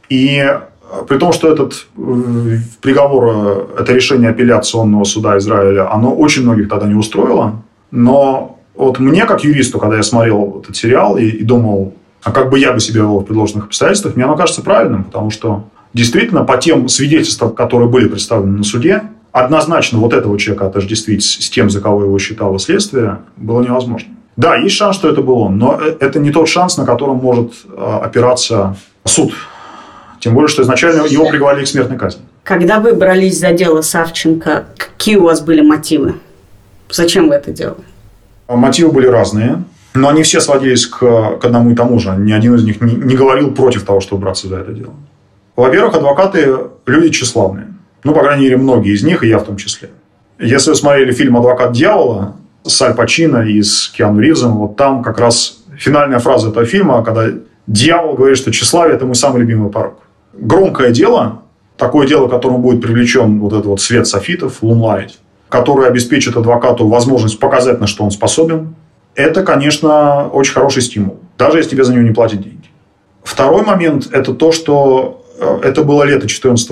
И 0.09 0.43
при 1.09 1.19
том, 1.19 1.33
что 1.33 1.51
этот 1.51 1.87
э, 1.97 2.59
приговор, 2.81 3.25
э, 3.29 3.81
это 3.81 3.93
решение 3.93 4.31
апелляционного 4.31 5.05
суда 5.05 5.37
Израиля, 5.39 5.93
оно 5.93 6.15
очень 6.15 6.43
многих 6.43 6.69
тогда 6.69 6.87
не 6.87 6.95
устроило, 6.95 7.63
но 7.91 8.59
вот 8.75 8.99
мне, 8.99 9.25
как 9.25 9.45
юристу, 9.45 9.79
когда 9.79 9.97
я 9.97 10.03
смотрел 10.03 10.61
этот 10.63 10.77
сериал 10.77 11.17
и, 11.17 11.27
и 11.27 11.45
думал, 11.45 11.95
а 12.23 12.31
как 12.31 12.51
бы 12.51 12.59
я 12.59 12.73
бы 12.73 12.81
себя 12.81 13.01
вел 13.01 13.21
в 13.21 13.25
предложенных 13.25 13.67
обстоятельствах, 13.67 14.17
мне 14.17 14.25
оно 14.25 14.37
кажется 14.37 14.63
правильным, 14.63 15.05
потому 15.05 15.31
что 15.31 15.65
действительно 15.93 16.45
по 16.45 16.57
тем 16.57 16.89
свидетельствам, 16.89 17.53
которые 17.53 17.89
были 17.89 18.09
представлены 18.09 18.59
на 18.59 18.65
суде, 18.65 19.03
однозначно 19.33 19.99
вот 19.99 20.13
этого 20.13 20.39
человека 20.39 20.67
отождествить 20.67 21.25
с 21.25 21.51
тем, 21.51 21.71
за 21.71 21.81
кого 21.81 22.05
его 22.05 22.19
считало 22.19 22.59
следствие, 22.59 23.21
было 23.37 23.63
невозможно. 23.63 24.11
Да, 24.37 24.57
есть 24.57 24.77
шанс, 24.77 24.97
что 24.97 25.09
это 25.09 25.23
был 25.23 25.39
он, 25.39 25.59
но 25.59 25.81
э, 25.81 25.97
это 26.01 26.19
не 26.19 26.31
тот 26.31 26.49
шанс, 26.49 26.77
на 26.77 26.85
котором 26.85 27.17
может 27.17 27.53
опираться 27.77 28.77
суд. 29.05 29.33
Тем 30.27 30.35
более, 30.35 30.49
что 30.49 30.63
изначально 30.63 31.07
его 31.07 31.29
приговорили 31.29 31.65
к 31.65 31.69
смертной 31.69 31.97
казни. 31.97 32.21
Когда 32.43 32.81
вы 32.81 32.95
брались 32.95 33.39
за 33.39 33.53
дело 33.53 33.81
Савченко, 33.81 34.65
какие 34.77 35.15
у 35.15 35.23
вас 35.23 35.41
были 35.41 35.61
мотивы? 35.61 36.17
Зачем 36.91 37.29
вы 37.29 37.37
это 37.37 37.53
делали? 37.53 37.85
Мотивы 38.49 38.91
были 38.91 39.07
разные, 39.07 39.63
но 39.95 40.09
они 40.09 40.25
все 40.25 40.41
сводились 40.41 40.85
к, 40.87 40.99
к 40.99 41.45
одному 41.45 41.71
и 41.71 41.77
тому 41.77 42.01
же. 42.01 42.11
Ни 42.19 42.33
один 42.33 42.57
из 42.57 42.65
них 42.65 42.81
не, 42.81 42.97
не 42.97 43.15
говорил 43.15 43.53
против 43.53 43.85
того, 43.85 44.01
чтобы 44.01 44.23
браться 44.23 44.49
за 44.49 44.57
это 44.57 44.73
дело. 44.73 44.95
Во-первых, 45.55 45.95
адвокаты– 45.95 46.57
люди 46.87 47.11
тщеславные. 47.11 47.69
Ну, 48.03 48.13
по 48.13 48.19
крайней 48.19 48.47
мере, 48.47 48.57
многие 48.57 48.95
из 48.95 49.05
них, 49.05 49.23
и 49.23 49.29
я 49.29 49.39
в 49.39 49.45
том 49.45 49.57
числе. 49.57 49.91
Если 50.41 50.71
вы 50.71 50.75
смотрели 50.75 51.13
фильм 51.13 51.37
«Адвокат 51.37 51.71
дьявола» 51.71 52.35
с 52.65 52.83
Аль 52.83 52.95
Пачино 52.95 53.43
и 53.43 53.63
с 53.63 53.93
Киану 53.97 54.19
Ривзом, 54.19 54.57
вот 54.57 54.75
там 54.75 55.05
как 55.05 55.21
раз 55.21 55.59
финальная 55.79 56.19
фраза 56.19 56.49
этого 56.49 56.67
фильма, 56.67 57.05
когда 57.05 57.29
дьявол 57.69 58.15
говорит, 58.15 58.39
что 58.39 58.51
тщеславие– 58.51 58.97
это 58.97 59.07
мой 59.07 59.15
самый 59.15 59.43
любимый 59.43 59.71
порог. 59.71 60.01
Громкое 60.39 60.91
дело, 60.91 61.43
такое 61.77 62.07
дело, 62.07 62.29
которому 62.29 62.59
будет 62.59 62.83
привлечен 62.83 63.41
вот 63.41 63.53
этот 63.53 63.67
вот 63.67 63.81
свет 63.81 64.07
софитов, 64.07 64.63
лунлайт, 64.63 65.19
который 65.49 65.89
обеспечит 65.89 66.37
адвокату 66.37 66.87
возможность 66.87 67.39
показать, 67.39 67.81
на 67.81 67.87
что 67.87 68.05
он 68.05 68.11
способен, 68.11 68.75
это, 69.15 69.43
конечно, 69.43 70.29
очень 70.29 70.53
хороший 70.53 70.83
стимул, 70.83 71.19
даже 71.39 71.59
если 71.59 71.71
тебе 71.71 71.85
за 71.85 71.95
него 71.95 72.03
не 72.03 72.13
платят 72.13 72.43
деньги. 72.43 72.71
Второй 73.23 73.63
момент– 73.63 74.09
это 74.13 74.35
то, 74.35 74.53
что 74.53 75.25
э, 75.41 75.61
это 75.63 75.83
было 75.83 76.03
лето 76.03 76.27
2014 76.27 76.71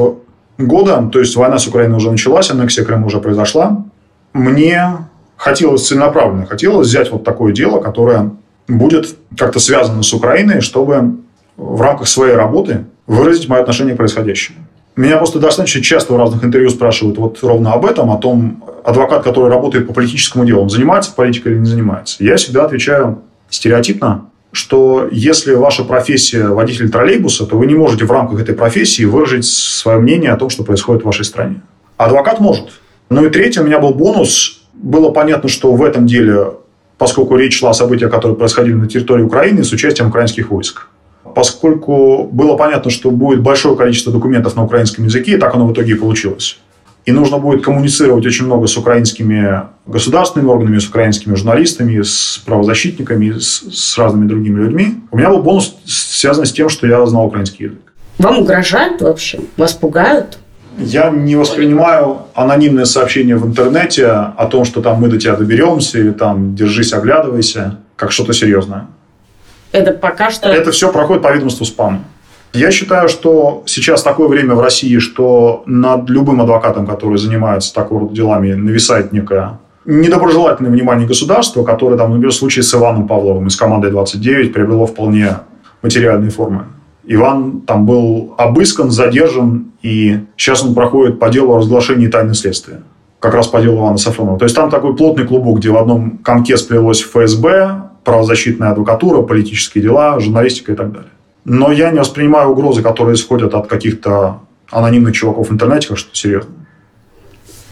года, 0.58 1.08
то 1.10 1.18
есть 1.18 1.34
война 1.36 1.58
с 1.58 1.66
Украиной 1.66 1.96
уже 1.96 2.10
началась, 2.10 2.50
аннексия 2.50 2.84
Крыма 2.84 3.06
уже 3.06 3.18
произошла. 3.20 3.84
Мне 4.32 4.98
хотелось 5.36 5.86
целенаправленно, 5.86 6.46
хотелось 6.46 6.88
взять 6.88 7.10
вот 7.10 7.24
такое 7.24 7.52
дело, 7.52 7.80
которое 7.80 8.30
будет 8.68 9.16
как-то 9.36 9.58
связано 9.58 10.02
с 10.02 10.12
Украиной, 10.12 10.60
чтобы 10.60 11.16
в 11.56 11.80
рамках 11.80 12.08
своей 12.08 12.34
работы 12.34 12.84
выразить 13.06 13.48
мое 13.48 13.60
отношение 13.60 13.94
к 13.94 13.98
происходящему. 13.98 14.58
Меня 14.96 15.16
просто 15.16 15.40
достаточно 15.40 15.82
часто 15.82 16.12
в 16.12 16.16
разных 16.16 16.44
интервью 16.44 16.70
спрашивают 16.70 17.18
вот 17.18 17.38
ровно 17.42 17.72
об 17.72 17.84
этом, 17.84 18.10
о 18.10 18.18
том, 18.18 18.62
адвокат, 18.84 19.24
который 19.24 19.50
работает 19.50 19.88
по 19.88 19.92
политическому 19.92 20.44
делу, 20.44 20.62
он 20.62 20.70
занимается 20.70 21.12
политикой 21.12 21.52
или 21.52 21.58
не 21.58 21.66
занимается. 21.66 22.22
Я 22.22 22.36
всегда 22.36 22.64
отвечаю 22.64 23.22
стереотипно, 23.50 24.26
что 24.52 25.08
если 25.10 25.54
ваша 25.54 25.82
профессия 25.82 26.46
водитель 26.46 26.90
троллейбуса, 26.90 27.44
то 27.44 27.56
вы 27.56 27.66
не 27.66 27.74
можете 27.74 28.04
в 28.04 28.12
рамках 28.12 28.40
этой 28.40 28.54
профессии 28.54 29.04
выразить 29.04 29.46
свое 29.46 29.98
мнение 29.98 30.30
о 30.30 30.36
том, 30.36 30.48
что 30.48 30.62
происходит 30.62 31.02
в 31.02 31.06
вашей 31.06 31.24
стране. 31.24 31.60
Адвокат 31.96 32.38
может. 32.38 32.68
Ну 33.10 33.26
и 33.26 33.30
третье, 33.30 33.62
у 33.62 33.64
меня 33.64 33.80
был 33.80 33.94
бонус. 33.94 34.62
Было 34.74 35.10
понятно, 35.10 35.48
что 35.48 35.72
в 35.72 35.82
этом 35.82 36.06
деле, 36.06 36.52
поскольку 36.98 37.36
речь 37.36 37.58
шла 37.58 37.70
о 37.70 37.74
событиях, 37.74 38.12
которые 38.12 38.36
происходили 38.36 38.74
на 38.74 38.86
территории 38.86 39.22
Украины 39.22 39.64
с 39.64 39.72
участием 39.72 40.08
украинских 40.08 40.50
войск, 40.50 40.86
поскольку 41.34 42.28
было 42.30 42.56
понятно, 42.56 42.90
что 42.90 43.10
будет 43.10 43.40
большое 43.40 43.76
количество 43.76 44.12
документов 44.12 44.56
на 44.56 44.64
украинском 44.64 45.04
языке, 45.04 45.32
и 45.32 45.36
так 45.36 45.54
оно 45.54 45.66
в 45.66 45.72
итоге 45.72 45.92
и 45.92 45.96
получилось. 45.96 46.58
И 47.04 47.12
нужно 47.12 47.38
будет 47.38 47.62
коммуницировать 47.62 48.24
очень 48.24 48.46
много 48.46 48.66
с 48.66 48.76
украинскими 48.78 49.62
государственными 49.86 50.48
органами, 50.50 50.78
с 50.78 50.88
украинскими 50.88 51.34
журналистами, 51.34 52.00
с 52.00 52.42
правозащитниками, 52.46 53.38
с, 53.38 53.62
с 53.70 53.98
разными 53.98 54.26
другими 54.26 54.58
людьми. 54.60 55.02
У 55.10 55.18
меня 55.18 55.28
был 55.28 55.42
бонус, 55.42 55.76
связанный 55.84 56.46
с 56.46 56.52
тем, 56.52 56.70
что 56.70 56.86
я 56.86 57.04
знал 57.04 57.26
украинский 57.26 57.66
язык. 57.66 57.80
Вам 58.18 58.38
угрожают 58.38 59.02
вообще? 59.02 59.40
Вас 59.58 59.74
пугают? 59.74 60.38
Я 60.78 61.10
не 61.10 61.36
воспринимаю 61.36 62.22
анонимные 62.34 62.86
сообщения 62.86 63.36
в 63.36 63.46
интернете 63.46 64.06
о 64.06 64.46
том, 64.46 64.64
что 64.64 64.80
там 64.80 65.00
мы 65.00 65.08
до 65.08 65.18
тебя 65.18 65.36
доберемся, 65.36 65.98
или 65.98 66.10
там 66.10 66.56
держись, 66.56 66.92
оглядывайся, 66.92 67.78
как 67.96 68.12
что-то 68.12 68.32
серьезное. 68.32 68.86
Это 69.74 69.90
пока 69.90 70.30
что... 70.30 70.48
Это 70.48 70.70
все 70.70 70.92
проходит 70.92 71.22
по 71.22 71.32
ведомству 71.34 71.66
спам. 71.66 72.04
Я 72.52 72.70
считаю, 72.70 73.08
что 73.08 73.64
сейчас 73.66 74.04
такое 74.04 74.28
время 74.28 74.54
в 74.54 74.60
России, 74.60 74.98
что 74.98 75.64
над 75.66 76.08
любым 76.08 76.40
адвокатом, 76.40 76.86
который 76.86 77.18
занимается 77.18 77.74
такого 77.74 78.02
рода 78.02 78.14
делами, 78.14 78.52
нависает 78.52 79.12
некое 79.12 79.58
недоброжелательное 79.84 80.70
внимание 80.70 81.08
государства, 81.08 81.64
которое, 81.64 81.96
там, 81.96 82.10
например, 82.10 82.30
в 82.30 82.36
случае 82.36 82.62
с 82.62 82.72
Иваном 82.72 83.08
Павловым 83.08 83.48
из 83.48 83.56
команды 83.56 83.90
29 83.90 84.52
приобрело 84.52 84.86
вполне 84.86 85.38
материальные 85.82 86.30
формы. 86.30 86.66
Иван 87.02 87.62
там 87.62 87.84
был 87.84 88.34
обыскан, 88.38 88.92
задержан, 88.92 89.72
и 89.82 90.20
сейчас 90.36 90.64
он 90.64 90.74
проходит 90.74 91.18
по 91.18 91.28
делу 91.30 91.52
о 91.54 91.58
разглашении 91.58 92.06
тайны 92.06 92.34
следствия. 92.34 92.82
Как 93.18 93.34
раз 93.34 93.48
по 93.48 93.60
делу 93.60 93.78
Ивана 93.78 93.98
Сафронова. 93.98 94.38
То 94.38 94.44
есть 94.44 94.54
там 94.54 94.70
такой 94.70 94.94
плотный 94.94 95.26
клубок, 95.26 95.58
где 95.58 95.70
в 95.70 95.76
одном 95.76 96.18
комке 96.18 96.56
сплелось 96.56 97.02
ФСБ, 97.02 97.83
правозащитная 98.04 98.70
адвокатура, 98.70 99.22
политические 99.22 99.82
дела, 99.82 100.20
журналистика 100.20 100.72
и 100.72 100.76
так 100.76 100.92
далее. 100.92 101.10
Но 101.44 101.72
я 101.72 101.90
не 101.90 101.98
воспринимаю 101.98 102.50
угрозы, 102.50 102.82
которые 102.82 103.14
исходят 103.14 103.54
от 103.54 103.66
каких-то 103.66 104.40
анонимных 104.70 105.14
чуваков 105.14 105.50
в 105.50 105.52
интернете, 105.52 105.88
как 105.88 105.98
что-то 105.98 106.16
серьезное. 106.16 106.54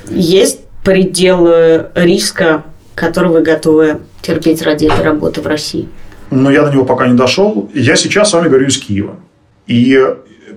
Есть 0.09 0.61
пределы 0.85 1.87
риска, 1.95 2.65
который 2.95 3.31
вы 3.31 3.43
готовы 3.43 3.99
терпеть 4.21 4.63
ради 4.63 4.87
этой 4.87 5.05
работы 5.05 5.41
в 5.41 5.47
России? 5.47 5.89
Но 6.31 6.51
я 6.51 6.63
до 6.65 6.73
него 6.73 6.85
пока 6.85 7.07
не 7.07 7.17
дошел. 7.17 7.71
Я 7.75 7.97
сейчас 7.97 8.31
с 8.31 8.33
вами 8.33 8.49
говорю 8.49 8.67
из 8.67 8.79
Киева. 8.79 9.17
И 9.67 9.99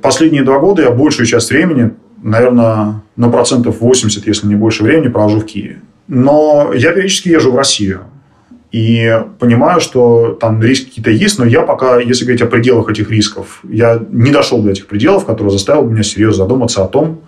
последние 0.02 0.44
два 0.44 0.60
года 0.60 0.82
я 0.82 0.92
большую 0.92 1.26
часть 1.26 1.50
времени, 1.50 1.92
наверное, 2.22 3.02
на 3.16 3.30
процентов 3.30 3.82
80, 3.82 4.26
если 4.26 4.48
не 4.48 4.56
больше 4.56 4.84
времени, 4.84 5.10
провожу 5.10 5.40
в 5.40 5.46
Киеве. 5.46 5.82
Но 6.08 6.72
я 6.74 6.92
периодически 6.92 7.30
езжу 7.30 7.52
в 7.52 7.58
Россию. 7.58 8.02
И 8.76 9.24
понимаю, 9.40 9.80
что 9.80 10.38
там 10.38 10.62
риски 10.62 10.90
какие-то 10.90 11.10
есть, 11.10 11.40
но 11.40 11.46
я 11.46 11.62
пока, 11.62 11.98
если 11.98 12.26
говорить 12.26 12.42
о 12.42 12.48
пределах 12.48 12.90
этих 12.90 13.10
рисков, 13.10 13.62
я 13.64 14.02
не 14.12 14.32
дошел 14.32 14.62
до 14.62 14.72
этих 14.72 14.88
пределов, 14.88 15.26
которые 15.26 15.54
заставили 15.54 15.94
меня 15.94 16.04
серьезно 16.04 16.44
задуматься 16.44 16.84
о 16.84 16.88
том, 16.90 17.22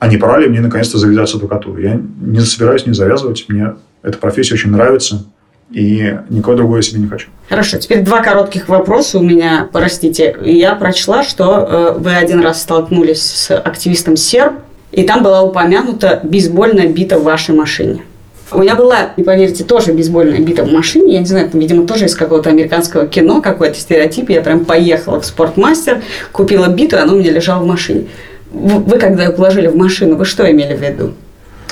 а 0.00 0.08
не 0.08 0.16
пора 0.16 0.40
ли 0.40 0.48
мне 0.48 0.60
наконец-то 0.60 0.98
завязать 0.98 1.32
адвокатуру. 1.32 1.80
Я 1.80 2.00
не 2.20 2.40
собираюсь 2.40 2.86
не 2.86 2.92
завязывать, 2.92 3.44
мне 3.46 3.74
эта 4.02 4.18
профессия 4.18 4.54
очень 4.54 4.72
нравится, 4.72 5.26
и 5.70 6.18
никого 6.28 6.56
другого 6.56 6.78
я 6.78 6.82
себе 6.82 7.02
не 7.02 7.06
хочу. 7.06 7.28
Хорошо, 7.48 7.78
теперь 7.78 8.02
два 8.02 8.20
коротких 8.20 8.68
вопроса 8.68 9.20
у 9.20 9.22
меня, 9.22 9.68
простите. 9.72 10.36
Я 10.44 10.74
прочла, 10.74 11.22
что 11.22 11.68
э, 11.70 11.98
вы 12.00 12.16
один 12.16 12.40
раз 12.40 12.62
столкнулись 12.62 13.22
с 13.22 13.56
активистом 13.56 14.16
серб, 14.16 14.54
и 14.90 15.04
там 15.04 15.22
была 15.22 15.42
упомянута 15.42 16.18
бейсбольная 16.24 16.88
бита 16.88 17.16
в 17.16 17.22
вашей 17.22 17.54
машине. 17.54 18.02
У 18.52 18.58
меня 18.58 18.74
была, 18.74 19.10
не 19.16 19.24
поверите, 19.24 19.64
тоже 19.64 19.92
бейсбольная 19.92 20.40
бита 20.40 20.64
в 20.64 20.72
машине. 20.72 21.14
Я 21.14 21.20
не 21.20 21.26
знаю, 21.26 21.46
это, 21.46 21.58
видимо, 21.58 21.86
тоже 21.86 22.06
из 22.06 22.16
какого-то 22.16 22.50
американского 22.50 23.06
кино, 23.06 23.40
какой-то 23.40 23.78
стереотип. 23.78 24.30
Я 24.30 24.40
прям 24.42 24.64
поехала 24.64 25.20
в 25.20 25.26
спортмастер, 25.26 26.02
купила 26.32 26.66
биту, 26.66 26.96
и 26.96 26.98
она 26.98 27.12
у 27.12 27.18
меня 27.18 27.30
лежала 27.30 27.62
в 27.62 27.66
машине. 27.66 28.06
Вы, 28.52 28.98
когда 28.98 29.24
ее 29.24 29.30
положили 29.30 29.68
в 29.68 29.76
машину, 29.76 30.16
вы 30.16 30.24
что 30.24 30.50
имели 30.50 30.74
в 30.74 30.82
виду? 30.82 31.12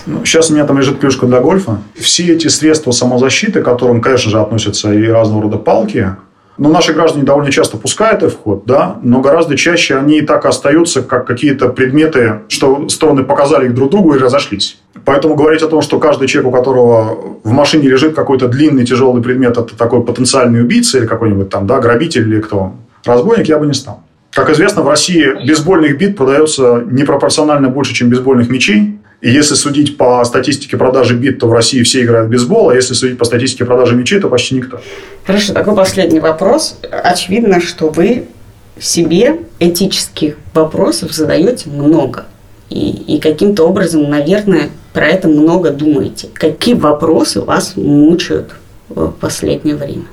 Ну, 0.07 0.25
сейчас 0.25 0.51
у 0.51 0.55
меня 0.55 0.65
там 0.65 0.79
лежит 0.79 1.01
клюшка 1.01 1.27
для 1.27 1.41
гольфа. 1.41 1.83
Все 1.95 2.33
эти 2.33 2.49
средства 2.49 2.93
самозащиты, 2.93 3.61
к 3.61 3.65
которым, 3.65 4.01
конечно 4.01 4.31
же, 4.31 4.41
относятся 4.41 4.93
и 4.93 5.07
разного 5.07 5.43
рода 5.43 5.59
палки, 5.59 6.15
но 6.59 6.69
наши 6.69 6.93
граждане 6.93 7.25
довольно 7.25 7.51
часто 7.51 7.77
пускают 7.77 8.23
их 8.23 8.33
в 8.33 8.39
ход, 8.43 8.65
да, 8.67 8.99
но 9.03 9.21
гораздо 9.21 9.57
чаще 9.57 9.97
они 9.97 10.19
и 10.19 10.23
так 10.23 10.45
остаются, 10.45 11.03
как 11.03 11.27
какие-то 11.27 11.69
предметы, 11.69 12.41
что 12.49 12.89
стороны 12.89 13.23
показали 13.23 13.67
их 13.67 13.75
друг 13.75 13.91
другу 13.91 14.15
и 14.15 14.19
разошлись. 14.19 14.81
Поэтому 15.05 15.37
говорить 15.37 15.63
о 15.63 15.69
том, 15.69 15.81
что 15.81 15.99
каждый 15.99 16.29
человек, 16.29 16.53
у 16.53 16.57
которого 16.57 17.39
в 17.45 17.51
машине 17.53 17.89
лежит 17.89 18.15
какой-то 18.15 18.49
длинный 18.49 18.85
тяжелый 18.85 19.23
предмет, 19.23 19.57
это 19.57 19.77
такой 19.77 20.05
потенциальный 20.05 20.61
убийца 20.61 20.99
или 20.99 21.07
какой-нибудь 21.07 21.49
там, 21.49 21.67
да, 21.67 21.79
грабитель 21.79 22.29
или 22.29 22.41
кто, 22.41 22.73
разбойник, 23.05 23.49
я 23.49 23.59
бы 23.59 23.67
не 23.67 23.75
стал. 23.75 24.03
Как 24.33 24.51
известно, 24.51 24.83
в 24.83 24.89
России 24.89 25.47
бейсбольных 25.47 25.97
бит 25.97 26.17
продается 26.17 26.85
непропорционально 26.91 27.69
больше, 27.71 27.95
чем 27.95 28.11
бейсбольных 28.11 28.51
мячей. 28.51 28.99
И 29.21 29.31
если 29.31 29.55
судить 29.55 29.97
по 29.97 30.25
статистике 30.25 30.77
продажи 30.77 31.17
бит, 31.17 31.41
то 31.41 31.49
в 31.49 31.53
России 31.53 31.83
все 31.83 32.03
играют 32.03 32.29
в 32.29 32.31
бейсбол, 32.31 32.71
а 32.71 32.75
если 32.75 32.95
судить 32.95 33.19
по 33.19 33.25
статистике 33.25 33.65
продажи 33.65 33.97
мячей, 33.97 34.21
то 34.21 34.29
почти 34.29 34.55
никто. 34.55 34.81
Хорошо, 35.27 35.53
такой 35.53 35.75
последний 35.75 36.21
вопрос. 36.21 36.79
Очевидно, 36.91 37.61
что 37.61 37.89
вы 37.89 38.27
себе 38.79 39.41
этических 39.59 40.37
вопросов 40.55 41.13
задаете 41.13 41.69
много. 41.69 42.27
И, 42.71 42.91
и 42.91 43.21
каким-то 43.21 43.67
образом, 43.67 44.09
наверное, 44.09 44.71
про 44.93 45.09
это 45.09 45.27
много 45.27 45.71
думаете. 45.71 46.29
Какие 46.33 46.75
вопросы 46.75 47.41
вас 47.41 47.77
мучают 47.77 48.55
в 48.89 49.11
последнее 49.11 49.75
время? 49.75 50.05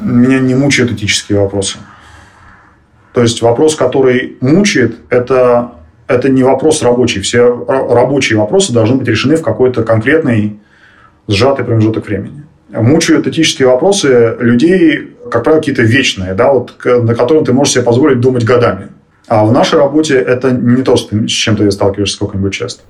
Меня 0.00 0.38
не 0.38 0.54
мучают 0.54 0.92
этические 0.92 1.40
вопросы. 1.40 1.78
То 3.12 3.20
есть 3.20 3.42
вопрос, 3.42 3.74
который 3.74 4.38
мучает, 4.40 4.96
это 5.10 5.72
это 6.12 6.28
не 6.28 6.42
вопрос 6.42 6.82
рабочий. 6.82 7.20
Все 7.20 7.64
рабочие 7.66 8.38
вопросы 8.38 8.72
должны 8.72 8.96
быть 8.96 9.08
решены 9.08 9.36
в 9.36 9.42
какой-то 9.42 9.82
конкретный 9.82 10.60
сжатый 11.28 11.64
промежуток 11.64 12.06
времени. 12.06 12.44
Мучают 12.70 13.26
этические 13.26 13.68
вопросы 13.68 14.36
людей, 14.40 15.14
как 15.30 15.44
правило, 15.44 15.60
какие-то 15.60 15.82
вечные, 15.82 16.34
да, 16.34 16.52
вот, 16.52 16.74
на 16.84 17.14
которые 17.14 17.44
ты 17.44 17.52
можешь 17.52 17.74
себе 17.74 17.84
позволить 17.84 18.20
думать 18.20 18.44
годами. 18.44 18.88
А 19.28 19.44
в 19.44 19.52
нашей 19.52 19.78
работе 19.78 20.16
это 20.16 20.50
не 20.50 20.82
то, 20.82 20.96
с 20.96 21.08
чем 21.28 21.56
ты 21.56 21.70
сталкиваешься 21.70 22.16
сколько-нибудь 22.16 22.52
часто. 22.52 22.82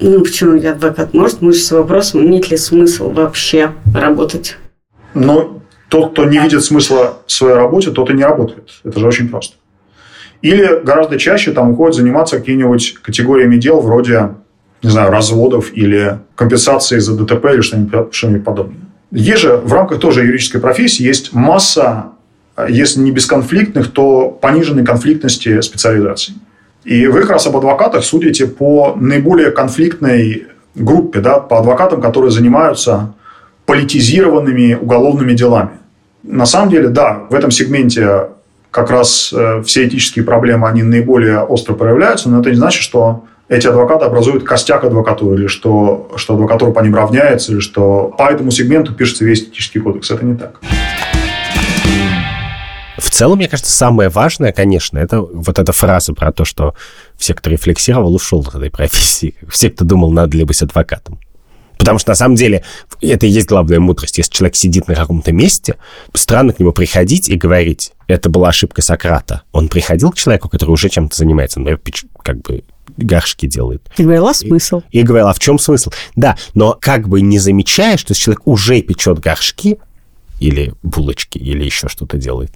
Ну, 0.00 0.20
почему 0.22 0.54
я 0.54 0.72
адвокат? 0.72 1.14
Может 1.14 1.42
мучиться 1.42 1.76
вопросом, 1.76 2.26
имеет 2.26 2.50
ли 2.50 2.56
смысл 2.56 3.10
вообще 3.10 3.72
работать? 3.94 4.56
Но 5.14 5.62
тот, 5.88 6.12
кто 6.12 6.24
не 6.24 6.38
видит 6.38 6.64
смысла 6.64 7.18
в 7.26 7.32
своей 7.32 7.56
работе, 7.56 7.90
тот 7.90 8.10
и 8.10 8.14
не 8.14 8.24
работает. 8.24 8.70
Это 8.84 9.00
же 9.00 9.06
очень 9.06 9.28
просто. 9.28 9.56
Или 10.42 10.80
гораздо 10.82 11.18
чаще 11.18 11.52
там 11.52 11.70
уходят 11.70 11.96
заниматься 11.96 12.38
какими-нибудь 12.38 12.98
категориями 13.02 13.56
дел 13.56 13.80
вроде, 13.80 14.30
не 14.82 14.90
знаю, 14.90 15.10
разводов 15.10 15.72
или 15.72 16.18
компенсации 16.34 16.98
за 16.98 17.16
ДТП 17.16 17.46
или 17.46 17.60
что-нибудь, 17.60 18.14
что 18.14 18.28
подобное. 18.38 18.80
Есть 19.10 19.42
же 19.42 19.56
в 19.56 19.72
рамках 19.72 20.00
тоже 20.00 20.24
юридической 20.24 20.60
профессии 20.60 21.02
есть 21.02 21.32
масса, 21.32 22.06
если 22.68 23.00
не 23.00 23.12
бесконфликтных, 23.12 23.90
то 23.92 24.30
пониженной 24.30 24.84
конфликтности 24.84 25.60
специализаций. 25.60 26.34
И 26.84 27.06
вы 27.06 27.20
как 27.22 27.30
раз 27.30 27.46
об 27.46 27.56
адвокатах 27.56 28.04
судите 28.04 28.46
по 28.46 28.94
наиболее 28.98 29.50
конфликтной 29.50 30.46
группе, 30.74 31.20
да, 31.20 31.40
по 31.40 31.58
адвокатам, 31.58 32.00
которые 32.00 32.30
занимаются 32.30 33.14
политизированными 33.66 34.74
уголовными 34.74 35.32
делами. 35.32 35.70
На 36.22 36.46
самом 36.46 36.70
деле, 36.70 36.88
да, 36.88 37.24
в 37.28 37.34
этом 37.34 37.50
сегменте 37.50 38.28
как 38.76 38.90
раз 38.90 39.32
э, 39.32 39.62
все 39.64 39.88
этические 39.88 40.22
проблемы, 40.22 40.68
они 40.68 40.82
наиболее 40.82 41.40
остро 41.40 41.72
проявляются, 41.72 42.28
но 42.28 42.40
это 42.40 42.50
не 42.50 42.56
значит, 42.56 42.82
что 42.82 43.24
эти 43.48 43.66
адвокаты 43.66 44.04
образуют 44.04 44.44
костяк 44.44 44.84
адвокатуры, 44.84 45.40
или 45.40 45.46
что, 45.46 46.10
что 46.16 46.34
адвокатура 46.34 46.72
по 46.72 46.80
ним 46.80 46.94
равняется, 46.94 47.52
или 47.52 47.60
что 47.60 48.14
по 48.18 48.30
этому 48.30 48.50
сегменту 48.50 48.92
пишется 48.92 49.24
весь 49.24 49.44
этический 49.44 49.80
кодекс. 49.80 50.10
Это 50.10 50.26
не 50.26 50.36
так. 50.36 50.60
В 52.98 53.08
целом, 53.10 53.38
мне 53.38 53.48
кажется, 53.48 53.72
самое 53.72 54.10
важное, 54.10 54.52
конечно, 54.52 54.98
это 54.98 55.22
вот 55.22 55.58
эта 55.58 55.72
фраза 55.72 56.12
про 56.12 56.30
то, 56.30 56.44
что 56.44 56.74
все, 57.16 57.32
кто 57.32 57.48
рефлексировал, 57.48 58.14
ушел 58.14 58.42
из 58.42 58.54
этой 58.54 58.70
профессии. 58.70 59.36
Все, 59.48 59.70
кто 59.70 59.86
думал, 59.86 60.12
надо 60.12 60.36
ли 60.36 60.44
быть 60.44 60.60
адвокатом. 60.60 61.18
Потому 61.78 61.98
что 61.98 62.10
на 62.10 62.14
самом 62.14 62.36
деле 62.36 62.64
это 63.00 63.26
и 63.26 63.30
есть 63.30 63.46
главная 63.46 63.80
мудрость. 63.80 64.18
Если 64.18 64.32
человек 64.32 64.56
сидит 64.56 64.88
на 64.88 64.94
каком-то 64.94 65.32
месте, 65.32 65.76
странно 66.14 66.52
к 66.52 66.58
нему 66.58 66.72
приходить 66.72 67.28
и 67.28 67.36
говорить, 67.36 67.92
это 68.06 68.30
была 68.30 68.48
ошибка 68.48 68.82
Сократа. 68.82 69.42
Он 69.52 69.68
приходил 69.68 70.10
к 70.10 70.16
человеку, 70.16 70.48
который 70.48 70.70
уже 70.70 70.88
чем-то 70.88 71.16
занимается, 71.16 71.60
например, 71.60 71.80
как 72.22 72.40
бы 72.42 72.64
горшки 72.96 73.46
делает. 73.46 73.82
И 73.96 74.02
говорил, 74.02 74.28
а 74.28 74.34
смысл? 74.34 74.82
И, 74.90 75.00
и 75.00 75.02
говорил, 75.02 75.28
а 75.28 75.34
в 75.34 75.38
чем 75.38 75.58
смысл? 75.58 75.90
Да, 76.14 76.36
но 76.54 76.78
как 76.80 77.08
бы 77.08 77.20
не 77.20 77.38
замечая, 77.38 77.96
что 77.96 78.14
человек 78.14 78.46
уже 78.46 78.80
печет 78.80 79.18
горшки, 79.18 79.78
или 80.40 80.74
булочки, 80.82 81.38
или 81.38 81.64
еще 81.64 81.88
что-то 81.88 82.18
делает, 82.18 82.52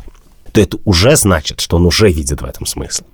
то 0.53 0.61
это 0.61 0.79
уже 0.85 1.17
значит, 1.17 1.61
что 1.61 1.77
он 1.77 1.87
уже 1.87 2.11
видит 2.11 2.43
в 2.43 2.45
этом 2.45 2.67
смысл. 2.67 3.05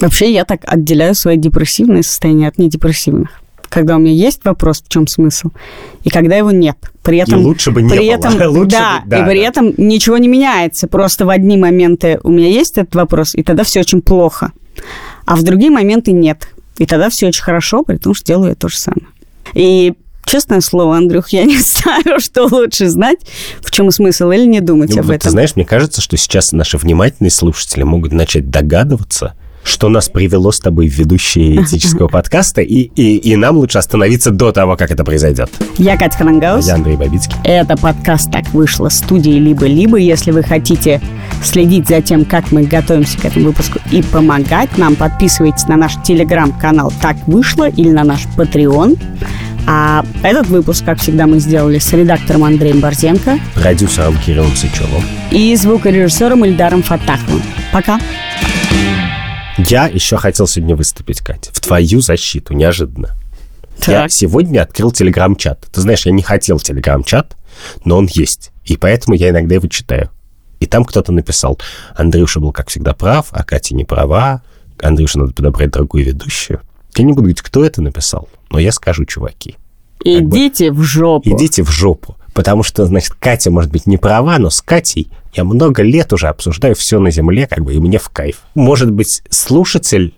Вообще, 0.00 0.32
я 0.32 0.44
так 0.44 0.60
отделяю 0.64 1.14
свои 1.14 1.36
депрессивные 1.36 2.02
состояния 2.02 2.48
от 2.48 2.58
недепрессивных 2.58 3.40
когда 3.68 3.96
у 3.96 3.98
меня 3.98 4.12
есть 4.12 4.44
вопрос, 4.44 4.82
в 4.82 4.88
чем 4.88 5.06
смысл, 5.06 5.50
и 6.04 6.10
когда 6.10 6.36
его 6.36 6.50
нет. 6.50 6.76
При 7.02 7.18
этом, 7.18 7.40
и 7.40 7.42
лучше 7.42 7.70
бы 7.70 7.82
не 7.82 7.90
при 7.90 7.98
было. 7.98 8.14
Этом, 8.14 8.42
лучше 8.50 8.76
да, 8.76 9.00
бы, 9.04 9.10
да, 9.10 9.18
и 9.18 9.28
при 9.28 9.40
да. 9.40 9.46
этом 9.46 9.74
ничего 9.76 10.18
не 10.18 10.28
меняется. 10.28 10.88
Просто 10.88 11.26
в 11.26 11.30
одни 11.30 11.56
моменты 11.56 12.18
у 12.22 12.30
меня 12.30 12.48
есть 12.48 12.78
этот 12.78 12.94
вопрос, 12.94 13.34
и 13.34 13.42
тогда 13.42 13.64
все 13.64 13.80
очень 13.80 14.02
плохо. 14.02 14.52
А 15.24 15.36
в 15.36 15.42
другие 15.42 15.70
моменты 15.70 16.12
нет. 16.12 16.48
И 16.78 16.86
тогда 16.86 17.08
все 17.08 17.28
очень 17.28 17.42
хорошо, 17.42 17.82
при 17.84 17.96
том, 17.96 18.14
что 18.14 18.26
делаю 18.26 18.50
я 18.50 18.54
то 18.54 18.68
же 18.68 18.76
самое. 18.76 19.08
И 19.54 19.94
Честное 20.26 20.60
слово, 20.60 20.96
Андрюх, 20.96 21.28
я 21.28 21.44
не 21.44 21.58
знаю, 21.58 22.18
что 22.18 22.46
лучше 22.46 22.88
знать, 22.88 23.20
в 23.60 23.70
чем 23.70 23.90
смысл 23.92 24.30
или 24.32 24.44
не 24.44 24.60
думать 24.60 24.90
ну, 24.90 25.00
об 25.00 25.06
вот 25.06 25.14
этом. 25.14 25.24
Ты 25.24 25.30
знаешь, 25.30 25.54
мне 25.54 25.64
кажется, 25.64 26.02
что 26.02 26.16
сейчас 26.16 26.50
наши 26.50 26.76
внимательные 26.76 27.30
слушатели 27.30 27.84
могут 27.84 28.12
начать 28.12 28.50
догадываться, 28.50 29.34
что 29.66 29.88
нас 29.88 30.08
привело 30.08 30.52
с 30.52 30.60
тобой 30.60 30.88
в 30.88 30.92
ведущие 30.96 31.62
этического 31.62 32.08
подкаста, 32.16 32.60
и, 32.62 32.90
и, 32.94 33.16
и 33.16 33.36
нам 33.36 33.56
лучше 33.56 33.78
остановиться 33.78 34.30
до 34.30 34.52
того, 34.52 34.76
как 34.76 34.90
это 34.90 35.04
произойдет. 35.04 35.50
Я 35.76 35.96
Катя 35.96 36.18
Ханангаус. 36.18 36.66
Я 36.66 36.74
Андрей 36.74 36.96
Бабицкий. 36.96 37.36
Это 37.44 37.76
подкаст 37.76 38.30
«Так 38.30 38.48
вышло» 38.54 38.88
студии 38.88 39.38
«Либо-либо». 39.38 39.98
Если 39.98 40.30
вы 40.30 40.42
хотите 40.42 41.00
следить 41.42 41.88
за 41.88 42.00
тем, 42.00 42.24
как 42.24 42.52
мы 42.52 42.62
готовимся 42.62 43.18
к 43.18 43.24
этому 43.24 43.46
выпуску 43.46 43.80
и 43.90 44.02
помогать 44.02 44.78
нам, 44.78 44.94
подписывайтесь 44.94 45.66
на 45.66 45.76
наш 45.76 46.00
телеграм-канал 46.04 46.92
«Так 47.02 47.16
вышло» 47.26 47.68
или 47.68 47.90
на 47.90 48.04
наш 48.04 48.26
Patreon. 48.36 48.98
А 49.66 50.04
этот 50.22 50.46
выпуск, 50.46 50.84
как 50.84 51.00
всегда, 51.00 51.26
мы 51.26 51.40
сделали 51.40 51.80
с 51.80 51.92
редактором 51.92 52.44
Андреем 52.44 52.78
Борзенко, 52.78 53.40
продюсером 53.54 54.16
Кириллом 54.24 54.54
Сычевым 54.54 55.02
и 55.32 55.56
звукорежиссером 55.56 56.44
Ильдаром 56.44 56.84
Фатаховым. 56.84 57.42
Пока! 57.72 57.98
Я 59.58 59.86
еще 59.86 60.16
хотел 60.16 60.46
сегодня 60.46 60.76
выступить, 60.76 61.20
Катя, 61.20 61.50
в 61.52 61.60
твою 61.60 62.00
защиту, 62.00 62.54
неожиданно. 62.54 63.16
Так. 63.78 63.88
Я 63.88 64.06
сегодня 64.08 64.62
открыл 64.62 64.90
телеграм-чат. 64.92 65.66
Ты 65.72 65.80
знаешь, 65.80 66.06
я 66.06 66.12
не 66.12 66.22
хотел 66.22 66.58
телеграм-чат, 66.58 67.36
но 67.84 67.98
он 67.98 68.06
есть. 68.06 68.52
И 68.64 68.76
поэтому 68.76 69.16
я 69.16 69.30
иногда 69.30 69.54
его 69.54 69.68
читаю. 69.68 70.10
И 70.60 70.66
там 70.66 70.84
кто-то 70.84 71.12
написал, 71.12 71.58
Андрюша 71.94 72.40
был, 72.40 72.52
как 72.52 72.68
всегда, 72.68 72.94
прав, 72.94 73.28
а 73.30 73.44
Катя 73.44 73.74
не 73.74 73.84
права, 73.84 74.42
Андрюша 74.80 75.18
надо 75.18 75.32
подобрать 75.32 75.70
другую 75.70 76.04
ведущую. 76.04 76.60
Я 76.96 77.04
не 77.04 77.12
буду 77.12 77.22
говорить, 77.22 77.42
кто 77.42 77.64
это 77.64 77.82
написал, 77.82 78.28
но 78.50 78.58
я 78.58 78.72
скажу, 78.72 79.04
чуваки. 79.04 79.56
Идите 80.02 80.70
бы, 80.70 80.80
в 80.80 80.82
жопу. 80.82 81.30
Идите 81.30 81.62
в 81.62 81.70
жопу. 81.70 82.16
Потому 82.36 82.62
что, 82.62 82.84
значит, 82.84 83.14
Катя 83.14 83.50
может 83.50 83.72
быть 83.72 83.86
не 83.86 83.96
права, 83.96 84.36
но 84.38 84.50
с 84.50 84.60
Катей 84.60 85.10
я 85.32 85.42
много 85.42 85.82
лет 85.82 86.12
уже 86.12 86.28
обсуждаю 86.28 86.74
все 86.74 87.00
на 87.00 87.10
земле, 87.10 87.46
как 87.46 87.64
бы, 87.64 87.72
и 87.72 87.78
мне 87.78 87.98
в 87.98 88.10
кайф. 88.10 88.42
Может 88.54 88.90
быть, 88.92 89.22
слушатель 89.30 90.14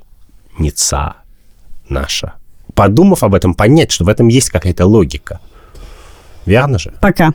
Ница 0.58 1.14
наша, 1.88 2.34
подумав 2.74 3.22
об 3.22 3.36
этом, 3.36 3.54
понять, 3.54 3.92
что 3.92 4.04
в 4.04 4.08
этом 4.08 4.26
есть 4.26 4.50
какая-то 4.50 4.84
логика. 4.84 5.38
Верно 6.44 6.80
же? 6.80 6.92
Пока. 7.00 7.32